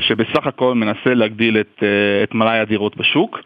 שבסך 0.00 0.46
הכל 0.46 0.74
מנסה 0.74 1.14
להגדיל 1.14 1.60
את, 1.60 1.82
אה, 1.82 1.88
את 2.24 2.34
מלאי 2.34 2.58
הדירות 2.58 2.96
בשוק, 2.96 3.38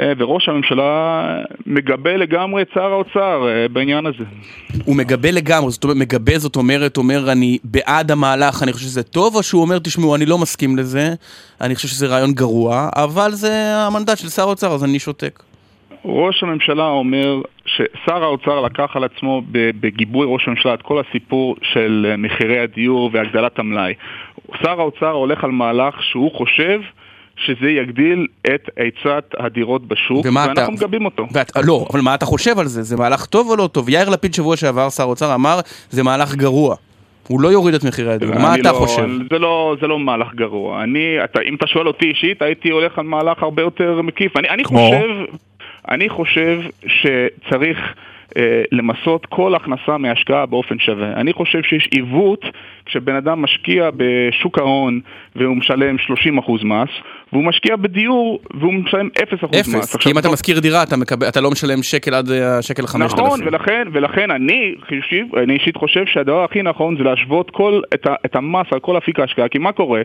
אה, 0.00 0.12
וראש 0.18 0.48
הממשלה 0.48 1.22
מגבה 1.66 2.16
לגמרי 2.16 2.62
את 2.62 2.68
שר 2.74 2.92
האוצר 2.92 3.48
אה, 3.48 3.68
בעניין 3.68 4.06
הזה. 4.06 4.24
הוא 4.84 4.96
מגבה 4.96 5.30
לגמרי, 5.30 5.70
זאת 5.70 5.84
אומרת, 5.84 5.96
מגבה 5.96 6.38
זאת 6.38 6.56
אומרת, 6.56 6.96
אומר 6.96 7.32
אני 7.32 7.58
בעד 7.64 8.10
המהלך, 8.10 8.62
אני 8.62 8.72
חושב 8.72 8.86
שזה 8.86 9.02
טוב, 9.02 9.36
או 9.36 9.42
שהוא 9.42 9.62
אומר, 9.62 9.78
תשמעו, 9.78 10.14
אני 10.14 10.26
לא 10.26 10.38
מסכים 10.38 10.76
לזה, 10.76 11.14
אני 11.60 11.74
חושב 11.74 11.88
שזה 11.88 12.06
רעיון 12.06 12.32
גרוע, 12.32 12.88
אבל 12.96 13.30
זה 13.30 13.76
המנדט 13.76 14.18
של 14.18 14.28
שר 14.28 14.42
האוצר, 14.42 14.74
אז 14.74 14.84
אני 14.84 14.98
שותק. 14.98 15.42
ראש 16.04 16.42
הממשלה 16.42 16.86
אומר 16.88 17.40
ששר 17.66 18.22
האוצר 18.24 18.60
לקח 18.60 18.90
על 18.94 19.04
עצמו 19.04 19.42
בגיבוי 19.80 20.26
ראש 20.30 20.42
הממשלה 20.46 20.74
את 20.74 20.82
כל 20.82 21.02
הסיפור 21.08 21.56
של 21.72 22.06
אה, 22.10 22.16
מחירי 22.16 22.58
הדיור 22.60 23.10
והגדלת 23.12 23.58
המלאי. 23.58 23.94
שר 24.62 24.80
האוצר 24.80 25.10
הולך 25.10 25.44
על 25.44 25.50
מהלך 25.50 26.02
שהוא 26.02 26.30
חושב 26.36 26.80
שזה 27.36 27.70
יגדיל 27.70 28.26
את 28.54 28.70
היצת 28.76 29.24
הדירות 29.38 29.88
בשוק, 29.88 30.26
ומה 30.26 30.44
אתה- 30.44 30.52
ואנחנו 30.56 30.72
מגבים 30.72 31.04
אותו. 31.04 31.26
ואת, 31.32 31.52
לא, 31.66 31.86
אבל 31.92 32.00
מה 32.00 32.14
אתה 32.14 32.24
חושב 32.26 32.58
על 32.58 32.66
זה? 32.66 32.82
זה 32.82 32.96
מהלך 32.96 33.26
טוב 33.26 33.50
או 33.50 33.56
לא 33.56 33.66
טוב? 33.72 33.88
יאיר 33.88 34.08
לפיד 34.08 34.34
שבוע 34.34 34.56
שעבר, 34.56 34.90
שר 34.90 35.02
האוצר, 35.02 35.34
אמר, 35.34 35.60
זה 35.90 36.02
מהלך 36.02 36.34
גרוע. 36.34 36.76
הוא 37.28 37.40
לא 37.40 37.48
יוריד 37.48 37.74
את 37.74 37.84
מחירי 37.84 38.12
הדיור. 38.12 38.34
מה 38.38 38.54
אתה 38.54 38.72
לא, 38.72 38.76
חושב? 38.76 39.06
זה 39.30 39.38
לא, 39.38 39.76
זה 39.80 39.86
לא 39.86 39.98
מהלך 39.98 40.34
גרוע. 40.34 40.82
אני, 40.82 41.24
אתה, 41.24 41.40
אם 41.48 41.54
אתה 41.54 41.66
שואל 41.66 41.86
אותי 41.86 42.06
אישית, 42.06 42.42
הייתי 42.42 42.70
הולך 42.70 42.98
על 42.98 43.04
מהלך 43.04 43.42
הרבה 43.42 43.62
יותר 43.62 44.00
מקיף. 44.02 44.36
אני, 44.36 44.48
אני? 44.48 44.64
חושב, 44.64 45.08
אני 45.88 46.08
חושב 46.08 46.60
שצריך 46.86 47.94
אה, 48.36 48.62
למסות 48.72 49.26
כל 49.26 49.54
הכנסה 49.54 49.98
מהשקעה 49.98 50.46
באופן 50.46 50.78
שווה. 50.78 51.12
אני 51.12 51.32
חושב 51.32 51.62
שיש 51.62 51.88
עיוות 51.90 52.44
כשבן 52.86 53.14
אדם 53.14 53.42
משקיע 53.42 53.90
בשוק 53.96 54.58
ההון 54.58 55.00
והוא 55.36 55.56
משלם 55.56 55.96
30% 55.96 56.64
מס, 56.64 56.90
והוא 57.32 57.44
משקיע 57.44 57.76
בדיור 57.76 58.40
והוא 58.54 58.74
משלם 58.74 59.08
0% 59.18 59.46
מס. 59.50 59.74
אפס, 59.74 59.96
כי 59.96 60.10
אם 60.10 60.18
אתה 60.18 60.28
משכיר 60.32 60.60
דירה, 60.60 60.82
אתה, 60.82 60.96
מקבל, 60.96 61.28
אתה 61.28 61.40
לא 61.40 61.50
משלם 61.50 61.82
שקל 61.82 62.14
עד 62.14 62.30
אה, 62.30 62.62
שקל 62.62 62.86
חמשת 62.86 63.14
נכון, 63.14 63.30
אלפים. 63.30 63.46
ולכן, 63.46 63.88
ולכן 63.92 64.30
אני, 64.30 64.74
חישיב, 64.88 65.36
אני 65.36 65.54
אישית 65.54 65.76
חושב 65.76 66.06
שהדבר 66.06 66.44
הכי 66.44 66.62
נכון 66.62 66.96
זה 66.96 67.04
להשוות 67.04 67.50
כל, 67.50 67.80
את, 67.94 68.06
ה, 68.06 68.14
את 68.26 68.36
המס 68.36 68.66
על 68.70 68.80
כל 68.80 68.96
אפיק 68.96 69.20
ההשקעה, 69.20 69.48
כי 69.48 69.58
מה 69.58 69.72
קורה? 69.72 70.02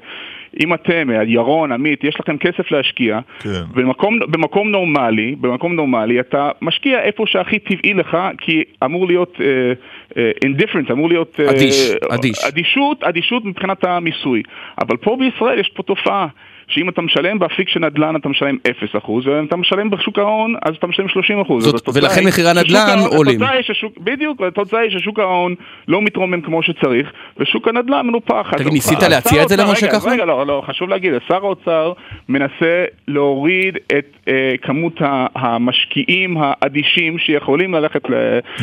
אם 0.63 0.73
אתם, 0.73 1.09
ירון, 1.27 1.71
עמית, 1.71 2.03
יש 2.03 2.17
לכם 2.19 2.37
כסף 2.37 2.71
להשקיע, 2.71 3.19
כן. 3.39 3.49
במקום, 3.73 4.19
במקום 4.19 4.71
נורמלי, 4.71 5.35
במקום 5.41 5.75
נורמלי, 5.75 6.19
אתה 6.19 6.49
משקיע 6.61 6.99
איפה 6.99 7.23
שהכי 7.27 7.59
טבעי 7.59 7.93
לך, 7.93 8.17
כי 8.37 8.63
אמור 8.85 9.07
להיות 9.07 9.35
uh, 9.35 10.11
uh, 10.11 10.15
indifferent, 10.45 10.91
אמור 10.91 11.09
להיות... 11.09 11.39
uh, 11.39 11.49
אדיש, 11.49 11.91
אדיש. 12.09 12.43
אדישות, 12.47 13.03
אדישות 13.03 13.45
מבחינת 13.45 13.83
המיסוי. 13.83 14.41
אבל 14.81 14.97
פה 14.97 15.17
בישראל 15.19 15.59
יש 15.59 15.71
פה 15.75 15.83
תופעה. 15.83 16.27
שאם 16.68 16.89
אתה 16.89 17.02
משלם 17.02 17.39
באפיק 17.39 17.69
של 17.69 17.80
נדל"ן 17.80 18.15
אתה 18.15 18.30
משלם 18.30 18.57
0%, 18.95 19.10
ואם 19.10 19.45
אתה 19.45 19.56
משלם 19.56 19.89
בשוק 19.89 20.19
ההון 20.19 20.56
אז 20.61 20.76
אתה 20.76 20.88
משלם 20.88 21.06
30%. 21.06 21.60
זאת, 21.60 21.89
ולכן 21.94 22.27
מחירי 22.27 22.49
הנדל"ן 22.49 22.99
עולים. 23.07 23.39
ששוק, 23.61 23.98
בדיוק, 23.98 24.41
התוצאה 24.41 24.80
היא 24.80 24.91
ששוק 24.91 25.19
ההון 25.19 25.56
לא 25.88 26.02
מתרומם 26.02 26.41
כמו 26.41 26.64
שצריך, 26.64 27.11
ושוק 27.38 27.68
הנדל"ן 27.68 28.07
מנופח. 28.07 28.52
תגיד, 28.57 28.73
ניסית 28.73 29.03
להציע 29.03 29.44
את 29.44 29.49
זה 29.49 29.56
למשה 29.56 29.88
כחלון? 29.88 30.14
רגע, 30.14 30.26
לא, 30.26 30.48
לא, 30.48 30.64
חשוב 30.68 30.89
להגיד, 30.89 31.14
שר 31.27 31.35
האוצר 31.35 31.94
מנסה 32.30 32.85
להוריד 33.07 33.77
את 33.98 34.18
אה, 34.27 34.56
כמות 34.61 34.94
המשקיעים 35.35 36.38
האדישים 36.39 37.18
שיכולים 37.19 37.73
ללכת 37.73 38.10
ל, 38.10 38.14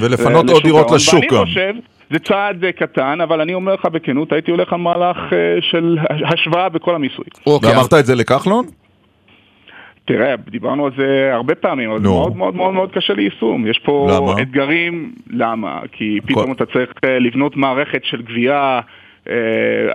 ולפנות 0.01 0.51
עוד 0.51 0.63
דירות 0.63 0.91
לשוק 0.91 1.33
ואני 1.33 1.45
חושב... 1.45 1.75
זה 2.11 2.19
צעד 2.19 2.65
קטן, 2.79 3.21
אבל 3.21 3.41
אני 3.41 3.55
אומר 3.55 3.75
לך 3.75 3.87
בכנות, 3.87 4.33
הייתי 4.33 4.51
הולך 4.51 4.73
על 4.73 4.79
מהלך 4.79 5.17
של 5.61 5.99
השוואה 6.33 6.69
בכל 6.69 6.95
המיסוי. 6.95 7.25
אוקיי, 7.47 7.71
ואמרת 7.71 7.95
את 7.95 8.07
זה 8.07 8.15
לכחלון? 8.15 8.67
תראה, 10.07 10.35
דיברנו 10.51 10.87
על 10.87 10.93
זה 10.97 11.31
הרבה 11.33 11.55
פעמים, 11.55 11.91
אבל 11.91 11.99
זה 11.99 12.09
מאוד 12.09 12.37
מאוד 12.37 12.55
מאוד 12.55 12.75
מאוד 12.75 12.91
קשה 12.93 13.15
ליישום. 13.15 13.67
יש 13.67 13.79
פה 13.85 14.09
למה? 14.11 14.43
אתגרים, 14.43 15.15
למה? 15.31 15.81
כי 15.93 16.19
פתאום 16.27 16.53
אתה 16.53 16.67
צריך 16.67 16.91
לבנות 17.21 17.57
מערכת 17.57 18.01
של 18.05 18.23
גבייה, 18.23 18.81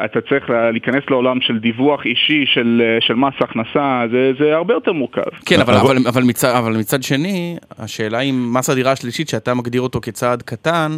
אתה 0.06 0.22
צריך 0.30 0.49
להיכנס 0.49 1.03
לעולם 1.10 1.41
של 1.41 1.60
דיווח 1.60 2.06
אישי 2.06 2.45
של, 2.45 2.81
של 2.99 3.14
מס 3.14 3.34
הכנסה, 3.40 4.03
זה, 4.11 4.31
זה 4.40 4.56
הרבה 4.56 4.73
יותר 4.73 4.94
מורכב. 4.94 5.22
כן, 5.45 5.60
אבל, 5.61 5.73
אבל, 5.73 5.98
אבל, 6.07 6.23
מצד, 6.23 6.56
אבל 6.57 6.77
מצד 6.77 7.03
שני, 7.03 7.57
השאלה 7.80 8.19
אם 8.19 8.53
מס 8.53 8.69
הדירה 8.69 8.91
השלישית, 8.91 9.30
שאתה 9.30 9.53
מגדיר 9.53 9.81
אותו 9.81 9.99
כצעד 10.02 10.41
קטן, 10.41 10.91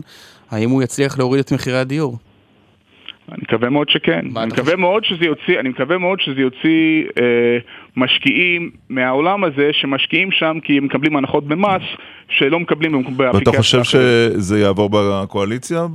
האם 0.51 0.69
הוא 0.69 0.83
יצליח 0.83 1.17
להוריד 1.17 1.39
את 1.39 1.51
מחירי 1.53 1.77
הדיור? 1.77 2.17
אני 3.31 3.39
מקווה 3.41 3.69
מאוד 3.69 3.89
שכן. 3.89 4.25
אני 4.37 4.45
מקווה 4.45 4.75
מאוד 4.75 5.05
שזה 5.05 5.25
יוציא, 5.25 5.59
אני 5.59 5.69
מקווה 5.69 5.97
מאוד 5.97 6.19
שזה 6.21 6.41
יוציא 6.41 7.03
אה, 7.17 7.57
משקיעים 7.97 8.71
מהעולם 8.89 9.43
הזה 9.43 9.69
שמשקיעים 9.71 10.31
שם 10.31 10.57
כי 10.63 10.77
הם 10.77 10.85
מקבלים 10.85 11.15
הנחות 11.15 11.47
במס 11.47 11.81
שלא 12.29 12.59
מקבלים 12.59 12.91
באפליקציה. 13.17 13.51
ואתה 13.51 13.57
חושב 13.57 13.83
שזה 13.83 14.59
יעבור 14.59 14.89
בקואליציה 14.93 15.87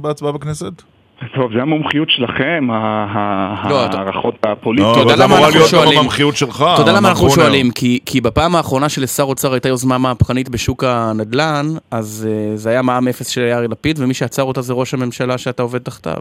בהצבעה 0.00 0.32
בכנסת? 0.32 0.97
טוב, 1.34 1.52
זה 1.52 1.62
המומחיות 1.62 2.10
שלכם, 2.10 2.68
ההערכות 2.70 4.34
הפוליטיות. 4.42 4.96
לא, 4.96 5.02
אבל 5.02 5.16
זה 5.16 5.24
אמורה 5.24 5.50
להיות 5.50 5.70
גם 5.74 5.88
המומחיות 5.96 6.36
שלך. 6.36 6.64
אתה 6.74 6.82
יודע 6.82 6.92
למה 6.92 7.08
אנחנו 7.08 7.30
שואלים? 7.30 7.70
כי 8.06 8.20
בפעם 8.20 8.56
האחרונה 8.56 8.88
שלשר 8.88 9.22
אוצר 9.22 9.52
הייתה 9.52 9.68
יוזמה 9.68 9.98
מהפכנית 9.98 10.48
בשוק 10.48 10.84
הנדל"ן, 10.84 11.66
אז 11.90 12.28
זה 12.54 12.70
היה 12.70 12.82
מע"מ 12.82 13.08
אפס 13.08 13.28
של 13.28 13.40
יאיר 13.40 13.66
לפיד, 13.66 13.98
ומי 13.98 14.14
שעצר 14.14 14.42
אותה 14.42 14.62
זה 14.62 14.72
ראש 14.72 14.94
הממשלה 14.94 15.38
שאתה 15.38 15.62
עובד 15.62 15.78
תחתיו. 15.78 16.18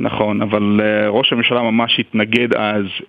נכון, 0.00 0.42
אבל 0.42 0.80
uh, 0.80 1.08
ראש 1.10 1.32
הממשלה 1.32 1.62
ממש 1.62 2.00
התנגד 2.00 2.54
אז 2.54 2.84
uh, 3.02 3.06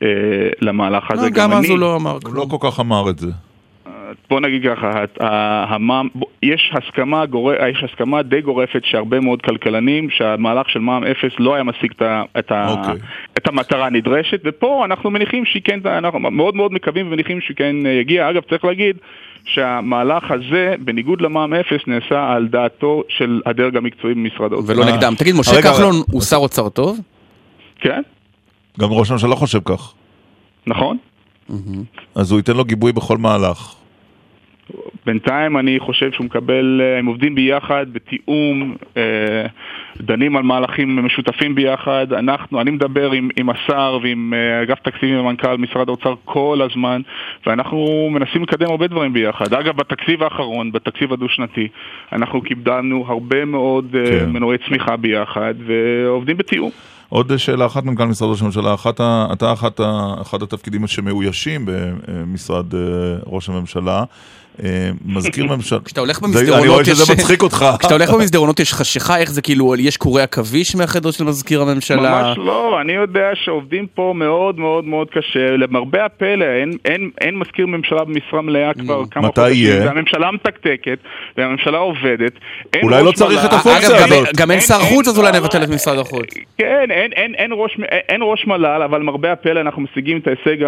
למהלך 0.62 1.12
הזה. 1.12 1.22
לא, 1.22 1.30
גם, 1.30 1.52
גם 1.52 1.58
אז 1.58 1.70
הוא 1.70 1.80
לא 1.80 1.96
אמר 1.96 2.18
הוא 2.26 2.36
לא 2.36 2.46
כל 2.50 2.70
כך 2.70 2.80
אמר 2.80 3.10
את 3.10 3.20
זה. 3.20 3.32
בוא 4.30 4.40
נגיד 4.40 4.64
ככה, 4.64 5.04
המע"מ, 5.70 6.08
יש 6.44 6.74
הסכמה, 6.74 7.26
גור... 7.26 7.54
יש 7.54 7.84
הסכמה 7.84 8.22
די 8.22 8.42
גורפת 8.42 8.82
שהרבה 8.84 9.20
מאוד 9.20 9.42
כלכלנים 9.42 10.10
שהמהלך 10.10 10.70
של 10.70 10.80
מע"מ 10.80 11.04
אפס 11.04 11.32
לא 11.40 11.54
היה 11.54 11.64
משיג 11.64 11.92
את, 11.92 12.02
את, 12.40 12.52
okay. 12.52 12.70
אוקיי. 12.70 12.96
את 13.38 13.48
המטרה 13.48 13.86
הנדרשת 13.86 14.42
ופה 14.46 14.86
אנחנו 14.86 15.10
מניחים 15.10 15.46
שהיא 15.46 15.62
כן, 15.66 15.80
אנחנו 15.86 16.20
מאוד 16.20 16.56
מאוד 16.56 16.74
מקווים 16.74 17.08
ומניחים 17.08 17.42
שהיא 17.42 17.58
כן 17.58 17.76
יגיע. 18.02 18.30
אגב, 18.30 18.42
צריך 18.50 18.66
להגיד 18.66 18.98
שהמהלך 19.46 20.32
הזה, 20.32 20.76
בניגוד 20.80 21.22
למע"מ 21.22 21.54
אפס, 21.54 21.82
נעשה 21.88 22.34
על 22.34 22.48
דעתו 22.48 23.04
של 23.10 23.42
הדרג 23.46 23.78
המקצועי 23.78 24.14
במשרד 24.14 24.54
האוצר. 24.54 24.74
ולא 24.74 24.86
נגדם. 24.86 25.14
תגיד, 25.18 25.36
משה 25.36 25.62
כחלון 25.62 25.96
הוא 26.12 26.22
שר 26.22 26.38
אוצר 26.38 26.70
טוב? 26.70 27.00
כן. 27.80 28.02
גם 28.80 28.90
ראש 28.92 29.10
הממשלה 29.10 29.36
חושב 29.36 29.60
כך. 29.66 29.94
נכון. 30.68 30.98
אז 32.16 32.32
הוא 32.32 32.40
ייתן 32.40 32.54
לו 32.54 32.66
גיבוי 32.66 32.92
בכל 32.92 33.18
מהלך. 33.18 33.77
בינתיים 35.06 35.58
אני 35.58 35.80
חושב 35.80 36.12
שהוא 36.12 36.26
מקבל, 36.26 36.82
הם 37.00 37.06
עובדים 37.06 37.36
ביחד, 37.36 37.86
בתיאום, 37.92 38.76
דנים 39.98 40.38
על 40.38 40.44
מהלכים 40.44 41.06
משותפים 41.06 41.56
ביחד. 41.56 42.14
אנחנו, 42.14 42.62
אני 42.62 42.72
מדבר 42.72 43.12
עם, 43.12 43.30
עם 43.38 43.50
השר 43.50 44.00
ועם 44.04 44.34
אגף 44.64 44.80
תקציבים 44.80 45.20
ומנכ"ל 45.20 45.58
משרד 45.58 45.90
האוצר 45.90 46.14
כל 46.26 46.62
הזמן, 46.70 47.02
ואנחנו 47.46 48.10
מנסים 48.12 48.44
לקדם 48.44 48.70
הרבה 48.70 48.88
דברים 48.88 49.14
ביחד. 49.14 49.54
אגב, 49.54 49.76
בתקציב 49.76 50.24
האחרון, 50.24 50.72
בתקציב 50.72 51.14
הדו-שנתי, 51.14 51.68
אנחנו 52.12 52.42
קיבלנו 52.42 53.06
הרבה 53.08 53.46
מאוד 53.46 53.86
כן. 53.92 54.30
מנועי 54.30 54.58
צמיחה 54.68 54.98
ביחד, 54.98 55.54
ועובדים 55.68 56.38
בתיאום. 56.38 56.72
עוד 57.10 57.38
שאלה 57.38 57.66
אחת, 57.66 57.84
מנכ"ל 57.84 58.06
משרד 58.06 58.30
ראש 58.30 58.42
הממשלה, 58.42 58.74
אחת, 58.74 59.02
אתה 59.34 59.54
אחת, 59.54 59.82
אחד 60.22 60.42
התפקידים 60.42 60.88
שמאוישים 60.88 61.66
במשרד 61.66 62.66
ראש 63.26 63.50
הממשלה. 63.50 64.04
מזכיר 65.06 65.46
ממשלה. 65.56 65.80
כשאתה 65.86 66.02
הולך 66.02 66.20
במסדרונות 66.22 66.60
אני 66.60 66.68
רואה 66.68 66.86
שזה 66.86 67.14
מצחיק 67.14 67.44
אותך. 67.44 67.66
כשאתה 67.80 67.94
הולך 67.94 68.10
במסדרונות 68.10 68.60
יש 68.60 68.74
חשיכה, 68.74 69.18
איך 69.18 69.32
זה 69.32 69.42
כאילו, 69.42 69.76
יש 69.76 69.98
קורי 69.98 70.22
עכביש 70.22 70.76
מהחדר 70.76 71.12
של 71.12 71.24
מזכיר 71.24 71.62
הממשלה? 71.62 72.22
ממש 72.24 72.38
לא, 72.38 72.82
אני 72.82 72.94
יודע 72.94 73.30
שעובדים 73.34 73.88
פה 73.96 74.14
מאוד 74.16 74.60
מאוד 74.60 74.86
מאוד 74.86 75.08
קשה, 75.10 75.58
למרבה 75.58 76.06
הפלא, 76.06 76.46
אין, 76.46 76.72
אין, 76.86 77.10
אין 77.22 77.36
מזכיר 77.36 77.68
ממשלה 77.68 78.04
במשרה 78.04 78.42
מלאה 78.42 78.74
כבר 78.74 79.04
כמה 79.12 79.28
חודשים. 79.28 79.44
מתי 79.44 79.52
יהיה? 79.52 79.86
והממשלה 79.86 80.32
מתקתקת, 80.32 81.00
והממשלה 81.38 81.78
עובדת. 81.78 82.32
אולי 82.84 83.04
לא 83.04 83.12
צריך 83.12 83.46
את 83.46 83.54
הפונקציה 83.54 84.06
הזאת. 84.06 84.28
גם 84.38 84.52
אין 84.52 84.60
שר 84.60 84.80
חוץ, 84.80 85.08
אז 85.08 85.20
אולי 85.20 85.32
נבטל 85.32 85.64
את 85.64 85.70
משרד 85.70 86.00
החוץ. 86.00 86.34
כן, 86.58 86.88
אין, 86.90 87.12
אין, 87.16 87.36
אין, 87.36 87.52
ראש, 87.54 87.78
אין 88.10 88.22
ראש 88.24 88.48
מל"ל, 88.48 88.82
אבל 88.86 89.00
למרבה 89.00 89.32
הפלא 89.32 89.62
אנחנו 89.62 89.82
משיגים 89.82 90.18
את 90.18 90.28
ההישג 90.28 90.66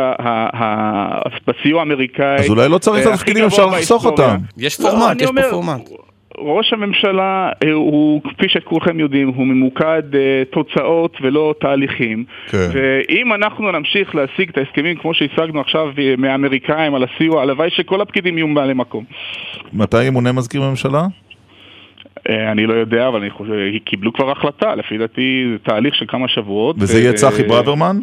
בסיוע 1.47 1.79
האמריקאי. 1.79 2.35
אז 2.35 2.49
אולי 2.49 2.69
לא 2.69 2.77
צריך 2.77 3.07
את 3.07 3.11
התפקידים, 3.13 3.45
אפשר 3.45 3.69
לחסוך 3.79 4.05
אותם. 4.05 4.37
יש 4.57 4.77
פורמט, 4.81 5.21
יש 5.21 5.29
פה 5.35 5.41
פורמט. 5.49 5.89
ראש 6.37 6.73
הממשלה 6.73 7.51
הוא, 7.73 8.21
כפי 8.23 8.49
שכולכם 8.49 8.99
יודעים, 8.99 9.27
הוא 9.27 9.47
ממוקד 9.47 10.03
uh, 10.11 10.15
תוצאות 10.51 11.17
ולא 11.21 11.53
תהליכים. 11.61 12.25
כן. 12.47 12.69
ואם 12.73 13.33
אנחנו 13.33 13.71
נמשיך 13.71 14.15
להשיג 14.15 14.49
את 14.49 14.57
ההסכמים 14.57 14.97
כמו 14.97 15.13
שהשגנו 15.13 15.61
עכשיו 15.61 15.87
מהאמריקאים 16.17 16.95
על 16.95 17.03
הסיוע, 17.03 17.41
הלוואי 17.41 17.69
שכל 17.69 18.01
הפקידים 18.01 18.37
יהיו 18.37 18.53
בעלי 18.55 18.73
מקום. 18.73 19.03
מתי 19.73 20.03
ימונה 20.03 20.31
מזכיר 20.31 20.63
הממשלה? 20.63 21.03
אני 22.29 22.65
לא 22.65 22.73
יודע, 22.73 23.07
אבל 23.07 23.19
אני 23.19 23.29
חושב, 23.29 23.53
קיבלו 23.85 24.13
כבר 24.13 24.31
החלטה, 24.31 24.75
לפי 24.75 24.97
דעתי 24.97 25.45
זה 25.51 25.57
תהליך 25.63 25.95
של 25.95 26.05
כמה 26.07 26.27
שבועות. 26.27 26.75
וזה 26.79 26.99
יהיה 26.99 27.13
צחי 27.13 27.43
ברוורמן? 27.43 27.99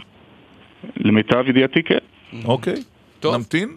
למיטב 0.97 1.49
ידיעתי 1.49 1.83
כן. 1.83 1.99
אוקיי, 2.45 2.75
טוב. 3.21 3.35
נמתין. 3.35 3.69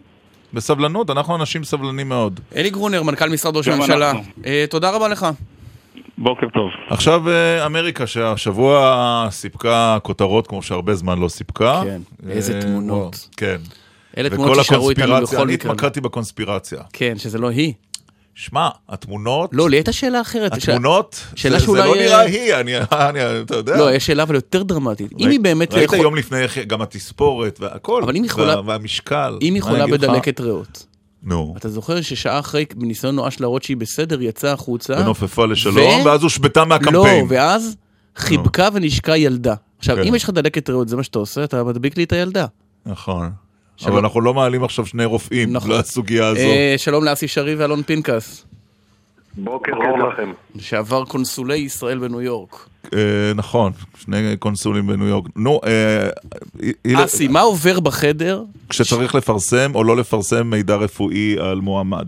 בסבלנות, 0.54 1.10
אנחנו 1.10 1.36
אנשים 1.36 1.64
סבלנים 1.64 2.10
מאוד. 2.10 2.40
אלי 2.56 2.70
גרונר, 2.70 3.04
מנכ"ל 3.04 3.30
משרד 3.30 3.58
ראש 3.58 3.68
הממשלה, 3.68 4.14
תודה 4.70 4.90
רבה 4.90 5.08
לך. 5.08 5.28
בוקר 6.18 6.48
טוב. 6.54 6.70
עכשיו 6.90 7.24
אמריקה, 7.66 8.08
שהשבוע 8.08 9.28
סיפקה 9.32 9.98
כותרות 10.04 10.48
כמו 10.48 10.62
שהרבה 10.62 10.96
זמן 10.96 11.20
לא 11.20 11.28
סיפקה. 11.28 11.82
כן, 11.84 12.02
איזה 12.30 12.62
תמונות. 12.62 13.30
כן. 13.38 13.58
אלה 14.18 14.30
תמונות 14.30 14.56
שישארו 14.56 14.90
איתנו 14.90 15.06
בכל 15.06 15.26
מקרה. 15.26 15.44
אני 15.44 15.54
התמקדתי 15.54 16.02
בקונספירציה. 16.02 16.80
כן, 16.94 17.14
שזה 17.18 17.38
לא 17.38 17.50
היא. 17.50 17.74
שמע, 18.36 18.70
התמונות... 18.90 19.50
לא, 19.54 19.70
לי 19.70 19.78
הייתה 19.78 19.94
שאלה 19.94 20.22
אחרת. 20.22 20.54
התמונות? 20.54 21.26
שאלה 21.36 21.60
זה, 21.60 21.66
שאולי... 21.66 21.82
זה 21.82 21.88
לא 21.88 21.96
נראה 21.96 22.20
היא, 22.20 22.54
אני, 22.54 22.78
אני, 22.78 23.20
אתה 23.42 23.56
יודע. 23.56 23.78
לא, 23.78 23.94
יש 23.94 24.06
שאלה 24.06 24.24
אבל 24.24 24.36
יותר 24.36 24.64
דרמטית. 24.64 25.12
אם 25.20 25.30
היא 25.30 25.40
באמת... 25.40 25.74
ראית 25.74 25.94
יום 25.94 26.16
לפני 26.16 26.38
גם 26.68 26.82
התספורת 26.82 27.60
והכל, 27.60 28.04
אבל 28.04 28.16
אם 28.16 28.26
יכולה... 28.26 28.62
והמשקל. 28.66 29.38
אם 29.42 29.54
היא 29.54 29.64
חולה 29.64 29.88
בדלקת 29.88 30.40
ריאות. 30.40 30.86
נו. 31.24 31.54
אתה 31.58 31.70
זוכר 31.70 32.02
ששעה 32.02 32.40
אחרי, 32.40 32.66
בניסיון 32.76 33.16
נואש 33.16 33.40
להראות 33.40 33.64
שהיא 33.64 33.78
בסדר, 33.78 34.22
יצאה 34.22 34.52
החוצה. 34.52 34.94
ונופפה 34.94 35.46
לשלום, 35.46 36.06
ואז 36.06 36.24
הושבתה 36.24 36.66
מהקמפיין. 36.66 37.26
לא, 37.26 37.26
ואז 37.30 37.76
חיבקה 38.16 38.70
ונשקה 38.74 39.18
ילדה. 39.18 39.56
עכשיו, 39.80 40.04
אם 40.08 40.16
יש 40.16 40.24
לך 40.24 40.30
דלקת 40.30 40.70
ריאות, 40.70 40.90
זה 40.90 40.96
מה 40.96 41.04
שאתה 41.04 41.20
עושה, 41.20 41.44
אתה 41.44 41.64
מדביק 41.64 41.98
לי 41.98 42.04
את 42.04 42.12
הילדה. 42.12 42.46
נכון. 42.86 43.32
אבל 43.86 43.98
אנחנו 43.98 44.22
לא 44.22 44.34
מעלים 44.34 44.64
עכשיו 44.64 44.86
שני 44.86 45.06
רופאים 45.06 45.56
לסוגיה 45.70 46.28
הזו. 46.28 46.48
שלום 46.78 47.04
לאסי 47.04 47.28
שרי 47.28 47.56
ואלון 47.56 47.84
פנקס. 47.84 48.46
בוקר 49.38 49.72
טוב 49.72 50.10
לכם. 50.10 50.32
שעבר 50.60 51.06
קונסולי 51.06 51.56
ישראל 51.58 51.98
בניו 51.98 52.22
יורק. 52.22 52.68
נכון, 53.36 53.72
שני 53.98 54.38
קונסולים 54.40 54.88
בניו 54.88 55.08
יורק. 55.08 55.26
נו, 55.36 55.62
אסי, 56.96 57.28
מה 57.28 57.42
עובר 57.42 57.80
בחדר? 57.80 58.44
כשצריך 58.70 59.16
לפרסם 59.16 59.72
או 59.76 59.84
לא 59.84 59.98
לפרסם 59.98 60.50
מידע 60.50 60.76
רפואי 60.76 61.36
על 61.40 61.60
מועמד. 61.60 62.08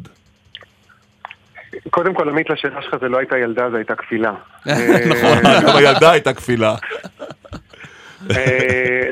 קודם 1.89 2.14
כל, 2.14 2.30
עמית, 2.30 2.49
לשאלה 2.49 2.81
שלך 2.81 2.95
זה 3.02 3.07
לא 3.07 3.18
הייתה 3.18 3.38
ילדה, 3.38 3.69
זה 3.72 3.77
הייתה 3.77 3.95
כפילה. 3.95 4.34
נכון, 5.11 5.38
גם 5.68 5.76
הילדה 5.76 6.11
הייתה 6.11 6.34
כפילה. 6.34 6.76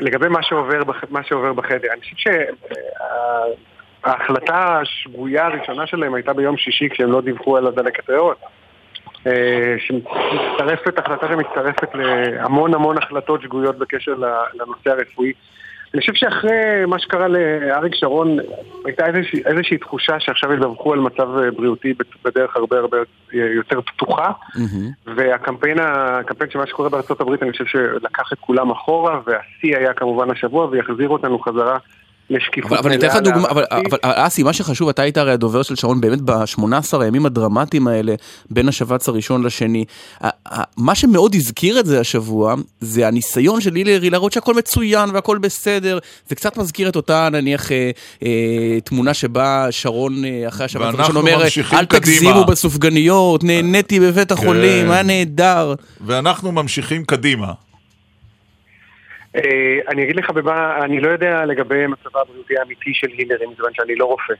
לגבי 0.00 0.28
מה 1.10 1.22
שעובר 1.22 1.52
בחדר, 1.52 1.88
אני 1.92 2.00
חושב 2.00 2.16
שה... 2.16 2.44
ההחלטה 4.04 4.80
השגויה 4.80 5.46
הראשונה 5.46 5.86
שלהם 5.86 6.14
הייתה 6.14 6.32
ביום 6.32 6.56
שישי 6.56 6.88
כשהם 6.88 7.12
לא 7.12 7.20
דיווחו 7.20 7.56
על 7.56 7.66
הדלקת 7.66 8.10
ריאות. 8.10 8.36
שמצטרפת, 9.78 10.98
החלטה 10.98 11.28
שמצטרפת 11.28 11.94
להמון 11.94 12.74
המון 12.74 12.98
החלטות 12.98 13.42
שגויות 13.42 13.78
בקשר 13.78 14.14
לנושא 14.54 14.90
הרפואי. 14.90 15.32
אני 15.94 16.00
חושב 16.00 16.14
שאחרי 16.14 16.86
מה 16.86 16.98
שקרה 16.98 17.28
לאריק 17.28 17.94
שרון, 17.94 18.38
הייתה 18.84 19.06
איזושהי, 19.06 19.42
איזושהי 19.46 19.78
תחושה 19.78 20.20
שעכשיו 20.20 20.52
ידווחו 20.52 20.92
על 20.92 20.98
מצב 20.98 21.38
אה, 21.38 21.50
בריאותי 21.50 21.94
בדרך 22.24 22.56
הרבה 22.56 22.78
הרבה 22.78 22.96
יותר 23.32 23.80
פתוחה, 23.80 24.30
והקמפיין 25.16 25.78
הקמפיין 25.80 26.50
של 26.50 26.58
מה 26.58 26.66
שקורה 26.66 26.88
בארצות 26.88 27.20
הברית, 27.20 27.42
אני 27.42 27.52
חושב 27.52 27.64
שלקח 27.64 28.32
את 28.32 28.38
כולם 28.38 28.70
אחורה, 28.70 29.20
והשיא 29.26 29.76
היה 29.76 29.92
כמובן 29.92 30.30
השבוע, 30.30 30.66
ויחזיר 30.66 31.08
אותנו 31.08 31.38
חזרה 31.38 31.78
לשקיפות 32.30 32.78
אבל 32.78 32.90
אני 32.90 32.98
אתן 32.98 33.06
לך 33.06 33.16
דוגמה, 33.16 33.48
אבל 33.48 33.64
אסי, 34.02 34.42
מה 34.42 34.52
שחשוב, 34.52 34.88
אתה 34.88 35.02
היית 35.02 35.16
הרי 35.16 35.32
הדובר 35.32 35.62
של 35.62 35.76
שרון 35.76 36.00
באמת 36.00 36.20
ב-18 36.20 37.00
הימים 37.00 37.26
הדרמטיים 37.26 37.88
האלה, 37.88 38.14
בין 38.50 38.68
השבץ 38.68 39.08
הראשון 39.08 39.42
לשני. 39.42 39.84
מה 40.76 40.94
שמאוד 40.94 41.34
הזכיר 41.34 41.80
את 41.80 41.86
זה 41.86 42.00
השבוע, 42.00 42.54
זה 42.80 43.08
הניסיון 43.08 43.60
של 43.60 43.74
הילרי 43.74 44.10
להראות 44.10 44.32
שהכל 44.32 44.54
מצוין 44.54 45.10
והכל 45.10 45.38
בסדר. 45.38 45.98
זה 46.28 46.34
קצת 46.34 46.56
מזכיר 46.56 46.88
את 46.88 46.96
אותה, 46.96 47.28
נניח, 47.32 47.72
אה, 47.72 47.90
אה, 48.22 48.80
תמונה 48.84 49.14
שבה 49.14 49.66
שרון 49.70 50.24
אה, 50.24 50.48
אחרי 50.48 50.64
השבץ 50.64 50.94
הראשון 50.94 51.16
אומר, 51.16 51.42
אל 51.72 51.84
תגזימו 51.84 52.44
בסופגניות, 52.44 53.44
נהניתי 53.44 54.00
בבית 54.00 54.32
החולים, 54.32 54.86
כן. 54.86 54.92
היה 54.92 55.02
נהדר. 55.02 55.74
ואנחנו 56.06 56.52
ממשיכים 56.52 57.04
קדימה. 57.04 57.69
אה, 59.36 59.78
אני 59.88 60.04
אגיד 60.04 60.16
לך 60.16 60.30
במה, 60.30 60.84
אני 60.84 61.00
לא 61.00 61.08
יודע 61.08 61.44
לגבי 61.44 61.86
מצבה 61.86 62.20
הבריאותי 62.20 62.58
האמיתי 62.58 62.94
של 62.94 63.08
הילרי, 63.18 63.46
מכיוון 63.46 63.74
שאני 63.74 63.96
לא 63.96 64.04
רופא. 64.04 64.34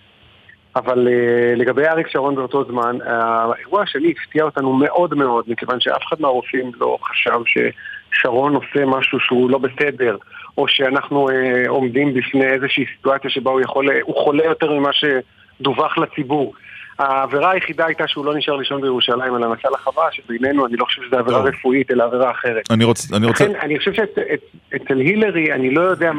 אבל 0.77 1.09
uh, 1.09 1.59
לגבי 1.59 1.87
אריק 1.87 2.09
שרון 2.09 2.35
באותו 2.35 2.65
זמן, 2.65 2.99
האירוע 3.05 3.83
השני 3.83 4.15
הפתיע 4.19 4.45
אותנו 4.45 4.73
מאוד 4.73 5.15
מאוד, 5.15 5.45
מכיוון 5.49 5.81
שאף 5.81 6.03
אחד 6.09 6.17
מהרופאים 6.21 6.73
לא 6.81 6.99
חשב 7.03 7.41
ששרון 7.47 8.55
עושה 8.55 8.85
משהו 8.87 9.21
שהוא 9.21 9.51
לא 9.51 9.59
בסדר, 9.59 10.17
או 10.59 10.69
שאנחנו 10.69 11.29
uh, 11.29 11.33
עומדים 11.69 12.15
בפני 12.15 12.47
איזושהי 12.47 12.85
סיטואציה 12.97 13.31
שבה 13.31 13.51
הוא 13.51 13.61
יכול, 13.61 13.89
הוא 14.03 14.25
חולה 14.25 14.45
יותר 14.45 14.73
ממה 14.73 14.91
שדווח 14.93 15.99
לציבור. 15.99 16.55
העבירה 17.01 17.51
היחידה 17.51 17.87
הייתה 17.87 18.05
שהוא 18.09 18.25
לא 18.25 18.37
נשאר 18.37 18.57
לישון 18.57 18.81
בירושלים, 18.81 19.37
אלא 19.37 19.55
נסע 19.55 19.69
לחווה, 19.71 20.05
שבינינו 20.13 20.67
אני 20.67 20.77
לא 20.77 20.85
חושב 20.85 21.03
שזו 21.07 21.17
עבירה 21.17 21.41
רפואית, 21.41 21.91
אלא 21.91 22.05
עבירה 22.05 22.31
אחרת. 22.31 22.71
אני 22.71 22.85
רוצה... 22.85 23.17
אני, 23.17 23.27
רוצה... 23.27 23.45
אני 23.63 23.79
חושב 23.79 23.93
שאצל 23.93 24.99
הילרי, 24.99 25.53
אני 25.53 25.71
לא 25.71 25.81
יודע 25.81 26.13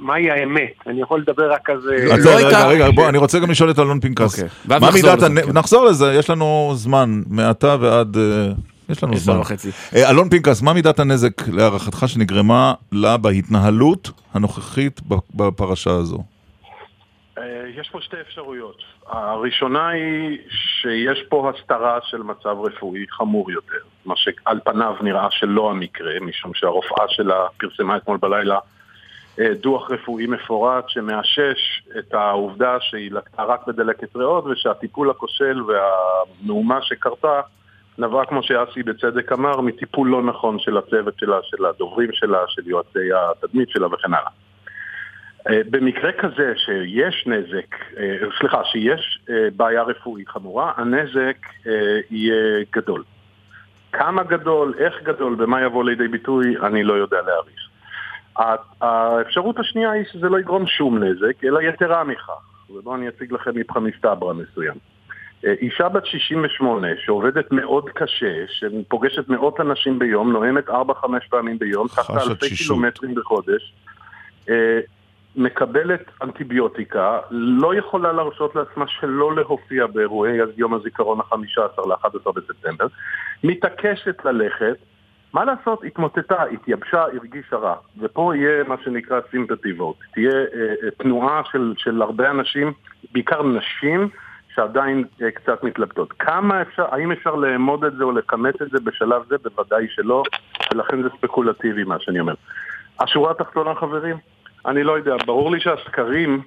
מהי 0.00 0.30
האמת. 0.30 0.72
אני 0.86 1.02
יכול 1.02 1.20
לדבר 1.20 1.52
רק 1.52 1.70
על 1.70 1.80
זה... 1.80 1.96
לא 2.24 2.30
רגע, 2.36 2.66
רגע, 2.66 2.90
בוא, 2.90 3.08
אני 3.08 3.18
רוצה 3.18 3.38
גם 3.38 3.50
לשאול 3.50 3.70
את 3.70 3.78
אלון 3.78 4.00
פנקס. 4.00 4.42
אוקיי. 4.42 4.78
מה 4.80 4.90
מידת 4.94 5.22
הנזק... 5.22 5.54
נחזור 5.54 5.84
לזה, 5.84 6.14
יש 6.18 6.30
לנו 6.30 6.72
זמן, 6.74 7.22
מעתה 7.30 7.76
ועד... 7.80 8.16
אה, 8.16 8.52
יש 8.88 9.02
לנו 9.04 9.16
זמן. 9.16 9.40
אה, 9.96 10.10
אלון 10.10 10.28
פנקס, 10.30 10.62
מה 10.62 10.72
מידת 10.72 10.98
הנזק 10.98 11.48
להערכתך 11.48 12.04
שנגרמה 12.06 12.74
לה 12.92 13.16
בהתנהלות 13.16 14.10
הנוכחית 14.34 15.00
בפרשה 15.34 15.90
הזו? 15.90 16.18
אה, 17.38 17.42
יש 17.80 17.88
פה 17.92 17.98
שתי 18.00 18.16
אפשרויות. 18.20 18.97
הראשונה 19.08 19.88
היא 19.88 20.38
שיש 20.48 21.22
פה 21.28 21.50
הסתרה 21.50 21.98
של 22.02 22.22
מצב 22.22 22.56
רפואי 22.60 23.04
חמור 23.10 23.50
יותר, 23.50 23.78
מה 24.06 24.14
שעל 24.16 24.60
פניו 24.64 24.94
נראה 25.00 25.30
שלא 25.30 25.70
המקרה, 25.70 26.12
משום 26.20 26.54
שהרופאה 26.54 27.04
שלה 27.08 27.46
פרסמה 27.58 27.96
אתמול 27.96 28.16
בלילה 28.16 28.58
אה, 29.40 29.54
דוח 29.54 29.90
רפואי 29.90 30.26
מפורט 30.26 30.88
שמאשש 30.88 31.82
את 31.98 32.14
העובדה 32.14 32.76
שהיא 32.80 33.12
לקחה 33.12 33.44
רק 33.44 33.66
בדלקת 33.66 34.16
ריאות 34.16 34.44
ושהטיפול 34.46 35.10
הכושל 35.10 35.62
והמהומה 35.62 36.82
שקרתה 36.82 37.40
נבעה, 37.98 38.26
כמו 38.26 38.42
שאסי 38.42 38.82
בצדק 38.82 39.32
אמר, 39.32 39.60
מטיפול 39.60 40.08
לא 40.08 40.22
נכון 40.22 40.58
של 40.58 40.76
הצוות 40.76 41.14
שלה, 41.18 41.38
של 41.42 41.64
הדוברים 41.64 42.08
שלה, 42.12 42.38
של 42.48 42.62
יועצי 42.66 43.08
התדמית 43.14 43.70
שלה 43.70 43.86
וכן 43.86 44.14
הלאה. 44.14 44.30
אה, 45.48 45.60
במקרה 45.70 46.12
כזה 46.12 46.52
שיש 46.56 47.26
נזק, 47.26 47.74
אה, 47.98 48.16
סליחה, 48.38 48.64
שיש 48.64 49.20
אה, 49.30 49.48
בעיה 49.56 49.82
רפואית 49.82 50.28
חמורה, 50.28 50.72
הנזק 50.76 51.36
יהיה 52.10 52.64
גדול. 52.72 53.04
כמה 53.92 54.22
גדול, 54.22 54.74
איך 54.78 54.94
גדול, 55.02 55.34
במה 55.34 55.62
יבוא 55.62 55.84
לידי 55.84 56.08
ביטוי, 56.08 56.56
אני 56.66 56.84
לא 56.84 56.94
יודע 56.94 57.16
להעריך. 57.26 57.68
האפשרות 58.80 59.58
השנייה 59.58 59.90
היא 59.90 60.04
שזה 60.12 60.28
לא 60.28 60.38
יגרום 60.38 60.66
שום 60.66 61.04
נזק, 61.04 61.44
אלא 61.44 61.60
יתרה 61.60 62.04
מכך. 62.04 62.30
ובואו 62.70 62.94
אני 62.94 63.08
אציג 63.08 63.32
לכם 63.32 63.50
מבחן 63.54 63.80
מסתברא 63.80 64.32
מסוים. 64.32 64.74
אישה 65.44 65.88
בת 65.88 66.06
68 66.06 66.88
שעובדת 67.04 67.52
מאוד 67.52 67.90
קשה, 67.90 68.44
שפוגשת 68.48 69.28
מאות 69.28 69.60
אנשים 69.60 69.98
ביום, 69.98 70.32
נואמת 70.32 70.68
4-5 70.68 70.72
פעמים 71.30 71.58
ביום, 71.58 71.88
ככה 71.88 72.12
אלפי 72.22 72.56
קילומטרים 72.56 73.14
בחודש, 73.14 73.74
מקבלת 75.36 76.04
אנטיביוטיקה, 76.22 77.18
לא 77.30 77.74
יכולה 77.74 78.12
להרשות 78.12 78.56
לעצמה 78.56 78.84
שלא 78.88 79.36
להופיע 79.36 79.86
באירועי 79.86 80.38
יום 80.56 80.74
הזיכרון 80.74 81.20
ה-15 81.20 81.88
ל-11 81.88 82.32
בספטמבר, 82.32 82.86
מתעקשת 83.44 84.24
ללכת, 84.24 84.76
מה 85.32 85.44
לעשות, 85.44 85.84
התמוטטה, 85.84 86.42
התייבשה, 86.42 87.02
הרגישה 87.02 87.56
רע. 87.56 87.74
ופה 87.98 88.32
יהיה 88.36 88.64
מה 88.64 88.74
שנקרא 88.84 89.20
vote. 89.78 90.12
תהיה 90.12 90.30
אה, 90.30 90.74
אה, 90.84 90.90
תנועה 90.98 91.42
של, 91.52 91.74
של 91.76 92.02
הרבה 92.02 92.30
אנשים, 92.30 92.72
בעיקר 93.12 93.42
נשים, 93.42 94.08
שעדיין 94.54 95.04
אה, 95.22 95.30
קצת 95.30 95.62
מתלבטות. 95.64 96.12
כמה 96.12 96.62
אפשר, 96.62 96.84
האם 96.90 97.12
אפשר 97.12 97.34
לאמוד 97.34 97.84
את 97.84 97.92
זה 97.96 98.04
או 98.04 98.12
לכמת 98.12 98.62
את 98.62 98.70
זה 98.70 98.78
בשלב 98.84 99.22
זה? 99.28 99.36
בוודאי 99.42 99.86
שלא, 99.88 100.22
ולכן 100.72 101.02
זה 101.02 101.08
ספקולטיבי 101.18 101.84
מה 101.84 101.96
שאני 102.00 102.20
אומר. 102.20 102.34
השורה 103.00 103.30
התחתונה 103.30 103.74
חברים, 103.74 104.16
אני 104.66 104.82
לא 104.82 104.92
יודע, 104.92 105.16
ברור 105.26 105.50
לי 105.52 105.60
שהסקרים 105.60 106.42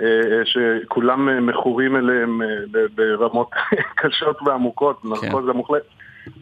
אה, 0.00 0.06
אה, 0.06 0.44
שכולם 0.44 1.28
אה, 1.28 1.40
מכורים 1.40 1.96
אליהם 1.96 2.40
ברמות 2.94 3.50
קשות 4.00 4.38
ועמוקות, 4.42 5.00
כן. 5.02 5.08
נרקוזה 5.08 5.52
מוחלט, 5.52 5.82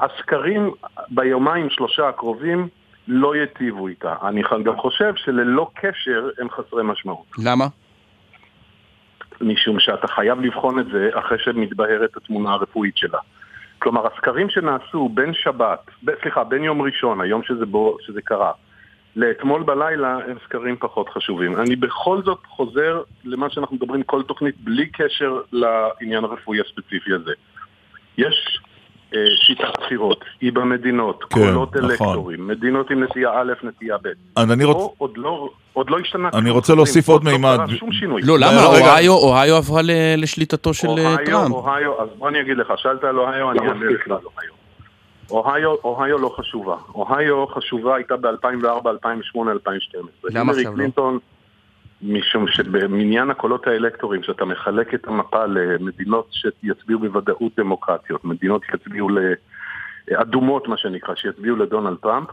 הסקרים 0.00 0.70
ביומיים 1.08 1.70
שלושה 1.70 2.08
הקרובים 2.08 2.68
לא 3.08 3.36
יטיבו 3.36 3.88
איתה. 3.88 4.14
אני 4.22 4.42
גם 4.64 4.76
חושב 4.76 5.12
שללא 5.16 5.70
קשר 5.74 6.30
הם 6.38 6.50
חסרי 6.50 6.82
משמעות. 6.82 7.26
למה? 7.38 7.66
משום 9.40 9.80
שאתה 9.80 10.08
חייב 10.08 10.40
לבחון 10.40 10.78
את 10.78 10.86
זה 10.86 11.10
אחרי 11.12 11.38
שמתבהרת 11.38 12.16
התמונה 12.16 12.52
הרפואית 12.52 12.96
שלה. 12.96 13.18
כלומר, 13.78 14.06
הסקרים 14.06 14.50
שנעשו 14.50 15.08
בין 15.08 15.34
שבת, 15.34 15.90
סליחה, 16.22 16.44
בין 16.44 16.64
יום 16.64 16.82
ראשון, 16.82 17.20
היום 17.20 17.42
שזה, 17.42 17.66
בו, 17.66 17.96
שזה 18.00 18.22
קרה, 18.22 18.52
לאתמול 19.16 19.62
בלילה 19.62 20.18
הם 20.28 20.36
סקרים 20.44 20.76
פחות 20.78 21.08
חשובים. 21.08 21.60
אני 21.60 21.76
בכל 21.76 22.22
זאת 22.24 22.38
חוזר 22.48 23.02
למה 23.24 23.50
שאנחנו 23.50 23.76
מדברים 23.76 24.02
כל 24.02 24.22
תוכנית 24.22 24.54
בלי 24.60 24.86
קשר 24.86 25.40
לעניין 25.52 26.24
הרפואי 26.24 26.60
הספציפי 26.60 27.12
הזה. 27.12 27.32
יש 28.18 28.60
אה, 29.14 29.20
שיטת 29.46 29.78
בחירות, 29.78 30.24
היא 30.40 30.52
במדינות, 30.52 31.24
כן, 31.24 31.40
קולות 31.40 31.76
נכון. 31.76 31.90
אלקטורים, 31.90 32.46
מדינות 32.46 32.90
עם 32.90 33.02
נטייה 33.02 33.30
א', 33.34 33.52
נטייה 33.62 33.96
ב'. 34.02 34.38
אני 34.38 34.64
רוצ... 34.64 34.94
עוד 34.98 35.12
לא... 35.16 35.50
עוד 35.72 35.90
לא 35.90 35.98
השתנה. 35.98 36.28
אני 36.34 36.50
רוצה 36.50 36.74
להוסיף 36.74 37.08
עוד 37.08 37.24
מימד. 37.24 37.58
לא, 38.22 38.38
למה? 38.38 38.66
אוהיו, 38.66 39.12
אוהיו 39.12 39.56
עברה 39.56 39.80
לשליטתו 40.16 40.74
של 40.74 40.88
אה, 40.88 41.16
טראמפ. 41.26 41.54
אוהיו, 41.54 42.02
אז 42.02 42.08
בוא 42.18 42.28
אני 42.28 42.40
אגיד 42.40 42.56
לך, 42.56 42.72
שאלת 42.76 43.04
על 43.04 43.18
אוהיו, 43.18 43.50
אני 43.50 43.58
אענה 43.58 43.86
לך 43.86 44.06
על 44.06 44.12
אוהיו. 44.12 44.55
אוהיו, 45.30 45.74
אוהיו 45.84 46.18
לא 46.18 46.28
חשובה. 46.36 46.76
אוהיו 46.94 47.46
חשובה 47.46 47.96
הייתה 47.96 48.16
ב-2004, 48.16 48.88
2008, 48.88 49.52
2012. 49.52 50.30
למה 50.34 50.52
עכשיו 50.52 50.70
לא? 50.70 50.76
קלינטון, 50.76 51.18
משום 52.02 52.48
שבמניין 52.48 53.30
הקולות 53.30 53.66
האלקטוריים, 53.66 54.22
שאתה 54.22 54.44
מחלק 54.44 54.94
את 54.94 55.06
המפה 55.06 55.46
למדינות 55.46 56.28
שיצביעו 56.30 57.00
בוודאות 57.00 57.52
דמוקרטיות, 57.56 58.24
מדינות 58.24 58.62
שיצביעו 58.70 59.08
לאדומות, 60.08 60.68
מה 60.68 60.76
שנקרא, 60.76 61.14
שיצביעו 61.14 61.56
לדונלד 61.56 61.96
טראמפ, 61.96 62.28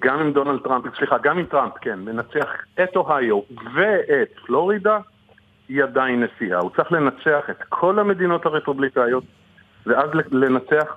גם 0.00 0.20
אם 0.20 0.32
דונלד 0.32 0.60
טראמפ, 0.60 0.84
סליחה, 0.98 1.18
גם 1.22 1.38
אם 1.38 1.44
טראמפ, 1.44 1.72
כן, 1.80 1.98
מנצח 1.98 2.48
את 2.82 2.96
אוהיו 2.96 3.40
ואת 3.74 4.28
פלורידה, 4.46 4.98
היא 5.68 5.82
עדיין 5.82 6.24
נשיאה. 6.24 6.58
הוא 6.58 6.70
צריך 6.76 6.92
לנצח 6.92 7.50
את 7.50 7.62
כל 7.68 7.98
המדינות 7.98 8.46
הרפובליקאיות, 8.46 9.24
ואז 9.86 10.10
לנצח 10.30 10.96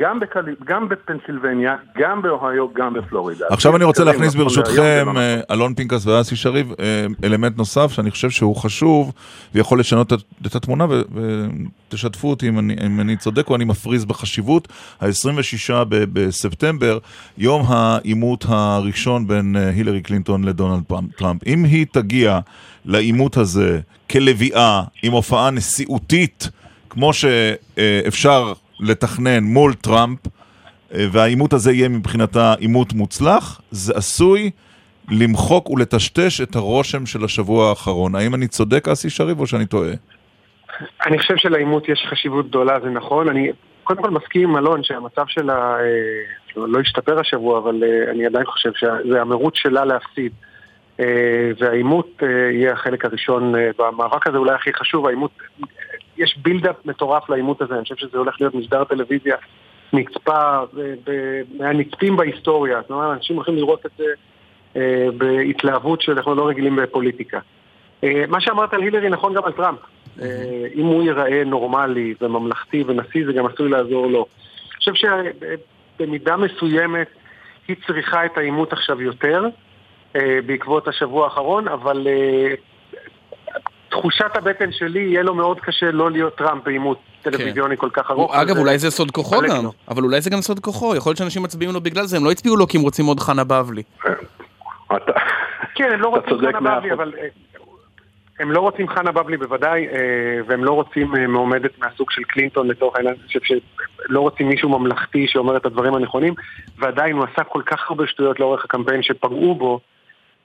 גם, 0.00 0.20
בקל... 0.20 0.40
גם 0.64 0.88
בפנסילבניה, 0.88 1.76
גם 1.98 2.22
באוהיו, 2.22 2.72
גם 2.74 2.94
בפלורידה. 2.94 3.46
עכשיו 3.50 3.76
אני 3.76 3.84
רוצה 3.84 4.04
להכניס 4.04 4.34
ברשותכם, 4.34 5.06
אה, 5.16 5.40
אלון 5.50 5.74
פינקס 5.74 6.06
ואסי 6.06 6.36
שריב, 6.36 6.72
אה, 6.80 7.06
אלמנט 7.24 7.58
נוסף 7.58 7.92
שאני 7.92 8.10
חושב 8.10 8.30
שהוא 8.30 8.56
חשוב 8.56 9.12
ויכול 9.54 9.80
לשנות 9.80 10.12
את 10.46 10.54
התמונה, 10.54 10.86
ותשתפו 11.88 12.30
אותי 12.30 12.48
אם 12.48 12.58
אני, 12.58 12.76
אם 12.86 13.00
אני 13.00 13.16
צודק 13.16 13.50
או 13.50 13.56
אני 13.56 13.64
מפריז 13.64 14.04
בחשיבות. 14.04 14.68
ה-26 15.00 15.84
בספטמבר, 15.88 16.98
יום 17.38 17.62
העימות 17.68 18.44
הראשון 18.48 19.26
בין 19.26 19.56
אה, 19.56 19.68
הילרי 19.68 20.02
קלינטון 20.02 20.44
לדונלד 20.44 20.82
טראמפ. 21.16 21.40
אם 21.46 21.64
היא 21.64 21.86
תגיע 21.92 22.40
לעימות 22.84 23.36
הזה 23.36 23.80
כלביאה 24.10 24.82
עם 25.02 25.12
הופעה 25.12 25.50
נשיאותית, 25.50 26.48
כמו 26.90 27.12
שאפשר 27.12 28.52
לתכנן 28.80 29.44
מול 29.44 29.74
טראמפ, 29.74 30.18
אה, 30.94 31.06
והעימות 31.12 31.52
הזה 31.52 31.72
יהיה 31.72 31.88
מבחינתה 31.88 32.54
עימות 32.58 32.92
מוצלח, 32.92 33.60
זה 33.70 33.92
עשוי 33.96 34.50
למחוק 35.10 35.70
ולטשטש 35.70 36.40
את 36.40 36.56
הרושם 36.56 37.06
של 37.06 37.24
השבוע 37.24 37.68
האחרון. 37.68 38.14
האם 38.14 38.34
אני 38.34 38.48
צודק, 38.48 38.88
אסי 38.88 39.10
שריב, 39.10 39.40
או 39.40 39.46
שאני 39.46 39.66
טועה? 39.66 39.92
אני 41.06 41.18
חושב 41.18 41.36
שלעימות 41.36 41.88
יש 41.88 42.06
חשיבות 42.10 42.48
גדולה, 42.48 42.80
זה 42.80 42.90
נכון. 42.90 43.28
אני 43.28 43.52
קודם 43.84 44.02
כל 44.02 44.10
מסכים 44.10 44.48
עם 44.48 44.56
אלון 44.56 44.82
שהמצב 44.82 45.24
שלה 45.28 45.76
אה, 45.80 46.66
לא 46.66 46.80
השתפר 46.80 47.20
השבוע, 47.20 47.58
אבל 47.58 47.82
אה, 47.84 48.10
אני 48.10 48.26
עדיין 48.26 48.46
חושב 48.46 48.70
שזה 48.74 49.20
המרוץ 49.20 49.54
שלה 49.56 49.84
להפסיד. 49.84 50.32
והעימות 51.60 52.22
יהיה 52.52 52.72
החלק 52.72 53.04
הראשון 53.04 53.54
במאבק 53.78 54.26
הזה, 54.26 54.38
אולי 54.38 54.54
הכי 54.54 54.72
חשוב, 54.72 55.06
העימות, 55.06 55.30
יש 56.16 56.38
בילדאפ 56.42 56.76
מטורף 56.84 57.30
לעימות 57.30 57.62
הזה, 57.62 57.74
אני 57.74 57.82
חושב 57.82 57.96
שזה 57.96 58.18
הולך 58.18 58.36
להיות 58.40 58.54
משדר 58.54 58.84
טלוויזיה 58.84 59.36
נצפה, 59.92 60.60
מהנצפים 61.58 62.16
בהיסטוריה, 62.16 62.80
זאת 62.80 62.90
אומרת, 62.90 63.16
אנשים 63.16 63.36
הולכים 63.36 63.56
לראות 63.56 63.86
את 63.86 63.90
זה 63.98 64.04
בהתלהבות 65.16 66.02
שאנחנו 66.02 66.34
לא 66.34 66.48
רגילים 66.48 66.76
בפוליטיקה. 66.76 67.38
מה 68.28 68.40
שאמרת 68.40 68.74
על 68.74 68.82
הילרי 68.82 69.08
נכון 69.08 69.34
גם 69.34 69.44
על 69.44 69.52
טראמפ. 69.52 69.78
אם 70.74 70.86
הוא 70.86 71.02
ייראה 71.02 71.44
נורמלי 71.44 72.14
וממלכתי 72.20 72.84
ונשיא, 72.86 73.26
זה 73.26 73.32
גם 73.32 73.46
עשוי 73.46 73.68
לעזור 73.68 74.06
לו. 74.06 74.26
אני 74.70 74.78
חושב 74.78 75.08
שבמידה 75.98 76.36
מסוימת 76.36 77.08
היא 77.68 77.76
צריכה 77.86 78.24
את 78.24 78.38
העימות 78.38 78.72
עכשיו 78.72 79.02
יותר. 79.02 79.44
אה, 80.16 80.38
בעקבות 80.46 80.88
השבוע 80.88 81.24
האחרון, 81.24 81.68
אבל 81.68 82.06
אה, 82.06 82.54
תחושת 83.98 84.36
הבטן 84.36 84.72
שלי, 84.72 85.00
יהיה 85.00 85.22
לו 85.22 85.34
מאוד 85.34 85.60
קשה 85.60 85.90
לא 85.90 86.10
להיות 86.10 86.36
טראמפ 86.36 86.64
בעימות 86.64 86.98
טלוויזיוני 87.22 87.76
כל 87.76 87.90
כך 87.92 88.10
ארוך. 88.10 88.34
אגב, 88.34 88.56
אולי 88.56 88.78
זה 88.78 88.90
סוד 88.90 89.10
כוחו 89.10 89.40
גם, 89.48 89.64
אבל 89.88 90.02
אולי 90.02 90.20
זה 90.20 90.30
גם 90.30 90.40
סוד 90.40 90.60
כוחו, 90.60 90.96
יכול 90.96 91.10
להיות 91.10 91.18
שאנשים 91.18 91.42
מצביעים 91.42 91.74
לו 91.74 91.80
בגלל 91.80 92.04
זה, 92.04 92.16
הם 92.16 92.24
לא 92.24 92.30
הצביעו 92.30 92.56
לו 92.56 92.66
כי 92.66 92.76
הם 92.76 92.82
רוצים 92.82 93.06
עוד 93.06 93.20
חנה 93.20 93.44
בבלי. 93.44 93.82
כן, 95.74 95.92
הם 95.92 96.00
לא 96.00 96.08
רוצים 96.08 96.38
חנה 96.38 96.60
בבלי, 96.60 96.92
אבל... 96.92 97.12
אה, 97.18 97.28
הם 98.40 98.52
לא 98.52 98.60
רוצים 98.60 98.88
חנה 98.88 99.12
בבלי 99.12 99.36
בוודאי, 99.36 99.86
והם 100.46 100.64
לא 100.64 100.72
רוצים 100.72 101.12
מועמדת 101.28 101.78
מהסוג 101.78 102.10
של 102.10 102.22
קלינטון 102.22 102.68
לצורך 102.68 102.96
העניין, 102.96 103.14
אני 103.14 103.26
חושב 103.26 103.40
שלא 103.42 104.20
רוצים 104.20 104.48
מישהו 104.48 104.68
ממלכתי 104.68 105.26
שאומר 105.28 105.56
את 105.56 105.66
הדברים 105.66 105.94
הנכונים, 105.94 106.34
ועדיין 106.78 107.16
הוא 107.16 107.24
עשה 107.24 107.44
כל 107.44 107.62
כך 107.66 107.90
הרבה 107.90 108.06
שטויות 108.06 108.40
לאורך 108.40 108.64
הקמפיין 108.64 109.02
שפגעו 109.02 109.54
בו, 109.54 109.74
אה, 109.74 109.93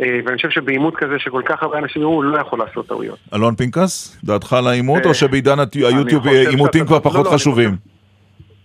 ואני 0.01 0.35
חושב 0.35 0.49
שבעימות 0.49 0.95
כזה 0.95 1.19
שכל 1.19 1.41
כך 1.45 1.63
הרבה 1.63 1.77
אנשים 1.77 2.01
יראו, 2.01 2.13
הוא 2.13 2.23
לא 2.23 2.37
יכול 2.37 2.59
לעשות 2.59 2.87
טעויות. 2.87 3.17
אלון 3.33 3.55
פינקס, 3.55 4.17
דעתך 4.23 4.53
על 4.53 4.67
העימות, 4.67 5.05
או 5.05 5.13
שבעידן 5.13 5.57
היוטיוב 5.75 6.27
עימותים 6.27 6.85
כבר 6.85 6.99
פחות 6.99 7.25
לא, 7.25 7.31
לא, 7.31 7.37
חשובים? 7.37 7.75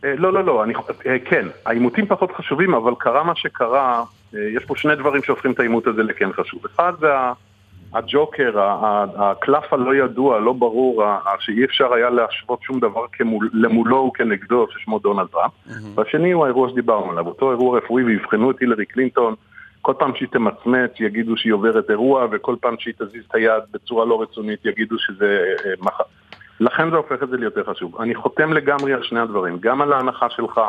אה, 0.04 0.14
לא, 0.16 0.32
לא, 0.32 0.44
לא, 0.44 0.64
אני, 0.64 0.74
אה, 1.06 1.16
כן, 1.24 1.46
העימותים 1.66 2.06
פחות 2.06 2.32
חשובים, 2.36 2.74
אבל 2.74 2.92
קרה 2.98 3.24
מה 3.24 3.32
שקרה, 3.36 4.04
יש 4.32 4.64
פה 4.64 4.74
שני 4.76 4.96
דברים 4.96 5.22
שהופכים 5.22 5.52
את 5.52 5.60
העימות 5.60 5.86
הזה 5.86 6.02
לכן 6.02 6.32
חשוב. 6.32 6.60
אחד 6.74 6.92
זה 7.00 7.08
הג'וקר, 7.94 8.52
הקלף 9.16 9.72
הלא 9.72 9.94
ידוע, 9.94 10.40
לא 10.40 10.52
ברור, 10.52 11.04
שאי 11.40 11.64
אפשר 11.64 11.94
היה 11.94 12.10
להשוות 12.10 12.62
שום 12.62 12.80
דבר 12.80 13.04
למולו 13.52 14.10
וכנגדו, 14.12 14.66
ששמו 14.70 14.98
דונלד 14.98 15.26
טראמפ. 15.26 15.52
והשני 15.94 16.32
הוא 16.32 16.44
האירוע 16.44 16.70
שדיברנו 16.70 17.10
עליו, 17.10 17.26
אותו 17.26 17.50
אירוע 17.50 17.78
רפואי, 17.78 18.04
ויבחנו 18.04 18.50
את 18.50 18.60
הילרי 18.60 18.86
קלינטון. 18.86 19.34
כל 19.84 19.92
פעם 19.98 20.12
שהיא 20.14 20.28
תמצמץ 20.28 20.90
יגידו 21.00 21.36
שהיא 21.36 21.52
עוברת 21.52 21.90
אירוע, 21.90 22.26
וכל 22.30 22.56
פעם 22.60 22.74
שהיא 22.78 22.94
תזיז 22.98 23.24
את 23.28 23.34
היד 23.34 23.62
בצורה 23.72 24.04
לא 24.04 24.22
רצונית 24.22 24.64
יגידו 24.64 24.98
שזה 24.98 25.44
אה, 25.64 25.70
מח... 25.80 26.00
לכן 26.60 26.90
זה 26.90 26.96
הופך 26.96 27.22
את 27.22 27.28
זה 27.28 27.36
ליותר 27.36 27.64
חשוב. 27.64 28.00
אני 28.00 28.14
חותם 28.14 28.52
לגמרי 28.52 28.92
על 28.92 29.02
שני 29.02 29.20
הדברים, 29.20 29.58
גם 29.60 29.82
על 29.82 29.92
ההנחה 29.92 30.30
שלך 30.30 30.60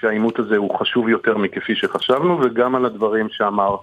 שהעימות 0.00 0.38
הזה 0.38 0.56
הוא 0.56 0.78
חשוב 0.78 1.08
יותר 1.08 1.38
מכפי 1.38 1.74
שחשבנו, 1.74 2.40
וגם 2.42 2.74
על 2.74 2.84
הדברים 2.84 3.28
שאמר 3.30 3.76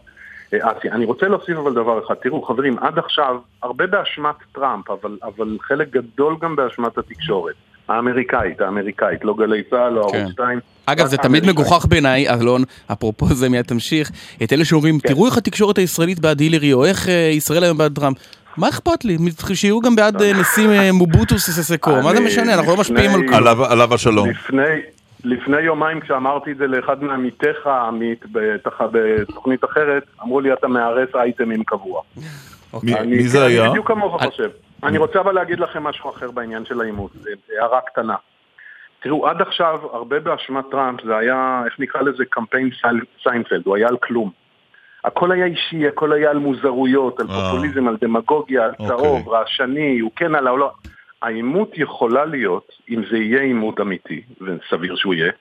אה, 0.54 0.72
אסי. 0.72 0.90
אני 0.92 1.06
רוצה 1.06 1.28
להוסיף 1.28 1.58
אבל 1.58 1.74
דבר 1.74 2.06
אחד, 2.06 2.16
תראו 2.16 2.42
חברים, 2.42 2.80
עד 2.80 3.00
עכשיו, 3.00 3.40
הרבה 3.64 3.88
באשמת 3.88 4.36
טראמפ, 4.52 4.90
אבל, 4.90 5.18
אבל 5.24 5.58
חלק 5.62 5.90
גדול 5.90 6.36
גם 6.42 6.56
באשמת 6.56 6.98
התקשורת. 6.98 7.56
האמריקאית, 7.92 8.62
האמריקאית, 8.62 9.26
לא 9.26 9.36
גלי 9.38 9.64
צה"ל, 9.70 9.94
לא 9.94 10.00
ערוץ 10.00 10.32
2. 10.32 10.60
כן. 10.60 10.66
אגב, 10.86 11.06
זה 11.06 11.18
תמיד 11.18 11.46
מגוחך 11.46 11.86
בעיניי, 11.86 12.30
אלון, 12.30 12.64
אפרופו 12.92 13.26
זה 13.26 13.50
מיד 13.50 13.66
תמשיך, 13.66 14.12
את 14.44 14.54
אלה 14.54 14.66
שאומרים, 14.66 15.00
כן. 15.00 15.08
תראו 15.10 15.26
איך 15.26 15.38
התקשורת 15.38 15.78
הישראלית 15.78 16.20
בעד 16.20 16.40
הילרי, 16.40 16.74
או 16.74 16.86
איך 16.86 17.10
אה, 17.10 17.14
ישראל 17.14 17.64
היום 17.64 17.78
בעד 17.78 17.96
טראמפ. 17.96 18.18
מה 18.58 18.70
אכפת 18.70 19.06
לי? 19.06 19.18
שיהיו 19.54 19.80
גם 19.80 19.96
בעד 19.96 20.22
אה, 20.22 20.32
נשיא 20.40 20.70
אה, 20.70 20.92
מובוטו 20.92 21.40
סססקו, 21.40 21.92
מה 21.92 22.16
זה 22.16 22.20
משנה? 22.20 22.54
אנחנו 22.54 22.72
לא 22.72 22.78
משפיעים 22.78 23.12
על 23.12 23.22
כלום. 23.28 23.48
עליו 23.70 23.94
השלום. 23.94 24.30
לפני 25.24 25.62
יומיים 25.62 26.00
כשאמרתי 26.00 26.52
את 26.52 26.58
זה 26.58 26.68
לאחד 26.68 27.04
מעמיתיך, 27.04 27.68
עמית, 27.68 28.26
בתוכנית 28.32 29.66
אחרת, 29.66 30.04
אמרו 30.24 30.42
לי 30.42 30.54
אתה 30.54 30.68
הורס 30.68 31.16
אייטמים 31.16 31.64
קבוע. 31.64 32.02
מי 32.84 33.24
זה 33.28 33.46
היה? 33.46 33.62
אני 33.62 33.70
בדיוק 33.70 33.88
כמוך 33.88 34.24
חושב. 34.24 34.50
אני 34.84 34.98
רוצה 34.98 35.20
אבל 35.20 35.36
להגיד 35.36 35.60
לכם 35.60 35.84
משהו 35.84 36.10
אחר 36.10 36.32
בעניין 36.32 36.66
של 36.66 36.82
האימוץ, 36.82 37.12
הערה 37.60 37.82
קטנה. 37.82 38.16
תראו, 39.00 39.28
עד 39.28 39.42
עכשיו, 39.42 39.80
הרבה 39.94 40.20
באשמת 40.20 40.66
טראמפ 40.72 41.00
זה 41.06 41.18
היה, 41.18 41.64
איך 41.66 41.80
נקרא 41.80 42.02
לזה, 42.02 42.24
קמפיין 42.30 42.70
סיינפלד, 43.24 43.62
הוא 43.66 43.76
היה 43.76 43.88
על 43.88 43.98
כלום. 43.98 44.32
הכל 45.04 45.32
היה 45.32 45.46
אישי, 45.46 45.88
הכל 45.88 46.14
היה 46.14 46.30
על 46.30 46.38
מוזרויות, 46.38 47.20
על 47.20 47.28
אה. 47.30 47.36
פופוליזם, 47.36 47.88
על 47.88 47.98
דמגוגיה, 48.02 48.66
על 48.66 48.72
צהוב, 48.88 49.28
אוקיי. 49.28 49.40
רעשני, 49.40 50.00
הוא 50.00 50.12
כן 50.16 50.36
עלה 50.36 50.52
או 50.52 50.58
לא. 50.58 50.72
העימות 51.22 51.72
יכולה 51.74 52.26
להיות, 52.26 52.72
אם 52.90 53.02
זה 53.12 53.18
יהיה 53.18 53.42
עימות 53.42 53.80
אמיתי, 53.80 54.22
וסביר 54.42 54.96
שהוא 54.96 55.14
יהיה, 55.14 55.32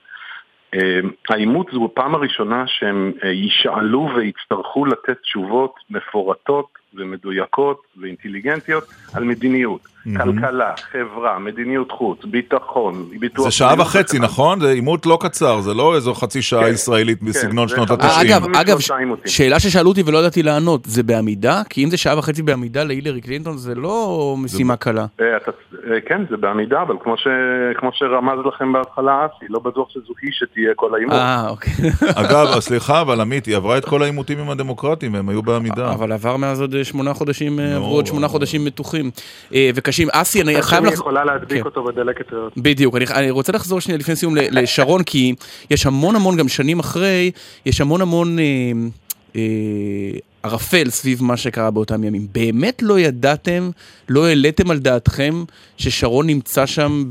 אה, 0.75 1.01
העימות 1.29 1.71
זו 1.73 1.85
הפעם 1.85 2.15
הראשונה 2.15 2.65
שהם 2.67 3.13
אה, 3.25 3.29
ישאלו 3.29 4.09
ויצטרכו 4.17 4.85
לתת 4.85 5.21
תשובות 5.23 5.75
מפורטות 5.91 6.80
ומדויקות 6.95 7.83
ואינטליגנטיות 7.97 8.85
על 9.13 9.25
מדיניות, 9.25 9.81
mm-hmm. 10.07 10.23
כלכלה, 10.23 10.73
חברה, 10.93 11.39
מדיניות 11.39 11.93
חוץ, 11.93 12.25
ביטחון, 12.25 13.05
ביטוח... 13.21 13.45
זה 13.45 13.51
שעה 13.51 13.75
וחצי, 13.79 14.19
נכון? 14.19 14.61
זה 14.61 14.71
עימות 14.71 15.07
לא 15.07 15.19
קצר, 15.21 15.61
זה 15.61 15.75
לא 15.75 15.95
איזו 15.95 16.15
חצי 16.15 16.43
שעה 16.43 16.65
כן, 16.65 16.73
ישראלית 16.73 17.21
כן, 17.21 17.27
בסגנון 17.27 17.69
שנות 17.69 17.91
ה-90. 17.91 18.23
אגב, 18.23 18.45
אגב, 18.57 18.79
שאלה 19.27 19.61
ששאלו 19.61 19.89
אותי 19.89 20.03
ולא 20.07 20.19
ידעתי 20.19 20.43
לענות, 20.43 20.85
זה 20.85 21.03
בעמידה? 21.03 21.63
כי 21.71 21.85
אם 21.85 21.91
זה 21.91 21.97
שעה 21.97 22.19
וחצי 22.19 22.43
בעמידה 22.43 22.85
להילרי 22.85 23.21
קלינטון, 23.21 23.57
זה 23.57 23.75
לא 23.75 24.35
משימה 24.39 24.77
קלה. 24.77 25.07
אה, 25.21 25.27
אה, 25.91 26.01
כן, 26.01 26.23
זה 26.31 26.37
בעמידה, 26.37 26.83
אבל 26.83 26.95
כמו 27.75 27.91
שרמז 27.93 28.39
לכם 28.47 28.73
בהתחלה 28.73 29.27
אסי, 29.27 29.45
לא 29.49 29.59
בטוח 29.59 29.89
שזו 29.91 30.15
היא 30.23 30.31
שתהיה 30.33 30.71
כל 30.77 30.95
העימות. 30.95 31.15
אה, 31.15 31.49
אוקיי. 31.49 31.73
אגב, 32.25 32.61
סליחה, 32.61 33.01
אבל 33.01 33.21
עמית, 33.21 33.47
היא 33.47 33.57
עברה 33.57 33.79
את 33.79 33.85
כל 33.85 34.03
העימותים 34.03 34.39
עם 34.39 34.51
הדמוקרטים, 34.51 35.15
הם 35.15 35.29
היו 35.29 35.43
בעמידה. 35.43 35.93
אבל 35.93 36.13
עבר 36.13 36.37
מאז 36.37 36.61
עוד 36.61 36.75
שמונה 36.83 37.15
חודשים, 37.15 37.61
אה, 37.61 37.77
עברו 37.77 37.95
עוד 37.95 38.07
שמונה 38.07 38.29
חודשים 38.29 38.65
מתוחים 38.65 39.11
אה, 39.91 39.93
וקשים. 39.93 40.09
אסי, 40.13 40.43
אני 40.43 40.63
חייב 40.63 40.85
לך... 40.85 40.93
יכולה 40.93 41.25
להדביק 41.25 41.59
כן. 41.59 41.65
אותו 41.65 41.85
בדלקת 41.85 42.33
ריאות. 42.33 42.53
בדיוק, 42.57 42.97
אני 42.97 43.31
רוצה 43.31 43.53
לחזור 43.53 43.81
שנייה 43.81 43.99
לפני 43.99 44.17
סיום 44.17 44.35
לשרון, 44.37 45.03
כי 45.03 45.35
יש 45.71 45.87
המון 45.87 46.17
המון, 46.17 46.37
גם 46.37 46.49
שנים 46.49 46.79
אחרי, 46.79 47.31
יש 47.67 47.81
המון 47.81 48.01
המון... 48.01 48.39
אה, 49.37 49.43
ערפל 50.43 50.91
סביב 50.91 51.23
מה 51.23 51.37
שקרה 51.37 51.71
באותם 51.71 52.05
ימים. 52.05 52.27
באמת 52.33 52.83
לא 52.83 53.01
ידעתם, 53.01 53.71
לא 54.09 54.27
העליתם 54.27 54.71
על 54.71 54.79
דעתכם 54.79 55.45
ששרון 55.77 56.27
נמצא 56.27 56.67
שם 56.67 57.05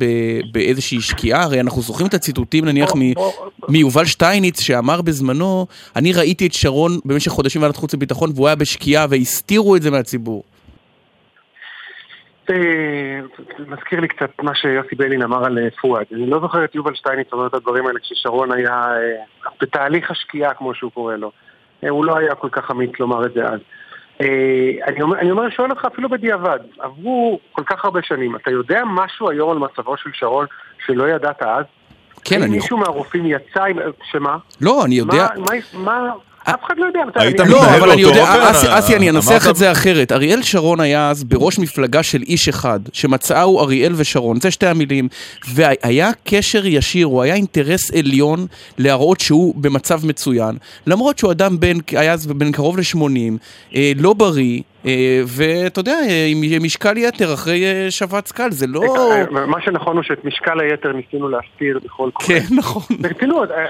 באיזושהי 0.51 1.01
שקיעה? 1.01 1.43
הרי 1.43 1.59
אנחנו 1.59 1.81
זוכרים 1.81 2.07
את 2.07 2.13
הציטוטים 2.13 2.65
נניח 2.65 2.91
מיובל 3.69 4.05
שטייניץ 4.05 4.61
שאמר 4.61 5.01
בזמנו, 5.01 5.67
אני 5.95 6.13
ראיתי 6.13 6.47
את 6.47 6.53
שרון 6.53 6.99
במשך 7.05 7.31
חודשים 7.31 7.61
בוועדת 7.61 7.77
חוץ 7.77 7.93
וביטחון 7.93 8.31
והוא 8.35 8.47
היה 8.47 8.55
בשקיעה 8.55 9.05
והסתירו 9.09 9.75
את 9.75 9.81
זה 9.81 9.91
מהציבור. 9.91 10.43
מזכיר 13.67 13.99
לי 13.99 14.07
קצת 14.07 14.29
מה 14.41 14.55
שיוסי 14.55 14.95
ביילין 14.95 15.21
אמר 15.21 15.45
על 15.45 15.57
אה, 15.57 15.67
פואד. 15.81 16.05
אני 16.11 16.29
לא 16.29 16.39
זוכר 16.39 16.65
את 16.65 16.75
יובל 16.75 16.95
שטייניץ 16.95 17.27
אומר 17.33 17.47
את 17.47 17.53
הדברים 17.53 17.87
האלה 17.87 17.99
כששרון 17.99 18.51
היה 18.51 18.71
אה, 18.71 19.23
בתהליך 19.61 20.11
השקיעה 20.11 20.53
כמו 20.53 20.73
שהוא 20.73 20.91
קורא 20.91 21.15
לו. 21.15 21.31
אה, 21.83 21.89
הוא 21.89 22.05
לא 22.05 22.17
היה 22.17 22.35
כל 22.35 22.49
כך 22.51 22.71
אמיץ 22.71 22.91
לומר 22.99 23.25
את 23.25 23.33
זה 23.33 23.45
אז. 23.45 23.59
אה, 24.21 24.27
אני 24.87 25.01
אומר, 25.01 25.19
אני 25.19 25.31
אומר, 25.31 25.49
שואל 25.49 25.69
אותך 25.69 25.85
אפילו 25.85 26.09
בדיעבד, 26.09 26.59
עברו 26.79 27.39
כל 27.51 27.63
כך 27.65 27.85
הרבה 27.85 27.99
שנים, 28.03 28.35
אתה 28.35 28.51
יודע 28.51 28.81
משהו 28.85 29.29
היום 29.29 29.51
על 29.51 29.57
מצבו 29.57 29.97
של 29.97 30.09
שרון 30.13 30.45
שלא 30.85 31.09
ידעת 31.09 31.41
אז? 31.41 31.65
כן, 32.23 32.41
אני... 32.41 32.55
מישהו 32.55 32.77
מהרופאים 32.77 33.25
יצא 33.25 33.63
עם... 33.63 33.77
שמה? 34.03 34.37
לא, 34.61 34.85
אני 34.85 34.95
יודע... 34.95 35.27
מה, 35.37 35.53
מה, 35.73 36.11
אף 36.43 36.63
אחד 36.65 36.73
לא 36.77 36.85
יודע 36.85 36.99
מתי... 37.07 37.19
היית 37.19 37.39
מנהל 37.39 37.51
לא, 37.51 37.75
אבל 37.77 37.91
אני 37.91 38.01
יודע, 38.01 38.51
אסי, 38.51 38.95
אני 38.95 39.09
אנסח 39.09 39.45
את 39.49 39.55
זה 39.55 39.71
אחרת. 39.71 40.11
אריאל 40.11 40.43
שרון 40.43 40.79
היה 40.79 41.09
אז 41.09 41.23
בראש 41.23 41.59
מפלגה 41.59 42.03
של 42.03 42.21
איש 42.21 42.49
אחד, 42.49 42.79
שמצאהו 42.93 43.59
אריאל 43.59 43.93
ושרון, 43.95 44.41
זה 44.41 44.51
שתי 44.51 44.67
המילים, 44.67 45.07
והיה 45.53 46.11
קשר 46.23 46.65
ישיר, 46.65 47.05
הוא 47.05 47.21
היה 47.21 47.35
אינטרס 47.35 47.91
עליון 47.91 48.45
להראות 48.77 49.19
שהוא 49.19 49.53
במצב 49.55 50.05
מצוין, 50.05 50.57
למרות 50.87 51.17
שהוא 51.17 51.31
אדם 51.31 51.59
בן, 51.59 51.77
היה 51.91 52.13
אז 52.13 52.27
בן 52.27 52.51
קרוב 52.51 52.77
ל-80, 52.77 53.37
אה, 53.75 53.91
לא 53.95 54.13
בריא, 54.13 54.61
ואתה 55.27 55.79
יודע, 55.79 55.97
אה, 56.09 56.25
עם 56.27 56.63
משקל 56.63 56.97
יתר 56.97 57.33
אחרי 57.33 57.65
אה, 57.65 57.91
שבץ 57.91 58.31
קל, 58.31 58.51
זה 58.51 58.67
לא... 58.67 58.81
אה, 58.81 59.45
מה 59.45 59.61
שנכון 59.61 59.95
הוא 59.95 60.03
שאת 60.03 60.25
משקל 60.25 60.59
היתר 60.59 60.91
ניסינו 60.91 61.29
להסתיר 61.29 61.79
בכל 61.83 62.09
קורא. 62.13 62.27
כן, 62.27 62.55
נכון. 62.57 62.81
ברצינות, 63.01 63.51
אה, 63.51 63.65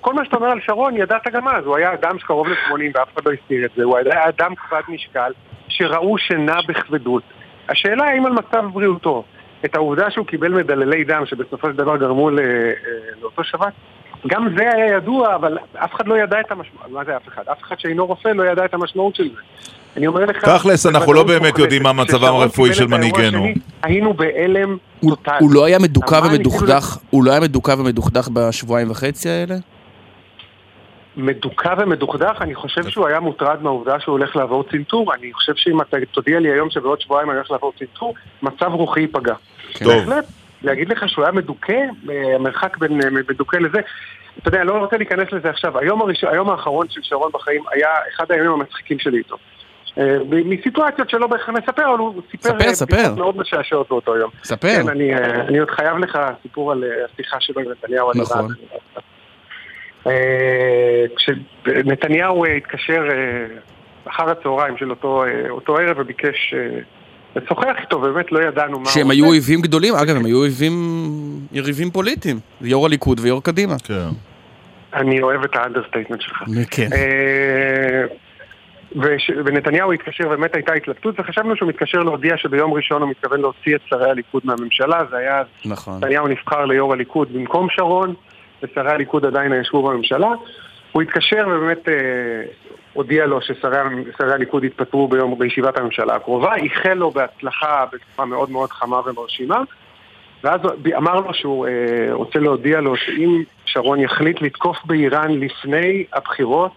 כל 0.00 0.14
מה 0.14 0.24
שאתה 0.24 0.36
אומר 0.36 0.48
על 0.48 0.60
שרון, 0.66 0.96
ידעת 0.96 1.26
גם 1.32 1.48
אז, 1.48 1.64
הוא 1.64 1.76
היה 1.76 1.94
אדם 1.94 2.18
שקרוב 2.18 2.48
ל-80 2.48 2.90
ואף 2.94 3.08
אחד 3.14 3.26
לא 3.26 3.32
הסתיר 3.32 3.64
את 3.64 3.70
זה, 3.76 3.84
הוא 3.84 3.96
היה 3.96 4.28
אדם 4.28 4.54
כבד 4.54 4.80
משקל, 4.88 5.32
שראו 5.68 6.18
שנע 6.18 6.60
בכבדות. 6.68 7.22
השאלה 7.68 8.04
האם 8.04 8.26
על 8.26 8.32
מצב 8.32 8.64
בריאותו, 8.72 9.24
את 9.64 9.74
העובדה 9.74 10.10
שהוא 10.10 10.26
קיבל 10.26 10.52
מדללי 10.52 11.04
דם 11.04 11.22
שבסופו 11.26 11.66
של 11.70 11.76
דבר 11.76 11.96
גרמו 11.96 12.28
אה, 12.28 12.34
לאותו 13.20 13.44
שבץ, 13.44 13.72
גם 14.26 14.48
זה 14.56 14.70
היה 14.70 14.96
ידוע, 14.96 15.34
אבל 15.34 15.58
אף 15.74 15.94
אחד 15.94 16.08
לא 16.08 16.18
ידע 16.18 16.40
את 16.40 16.52
המשמעות, 16.52 16.90
מה 16.90 17.04
זה 17.04 17.16
אף 17.16 17.28
אחד? 17.28 17.42
אף 17.52 17.62
אחד 17.62 17.78
שאינו 17.78 18.06
רופא 18.06 18.28
לא 18.28 18.42
ידע 18.42 18.64
את 18.64 18.74
המשמעות 18.74 19.14
של 19.14 19.28
זה. 19.34 19.40
אני 19.98 20.06
אומר 20.06 20.24
לך... 20.24 20.44
תכלס, 20.44 20.86
אנחנו 20.86 21.12
לא 21.12 21.22
באמת 21.22 21.58
יודעים 21.58 21.82
מה 21.82 21.92
מצבם 21.92 22.34
הרפואי 22.34 22.74
של 22.74 22.86
מנהיגנו. 22.86 23.46
היינו 23.82 24.14
בהלם 24.14 24.76
טוטאלי. 25.00 25.36
הוא 25.40 25.50
לא 25.52 25.64
היה 25.64 25.78
מדוכא 25.78 26.20
ומדוכדך, 26.24 26.98
הוא 27.10 27.24
לא 27.24 27.30
היה 27.30 27.40
מדוכא 27.40 27.72
ומדוכדך 27.78 28.28
בשבועיים 28.28 28.90
וחצי 28.90 29.28
האלה? 29.28 29.54
מדוכא 31.16 31.74
ומדוכדך, 31.78 32.36
אני 32.40 32.54
חושב 32.54 32.88
שהוא 32.88 33.06
היה 33.06 33.20
מוטרד 33.20 33.62
מהעובדה 33.62 34.00
שהוא 34.00 34.12
הולך 34.12 34.36
לעבור 34.36 34.64
צנתור. 34.70 35.14
אני 35.14 35.32
חושב 35.32 35.52
שאם 35.56 35.80
אתה 35.80 35.96
תודיע 36.12 36.40
לי 36.40 36.52
היום 36.52 36.70
שבעוד 36.70 37.00
שבועיים 37.00 37.30
אני 37.30 37.36
הולך 37.36 37.50
לעבור 37.50 37.72
צנתור, 37.78 38.14
מצב 38.42 38.70
רוחי 38.72 39.00
ייפגע. 39.00 39.34
טוב. 39.78 39.92
בהחלט, 39.92 40.24
להגיד 40.62 40.88
לך 40.88 41.08
שהוא 41.08 41.24
היה 41.24 41.32
מדוכא, 41.32 41.72
אה, 42.10 42.34
המרחק 42.34 42.78
בין 42.78 43.00
אה, 43.02 43.10
מדוכא 43.10 43.56
לזה, 43.56 43.78
אתה 44.38 44.48
יודע, 44.48 44.58
אני 44.58 44.68
לא 44.68 44.72
רוצה 44.72 44.96
להיכנס 44.96 45.32
לזה 45.32 45.50
עכשיו. 45.50 45.78
היום, 45.78 46.02
הראש... 46.02 46.24
היום 46.24 46.50
האחרון 46.50 46.86
של 46.90 47.00
שרון 47.02 47.30
בחיים 47.34 47.62
היה 47.70 47.88
אחד 48.14 48.32
הימים 48.32 48.50
המצחיקים 48.50 48.98
שלי 48.98 49.18
איתו. 49.18 49.36
אה, 49.98 50.16
מסיטואציות 50.44 51.10
שלא 51.10 51.26
בהכרח 51.26 51.48
נספר, 51.48 51.90
אבל 51.90 51.98
הוא 51.98 52.22
סיפר 52.30 52.48
ספר, 52.48 52.68
אה, 52.68 52.74
ספר. 52.74 53.14
מאוד 53.16 53.36
משעשעות 53.36 53.88
באותו 53.88 54.16
יום. 54.16 54.30
ספר. 54.44 54.68
כן, 54.68 54.88
אני, 54.88 55.14
אה, 55.14 55.40
אני 55.48 55.58
עוד 55.58 55.70
חייב 55.70 55.98
לך 55.98 56.18
סיפור 56.42 56.72
על 56.72 56.84
השיחה 57.14 57.36
שלו 57.40 57.62
עם 57.62 57.70
נתניהו. 57.70 58.10
נכון. 58.14 58.48
כשנתניהו 61.16 62.46
התקשר 62.46 63.02
אחר 64.04 64.30
הצהריים 64.30 64.76
של 64.76 64.90
אותו, 64.90 65.24
אותו 65.50 65.76
ערב 65.76 65.96
וביקש 65.98 66.54
לשוחח 67.36 67.74
איתו, 67.80 68.00
באמת 68.00 68.32
לא 68.32 68.42
ידענו 68.42 68.78
מה 68.78 68.90
שהם 68.90 69.10
היו. 69.10 69.26
אויבים 69.26 69.60
גדולים, 69.60 69.94
אגב, 69.94 70.16
הם 70.16 70.24
היו 70.24 70.36
אויבים, 70.36 70.72
יריבים 71.52 71.90
פוליטיים. 71.90 72.40
יו"ר 72.60 72.86
הליכוד 72.86 73.20
ויו"ר 73.20 73.40
קדימה. 73.42 73.74
כן. 73.84 74.08
אני 74.94 75.22
אוהב 75.22 75.44
את 75.44 75.56
ה 75.56 75.60
understatement 75.60 76.20
שלך. 76.20 76.42
כן. 76.70 76.88
וש... 78.96 79.30
ונתניהו 79.44 79.92
התקשר, 79.92 80.28
באמת 80.28 80.54
הייתה 80.54 80.72
התלבטות, 80.72 81.20
וחשבנו 81.20 81.56
שהוא 81.56 81.68
מתקשר 81.68 82.02
להודיע 82.02 82.36
שביום 82.36 82.72
ראשון 82.72 83.02
הוא 83.02 83.10
מתכוון 83.10 83.40
להוציא 83.40 83.76
את 83.76 83.80
שרי 83.86 84.10
הליכוד 84.10 84.42
מהממשלה, 84.44 85.00
זה 85.10 85.16
היה... 85.16 85.42
נכון. 85.64 85.96
נתניהו 85.96 86.28
נבחר 86.28 86.64
ליו"ר 86.64 86.92
הליכוד 86.92 87.32
במקום 87.32 87.66
שרון, 87.70 88.14
ושרי 88.62 88.90
הליכוד 88.90 89.26
עדיין 89.26 89.52
ישבו 89.52 89.82
בממשלה. 89.82 90.28
הוא 90.92 91.02
התקשר 91.02 91.46
ובאמת 91.48 91.88
אה, 91.88 91.94
הודיע 92.92 93.26
לו 93.26 93.40
ששרי 93.42 94.32
הליכוד 94.32 94.64
יתפטרו 94.64 95.08
ביום, 95.08 95.38
בישיבת 95.38 95.78
הממשלה 95.78 96.14
הקרובה, 96.14 96.56
איחל 96.56 96.94
לו 96.94 97.10
בהצלחה 97.10 97.84
בתקופה 97.92 98.24
מאוד 98.24 98.50
מאוד 98.50 98.70
חמה 98.70 99.00
ומרשימה, 99.06 99.62
ואז 100.44 100.60
אמר 100.96 101.20
לו 101.20 101.34
שהוא 101.34 101.66
אה, 101.66 101.72
רוצה 102.12 102.38
להודיע 102.38 102.80
לו 102.80 102.96
שאם 102.96 103.42
שרון 103.64 104.00
יחליט 104.00 104.42
לתקוף 104.42 104.76
באיראן 104.84 105.30
לפני 105.30 106.04
הבחירות, 106.12 106.72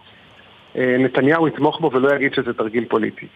נתניהו 0.74 1.48
יתמוך 1.48 1.80
בו 1.80 1.90
ולא 1.94 2.14
יגיד 2.14 2.34
שזה 2.34 2.52
תרגיל 2.52 2.84
פוליטי. 2.88 3.26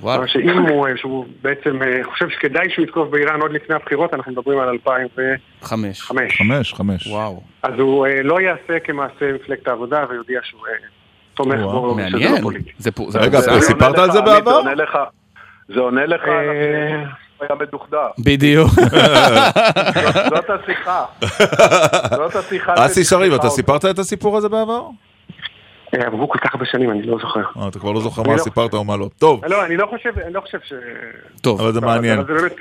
כלומר 0.00 0.26
שאם 0.26 0.58
הוא, 0.58 0.86
אה, 0.88 0.92
שהוא 0.96 1.26
בעצם 1.42 1.82
אה, 1.82 2.00
חושב 2.04 2.28
שכדאי 2.28 2.70
שהוא 2.70 2.84
יתקוף 2.84 3.08
באיראן 3.08 3.40
עוד 3.40 3.52
לפני 3.52 3.74
הבחירות, 3.76 4.14
אנחנו 4.14 4.32
מדברים 4.32 4.58
על 4.58 4.68
2005. 4.68 5.20
חמש. 5.62 6.00
חמש, 6.38 6.74
חמש. 6.74 7.06
וואו. 7.06 7.42
אז 7.62 7.72
הוא 7.78 8.06
אה, 8.06 8.22
לא 8.22 8.40
יעשה 8.40 8.78
כמעשה 8.84 9.32
מפלגת 9.34 9.68
העבודה 9.68 10.04
ויודיע 10.10 10.40
שהוא 10.42 10.60
אה, 10.66 10.72
תומך 11.34 11.60
וואו, 11.60 11.80
בו, 11.82 11.94
שזה 11.94 12.02
מעניין. 12.10 12.32
לא 12.34 12.40
פוליטי. 12.40 12.70
זה 12.78 12.90
פה- 12.90 13.06
זה 13.08 13.18
רגע, 13.18 13.38
סיפרת 13.60 13.98
על 13.98 14.10
זה 14.12 14.20
בעבר? 14.20 14.50
זה 14.50 14.56
עונה 14.56 14.74
לך, 14.74 14.98
זה 15.68 15.80
עונה 15.80 16.06
לך, 16.06 16.22
אה, 16.28 16.96
הוא 17.38 17.46
היה 17.50 17.58
מדוכדך. 17.60 17.98
בדיוק. 18.24 18.70
זאת- 20.30 20.50
השיחה. 20.50 21.04
זאת 22.10 22.36
השיחה. 22.36 22.74
אסי 22.86 23.04
שריב, 23.04 23.32
אתה 23.32 23.42
אותו. 23.42 23.54
סיפרת 23.56 23.84
את 23.84 23.98
הסיפור 23.98 24.36
הזה 24.36 24.48
בעבר? 24.48 24.82
אה, 25.94 26.06
עברו 26.06 26.28
כל 26.28 26.38
כך 26.38 26.54
הרבה 26.54 26.66
שנים, 26.66 26.90
אני 26.90 27.02
לא 27.02 27.18
זוכר. 27.20 27.42
אה, 27.60 27.68
אתה 27.68 27.78
כבר 27.78 27.92
לא 27.92 28.00
זוכר 28.00 28.22
מה 28.22 28.32
לא- 28.32 28.38
סיפרת 28.38 28.74
או 28.74 28.84
מה 28.84 28.96
לא. 28.96 29.08
טוב, 29.18 29.44
לא, 29.44 29.64
אני 29.64 29.76
לא 29.76 29.86
חושב, 29.86 30.18
אני 30.18 30.32
לא 30.32 30.40
חושב 30.40 30.58
ש... 30.64 30.72
טוב. 31.42 31.60
אבל 31.60 31.72
זה 31.72 31.80
מעניין. 31.80 32.18
זה 32.18 32.34
באמת... 32.34 32.52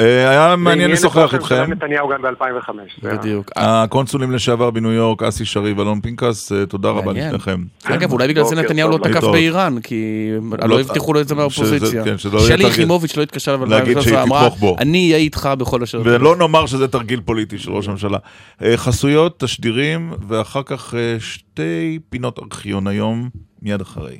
אה, 0.00 0.30
היה 0.30 0.56
מעניין 0.56 0.90
לשוחח 0.90 1.34
איתכם. 1.34 1.64
נתניהו 1.72 2.08
גם 2.08 2.22
ב-2005. 2.22 2.70
בדיוק. 3.02 3.50
הקונסולים 3.56 4.32
לשעבר 4.32 4.70
בניו 4.70 4.92
יורק, 4.92 5.22
אסי 5.22 5.44
שריב, 5.44 5.80
אלון 5.80 6.00
פנקס, 6.00 6.52
אה, 6.52 6.66
תודה 6.66 6.88
רבה. 6.90 7.12
לשניכם. 7.12 7.62
אגב, 7.84 8.12
אולי 8.12 8.28
בגלל 8.28 8.44
זה 8.44 8.56
נתניהו 8.56 8.90
לא 8.90 8.98
תקף. 9.02 9.24
באיראן, 9.24 9.80
כי 9.80 10.30
לא- 10.58 10.68
לא 10.68 10.80
הבטיחו 10.80 11.12
לו 11.12 11.20
את 11.20 11.28
זה 11.28 11.34
מהאופוזיציה. 11.34 12.04
כן, 12.04 12.14
לא 12.32 12.40
שלי. 12.40 12.66
יחימוביץ' 12.68 13.16
לא 13.16 13.22
התקשר 13.22 13.56
להגיד 13.56 13.96
ב-2013 13.96 14.02
שהיא 14.02 14.16
ואמרה, 14.16 14.40
תתמוך 14.40 14.58
בו. 14.60 14.76
אני 14.78 14.98
אהיה 15.12 15.16
איתך 15.16 15.48
בכל 15.58 15.82
אשר... 15.82 16.02
ולא 16.04 16.36
נאמר 16.36 16.66
שזה 16.66 16.88
תרגיל 16.88 17.20
פוליטי 17.24 17.58
של 17.58 17.70
ראש 17.72 17.88
הממשלה. 17.88 18.18
אה, 18.62 18.76
חסויות, 18.76 19.40
תשדירים, 19.40 20.12
ואחר 20.28 20.62
כך 20.66 20.94
שתי 21.18 21.98
פינות 22.10 22.38
ארכיון 22.38 22.86
היום, 22.86 23.28
מיד 23.62 23.80
אחרי. 23.80 24.18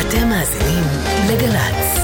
אתם 0.00 0.28
מאזינים 0.28 0.84
לגל"צ. 1.30 2.01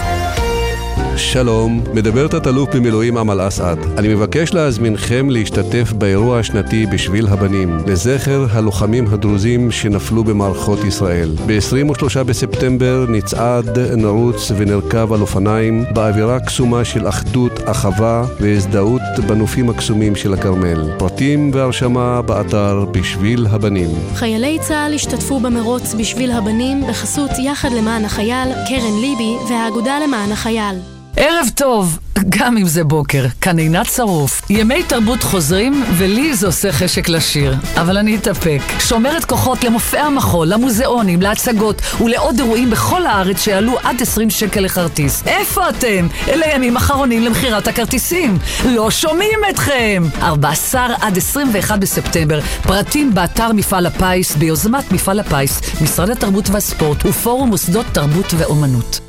שלום, 1.18 1.84
מדבר 1.94 2.28
תת-אלוף 2.28 2.74
במילואים 2.74 3.18
אמל 3.18 3.48
אסעד. 3.48 3.78
אני 3.98 4.08
מבקש 4.08 4.54
להזמינכם 4.54 5.30
להשתתף 5.30 5.92
באירוע 5.92 6.38
השנתי 6.38 6.86
בשביל 6.86 7.26
הבנים, 7.26 7.78
לזכר 7.86 8.46
הלוחמים 8.50 9.06
הדרוזים 9.08 9.70
שנפלו 9.70 10.24
במערכות 10.24 10.84
ישראל. 10.84 11.30
ב-23 11.46 12.22
בספטמבר 12.26 13.04
נצעד, 13.08 13.78
נרוץ 13.78 14.52
ונרכב 14.56 15.12
על 15.12 15.20
אופניים 15.20 15.84
באווירה 15.94 16.40
קסומה 16.40 16.84
של 16.84 17.08
אחדות, 17.08 17.52
אחווה 17.64 18.24
והזדהות 18.40 19.02
בנופים 19.26 19.70
הקסומים 19.70 20.16
של 20.16 20.34
הכרמל. 20.34 20.90
פרטים 20.98 21.50
והרשמה 21.54 22.22
באתר 22.22 22.84
בשביל 22.90 23.46
הבנים. 23.50 23.90
חיילי 24.14 24.58
צה"ל 24.60 24.94
השתתפו 24.94 25.40
במרוץ 25.40 25.94
בשביל 25.94 26.30
הבנים 26.30 26.86
בחסות 26.88 27.30
יחד 27.44 27.72
למען 27.72 28.04
החייל, 28.04 28.48
קרן 28.68 29.00
ליבי 29.00 29.36
והאגודה 29.50 29.98
למען 30.04 30.32
החייל. 30.32 30.97
ערב 31.20 31.48
טוב, 31.54 31.98
גם 32.28 32.56
אם 32.56 32.66
זה 32.66 32.84
בוקר, 32.84 33.24
כאן 33.40 33.58
עינת 33.58 33.86
שרוף. 33.86 34.42
ימי 34.50 34.82
תרבות 34.82 35.22
חוזרים, 35.22 35.84
ולי 35.96 36.34
זה 36.34 36.46
עושה 36.46 36.72
חשק 36.72 37.08
לשיר. 37.08 37.54
אבל 37.76 37.98
אני 37.98 38.16
אתאפק. 38.16 38.60
שומרת 38.80 39.24
כוחות 39.24 39.64
למופעי 39.64 40.00
המחול, 40.00 40.48
למוזיאונים, 40.48 41.22
להצגות 41.22 41.82
ולעוד 42.00 42.38
אירועים 42.38 42.70
בכל 42.70 43.06
הארץ 43.06 43.40
שיעלו 43.40 43.78
עד 43.82 44.02
20 44.02 44.30
שקל 44.30 44.60
לכרטיס. 44.60 45.22
איפה 45.26 45.68
אתם? 45.68 46.06
אלה 46.28 46.46
ימים 46.54 46.76
אחרונים 46.76 47.22
למכירת 47.22 47.68
הכרטיסים. 47.68 48.38
לא 48.64 48.90
שומעים 48.90 49.38
אתכם! 49.50 50.02
14 50.22 50.86
עד 51.00 51.16
21 51.16 51.78
בספטמבר, 51.78 52.40
פרטים 52.62 53.14
באתר 53.14 53.52
מפעל 53.52 53.86
הפיס, 53.86 54.36
ביוזמת 54.36 54.92
מפעל 54.92 55.20
הפיס, 55.20 55.60
משרד 55.82 56.10
התרבות 56.10 56.50
והספורט 56.50 57.06
ופורום 57.06 57.48
מוסדות 57.48 57.86
תרבות 57.92 58.34
ואומנות. 58.38 59.00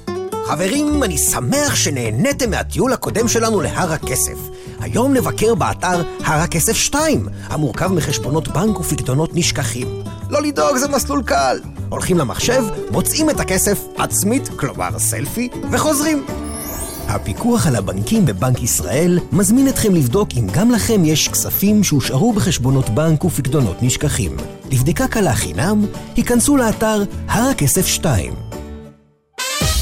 חברים, 0.50 1.04
אני 1.04 1.18
שמח 1.18 1.76
שנהניתם 1.76 2.50
מהטיול 2.50 2.94
הקודם 2.94 3.28
שלנו 3.28 3.62
להר 3.62 3.94
הכסף. 3.94 4.38
היום 4.80 5.14
נבקר 5.14 5.56
באתר 5.56 6.02
הר 6.24 6.40
הכסף 6.40 6.74
2, 6.74 7.28
המורכב 7.48 7.88
מחשבונות 7.88 8.48
בנק 8.48 8.80
ופקדונות 8.80 9.30
נשכחים. 9.34 9.88
לא 10.30 10.42
לדאוג, 10.42 10.78
זה 10.78 10.88
מסלול 10.88 11.24
קל. 11.24 11.60
הולכים 11.90 12.18
למחשב, 12.18 12.64
מוצאים 12.92 13.30
את 13.30 13.40
הכסף 13.40 13.80
עצמית, 13.98 14.48
כלומר 14.56 15.00
סלפי, 15.00 15.50
וחוזרים. 15.72 16.26
הפיקוח 17.08 17.68
על 17.68 17.76
הבנקים 17.76 18.26
בבנק 18.26 18.64
ישראל 18.64 19.20
מזמין 19.32 19.68
אתכם 19.68 19.96
לבדוק 19.96 20.30
אם 20.38 20.48
גם 20.54 20.72
לכם 20.72 21.06
יש 21.06 21.28
כספים 21.28 21.84
שהושארו 21.84 22.34
בחשבונות 22.34 22.90
בנק 22.90 23.26
ופקדונות 23.26 23.84
נשכחים. 23.84 24.38
לבדיקה 24.72 25.08
קלה 25.08 25.34
חינם, 25.34 25.86
היכנסו 26.16 26.58
לאתר 26.58 27.04
הר 27.28 27.50
הכסף 27.50 27.86
2. 27.86 28.59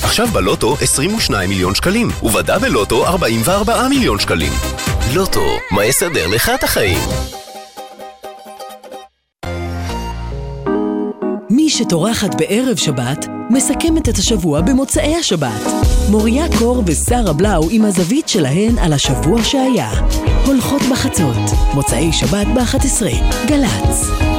עכשיו 0.07 0.27
בלוטו 0.27 0.75
22 0.81 1.49
מיליון 1.49 1.75
שקלים, 1.75 2.07
ובדה 2.23 2.59
בלוטו 2.59 3.07
44 3.07 3.87
מיליון 3.87 4.19
שקלים. 4.19 4.51
לוטו, 5.13 5.45
מה 5.71 5.85
יסדר 5.85 6.27
לך 6.27 6.51
את 6.55 6.63
החיים? 6.63 6.99
מי 11.49 11.69
שטורחת 11.69 12.35
בערב 12.35 12.77
שבת, 12.77 13.25
מסכמת 13.49 14.09
את 14.09 14.17
השבוע 14.17 14.61
במוצאי 14.61 15.15
השבת. 15.15 15.61
מוריה 16.09 16.45
קור 16.59 16.83
ושרה 16.85 17.33
בלאו 17.33 17.69
עם 17.71 17.85
הזווית 17.85 18.29
שלהן 18.29 18.77
על 18.77 18.93
השבוע 18.93 19.43
שהיה. 19.43 19.91
הולכות 20.45 20.81
בחצות, 20.91 21.51
מוצאי 21.73 22.13
שבת 22.13 22.47
ב-11, 22.47 23.05
גל"צ. 23.47 24.36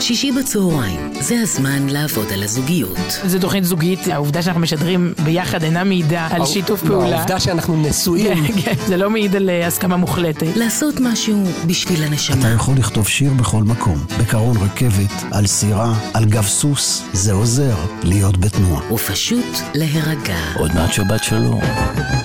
שישי 0.00 0.32
בצהריים, 0.32 1.12
זה 1.20 1.40
הזמן 1.42 1.88
לעבוד 1.88 2.32
על 2.32 2.42
הזוגיות. 2.42 2.98
זו 3.26 3.38
תוכנית 3.38 3.64
זוגית, 3.64 4.08
העובדה 4.08 4.42
שאנחנו 4.42 4.60
משדרים 4.60 5.14
ביחד 5.24 5.62
אינה 5.62 5.84
מעידה 5.84 6.28
על 6.30 6.46
שיתוף 6.46 6.84
פעולה. 6.84 7.16
העובדה 7.16 7.40
שאנחנו 7.40 7.82
נשואים. 7.88 8.46
כן, 8.46 8.60
כן, 8.62 8.74
זה 8.86 8.96
לא 8.96 9.10
מעיד 9.10 9.36
על 9.36 9.50
אה, 9.50 9.66
הסכמה 9.66 9.96
מוחלטת. 9.96 10.56
לעשות 10.56 10.94
משהו 11.00 11.44
בשביל 11.66 12.04
הנשמה. 12.04 12.40
אתה 12.40 12.48
יכול 12.48 12.76
לכתוב 12.76 13.08
שיר 13.08 13.32
בכל 13.32 13.62
מקום, 13.62 13.98
בקרון 14.20 14.56
רכבת, 14.56 15.24
על 15.32 15.46
סירה, 15.46 15.94
על 16.14 16.24
גב 16.24 16.46
סוס, 16.46 17.02
זה 17.12 17.32
עוזר 17.32 17.76
להיות 18.02 18.38
בתנועה. 18.38 18.92
ופשוט 18.92 19.58
להירגע. 19.74 20.38
עוד 20.54 20.74
מעט 20.74 20.92
שבת 20.92 21.24
שלום. 21.24 21.60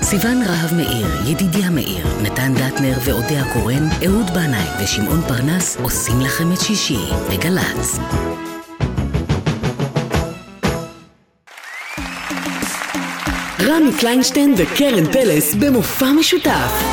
סיון 0.01 0.43
רהב 0.47 0.73
מאיר, 0.73 1.07
ידידיה 1.27 1.69
מאיר, 1.69 2.07
נתן 2.21 2.53
דטנר 2.53 2.97
ואודיה 3.03 3.53
קורן, 3.53 3.87
אהוד 4.05 4.29
בנאי 4.33 4.83
ושמעון 4.83 5.21
פרנס 5.27 5.77
עושים 5.83 6.21
לכם 6.21 6.53
את 6.53 6.61
שישי 6.61 6.99
בגל"צ. 7.29 7.62
רמי 13.61 13.91
קליינשטיין 13.99 14.53
וקרן 14.57 15.05
פלס 15.11 15.55
במופע 15.55 16.05
משותף. 16.19 16.83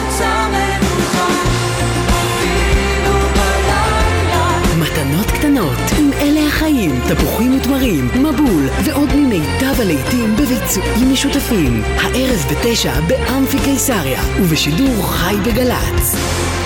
מתנות 4.79 5.27
קטנות, 5.27 5.79
עם 5.99 6.11
אלה 6.21 6.47
החיים, 6.47 7.01
תפוחים 7.09 7.57
ותמרים, 7.57 8.09
מבול 8.15 8.69
ועוד 8.85 9.09
ממיטב 9.15 9.81
הלהיטים 9.81 10.37
בביצועים 10.37 11.13
משותפים. 11.13 11.83
הערב 11.85 12.45
בתשע 12.51 13.01
באמפי 13.01 13.59
קיסריה, 13.65 14.23
ובשידור 14.41 15.03
חי 15.03 15.35
בגל"צ. 15.45 16.60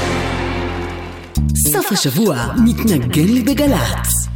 סוף 1.73 1.93
השבוע 1.93 2.47
מתנגן 2.65 3.25
לי 3.25 3.43
בגל"צ. 3.43 4.29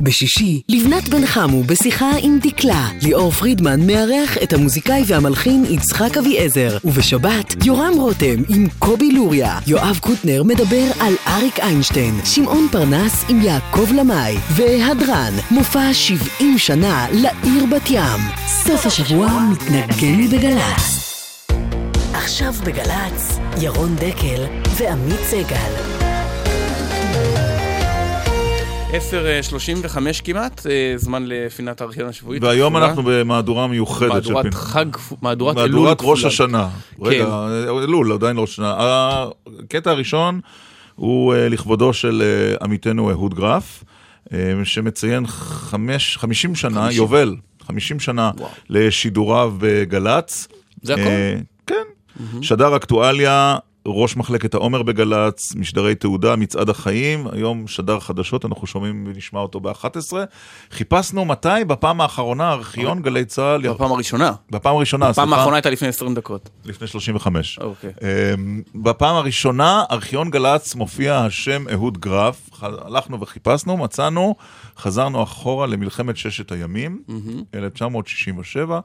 בשישי, 0.00 0.62
לבנת 0.68 1.08
בן 1.08 1.26
חמו 1.26 1.64
בשיחה 1.64 2.10
עם 2.20 2.38
דקלה. 2.42 2.88
ליאור 3.02 3.30
פרידמן 3.30 3.86
מארח 3.86 4.38
את 4.42 4.52
המוזיקאי 4.52 5.02
והמלחין 5.06 5.64
יצחק 5.68 6.16
אביעזר. 6.16 6.76
ובשבת, 6.84 7.66
יורם 7.66 7.92
רותם 7.96 8.42
עם 8.48 8.66
קובי 8.78 9.10
לוריה. 9.10 9.58
יואב 9.66 9.98
קוטנר 10.02 10.42
מדבר 10.42 10.84
על 11.00 11.14
אריק 11.26 11.60
איינשטיין. 11.60 12.14
שמעון 12.24 12.68
פרנס 12.72 13.24
עם 13.28 13.42
יעקב 13.42 13.92
למאי. 13.92 14.36
והדרן, 14.50 15.32
מופע 15.50 15.94
70 15.94 16.58
שנה 16.58 17.06
לעיר 17.12 17.66
בת 17.66 17.90
ים. 17.90 18.20
סוף 18.46 18.86
השבוע 18.86 19.28
מתנגן 19.52 20.26
בגל"צ. 20.26 20.98
עכשיו 22.12 22.52
בגל"צ, 22.64 23.38
ירון 23.60 23.96
דקל 23.96 24.44
ועמית 24.76 25.20
סגל. 25.30 25.97
10.35 28.88 30.20
כמעט, 30.24 30.66
אה, 30.66 30.92
זמן 30.96 31.24
לפינת 31.26 31.80
הארכיון 31.80 32.08
השבועית. 32.08 32.42
והיום 32.42 32.76
הכפולה. 32.76 32.88
אנחנו 32.88 33.02
במהדורה 33.06 33.66
מיוחדת 33.66 34.08
של 34.08 34.14
מהדורת 34.14 34.42
פינת. 34.42 34.54
חג, 34.54 34.86
מהדורת 35.22 35.56
אלול 35.56 35.68
מהדורת 35.68 35.98
ראש 36.02 36.18
כפולה. 36.18 36.32
השנה. 36.32 36.68
רגע, 37.02 37.46
אלול, 37.68 38.12
עדיין 38.12 38.36
לא 38.36 38.40
ראש 38.40 38.50
השנה. 38.52 38.74
הקטע 39.64 39.90
הראשון 39.90 40.40
הוא 40.94 41.34
אה, 41.34 41.48
לכבודו 41.48 41.92
של 41.92 42.22
אה, 42.24 42.56
עמיתנו 42.64 43.10
אהוד 43.10 43.34
גרף, 43.34 43.84
שמציין 44.64 45.26
חמש, 45.26 46.16
50 46.16 46.54
שנה, 46.54 46.80
50. 46.80 46.96
יובל, 47.02 47.36
50 47.66 48.00
שנה 48.00 48.30
לשידוריו 48.70 49.54
בגל"צ. 49.58 50.48
זה 50.82 50.94
הכל? 50.94 51.02
כן. 51.66 51.74
שדר 52.42 52.76
אקטואליה, 52.76 53.56
ראש 53.86 54.16
מחלקת 54.16 54.54
העומר 54.54 54.82
בגל"צ, 54.82 55.54
משדרי 55.54 55.94
תעודה, 55.94 56.36
מצעד 56.36 56.68
החיים, 56.68 57.26
היום 57.32 57.66
שדר 57.66 58.00
חדשות, 58.00 58.44
אנחנו 58.44 58.66
שומעים 58.66 59.04
ונשמע 59.08 59.40
אותו 59.40 59.60
ב-11. 59.60 60.12
חיפשנו 60.70 61.24
מתי? 61.24 61.48
בפעם 61.66 62.00
האחרונה, 62.00 62.52
ארכיון 62.52 63.02
גלי 63.02 63.24
צה"ל... 63.24 63.68
בפעם 63.68 63.92
הראשונה. 63.92 64.32
בפעם 64.50 64.76
הראשונה, 64.76 65.10
בפעם 65.10 65.26
סליחה. 65.26 65.36
האחרונה 65.38 65.56
הייתה 65.56 65.70
לפני 65.70 65.88
20 65.88 66.14
דקות. 66.14 66.50
לפני 66.64 66.86
35. 66.86 67.58
אוקיי. 67.58 67.92
אמ, 68.02 68.62
בפעם 68.74 69.16
הראשונה, 69.16 69.84
ארכיון 69.90 70.30
גל"צ 70.30 70.74
מופיע 70.74 71.18
השם 71.18 71.64
אהוד 71.72 71.98
גרף, 71.98 72.50
הלכנו 72.62 73.20
וחיפשנו, 73.20 73.76
מצאנו, 73.76 74.34
חזרנו 74.78 75.22
אחורה 75.22 75.66
למלחמת 75.66 76.16
ששת 76.16 76.52
הימים, 76.52 77.02
מהמם. 77.08 77.42
1967, 77.54 78.80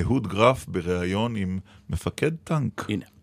אהוד 0.00 0.26
גרף 0.26 0.64
בריאיון 0.68 1.36
עם 1.36 1.58
מפקד 1.90 2.30
טנק. 2.44 2.86
הנה. 2.88 3.13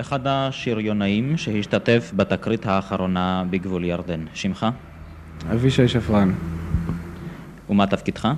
אחד 0.00 0.20
השריונאים 0.26 1.36
שהשתתף 1.36 2.12
בתקרית 2.16 2.66
האחרונה 2.66 3.44
בגבול 3.50 3.84
ירדן. 3.84 4.24
שמך? 4.34 4.66
אבישי 5.52 5.88
שפרן, 5.88 6.32
ומה 7.70 7.86
תפקידך? 7.86 8.28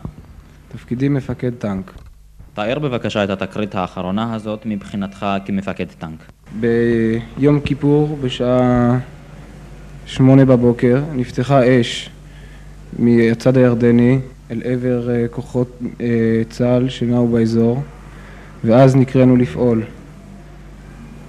תפקידי 0.68 1.08
מפקד 1.08 1.54
טנק. 1.54 1.92
תאר 2.54 2.78
בבקשה 2.78 3.24
את 3.24 3.30
התקרית 3.30 3.74
האחרונה 3.74 4.34
הזאת 4.34 4.62
מבחינתך 4.66 5.26
כמפקד 5.44 5.86
טנק. 5.98 6.24
ביום 6.60 7.60
כיפור 7.60 8.18
בשעה 8.22 8.98
שמונה 10.06 10.44
בבוקר 10.44 11.02
נפתחה 11.12 11.80
אש 11.80 12.10
מהצד 12.98 13.56
הירדני 13.56 14.18
אל 14.50 14.62
עבר 14.64 15.10
אה, 15.10 15.28
כוחות 15.28 15.78
אה, 16.00 16.06
צה"ל 16.50 16.88
שנעו 16.88 17.28
באזור 17.28 17.82
ואז 18.64 18.96
נקראנו 18.96 19.36
לפעול. 19.36 19.82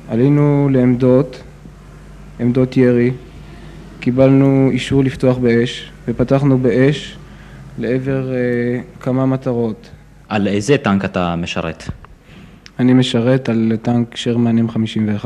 עלינו 0.09 0.69
לעמדות, 0.71 1.43
עמדות 2.39 2.77
ירי, 2.77 3.11
קיבלנו 3.99 4.69
אישור 4.71 5.03
לפתוח 5.03 5.37
באש 5.37 5.91
ופתחנו 6.07 6.57
באש 6.57 7.17
לעבר 7.79 8.33
אה, 8.33 8.81
כמה 8.99 9.25
מטרות. 9.25 9.89
על 10.29 10.47
איזה 10.47 10.77
טנק 10.77 11.05
אתה 11.05 11.35
משרת? 11.35 11.83
אני 12.79 12.93
משרת 12.93 13.49
על 13.49 13.71
טנק 13.81 14.15
שרמן 14.15 14.67
M51. 14.67 15.25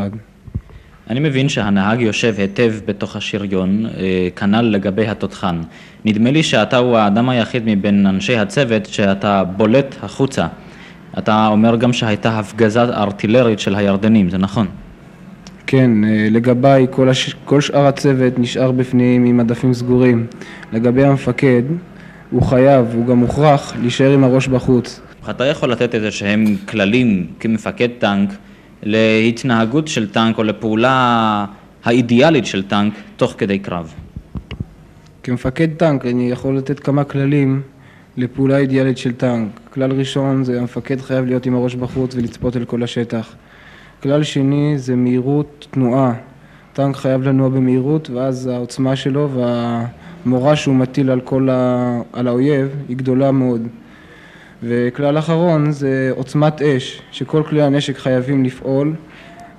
אני 1.10 1.20
מבין 1.20 1.50
שהנהג 1.50 2.02
יושב 2.02 2.36
היטב 2.38 2.74
בתוך 2.86 3.16
השריון, 3.16 3.86
אה, 3.86 4.28
כנ"ל 4.36 4.62
לגבי 4.62 5.08
התותחן. 5.08 5.62
נדמה 6.06 6.32
לי 6.32 6.44
שאתה 6.44 6.78
הוא 6.78 6.98
האדם 6.98 7.30
היחיד 7.30 7.64
מבין 7.66 8.08
אנשי 8.08 8.36
הצוות 8.38 8.86
שאתה 8.86 9.44
בולט 9.44 9.96
החוצה. 10.02 10.48
אתה 11.20 11.48
אומר 11.48 11.76
גם 11.76 11.94
שהייתה 11.94 12.40
הפגזה 12.40 12.84
ארטילרית 12.84 13.60
של 13.60 13.76
הירדנים, 13.76 14.30
זה 14.30 14.38
נכון? 14.38 14.68
כן, 15.68 16.04
אה, 16.04 16.28
לגביי 16.32 16.88
כל, 16.90 17.10
הש... 17.10 17.36
כל 17.46 17.62
שאר 17.62 17.86
הצוות 17.86 18.40
נשאר 18.40 18.72
בפנים 18.72 19.26
עם 19.26 19.38
מדפים 19.38 19.74
סגורים. 19.74 20.26
לגבי 20.74 21.04
המפקד, 21.04 21.62
הוא 22.32 22.42
חייב, 22.42 22.86
הוא 22.94 23.06
גם 23.06 23.18
מוכרח, 23.18 23.74
להישאר 23.82 24.14
עם 24.14 24.24
הראש 24.24 24.48
בחוץ. 24.48 25.02
אתה 25.30 25.46
יכול 25.46 25.72
לתת 25.72 25.96
איזה 25.96 26.12
שהם 26.12 26.46
כללים 26.70 27.28
כמפקד 27.40 27.90
טנק 28.00 28.30
להתנהגות 28.84 29.88
של 29.88 30.10
טנק 30.10 30.38
או 30.38 30.44
לפעולה 30.44 31.46
האידיאלית 31.86 32.46
של 32.46 32.64
טנק 32.64 32.94
תוך 33.18 33.36
כדי 33.38 33.60
קרב. 33.60 33.94
כמפקד 35.24 35.68
טנק 35.78 36.06
אני 36.06 36.32
יכול 36.32 36.58
לתת 36.58 36.80
כמה 36.80 37.04
כללים 37.04 37.62
לפעולה 38.20 38.58
אידיאלית 38.58 38.98
של 38.98 39.14
טנק. 39.14 39.50
כלל 39.74 39.92
ראשון 39.92 40.44
זה 40.44 40.60
המפקד 40.60 41.02
חייב 41.02 41.26
להיות 41.26 41.46
עם 41.46 41.56
הראש 41.56 41.76
בחוץ 41.76 42.16
ולצפות 42.16 42.58
אל 42.58 42.66
כל 42.66 42.84
השטח. 42.84 43.36
כלל 44.04 44.24
שני 44.24 44.74
זה 44.78 44.96
מהירות 44.96 45.68
תנועה. 45.72 46.14
טנק 46.74 46.96
חייב 46.96 47.24
לנוע 47.24 47.50
במהירות 47.50 48.10
ואז 48.10 48.48
העוצמה 48.48 48.96
שלו 48.96 49.30
והמורא 50.26 50.56
שהוא 50.56 50.76
מטיל 50.76 51.10
על 51.10 51.22
כל 51.22 51.50
ה... 51.52 52.02
על 52.14 52.28
האויב 52.28 52.76
היא 52.88 52.98
גדולה 52.98 53.32
מאוד. 53.32 53.68
וכלל 54.64 55.18
אחרון 55.18 55.72
זה 55.72 56.12
עוצמת 56.16 56.62
אש, 56.62 57.02
שכל 57.12 57.44
כלי 57.50 57.62
הנשק 57.62 57.98
חייבים 57.98 58.44
לפעול 58.44 58.94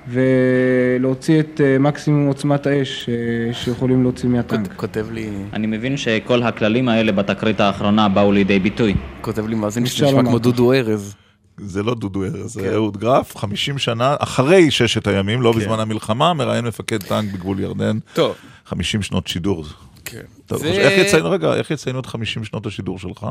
ולהוציא 0.09 1.41
את 1.41 1.61
אה, 1.65 1.79
מקסימום 1.79 2.29
עוצמת 2.29 2.67
האש 2.67 3.09
אה, 3.09 3.55
שיכולים 3.55 4.03
להוציא 4.03 4.29
מהטנק. 4.29 4.75
כותב 4.77 5.07
לי... 5.13 5.31
אני 5.53 5.67
מבין 5.67 5.97
שכל 5.97 6.43
הכללים 6.43 6.89
האלה 6.89 7.13
בתקרית 7.13 7.61
האחרונה 7.61 8.09
באו 8.09 8.33
לידי 8.33 8.59
ביטוי. 8.59 8.95
כותב 9.21 9.47
לי 9.47 9.55
מאזין 9.55 9.87
שנשמע 9.87 10.23
כמו. 10.23 10.39
דודו 10.39 10.73
ארז. 10.73 11.15
זה 11.57 11.83
לא 11.83 11.95
דודו 11.95 12.25
ארז, 12.25 12.53
זה 12.53 12.75
אהוד 12.75 12.97
גרף, 12.97 13.37
50 13.37 13.79
שנה, 13.79 14.17
אחרי 14.19 14.71
ששת 14.71 15.07
הימים, 15.07 15.43
לא 15.43 15.53
כן. 15.53 15.59
בזמן 15.59 15.81
המלחמה, 15.81 16.35
מראיין 16.35 16.65
מפקד 16.65 17.03
טנק 17.03 17.33
בגבול 17.33 17.61
ירדן. 17.61 17.99
טוב. 18.15 18.35
50 18.67 19.03
שנות 19.03 19.27
שידור. 19.27 19.65
כן. 20.05 20.21
טוב, 20.47 20.65
איך 20.65 21.07
יציינו, 21.07 21.31
רגע, 21.31 21.55
איך 21.55 21.71
יציינו 21.71 22.01
את 22.01 22.07
50 22.07 22.45
שנות 22.45 22.67
השידור 22.67 22.99
שלך? 22.99 23.27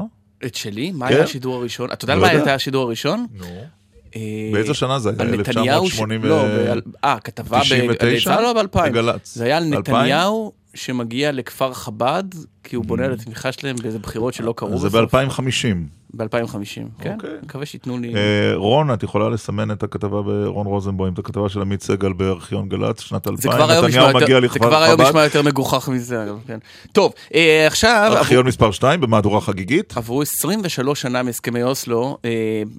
את 0.46 0.56
שלי? 0.56 0.92
מה 0.92 1.08
כן. 1.08 1.14
היה 1.14 1.24
השידור 1.24 1.56
הראשון? 1.56 1.92
אתה 1.92 2.04
יודע 2.04 2.16
לא 2.16 2.22
מה. 2.22 2.28
היה 2.28 2.56
השידור 2.56 2.84
הראשון? 2.84 3.26
נו. 3.34 3.46
אה, 4.16 4.22
באיזה 4.54 4.74
שנה 4.74 5.00
זה 5.00 5.10
היה? 5.10 5.18
על 5.20 5.38
נתניהו 5.40 5.66
ש- 5.90 5.92
1980 5.92 6.24
לא, 6.26 6.34
ו- 6.34 6.64
ועל- 6.68 6.82
אה, 7.04 7.18
כתבה 7.24 7.60
99? 7.62 7.94
בגלי 7.94 8.22
צה"ל 8.24 8.46
או 8.46 8.54
ב-2000? 8.54 8.90
בגל"צ. 8.90 9.36
זה 9.36 9.44
היה 9.46 9.58
על 9.58 9.64
ב- 9.64 9.68
נתניהו 9.80 10.52
שמגיע 10.74 11.32
לכפר 11.32 11.74
חב"ד 11.74 12.24
כי 12.64 12.76
הוא 12.76 12.86
בונה 12.86 13.06
על 13.06 13.14
התמיכה 13.14 13.52
שלהם 13.52 13.76
באיזה 13.76 14.00
בחירות 14.00 14.34
שלא 14.34 14.54
קרו 14.58 14.78
זה 14.78 14.90
בסוף. 14.90 15.16
ב-2050. 15.16 15.99
ב-2050, 16.14 17.04
כן. 17.04 17.18
מקווה 17.44 17.66
שייתנו 17.66 17.98
לי... 17.98 18.16
אה, 18.16 18.56
רון, 18.56 18.94
את 18.94 19.04
יכולה 19.04 19.30
לסמן 19.30 19.72
את 19.72 19.84
הכתבה 19.84 20.22
ברון 20.22 20.68
רוזנבוים, 20.68 21.14
את 21.14 21.20
הכתבה 21.20 21.50
של 21.50 21.62
עמית 21.62 21.84
סגל 21.84 22.14
בארכיון 22.14 22.70
גל"צ, 22.70 23.00
שנת 23.00 23.28
2000, 23.28 23.52
זה 23.52 23.58
כבר 23.58 23.72
היום 23.72 23.86
נשמע 23.86 24.02
נתניהו 24.02 24.22
מגיע 24.24 24.36
יותר- 24.36 24.40
זה 24.42 24.46
לכפר 24.46 24.68
כבר 24.68 24.84
היום 24.84 24.98
חב"ד. 24.98 25.08
נשמע 25.08 25.24
יותר 25.24 25.42
מגוחך 25.42 25.90
מזה, 25.90 26.24
אגב, 26.24 26.40
כן. 26.48 26.58
טוב, 26.92 27.14
אה, 27.36 27.68
עכשיו... 27.68 28.14
ארכיון 28.18 28.48
מספר 28.48 28.72
2 28.72 29.02
במהדורה 29.02 29.42
חגיגית. 29.42 29.98
עברו 29.98 30.22
23 30.22 31.02
שנה 31.02 31.24
מהסכמי 31.24 31.64
אוסלו 31.64 32.18
אה, 32.26 32.30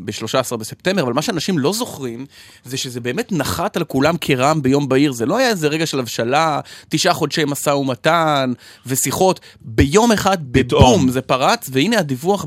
ב-13 0.05 0.57
בספטמבר, 0.57 1.03
אבל 1.03 1.13
מה 1.13 1.23
שאנשים 1.23 1.59
לא 1.59 1.73
זוכרים 1.73 2.27
זה 2.65 2.77
שזה 2.77 3.01
באמת 3.01 3.33
נחת 3.33 3.77
על 3.77 3.85
כולם 3.85 4.15
כרעם 4.21 4.63
ביום 4.63 4.89
בהיר. 4.89 5.13
זה 5.13 5.27
לא 5.27 5.37
היה 5.39 5.49
איזה 5.49 5.69
רגע 5.69 5.87
של 5.87 5.99
הבשלה, 5.99 6.61
תשעה 6.89 7.15
חודשי 7.15 7.45
משא 7.45 7.71
ומתן 7.71 8.53
ושיחות. 8.87 9.41
ביום 9.61 10.13
אחד, 10.13 10.39
בבום, 10.53 11.09
זה 11.09 11.21
פרץ, 11.21 11.69
והנה 11.73 11.99
הדיווח 11.99 12.47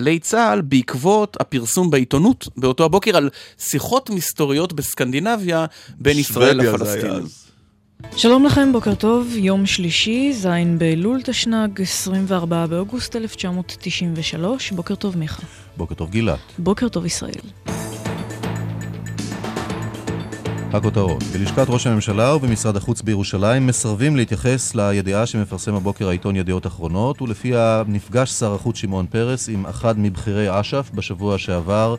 בגלי 0.00 0.18
צה"ל 0.18 0.60
בעקבות 0.60 1.36
הפרסום 1.40 1.90
בעיתונות 1.90 2.48
באותו 2.56 2.84
הבוקר 2.84 3.16
על 3.16 3.30
שיחות 3.58 4.10
מסתוריות 4.10 4.72
בסקנדינביה 4.72 5.66
בין 5.98 6.18
ישראל 6.18 6.56
לפלסטינים. 6.56 7.22
שלום 8.16 8.46
לכם, 8.46 8.72
בוקר 8.72 8.94
טוב, 8.94 9.36
יום 9.36 9.66
שלישי, 9.66 10.32
ז' 10.32 10.48
באלול 10.78 11.22
תשנ"ג, 11.22 11.82
24 11.82 12.66
באוגוסט 12.66 13.16
1993. 13.16 14.72
בוקר 14.72 14.94
טוב 14.94 15.16
מיכה. 15.16 15.42
בוקר 15.76 15.94
טוב 15.94 16.10
גילת. 16.10 16.38
בוקר 16.58 16.88
טוב 16.88 17.06
ישראל. 17.06 17.99
הכותרות 20.72 21.22
בלשכת 21.22 21.64
ראש 21.68 21.86
הממשלה 21.86 22.34
ובמשרד 22.34 22.76
החוץ 22.76 23.02
בירושלים 23.02 23.66
מסרבים 23.66 24.16
להתייחס 24.16 24.74
לידיעה 24.74 25.26
שמפרסם 25.26 25.74
הבוקר 25.74 26.08
העיתון 26.08 26.36
ידיעות 26.36 26.66
אחרונות 26.66 27.22
ולפיה 27.22 27.82
נפגש 27.86 28.30
שר 28.30 28.54
החוץ 28.54 28.76
שמעון 28.76 29.06
פרס 29.06 29.48
עם 29.48 29.66
אחד 29.66 29.98
מבכירי 29.98 30.60
אש"ף 30.60 30.90
בשבוע 30.94 31.38
שעבר 31.38 31.94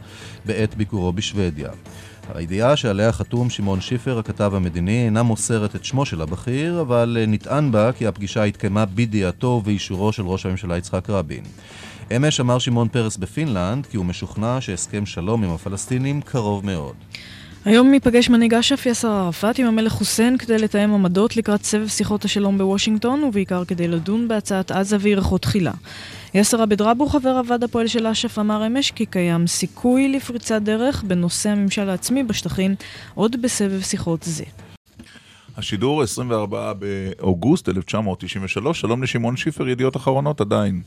בעת 0.46 0.76
ביקורו 0.76 1.14
בשוודיה. 1.14 1.70
הידיעה 2.34 2.76
שעליה 2.76 3.12
חתום 3.12 3.50
שמעון 3.50 3.82
שיפר, 3.82 4.20
הכתב 4.20 4.52
המדיני, 4.56 5.06
אינה 5.06 5.24
מוסרת 5.24 5.76
את 5.76 5.86
שמו 5.86 6.06
של 6.06 6.22
הבכיר, 6.22 6.82
אבל 6.82 7.18
נטען 7.28 7.72
בה 7.72 7.92
כי 7.92 8.08
הפגישה 8.08 8.44
התקיימה 8.44 8.86
בידיעתו 8.86 9.48
ובאישורו 9.48 10.12
של 10.12 10.24
ראש 10.24 10.46
הממשלה 10.46 10.78
יצחק 10.78 11.10
רבין. 11.10 11.44
אמש 12.16 12.40
אמר 12.40 12.60
שמעון 12.60 12.88
פרס 12.88 13.18
בפינלנד 13.18 13.86
כי 13.86 13.98
הוא 13.98 14.06
משוכנע 14.06 14.58
שהסכם 14.62 15.06
שלום 15.06 15.44
עם 15.44 15.52
הפלסטינים 15.52 16.22
קרוב 16.22 16.66
מאוד. 16.66 16.96
היום 17.66 17.94
ייפגש 17.94 18.30
מנהיג 18.30 18.54
אש"ף 18.54 18.86
יאסר 18.86 19.12
ערפאת 19.12 19.60
עם 19.60 19.66
המלך 19.66 19.92
חוסיין 19.92 20.38
כדי 20.38 20.58
לתאם 20.58 20.94
עמדות 20.94 21.38
לקראת 21.38 21.64
סבב 21.64 21.88
שיחות 21.88 22.26
השלום 22.26 22.58
בוושינגטון, 22.58 23.24
ובעיקר 23.24 23.66
כדי 23.66 23.88
לדון 23.88 24.28
בהצעת 24.28 24.72
עזה 24.72 24.98
וירחו 25.00 25.38
תחילה. 25.38 25.72
יאסר 26.34 26.62
עבד 26.62 26.82
רבו, 26.82 27.06
חבר 27.06 27.30
הוועד 27.30 27.64
הפועל 27.64 27.88
של 27.88 28.08
אש"ף, 28.08 28.40
אמר 28.40 28.68
אמש 28.68 28.92
כי 28.92 29.06
קיים 29.06 29.48
סיכוי 29.48 30.08
לפריצת 30.08 30.62
דרך 30.62 31.04
בנושא 31.04 31.50
הממשל 31.50 31.90
העצמי 31.90 32.24
בשטחים 32.24 32.76
עוד 33.16 33.42
בסבב 33.42 33.82
שיחות 33.82 34.24
זה. 34.24 34.44
השידור 35.58 36.02
24 36.02 36.74
באוגוסט 36.74 37.70
1993, 37.70 38.82
שלום 38.82 39.04
לשמעון 39.04 39.38
שיפר, 39.38 39.70
ידיעות 39.70 39.96
אחרונות 39.96 40.42
עדיין. 40.42 40.82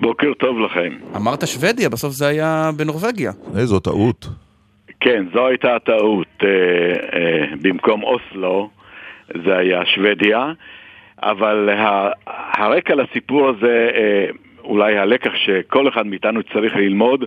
בוקר 0.00 0.32
טוב 0.40 0.56
לכם. 0.58 1.16
אמרת 1.16 1.46
שוודיה, 1.46 1.88
בסוף 1.88 2.12
זה 2.12 2.26
היה 2.26 2.70
בנורבגיה. 2.76 3.32
איזו 3.56 3.80
טעות. 3.80 4.28
כן, 5.06 5.24
זו 5.34 5.46
הייתה 5.46 5.76
הטעות. 5.76 6.26
אה, 6.42 6.48
אה, 7.18 7.44
במקום 7.62 8.02
אוסלו 8.02 8.68
זה 9.44 9.56
היה 9.58 9.86
שוודיה, 9.86 10.52
אבל 11.22 11.68
ה- 11.68 12.10
הרקע 12.26 12.94
לסיפור 12.94 13.48
הזה, 13.48 13.90
אה, 13.94 14.26
אולי 14.64 14.98
הלקח 14.98 15.30
שכל 15.34 15.88
אחד 15.88 16.06
מאיתנו 16.06 16.40
צריך 16.52 16.76
ללמוד, 16.76 17.24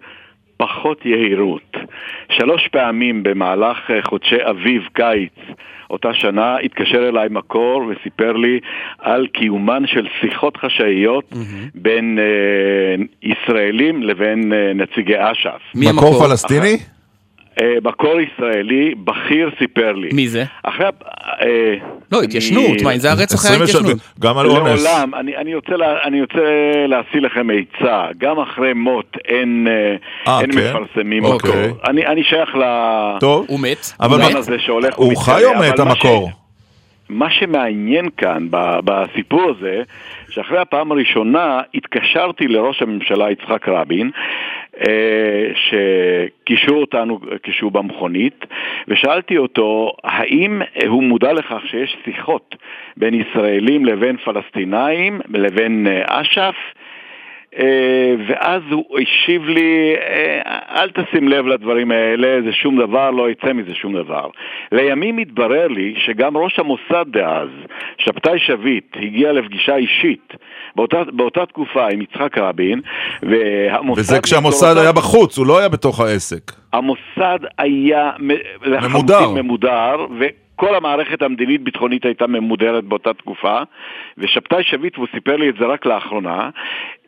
פחות 0.57 1.05
יהירות. 1.05 1.77
שלוש 2.31 2.67
פעמים 2.67 3.23
במהלך 3.23 3.77
אה, 3.91 4.01
חודשי 4.01 4.37
אביב-קיץ 4.49 5.33
אותה 5.89 6.13
שנה 6.13 6.57
התקשר 6.57 7.09
אליי 7.09 7.27
מקור 7.31 7.83
וסיפר 7.89 8.31
לי 8.33 8.59
על 8.99 9.27
קיומן 9.27 9.83
של 9.87 10.07
שיחות 10.21 10.57
חשאיות 10.57 11.33
בין 11.75 12.19
אה, 12.19 12.95
ישראלים 13.23 14.03
לבין 14.03 14.53
אה, 14.53 14.71
נציגי 14.75 15.15
אש"ף. 15.17 15.61
מקור 15.75 16.23
פלסטיני? 16.27 16.73
אה, 16.73 16.98
מקור 17.83 18.15
ישראלי 18.21 18.93
בכיר 19.03 19.49
סיפר 19.59 19.91
לי. 19.91 20.09
מי 20.13 20.27
זה? 20.27 20.43
אחרי... 20.63 20.85
אה, 21.41 21.73
לא, 22.11 22.21
התיישנות, 22.21 22.81
מה, 22.83 22.93
אם 22.93 22.99
זה 22.99 23.11
הרצח 23.11 23.45
היה 23.45 23.55
23 23.55 23.75
התיישנות. 23.75 24.19
גם 24.19 24.37
על 24.37 24.47
אונס. 24.47 24.85
לעולם, 24.85 25.15
אני, 25.15 25.37
אני, 25.37 25.55
רוצה 25.55 25.75
לה, 25.75 26.03
אני 26.03 26.21
רוצה 26.21 26.41
להשיא 26.87 27.19
לכם 27.21 27.47
עצה, 27.49 28.07
גם 28.17 28.39
אחרי 28.39 28.73
מות 28.73 29.17
אין, 29.25 29.67
אה, 29.69 29.95
אה, 30.33 30.41
אין 30.41 30.51
כן? 30.51 30.57
מפרסמים 30.59 31.25
אוקיי. 31.25 31.49
מקור. 31.67 31.77
אני, 31.89 32.07
אני 32.07 32.23
שייך 32.23 32.55
ל... 32.55 32.63
טוב. 33.19 33.45
הוא 33.49 33.59
מת? 33.59 33.85
אבל 33.99 34.17
לעולם 34.17 34.33
מה- 34.33 34.39
הזה 34.39 34.59
שהולך 34.59 34.95
הוא 34.95 35.17
חי 35.17 35.45
או 35.45 35.51
מת 35.59 35.79
המקור? 35.79 36.29
מה 37.09 37.29
שמעניין 37.29 38.09
כאן 38.17 38.47
בסיפור 38.85 39.53
הזה, 39.57 39.81
שאחרי 40.29 40.59
הפעם 40.59 40.91
הראשונה 40.91 41.61
התקשרתי 41.75 42.47
לראש 42.47 42.81
הממשלה 42.81 43.31
יצחק 43.31 43.67
רבין, 43.67 44.11
אה, 44.87 45.51
שקישרו 45.55 46.81
אותנו 46.81 47.19
כשהוא 47.43 47.71
במכונית, 47.71 48.45
ושאלתי 48.87 49.37
אותו 49.37 49.91
האם 50.03 50.61
הוא 50.87 51.03
מודע 51.03 51.33
לכך 51.33 51.61
שיש 51.65 51.97
שיחות 52.05 52.55
בין 52.97 53.13
ישראלים 53.13 53.85
לבין 53.85 54.17
פלסטינאים 54.17 55.21
לבין 55.29 55.87
אה, 55.87 56.21
אש"ף? 56.21 56.55
אה, 57.59 58.15
ואז 58.27 58.61
הוא 58.71 58.99
השיב 58.99 59.49
לי, 59.49 59.95
אל 60.69 60.89
תשים 60.89 61.27
לב 61.27 61.47
לדברים 61.47 61.91
האלה, 61.91 62.41
זה 62.41 62.53
שום 62.53 62.77
דבר, 62.79 63.11
לא 63.11 63.29
יצא 63.29 63.53
מזה 63.53 63.75
שום 63.75 63.93
דבר. 63.93 64.29
לימים 64.71 65.17
התברר 65.17 65.67
לי 65.67 65.93
שגם 65.97 66.37
ראש 66.37 66.59
המוסד 66.59 67.05
דאז, 67.07 67.49
שבתאי 67.97 68.39
שביט, 68.39 68.97
הגיע 69.01 69.31
לפגישה 69.31 69.75
אישית 69.75 70.33
באותה, 70.75 70.97
באותה 71.13 71.45
תקופה 71.45 71.87
עם 71.87 72.01
יצחק 72.01 72.37
רבין, 72.37 72.81
והמוסד... 73.23 74.01
וזה 74.01 74.21
כשהמוסד 74.21 74.77
היה 74.77 74.91
בחוץ, 74.91 75.37
הוא 75.37 75.47
לא 75.47 75.59
היה 75.59 75.69
בתוך 75.69 75.99
העסק. 75.99 76.51
המוסד 76.73 77.39
היה 77.57 78.11
ממודר. 78.65 79.29
ממודר, 79.29 80.05
וכל 80.19 80.75
המערכת 80.75 81.21
המדינית-ביטחונית 81.21 82.05
הייתה 82.05 82.27
ממודרת 82.27 82.83
באותה 82.83 83.13
תקופה, 83.13 83.57
ושבתאי 84.17 84.63
שביט, 84.63 84.97
והוא 84.97 85.07
סיפר 85.13 85.35
לי 85.35 85.49
את 85.49 85.55
זה 85.59 85.65
רק 85.65 85.85
לאחרונה, 85.85 86.49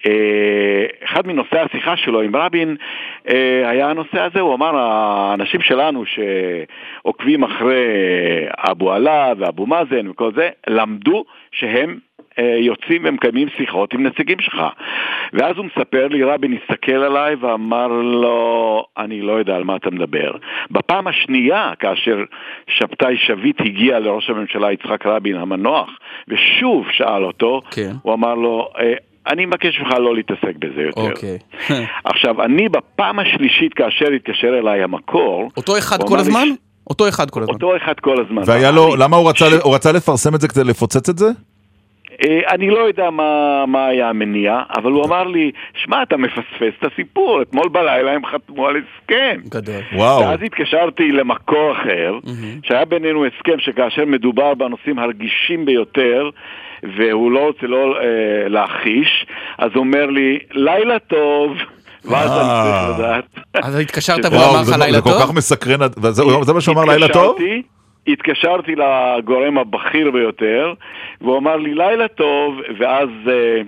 אה, 0.08 0.86
אחד 1.04 1.28
מנושאי 1.28 1.60
השיחה 1.60 1.98
שלו 1.98 2.22
עם 2.22 2.36
רבין 2.36 2.76
אה, 3.30 3.70
היה 3.70 3.90
הנושא 3.90 4.22
הזה, 4.22 4.40
הוא 4.40 4.56
אמר, 4.56 4.78
האנשים 4.78 5.62
שלנו 5.62 6.04
שעוקבים 6.06 7.44
אחרי 7.44 7.86
אבו 8.58 8.92
עלה 8.92 9.34
ואבו 9.38 9.66
מאזן 9.66 10.08
וכל 10.08 10.32
זה, 10.36 10.50
למדו 10.68 11.24
שהם 11.52 12.00
יוצאים 12.38 13.02
ומקיימים 13.06 13.48
שיחות 13.58 13.94
עם 13.94 14.04
נציגים 14.04 14.40
שלך. 14.40 14.62
ואז 15.34 15.58
הוא 15.58 15.66
מספר 15.66 16.08
לי, 16.08 16.24
רבין 16.24 16.58
הסתכל 16.64 16.92
עליי 16.92 17.36
ואמר 17.36 17.88
לו, 17.88 18.86
אני 18.98 19.22
לא 19.22 19.32
יודע 19.34 19.56
על 19.56 19.64
מה 19.64 19.76
אתה 19.76 19.90
מדבר. 19.92 20.32
בפעם 20.72 21.08
השנייה, 21.08 21.72
כאשר 21.80 22.18
שבתאי 22.68 23.18
שביט 23.18 23.62
הגיע 23.62 24.00
לראש 24.00 24.30
הממשלה 24.30 24.72
יצחק 24.72 25.06
רבין 25.06 25.36
המנוח, 25.36 25.90
ושוב 26.28 26.86
שאל 26.92 27.24
אותו, 27.24 27.62
כן. 27.72 27.92
הוא 28.02 28.14
אמר 28.14 28.36
לו, 28.36 28.68
"אה, 28.80 28.94
אני 29.28 29.46
מבקש 29.46 29.80
ממך 29.80 29.94
לא 30.00 30.16
להתעסק 30.16 30.56
בזה 30.60 30.82
יותר. 30.82 31.02
אוקיי. 31.02 31.38
עכשיו, 32.04 32.44
אני 32.44 32.70
בפעם 32.70 33.20
השלישית, 33.20 33.74
כאשר 33.74 34.06
התקשר 34.16 34.60
אליי 34.60 34.84
המקור... 34.84 35.50
אותו 35.58 35.78
אחד 35.78 36.04
כל 36.08 36.20
הזמן? 36.20 36.46
ש- 36.54 36.58
אותו 36.90 37.08
אחד 37.10 37.30
כל 37.30 37.42
הזמן. 37.42 37.54
אותו 37.54 37.78
אחד 37.78 38.00
כל 38.00 38.22
הזמן. 38.26 38.42
והיה 38.46 38.72
לו, 38.72 38.96
למה 38.96 39.18
הוא 39.18 39.30
רצה, 39.30 39.46
הוא 39.64 39.76
רצה 39.76 39.92
לפרסם 39.92 40.36
את 40.36 40.42
זה 40.42 40.48
כדי 40.48 40.64
לפוצץ 40.64 41.10
את 41.10 41.18
זה? 41.18 41.26
אה, 42.24 42.40
אני 42.50 42.70
לא 42.70 42.80
יודע 42.80 43.10
מה, 43.10 43.64
מה 43.68 43.86
היה 43.86 44.10
המניע, 44.10 44.62
אבל 44.78 44.92
הוא 44.92 45.06
אמר 45.06 45.24
לי, 45.24 45.52
שמע, 45.84 46.04
אתה 46.04 46.18
מפספס 46.18 46.74
את 46.80 46.92
הסיפור, 46.94 47.42
אתמול 47.42 47.70
בלילה 47.70 48.12
הם 48.12 48.26
חתמו 48.26 48.68
על 48.68 48.76
הסכם. 48.76 49.42
גדול. 49.50 49.82
וואו. 49.94 50.22
ואז 50.22 50.40
התקשרתי 50.46 51.12
למקור 51.12 51.72
אחר, 51.72 52.20
שהיה 52.64 52.86
בינינו 52.86 53.26
הסכם 53.26 53.60
שכאשר 53.60 54.06
מדובר 54.06 54.54
בנושאים 54.54 55.00
הרגישים 55.00 55.66
ביותר, 55.66 56.30
והוא 56.98 57.32
לא 57.32 57.40
רוצה 57.40 57.68
לא 57.68 57.96
אה, 58.02 58.50
להכחיש, 58.50 59.26
אז 59.58 59.72
הוא 59.74 59.84
אומר 59.84 60.06
לי, 60.06 60.40
לילה 60.52 61.00
טוב. 61.00 61.58
ואז 62.06 62.32
אני 62.32 62.50
צריך 62.64 63.00
לדעת. 63.00 63.26
אז 63.54 63.76
התקשרת 63.80 64.26
והוא 64.26 64.44
אמר 64.44 64.62
לך 64.62 64.80
לילה 64.80 64.98
זה 64.98 65.02
כל 65.02 65.10
טוב? 65.10 65.22
כך 65.22 65.34
מסקרן, 65.34 65.80
זה 66.42 66.54
מה 66.54 66.62
שהוא 66.62 66.76
אמר 66.76 66.86
לילה 66.86 67.08
טוב? 67.08 67.36
התקשרתי, 67.36 67.62
התקשרתי 68.08 68.72
לגורם 68.76 69.58
הבכיר 69.58 70.12
ביותר, 70.12 70.74
והוא 71.22 71.38
אמר 71.38 71.58
לי 71.58 71.74
לילה 71.74 72.08
טוב, 72.08 72.56
ואז 72.80 73.10
אה, 73.28 73.62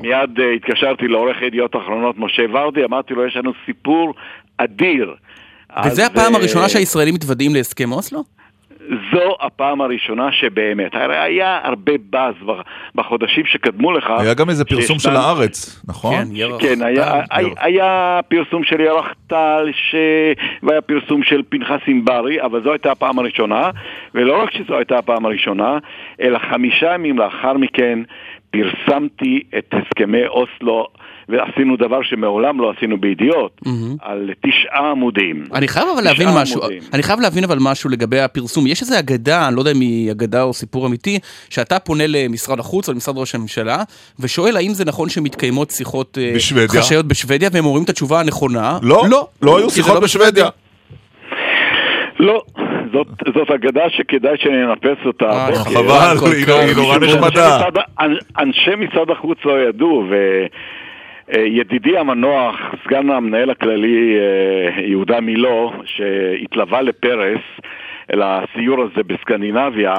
מיד 0.00 0.40
אה, 0.40 0.52
התקשרתי 0.52 1.08
לעורך 1.08 1.42
ידיעות 1.42 1.76
אחרונות 1.76 2.18
משה 2.18 2.42
ורדי, 2.52 2.84
אמרתי 2.84 3.14
לו 3.14 3.26
יש 3.26 3.36
לנו 3.36 3.52
סיפור 3.66 4.14
אדיר. 4.56 5.14
וזה 5.84 5.88
אז, 6.04 6.10
הפעם 6.10 6.34
אה, 6.34 6.38
הראשונה 6.40 6.68
שהישראלים 6.68 7.14
מתוודעים 7.14 7.54
להסכם 7.54 7.92
אוסלו? 7.92 8.24
זו 8.88 9.36
הפעם 9.40 9.80
הראשונה 9.80 10.32
שבאמת, 10.32 10.94
הרי 10.94 11.18
היה 11.18 11.60
הרבה 11.62 11.92
באז 12.10 12.34
בחודשים 12.94 13.46
שקדמו 13.46 13.92
לך. 13.92 14.12
היה 14.18 14.34
גם 14.34 14.48
איזה 14.48 14.64
פרסום 14.64 14.98
של 14.98 15.16
הארץ, 15.16 15.82
נכון? 15.88 16.14
כן, 16.14 16.28
ירח 16.32 16.62
כן, 16.62 16.82
היה, 16.82 17.22
היה, 17.30 17.48
היה 17.60 18.20
פרסום 18.28 18.64
של 18.64 18.80
ירח 18.80 19.06
טל, 19.26 19.70
ש... 19.72 19.94
והיה 20.62 20.80
פרסום 20.80 21.22
של 21.22 21.42
פנחס 21.48 21.80
ענברי, 21.86 22.42
אבל 22.42 22.62
זו 22.62 22.72
הייתה 22.72 22.92
הפעם 22.92 23.18
הראשונה, 23.18 23.70
ולא 24.14 24.42
רק 24.42 24.50
שזו 24.50 24.76
הייתה 24.76 24.98
הפעם 24.98 25.26
הראשונה, 25.26 25.78
אלא 26.20 26.38
חמישה 26.38 26.94
ימים 26.94 27.18
לאחר 27.18 27.52
מכן 27.52 27.98
פרסמתי 28.50 29.42
את 29.58 29.74
הסכמי 29.74 30.26
אוסלו 30.26 30.86
ועשינו 31.28 31.76
דבר 31.76 32.02
שמעולם 32.02 32.60
לא 32.60 32.72
עשינו 32.76 33.00
בידיעות. 33.00 33.60
על 34.00 34.30
תשעה 34.46 34.90
עמודים. 34.90 35.44
אני 35.54 35.68
חייב 35.68 35.86
אבל 35.94 36.04
להבין 36.04 36.28
משהו, 36.34 36.60
עמודים. 36.60 36.82
אני 36.92 37.02
חייב 37.02 37.20
להבין 37.20 37.44
אבל 37.44 37.58
משהו 37.60 37.90
לגבי 37.90 38.20
הפרסום. 38.20 38.66
יש 38.66 38.82
איזו 38.82 38.98
אגדה, 38.98 39.48
אני 39.48 39.56
לא 39.56 39.60
יודע 39.60 39.70
אם 39.72 39.80
היא 39.80 40.12
אגדה 40.12 40.42
או 40.42 40.52
סיפור 40.52 40.86
אמיתי, 40.86 41.18
שאתה 41.50 41.78
פונה 41.78 42.04
למשרד 42.06 42.58
החוץ 42.60 42.88
או 42.88 42.92
למשרד 42.92 43.18
ראש 43.18 43.34
הממשלה, 43.34 43.82
ושואל 44.20 44.56
האם 44.56 44.70
זה 44.70 44.84
נכון 44.84 45.08
שמתקיימות 45.08 45.70
שיחות 45.70 46.18
אה, 46.18 46.32
בשוודיה. 46.34 46.82
חשאיות 46.82 47.06
בשוודיה, 47.06 47.48
והם 47.52 47.64
אומרים 47.64 47.84
את 47.84 47.88
התשובה 47.88 48.20
הנכונה. 48.20 48.78
לא, 48.82 49.02
לא, 49.10 49.28
לא 49.42 49.58
היו 49.58 49.70
שיחות 49.70 49.94
לא 49.94 50.00
בשוודיה. 50.00 50.48
לא, 52.20 52.42
זאת, 52.92 53.06
זאת 53.34 53.50
אגדה 53.50 53.82
שכדאי 53.88 54.36
שננפס 54.36 55.06
אותה. 55.06 55.30
אה, 55.30 55.54
חבל, 55.54 56.16
היא 56.32 56.76
נורא 56.76 56.98
נחמדה. 56.98 57.60
אנשי 58.38 58.70
משרד 58.78 59.10
החוץ 59.10 59.38
לא 59.44 59.68
ידעו, 59.68 60.04
ו... 60.10 60.14
ידידי 61.28 61.98
המנוח, 61.98 62.60
סגן 62.84 63.10
המנהל 63.10 63.50
הכללי 63.50 64.16
אה, 64.18 64.82
יהודה 64.82 65.20
מילו, 65.20 65.72
שהתלווה 65.84 66.82
לפרס 66.82 67.40
לסיור 68.12 68.82
הזה 68.82 69.02
בסקנדינביה, 69.06 69.94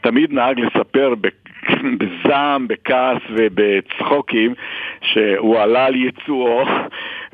תמיד 0.00 0.32
נהג 0.32 0.60
לספר 0.60 1.14
בזעם, 1.98 2.68
בכעס 2.68 3.22
ובצחוקים 3.30 4.54
שהוא 5.02 5.58
עלה 5.58 5.86
על 5.86 5.94
יצואו 5.94 6.64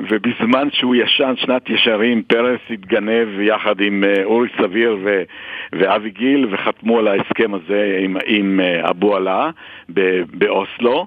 ובזמן 0.01 0.69
שהוא 0.73 0.95
ישן 0.95 1.35
שנת 1.37 1.71
ישרים 1.71 2.23
פרס 2.23 2.61
התגנב 2.71 3.41
יחד 3.41 3.81
עם 3.81 4.05
אה, 4.05 4.25
אורי 4.25 4.49
סביר 4.59 4.97
ו- 5.05 5.23
ואבי 5.73 6.11
גיל 6.11 6.47
וחתמו 6.51 6.99
על 6.99 7.09
ההסכם 7.09 7.55
הזה 7.55 7.99
עם, 8.01 8.17
עם 8.27 8.61
אבו 8.91 9.17
עלה 9.17 9.51
באוסלו 10.33 11.07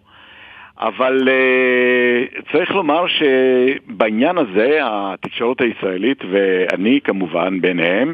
אבל 0.80 1.28
uh, 1.28 2.52
צריך 2.52 2.72
לומר 2.72 3.06
שבעניין 3.08 4.38
הזה 4.38 4.80
התקשורת 4.84 5.62
הישראלית 5.62 6.24
ואני 6.32 7.00
כמובן 7.04 7.62
ביניהם, 7.62 8.14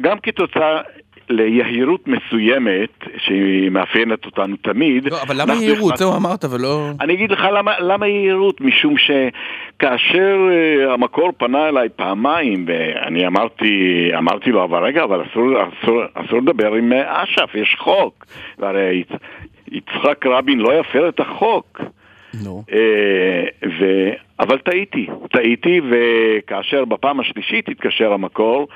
גם 0.00 0.18
כתוצאה 0.18 0.80
ליהירות 1.28 2.08
מסוימת, 2.08 2.90
שהיא 3.16 3.70
מאפיינת 3.70 4.26
אותנו 4.26 4.56
תמיד. 4.56 5.08
לא, 5.10 5.22
אבל 5.22 5.40
למה 5.42 5.54
יהירות? 5.54 5.96
זהו 5.96 6.16
אמרת, 6.16 6.44
ולא... 6.44 6.88
אני 7.00 7.14
אגיד 7.14 7.30
לך 7.30 7.46
למה, 7.52 7.72
למה 7.80 8.06
יהירות, 8.06 8.60
משום 8.60 8.94
שכאשר 8.98 10.36
uh, 10.48 10.92
המקור 10.92 11.32
פנה 11.36 11.68
אליי 11.68 11.88
פעמיים, 11.96 12.64
ואני 12.68 13.26
אמרתי, 13.26 14.10
אמרתי 14.18 14.50
לו, 14.50 14.64
אבל 14.64 14.84
רגע, 14.84 15.04
אבל 15.04 15.22
אסור, 15.22 15.44
אסור, 15.82 16.02
אסור 16.14 16.38
לדבר 16.38 16.74
עם 16.74 16.92
אש"ף, 16.92 17.54
יש 17.54 17.76
חוק. 17.78 18.26
והרי 18.58 19.04
יצחק 19.74 20.26
רבין 20.26 20.58
לא 20.58 20.80
יפר 20.80 21.08
את 21.08 21.20
החוק. 21.20 21.80
נו. 22.44 22.64
אה, 22.72 23.44
ו... 23.80 24.10
אבל 24.40 24.58
טעיתי, 24.58 25.06
טעיתי, 25.30 25.80
וכאשר 25.90 26.84
בפעם 26.84 27.20
השלישית 27.20 27.68
התקשר 27.68 28.12
המקור, 28.12 28.68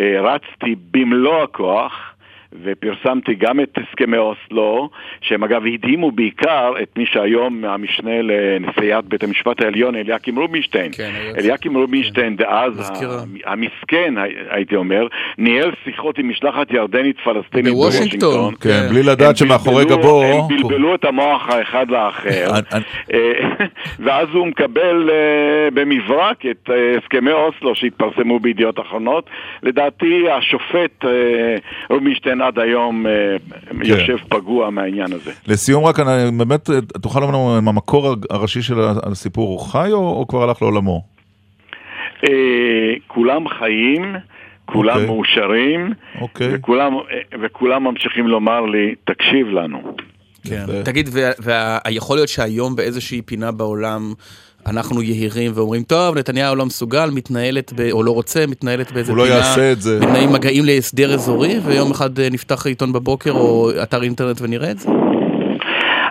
אה, 0.00 0.20
רצתי 0.20 0.74
במלוא 0.90 1.42
הכוח. 1.42 2.14
ופרסמתי 2.64 3.34
גם 3.34 3.60
את 3.60 3.78
הסכמי 3.78 4.16
אוסלו, 4.16 4.90
שהם 5.20 5.44
אגב 5.44 5.62
הדהימו 5.74 6.10
בעיקר 6.10 6.72
את 6.82 6.88
מי 6.96 7.06
שהיום 7.06 7.64
המשנה 7.64 8.22
לנשיאת 8.22 9.04
בית 9.04 9.22
המשפט 9.22 9.60
העליון, 9.60 9.96
אליקים 9.96 10.38
רובינשטיין. 10.38 10.92
כן, 10.92 11.10
אליקים 11.38 11.76
רובינשטיין 11.76 12.36
דאז, 12.36 12.90
המסכן, 13.44 14.14
הייתי 14.50 14.76
אומר, 14.76 15.06
ניהל 15.38 15.72
שיחות 15.84 16.18
עם 16.18 16.28
משלחת 16.28 16.70
ירדנית 16.70 17.16
פלסטינית 17.24 17.72
בוושינגטון. 17.72 18.54
כן, 18.54 18.68
כן, 18.68 18.88
בלי 18.90 19.02
לדעת 19.02 19.36
שמאחורי 19.36 19.84
גבו... 19.84 20.22
הם 20.22 20.48
בלבלו 20.48 20.94
את 20.94 21.04
המוח 21.04 21.48
האחד 21.48 21.90
לאחר, 21.90 22.50
אה, 23.12 23.32
ואז 24.04 24.28
הוא 24.32 24.46
מקבל 24.46 25.10
אה, 25.10 25.70
במברק 25.74 26.46
את 26.46 26.70
אה, 26.70 26.94
הסכמי 26.98 27.32
אוסלו 27.32 27.74
שהתפרסמו 27.74 28.40
בידיעות 28.40 28.80
אחרונות. 28.80 29.30
לדעתי 29.62 30.30
השופט 30.30 31.04
רובינשטיין 31.90 32.37
עדיין 32.42 32.64
עד 32.64 32.68
היום 32.68 33.06
אה, 33.06 33.12
כן. 33.70 33.76
יושב 33.84 34.16
פגוע 34.28 34.70
מהעניין 34.70 35.12
הזה. 35.12 35.32
לסיום 35.46 35.84
רק, 35.84 36.00
אני, 36.00 36.38
באמת, 36.38 36.70
תוכל 37.02 37.20
לומר 37.20 37.32
לנו 37.32 37.58
אם 37.58 37.68
המקור 37.68 38.16
הראשי 38.30 38.62
של 38.62 38.80
הסיפור 39.02 39.48
הוא 39.48 39.60
חי 39.60 39.88
או, 39.92 39.98
או 39.98 40.26
כבר 40.28 40.42
הלך 40.42 40.62
לעולמו? 40.62 41.02
אה, 42.24 42.94
כולם 43.06 43.48
חיים. 43.48 44.14
כולם 44.72 44.94
okay. 44.94 44.98
אוקיי. 44.98 45.06
מאושרים, 45.06 45.92
okay. 45.92 46.20
אוקיי. 46.20 46.48
וכולם, 46.52 46.94
אה, 46.94 47.38
וכולם 47.42 47.84
ממשיכים 47.84 48.28
לומר 48.28 48.60
לי, 48.60 48.94
תקשיב 49.04 49.46
לנו. 49.48 49.96
כן. 50.48 50.82
תגיד, 50.84 51.08
ויכול 51.44 52.16
להיות 52.16 52.28
שהיום 52.28 52.76
באיזושהי 52.76 53.22
פינה 53.22 53.52
בעולם 53.52 54.12
אנחנו 54.70 55.02
יהירים 55.02 55.52
ואומרים, 55.54 55.82
טוב, 55.82 56.18
נתניהו 56.18 56.56
לא 56.56 56.66
מסוגל, 56.66 57.10
מתנהלת, 57.14 57.72
ב, 57.76 57.90
או 57.92 58.02
לא 58.02 58.10
רוצה, 58.10 58.44
מתנהלת 58.48 58.92
באיזה 58.92 59.12
פינה. 59.12 59.22
הוא 59.22 59.28
לא 59.28 59.34
יעשה 59.34 59.72
את 59.72 59.80
זה. 59.80 59.98
בתנאים 60.00 60.32
מגעים 60.32 60.64
להסדר 60.64 61.14
אזורי, 61.14 61.58
ויום 61.64 61.90
אחד 61.90 62.18
אה, 62.18 62.28
נפתח 62.30 62.66
עיתון 62.66 62.92
בבוקר 62.92 63.30
או 63.30 63.70
אתר 63.82 64.02
אינטרנט 64.02 64.40
ונראה 64.40 64.70
את 64.70 64.78
זה? 64.78 64.90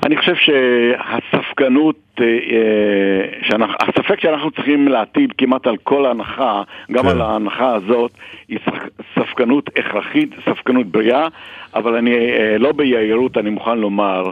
אני 0.06 0.18
חושב 0.18 0.34
שהספקנות, 0.36 1.96
אה, 2.20 2.26
אה, 2.26 3.48
שאנחנו, 3.48 3.76
הספק 3.80 4.22
שאנחנו 4.22 4.52
צריכים 4.52 4.88
להטיל 4.88 5.30
כמעט 5.38 5.68
על 5.68 5.78
כל 5.84 6.06
ההנחה, 6.06 6.62
גם 6.92 7.04
כן. 7.04 7.10
על 7.10 7.22
ההנחה 7.22 7.76
הזאת, 7.76 8.12
היא 8.48 8.60
ספקנות 9.16 9.70
הכרחית, 9.78 10.30
ספקנות 10.50 10.88
בריאה, 10.88 11.28
אבל 11.76 11.96
אני 11.96 12.16
לא 12.60 12.72
ביהירות, 12.72 13.38
אני 13.38 13.50
מוכן 13.50 13.78
לומר 13.78 14.24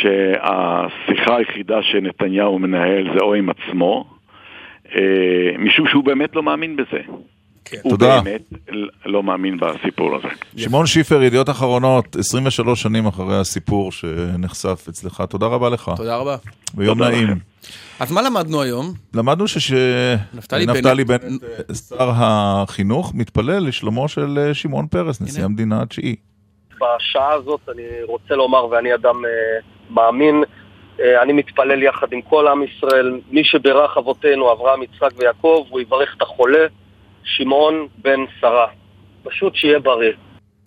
שהשיחה 0.00 1.36
היחידה 1.36 1.82
שנתניהו 1.82 2.58
מנהל 2.58 3.04
זה 3.14 3.20
או 3.20 3.34
עם 3.34 3.50
עצמו, 3.50 4.04
אה, 4.94 5.58
משום 5.58 5.88
שהוא 5.88 6.04
באמת 6.04 6.36
לא 6.36 6.42
מאמין 6.42 6.76
בזה. 6.76 7.00
כן. 7.64 7.78
הוא 7.82 7.90
תודה. 7.92 8.20
באמת 8.20 8.42
לא 9.06 9.22
מאמין 9.22 9.58
בסיפור 9.58 10.16
הזה. 10.16 10.28
שמעון 10.56 10.86
שיפר, 10.86 11.22
ידיעות 11.22 11.50
אחרונות, 11.50 12.16
23 12.16 12.82
שנים 12.82 13.06
אחרי 13.06 13.40
הסיפור 13.40 13.92
שנחשף 13.92 14.86
אצלך. 14.88 15.22
תודה 15.28 15.46
רבה 15.46 15.68
לך. 15.68 15.90
תודה 15.96 16.16
רבה. 16.16 16.36
ויום 16.74 17.02
נעים. 17.02 17.28
אז 18.00 18.12
מה 18.12 18.22
למדנו 18.22 18.62
היום? 18.62 18.92
למדנו 19.14 19.48
שנפתלי 19.48 21.04
בנט, 21.04 21.42
שר 21.88 22.10
החינוך, 22.14 23.14
מתפלל 23.14 23.66
לשלומו 23.66 24.08
של 24.08 24.38
אה, 24.38 24.54
שמעון 24.54 24.86
פרס, 24.86 25.20
נשיא 25.20 25.44
המדינה 25.44 25.82
התשיעי. 25.82 26.16
בשעה 26.80 27.32
הזאת 27.32 27.60
אני 27.68 27.82
רוצה 28.02 28.34
לומר, 28.34 28.66
ואני 28.66 28.94
אדם 28.94 29.24
אה, 29.24 29.30
מאמין, 29.90 30.44
אה, 31.00 31.22
אני 31.22 31.32
מתפלל 31.32 31.82
יחד 31.82 32.12
עם 32.12 32.22
כל 32.22 32.48
עם 32.48 32.62
ישראל, 32.62 33.20
מי 33.30 33.44
שברך 33.44 33.96
אבותינו, 33.96 34.52
אברהם, 34.52 34.82
יצחק 34.82 35.10
ויעקב, 35.16 35.66
הוא 35.68 35.80
יברך 35.80 36.14
את 36.16 36.22
החולה, 36.22 36.66
שמעון 37.24 37.86
בן 37.98 38.20
שרה. 38.40 38.66
פשוט 39.22 39.54
שיהיה 39.54 39.78
בריא. 39.78 40.12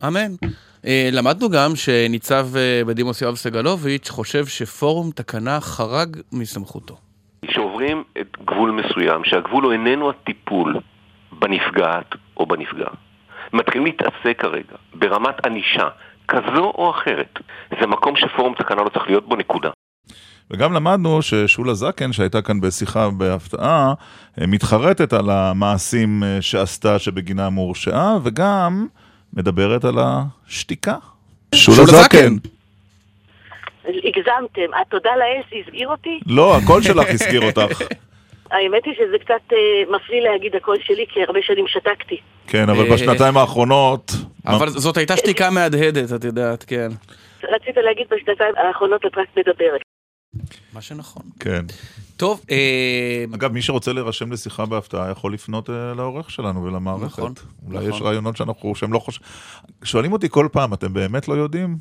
אמן. 0.07 0.31
אה, 0.85 1.09
למדנו 1.11 1.49
גם 1.49 1.75
שניצב 1.75 2.47
בדימוס 2.87 3.21
יואב 3.21 3.35
סגלוביץ' 3.35 4.09
חושב 4.09 4.45
שפורום 4.45 5.11
תקנה 5.11 5.61
חרג 5.61 6.17
מסמכותו. 6.31 6.97
כשעוברים 7.47 8.03
את 8.21 8.37
גבול 8.45 8.71
מסוים, 8.71 9.21
שהגבול 9.23 9.63
הוא 9.63 9.73
איננו 9.73 10.09
הטיפול 10.09 10.79
בנפגעת 11.31 12.15
או 12.37 12.45
בנפגע, 12.45 12.87
מתחילים 13.53 13.85
להתעסק 13.85 14.41
כרגע 14.41 14.75
ברמת 14.93 15.45
ענישה 15.45 15.87
כזו 16.27 16.63
או 16.63 16.91
אחרת. 16.91 17.39
זה 17.81 17.87
מקום 17.87 18.15
שפורום 18.15 18.53
תקנה 18.57 18.81
לא 18.81 18.89
צריך 18.89 19.07
להיות 19.07 19.29
בו, 19.29 19.35
נקודה. 19.35 19.69
וגם 20.51 20.73
למדנו 20.73 21.21
ששולה 21.21 21.73
זקן, 21.73 22.13
שהייתה 22.13 22.41
כאן 22.41 22.61
בשיחה 22.61 23.09
בהפתעה, 23.09 23.93
מתחרטת 24.37 25.13
על 25.13 25.29
המעשים 25.29 26.23
אה, 26.23 26.41
שעשתה 26.41 26.99
שבגינם 26.99 27.53
הורשעה, 27.53 28.17
וגם 28.23 28.87
מדברת 29.33 29.85
על 29.85 29.95
השתיקה. 29.99 30.95
שולה 31.55 31.85
זקן. 31.85 32.35
הגזמתם. 33.85 34.73
התודה 34.81 35.09
לאל 35.17 35.61
הסגיר 35.67 35.87
אותי? 35.87 36.19
לא, 36.25 36.57
הקול 36.57 36.81
שלך 36.81 37.09
הסגיר 37.09 37.41
אותך. 37.41 37.81
האמת 38.51 38.85
היא 38.85 38.93
שזה 38.93 39.17
קצת 39.19 39.51
uh, 39.51 39.95
מפליא 39.95 40.21
להגיד 40.21 40.55
הקול 40.55 40.77
שלי, 40.81 41.05
כי 41.13 41.23
הרבה 41.23 41.39
שנים 41.41 41.67
שתקתי. 41.67 42.17
כן, 42.47 42.69
אבל 42.69 42.85
אה, 42.85 42.93
בשנתיים 42.93 43.37
האחרונות... 43.37 44.11
אבל 44.45 44.69
זאת 44.69 44.97
הייתה 44.97 45.17
שתיקה 45.17 45.49
מהדהדת, 45.49 46.13
את 46.15 46.23
יודעת, 46.23 46.63
כן. 46.63 46.87
רצית 47.43 47.77
להגיד 47.77 48.07
בשנתיים 48.11 48.53
האחרונות 48.57 49.05
את 49.05 49.17
רק 49.17 49.27
מדברת. 49.37 49.81
מה 50.73 50.81
שנכון. 50.81 51.23
כן. 51.39 51.65
טוב, 52.17 52.41
אה, 52.51 53.25
אגב, 53.35 53.51
מי 53.51 53.61
שרוצה 53.61 53.93
להירשם 53.93 54.31
לשיחה 54.31 54.65
בהפתעה 54.65 55.11
יכול 55.11 55.33
לפנות 55.33 55.69
אה, 55.69 55.93
לעורך 55.93 56.31
שלנו 56.31 56.63
ולמערכת. 56.63 57.05
נכון, 57.05 57.33
אולי 57.65 57.77
נכון. 57.77 57.89
יש 57.89 58.01
רעיונות 58.01 58.37
שאנחנו, 58.37 58.75
שהם 58.75 58.93
לא 58.93 58.99
חושבים... 58.99 59.27
שואלים 59.83 60.13
אותי 60.13 60.29
כל 60.29 60.47
פעם, 60.51 60.73
אתם 60.73 60.93
באמת 60.93 61.27
לא 61.27 61.33
יודעים? 61.33 61.77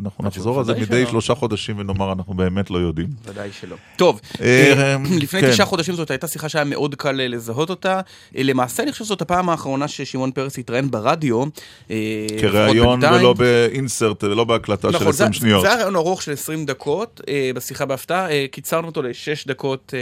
אנחנו 0.00 0.24
נחזור 0.24 0.58
על 0.58 0.64
זה 0.64 0.74
מדי. 0.74 1.04
שלושה 1.06 1.34
חודשים 1.34 1.78
ונאמר, 1.78 2.12
אנחנו 2.12 2.34
באמת 2.34 2.70
לא 2.70 2.78
יודעים. 2.78 3.08
ודאי 3.24 3.50
שלא. 3.60 3.76
טוב, 3.96 4.20
אה, 4.40 4.72
אה, 4.76 4.96
לפני 5.22 5.40
כן. 5.40 5.50
תשעה 5.50 5.66
חודשים 5.66 5.94
זאת 5.94 6.10
הייתה 6.10 6.28
שיחה 6.28 6.48
שהיה 6.48 6.64
מאוד 6.64 6.94
קל 6.94 7.20
אה, 7.20 7.28
לזהות 7.28 7.70
אותה. 7.70 8.00
אה, 8.36 8.42
למעשה 8.42 8.82
אני 8.82 8.92
חושב 8.92 9.04
שזאת 9.04 9.22
הפעם 9.22 9.48
האחרונה 9.48 9.88
ששמעון 9.88 10.30
פרס 10.30 10.58
התראיין 10.58 10.90
ברדיו. 10.90 11.42
אה, 11.90 11.96
כראיון. 12.40 13.00
ולא 13.04 13.32
באינסרט, 13.32 14.24
לא 14.24 14.44
בהקלטה 14.44 14.92
של 14.92 14.96
נכון, 14.98 15.12
זה- 15.12 15.24
20 15.24 15.32
שניות. 15.32 15.62
זה 15.62 15.68
היה 15.68 15.76
ראיון 15.76 15.96
ארוך 15.96 16.22
של 16.22 16.32
20 16.32 16.66
דקות 16.66 17.20
אה, 17.28 17.50
בשיחה 17.54 17.84
בהפתעה, 17.86 18.30
אה, 18.30 18.46
קיצרנו 18.50 18.86
אותו 18.88 19.02
לשש 19.02 19.46
דקות, 19.46 19.94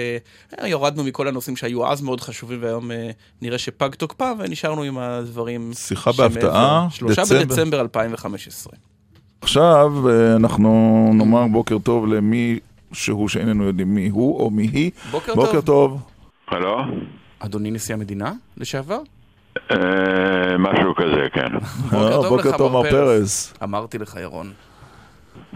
אה, 0.62 0.68
יורדנו 0.68 1.04
מכל 1.04 1.28
הנושאים 1.28 1.56
שהיו 1.56 1.86
אז 1.92 2.00
מאוד 2.02 2.20
חשובים 2.20 2.58
והיום 2.62 2.90
אה, 2.90 3.10
נראה 3.42 3.58
שפג 3.58 3.94
תוקפם 3.94 4.36
ונשארנו 4.38 4.82
עם 4.82 4.98
הדברים 4.98 5.70
שיחה. 5.74 6.12
בהפתעה, 6.12 6.86
שלושה 6.90 7.22
דצמבר. 7.22 7.44
בדצמבר 7.44 7.80
2015. 7.80 8.72
עכשיו 9.42 9.92
אה, 10.08 10.36
אנחנו 10.36 10.70
נאמר 11.14 11.46
בוקר 11.52 11.78
טוב 11.78 12.06
למי 12.06 12.58
שהוא 12.92 13.28
שאיננו 13.28 13.64
יודעים 13.64 13.94
מי 13.94 14.08
הוא 14.08 14.40
או 14.40 14.50
מי 14.50 14.62
היא. 14.62 14.90
בוקר 15.10 15.34
בוקר 15.34 15.60
טוב. 15.60 15.62
טוב. 15.62 16.00
הלו? 16.48 16.82
אדוני 17.38 17.70
נשיא 17.70 17.94
המדינה 17.94 18.32
לשעבר? 18.56 18.98
אה, 19.70 19.76
משהו 20.58 20.94
כזה, 20.94 21.26
כן. 21.32 21.56
אה, 21.96 22.28
בוקר 22.28 22.56
טוב, 22.58 22.72
מר 22.72 22.90
פרס. 22.90 23.54
אמרתי 23.62 23.98
לך, 23.98 24.16
ירון. 24.22 24.52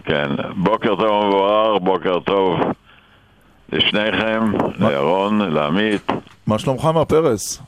כן, 0.03 0.29
בוקר 0.57 0.95
טוב 0.95 1.25
מבואר, 1.27 1.77
בוקר 1.79 2.19
טוב 2.19 2.59
לשניכם, 3.71 4.43
לירון, 4.79 5.39
לעמית. 5.41 6.11
מה 6.47 6.59
שלומך, 6.59 6.85
מר 6.85 7.05
פרס? 7.05 7.61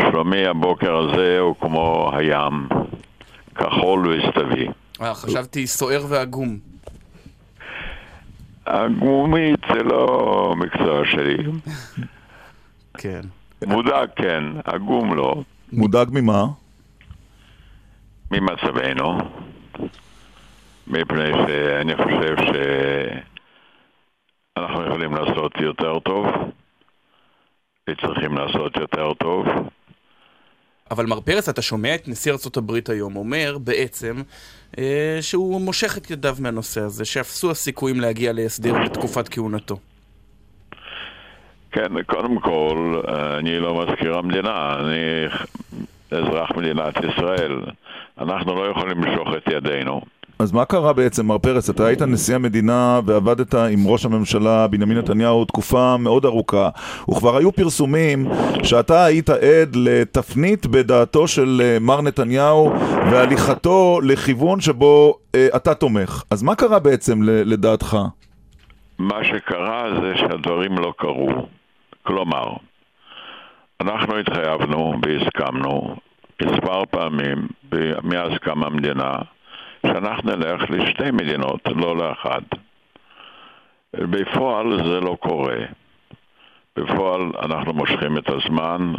שלומי 0.00 0.46
הבוקר 0.46 0.96
הזה 0.96 1.38
הוא 1.40 1.54
כמו 1.60 2.10
הים, 2.14 2.68
כחול 3.54 4.08
וסתווי. 4.08 4.68
אה, 5.00 5.14
חשבתי 5.14 5.66
סוער 5.66 6.04
ועגום. 6.08 6.58
הגומית 8.66 9.60
זה 9.74 9.82
לא 9.82 10.54
מקצוע 10.56 11.04
שלי. 11.04 11.36
כן. 12.98 13.20
מודאג 13.66 14.08
כן, 14.16 14.44
עגום 14.64 15.14
לא. 15.14 15.42
מודאג 15.72 16.08
ממה? 16.12 16.44
ממצבנו, 18.30 19.18
מפני 20.86 21.30
שאני 21.46 21.96
חושב 21.96 22.36
שאנחנו 24.56 24.86
יכולים 24.86 25.14
לעשות 25.14 25.52
יותר 25.60 25.98
טוב, 25.98 26.26
וצריכים 27.90 28.36
לעשות 28.38 28.76
יותר 28.76 29.14
טוב. 29.14 29.46
אבל 30.92 31.06
מר 31.06 31.20
פרס, 31.20 31.48
אתה 31.48 31.62
שומע 31.62 31.94
את 31.94 32.08
נשיא 32.08 32.32
ארה"ב 32.32 32.72
היום 32.88 33.16
אומר 33.16 33.58
בעצם 33.58 34.22
אה, 34.78 35.18
שהוא 35.20 35.60
מושך 35.60 35.96
את 35.96 36.10
ידיו 36.10 36.36
מהנושא 36.38 36.80
הזה, 36.80 37.04
שאפסו 37.04 37.50
הסיכויים 37.50 38.00
להגיע 38.00 38.32
להסדר 38.32 38.74
בתקופת 38.84 39.28
כהונתו. 39.28 39.76
כן, 41.72 42.02
קודם 42.02 42.40
כל, 42.40 43.00
אני 43.38 43.58
לא 43.58 43.82
מזכיר 43.82 44.18
המדינה, 44.18 44.74
אני 44.80 45.26
אזרח 46.10 46.50
מדינת 46.56 46.94
ישראל. 46.96 47.60
אנחנו 48.18 48.54
לא 48.54 48.70
יכולים 48.70 49.04
למשוך 49.04 49.28
את 49.36 49.52
ידינו. 49.52 50.00
אז 50.42 50.52
מה 50.52 50.64
קרה 50.64 50.92
בעצם, 50.92 51.26
מר 51.26 51.38
פרס? 51.38 51.70
אתה 51.70 51.86
היית 51.86 52.02
נשיא 52.02 52.34
המדינה 52.34 53.00
ועבדת 53.04 53.54
עם 53.54 53.86
ראש 53.86 54.04
הממשלה 54.04 54.66
בנימין 54.68 54.98
נתניהו 54.98 55.44
תקופה 55.44 55.96
מאוד 55.96 56.24
ארוכה, 56.24 56.68
וכבר 57.10 57.36
היו 57.36 57.52
פרסומים 57.52 58.26
שאתה 58.62 59.04
היית 59.04 59.30
עד 59.30 59.76
לתפנית 59.76 60.66
בדעתו 60.66 61.28
של 61.28 61.60
אה, 61.64 61.78
מר 61.80 62.00
נתניהו 62.00 62.72
והליכתו 63.10 64.00
לכיוון 64.02 64.60
שבו 64.60 65.18
אה, 65.34 65.48
אתה 65.56 65.74
תומך. 65.74 66.22
אז 66.30 66.42
מה 66.42 66.54
קרה 66.54 66.78
בעצם 66.78 67.22
ל- 67.22 67.52
לדעתך? 67.52 67.96
מה 68.98 69.24
שקרה 69.24 69.84
זה 70.02 70.12
שהדברים 70.16 70.78
לא 70.78 70.92
קרו. 70.98 71.28
כלומר, 72.02 72.52
אנחנו 73.80 74.18
התחייבנו 74.18 74.94
והסכמנו 75.02 75.96
מספר 76.42 76.82
פעמים 76.90 77.48
מאז 78.02 78.30
קמה 78.42 78.66
המדינה 78.66 79.12
שאנחנו 79.86 80.36
נלך 80.36 80.70
לשתי 80.70 81.10
מדינות, 81.10 81.60
לא 81.76 81.96
לאחת. 81.96 82.42
בפועל 83.96 84.76
זה 84.76 85.00
לא 85.00 85.16
קורה. 85.20 85.56
בפועל 86.76 87.20
אנחנו 87.42 87.72
מושכים 87.72 88.18
את 88.18 88.30
הזמן, 88.30 88.92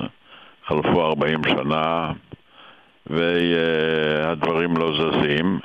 חלפו 0.65 1.05
40 1.05 1.39
שנה 1.43 2.11
והדברים 3.07 4.77
לא 4.77 4.91
זזים. 4.93 5.59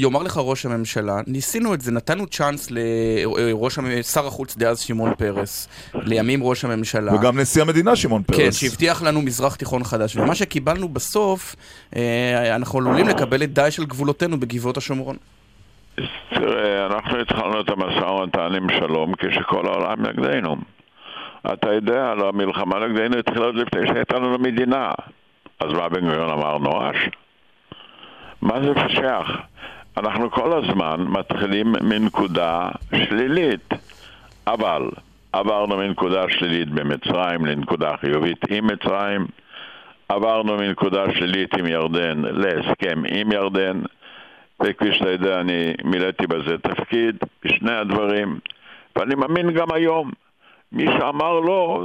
יאמר 0.00 0.22
לך 0.22 0.36
ראש 0.42 0.66
הממשלה, 0.66 1.20
ניסינו 1.26 1.74
את 1.74 1.80
זה, 1.80 1.92
נתנו 1.92 2.26
צ'אנס 2.26 2.68
לראש 2.70 3.78
המ- 3.78 4.02
שר 4.02 4.26
החוץ 4.26 4.56
דאז 4.56 4.80
שמעון 4.80 5.14
פרס, 5.14 5.68
לימים 5.94 6.42
ראש 6.42 6.64
הממשלה. 6.64 7.14
וגם 7.14 7.38
נשיא 7.40 7.62
המדינה 7.62 7.96
שמעון 7.96 8.22
פרס. 8.22 8.36
כן, 8.36 8.52
שהבטיח 8.52 9.02
לנו 9.02 9.22
מזרח 9.22 9.54
תיכון 9.56 9.84
חדש, 9.84 10.16
ומה 10.16 10.34
שקיבלנו 10.34 10.88
בסוף, 10.88 11.56
אה, 11.96 12.56
אנחנו 12.56 12.78
עלולים 12.78 13.08
לקבל 13.08 13.42
את 13.42 13.52
דאעש 13.52 13.76
של 13.76 13.84
גבולותינו 13.84 14.40
בגבעות 14.40 14.76
השומרון. 14.76 15.16
תראה, 16.34 16.86
אנחנו 16.86 17.20
התחלנו 17.20 17.60
את 17.60 17.68
המשא 17.70 18.04
ומתן 18.04 18.54
עם 18.54 18.66
שלום 18.78 19.12
כשכל 19.18 19.66
העולם 19.66 20.06
נגדנו. 20.06 20.56
אתה 21.52 21.72
יודע, 21.72 22.14
לא, 22.14 22.28
המלחמה 22.28 22.86
נגדנו 22.86 23.18
התחילה 23.18 23.44
עוד 23.44 23.54
לפני 23.54 23.80
שהייתה 23.88 24.16
לנו 24.16 24.38
מדינה. 24.38 24.90
אז 25.60 25.72
מה 25.72 25.88
בן 25.88 26.00
גוריון 26.00 26.30
אמר 26.30 26.58
נואש? 26.58 26.96
מה 28.42 28.54
זה 28.60 28.68
שייך? 28.88 29.28
אנחנו 29.98 30.30
כל 30.30 30.52
הזמן 30.52 31.04
מתחילים 31.08 31.72
מנקודה 31.82 32.68
שלילית, 32.94 33.68
אבל 34.46 34.90
עברנו 35.32 35.76
מנקודה 35.76 36.24
שלילית 36.28 36.68
במצרים 36.68 37.46
לנקודה 37.46 37.96
חיובית 37.96 38.38
עם 38.50 38.66
מצרים, 38.66 39.26
עברנו 40.08 40.56
מנקודה 40.56 41.04
שלילית 41.14 41.54
עם 41.54 41.66
ירדן 41.66 42.22
להסכם 42.22 43.02
עם 43.08 43.32
ירדן, 43.32 43.80
וכפי 44.60 44.92
שאתה 44.92 45.10
יודע, 45.10 45.40
אני 45.40 45.72
מילאתי 45.84 46.26
בזה 46.26 46.58
תפקיד, 46.58 47.16
בשני 47.44 47.74
הדברים, 47.74 48.38
ואני 48.96 49.14
מאמין 49.14 49.50
גם 49.50 49.66
היום. 49.74 50.10
מי 50.72 50.84
שאמר 50.98 51.40
לא, 51.40 51.82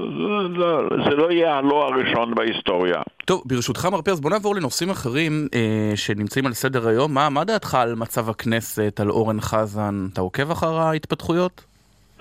זה, 1.06 1.16
לא 1.16 1.32
יהיה 1.32 1.58
הלא 1.58 1.88
הראשון 1.88 2.36
בהיסטוריה. 2.36 3.02
טוב, 3.26 3.42
ברשותך 3.46 3.86
מר 3.92 4.02
פרס, 4.02 4.20
בוא 4.20 4.30
נעבור 4.30 4.56
לנושאים 4.56 4.90
אחרים 4.90 5.48
אה, 5.56 5.92
שנמצאים 5.96 6.46
על 6.46 6.54
סדר 6.54 6.88
היום. 6.88 7.14
מה, 7.14 7.30
מה 7.30 7.44
דעתך 7.44 7.76
על 7.76 7.96
מצב 7.96 8.30
הכנסת, 8.30 9.00
על 9.00 9.10
אורן 9.10 9.42
חזן? 9.42 10.08
אתה 10.14 10.22
עוקב 10.22 10.52
אחר 10.52 10.78
ההתפתחויות? 10.78 11.66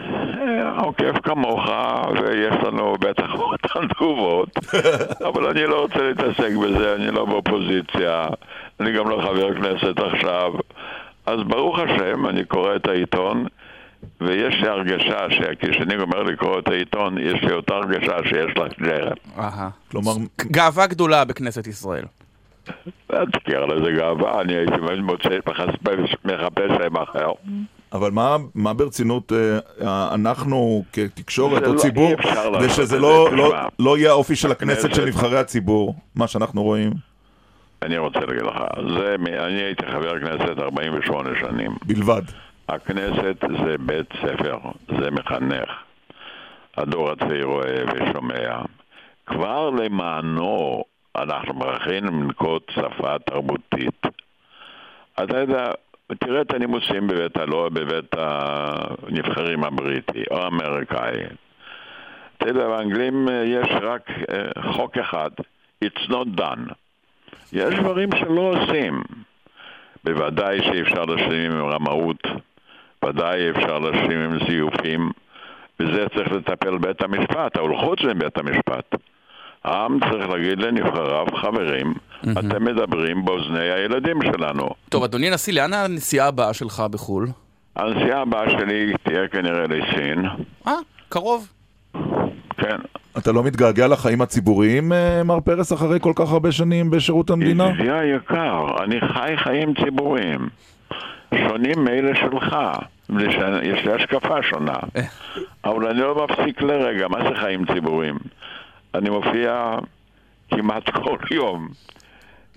אה, 0.00 0.80
עוקב 0.80 1.18
כמוך, 1.18 1.60
ויש 2.22 2.54
לנו 2.66 2.94
בטח 3.00 3.34
אותן 3.40 3.88
תגובות, 3.88 4.48
אבל 5.28 5.46
אני 5.46 5.66
לא 5.66 5.80
רוצה 5.80 5.98
להתעסק 5.98 6.52
בזה, 6.62 6.94
אני 6.94 7.10
לא 7.10 7.24
באופוזיציה, 7.24 8.26
אני 8.80 8.92
גם 8.92 9.08
לא 9.08 9.22
חבר 9.22 9.54
כנסת 9.54 9.98
עכשיו. 9.98 10.52
אז 11.26 11.40
ברוך 11.46 11.78
השם, 11.78 12.26
אני 12.26 12.44
קורא 12.44 12.76
את 12.76 12.86
העיתון, 12.88 13.46
ויש 14.20 14.54
לי 14.62 14.68
הרגשה 14.68 15.18
שכשאני 15.30 15.96
גומר 15.96 16.22
לקרוא 16.22 16.58
את 16.58 16.68
העיתון, 16.68 17.18
יש 17.18 17.42
לי 17.42 17.52
אותה 17.52 17.74
הרגשה 17.74 18.16
שיש 18.24 18.56
לך 18.56 18.80
ג'רם. 18.80 19.12
אהה. 19.38 19.68
כלומר... 19.90 20.12
גאווה 20.40 20.86
גדולה 20.86 21.24
בכנסת 21.24 21.66
ישראל. 21.66 22.04
אל 23.12 23.26
תקרא 23.26 23.66
לזה 23.66 23.92
גאווה, 23.92 24.40
אני 24.40 24.54
הייתי 24.54 24.72
מוצא, 25.02 25.28
מחפש, 25.46 26.16
שם 26.82 26.96
אחר. 26.96 27.30
אבל 27.92 28.10
מה, 28.10 28.36
מה 28.54 28.74
ברצינות 28.74 29.32
אה, 29.32 30.14
אנחנו 30.14 30.84
כתקשורת 30.92 31.66
או 31.66 31.72
לא- 31.74 31.78
ציבור, 31.78 32.12
כדי 32.58 32.68
שזה 32.68 32.98
לא, 32.98 33.28
לא, 33.32 33.46
תשמע. 33.48 33.62
לא 33.78 33.98
יהיה 33.98 34.10
האופי 34.10 34.36
של 34.36 34.52
הכנסת 34.52 34.84
הכנסת- 34.84 34.94
של 34.94 35.04
נבחרי 35.04 35.38
הציבור, 35.38 35.94
מה 36.14 36.26
שאנחנו 36.28 36.62
רואים? 36.62 36.92
אני 37.82 37.98
רוצה 37.98 38.18
להגיד 38.20 38.42
לך, 38.42 38.54
זה, 38.98 39.14
אני 39.44 39.60
הייתי 39.62 39.86
חבר 39.86 40.20
כנסת 40.20 40.58
48 40.58 41.30
שנים. 41.40 41.70
בלבד. 41.86 42.22
הכנסת 42.68 43.36
זה 43.64 43.76
בית 43.78 44.12
ספר, 44.12 44.58
זה 44.88 45.10
מחנך. 45.10 45.70
הדור 46.76 47.10
הצעיר 47.10 47.44
רואה 47.44 47.82
ושומע. 47.94 48.62
כבר 49.26 49.70
למענו 49.70 50.84
אנחנו 51.16 51.54
מוכרחים 51.54 52.04
לנקוט 52.04 52.70
שפה 52.70 53.18
תרבותית. 53.18 54.06
אתה 55.22 55.38
יודע, 55.38 55.70
תראה 56.18 56.40
את 56.40 56.54
הנימוסים 56.54 57.06
בבית 57.06 57.36
הלא 57.36 57.68
בבית 57.72 58.14
הנבחרים 58.18 59.64
הבריטי 59.64 60.22
או 60.30 60.38
האמריקאי. 60.38 61.18
אתה 62.36 62.48
יודע, 62.48 62.68
באנגלים 62.68 63.28
אה, 63.28 63.42
יש 63.46 63.68
רק 63.82 64.10
אה, 64.10 64.72
חוק 64.72 64.98
אחד, 64.98 65.30
It's 65.84 66.08
not 66.08 66.40
done. 66.40 66.72
יש 67.52 67.74
דברים 67.74 68.08
שלא 68.18 68.40
עושים. 68.40 69.02
בוודאי 70.04 70.58
שאי 70.62 70.82
אפשר 70.82 71.04
להשלים 71.04 71.52
עם 71.52 71.72
רמאות, 71.72 72.22
ודאי 73.04 73.50
אפשר 73.50 73.78
להשלים 73.78 74.20
עם 74.20 74.38
זיופים, 74.48 75.10
בזה 75.78 76.06
צריך 76.14 76.32
לטפל 76.32 76.78
בית 76.78 77.02
המשפט, 77.02 77.56
אבל 77.56 77.76
חוץ 77.76 77.98
מבית 78.02 78.38
המשפט. 78.38 78.94
העם 79.64 79.98
צריך 80.00 80.28
להגיד 80.28 80.58
לנבחריו, 80.58 81.26
חברים, 81.36 81.94
אתם 82.30 82.64
מדברים 82.64 83.24
באוזני 83.24 83.70
הילדים 83.70 84.22
שלנו. 84.22 84.68
טוב, 84.88 85.04
אדוני 85.04 85.28
הנשיא, 85.28 85.52
לאן 85.52 85.72
הנסיעה 85.72 86.28
הבאה 86.28 86.54
שלך 86.54 86.82
בחו"ל? 86.90 87.26
הנסיעה 87.76 88.20
הבאה 88.20 88.50
שלי 88.50 88.92
תהיה 89.02 89.28
כנראה 89.28 89.66
לסין. 89.66 90.24
אה, 90.66 90.72
קרוב. 91.08 91.48
כן. 92.56 92.76
אתה 93.18 93.32
לא 93.32 93.42
מתגעגע 93.42 93.88
לחיים 93.88 94.22
הציבוריים, 94.22 94.92
אה, 94.92 95.22
מר 95.22 95.40
פרס, 95.40 95.72
אחרי 95.72 96.00
כל 96.00 96.12
כך 96.16 96.30
הרבה 96.32 96.52
שנים 96.52 96.90
בשירות 96.90 97.30
המדינה? 97.30 97.68
ידידי 97.70 97.90
היקר, 97.92 98.66
אני 98.84 99.00
חי 99.00 99.32
חיים 99.36 99.74
ציבוריים. 99.84 100.48
שונים 101.34 101.84
מאלה 101.84 102.14
שלך. 102.14 102.56
יש 103.62 103.84
לי 103.84 103.92
השקפה 103.92 104.42
שונה. 104.42 104.76
אבל 105.64 105.86
אני 105.86 106.00
לא 106.00 106.24
מפסיק 106.24 106.62
לרגע, 106.62 107.08
מה 107.08 107.18
זה 107.28 107.36
חיים 107.40 107.66
ציבוריים? 107.66 108.16
אני 108.94 109.10
מופיע 109.10 109.78
כמעט 110.50 110.90
כל 110.90 111.18
יום, 111.30 111.68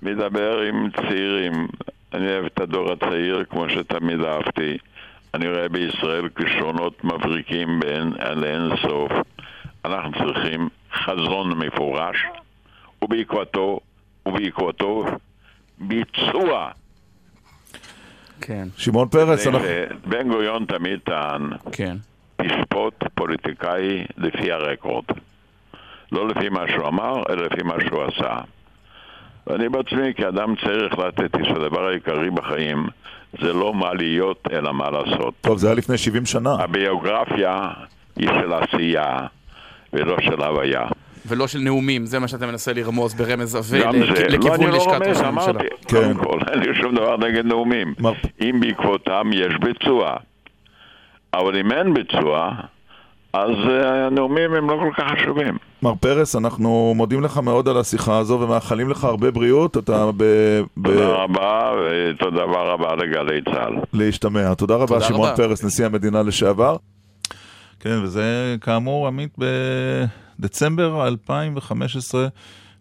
מדבר 0.02 0.60
עם 0.60 0.90
צעירים. 0.92 1.68
אני 2.14 2.28
אוהב 2.28 2.46
את 2.46 2.60
הדור 2.60 2.92
הצעיר 2.92 3.44
כמו 3.50 3.70
שתמיד 3.70 4.22
אהבתי. 4.22 4.78
אני 5.34 5.50
רואה 5.50 5.70
בישראל 5.70 6.30
כישרונות 6.30 7.04
מבריקים 7.04 7.80
לאין 8.36 8.70
סוף. 8.82 9.12
אנחנו 9.86 10.12
צריכים 10.12 10.70
חזון 10.94 11.60
מפורש, 11.60 12.18
ובעקבותו, 13.02 13.80
ובעקבותו 14.26 15.06
ביצוע. 15.78 16.70
כן. 18.42 18.68
שמעון 18.78 19.08
פרס, 19.08 19.48
אנחנו... 19.48 19.68
בן 20.06 20.30
גוריון 20.30 20.66
תמיד 20.66 21.00
טען, 21.04 21.50
כן. 21.72 21.98
תשפוט 22.42 23.04
פוליטיקאי 23.16 24.06
לפי 24.18 24.52
הרקורד. 24.52 25.06
לא 26.12 26.28
לפי 26.28 26.50
מה 26.50 26.64
שהוא 26.68 26.88
אמר, 26.88 27.24
אלא 27.30 27.44
לפי 27.46 27.64
מה 27.64 27.74
שהוא 27.88 28.04
עשה. 28.04 28.38
ואני 29.48 29.70
בעצמי, 29.70 30.14
כאדם 30.14 30.56
צריך 30.56 31.00
לתת 31.00 31.38
שהדבר 31.44 31.88
העיקרי 31.88 32.30
בחיים 32.30 32.88
זה 33.42 33.54
לא 33.54 33.74
מה 33.74 33.94
להיות, 33.94 34.48
אלא 34.52 34.74
מה 34.74 34.90
לעשות. 34.90 35.34
טוב, 35.42 35.58
זה 35.58 35.68
היה 35.68 35.76
לפני 35.76 35.98
70 35.98 36.26
שנה. 36.26 36.56
הביוגרפיה 36.60 37.68
היא 38.16 38.28
של 38.28 38.54
עשייה, 38.54 39.18
ולא 39.94 40.18
של 40.22 40.44
הוויה. 40.44 40.88
ולא 41.28 41.48
של 41.48 41.60
נאומים, 41.60 42.06
זה 42.06 42.20
מה 42.20 42.28
שאתה 42.28 42.48
מנסה 42.48 42.74
לרמוז 42.74 43.14
ברמז 43.14 43.56
עבה 43.56 43.64
זה, 43.64 43.80
לא, 43.80 43.90
אני 43.90 44.68
לא 44.68 44.78
רומז, 44.78 45.22
אמרתי, 45.22 45.66
כן. 45.88 46.14
קודם 46.14 46.14
כל, 46.14 46.40
אין 46.52 46.60
לי 46.60 46.76
שום 46.82 46.96
דבר 46.96 47.18
נגד 47.18 47.46
נאומים. 47.46 47.94
אם 48.42 48.60
בעקבותם 48.60 49.30
יש 49.34 49.54
ביצוע. 49.62 50.16
אבל 51.34 51.58
אם 51.58 51.72
אין 51.72 51.94
ביצוע, 51.94 52.52
אז 53.34 53.50
uh, 53.50 53.86
הנאומים 53.86 54.54
הם 54.54 54.70
לא 54.70 54.78
כל 54.80 54.92
כך 54.98 55.12
חשובים. 55.12 55.58
מר 55.82 55.96
פרס, 55.96 56.36
אנחנו 56.36 56.94
מודים 56.96 57.24
לך 57.24 57.38
מאוד 57.38 57.70
על 57.70 57.78
השיחה 57.78 58.18
הזו 58.18 58.40
ומאחלים 58.42 58.90
לך 58.90 59.04
הרבה 59.04 59.32
בריאות. 59.32 59.78
אתה 59.78 60.10
ב... 60.18 60.24
ב... 60.78 60.88
תודה 60.88 61.08
רבה, 61.08 61.72
ותודה 61.86 62.44
רבה 62.44 62.96
לגלי 62.96 63.42
צה"ל. 63.42 63.76
להשתמע. 63.94 64.54
תודה 64.54 64.76
רבה, 64.76 65.02
שמעון 65.02 65.30
פרס, 65.36 65.64
נשיא 65.64 65.86
המדינה 65.86 66.24
לשעבר. 66.24 66.76
כן, 67.80 68.00
וזה 68.04 68.56
כאמור, 68.62 69.08
עמית, 69.08 69.36
בדצמבר 70.40 71.08
2015, 71.08 72.28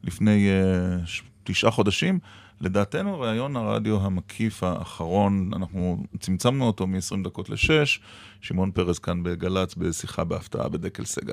לפני 0.05 0.48
uh, 0.48 1.22
תשעה 1.44 1.70
חודשים. 1.70 2.18
לדעתנו, 2.60 3.20
ראיון 3.20 3.56
הרדיו 3.56 4.01
המקיף 4.01 4.62
האחרון, 4.62 5.51
אנחנו 5.56 6.05
צמצמנו 6.20 6.66
אותו 6.66 6.86
מ-20 6.86 7.24
דקות 7.24 7.51
ל-6, 7.51 8.01
שמעון 8.40 8.70
פרס 8.70 8.98
כאן 8.98 9.22
בגל"צ 9.22 9.74
בשיחה 9.74 10.24
בהפתעה 10.24 10.68
בדקל 10.68 11.05
סגל. 11.05 11.32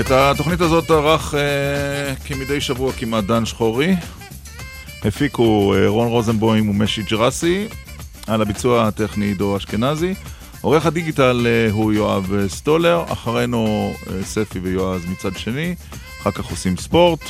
את 0.00 0.10
התוכנית 0.10 0.60
הזאת 0.60 0.90
ערך 0.90 1.34
אה, 1.34 2.14
כמדי 2.24 2.60
שבוע 2.60 2.92
כמעט 2.92 3.24
דן 3.24 3.46
שחורי. 3.46 3.96
הפיקו 5.04 5.74
אה, 5.74 5.88
רון 5.88 6.08
רוזנבוים 6.08 6.70
ומשי 6.70 7.02
ג'רסי, 7.02 7.68
על 8.26 8.42
הביצוע 8.42 8.88
הטכני 8.88 9.24
עידו 9.24 9.56
אשכנזי. 9.56 10.14
עורך 10.60 10.86
הדיגיטל 10.86 11.46
אה, 11.46 11.72
הוא 11.72 11.92
יואב 11.92 12.34
אה, 12.34 12.48
סטולר, 12.48 13.04
אחרינו 13.08 13.92
אה, 14.10 14.24
ספי 14.24 14.58
ויועז 14.58 15.02
מצד 15.06 15.36
שני, 15.36 15.74
אחר 16.20 16.30
כך 16.30 16.44
עושים 16.44 16.76
ספורט. 16.76 17.20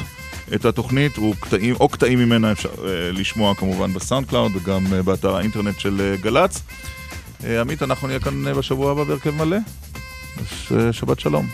את 0.55 0.65
התוכנית 0.65 1.13
קטעים, 1.41 1.75
או 1.81 1.89
קטעים 1.89 2.19
ממנה 2.19 2.53
אפשר 2.53 2.69
אה, 2.69 3.13
לשמוע 3.13 3.55
כמובן 3.55 3.93
ב 3.93 4.29
SoundCloud 4.29 4.53
וגם 4.57 4.87
אה, 4.93 5.03
באתר 5.03 5.37
האינטרנט 5.37 5.81
של 5.81 6.01
אה, 6.01 6.17
גל"צ. 6.23 6.63
אה, 7.45 7.61
עמית, 7.61 7.83
אנחנו 7.83 8.09
נהיה 8.09 8.21
כאן 8.21 8.47
אה, 8.47 8.55
בשבוע 8.55 8.93
הבא 8.93 9.05
בהרכב 9.05 9.31
מלא. 9.31 9.57
אז, 10.37 10.77
אה, 10.79 10.93
שבת 10.93 11.21
שלום. 11.21 11.47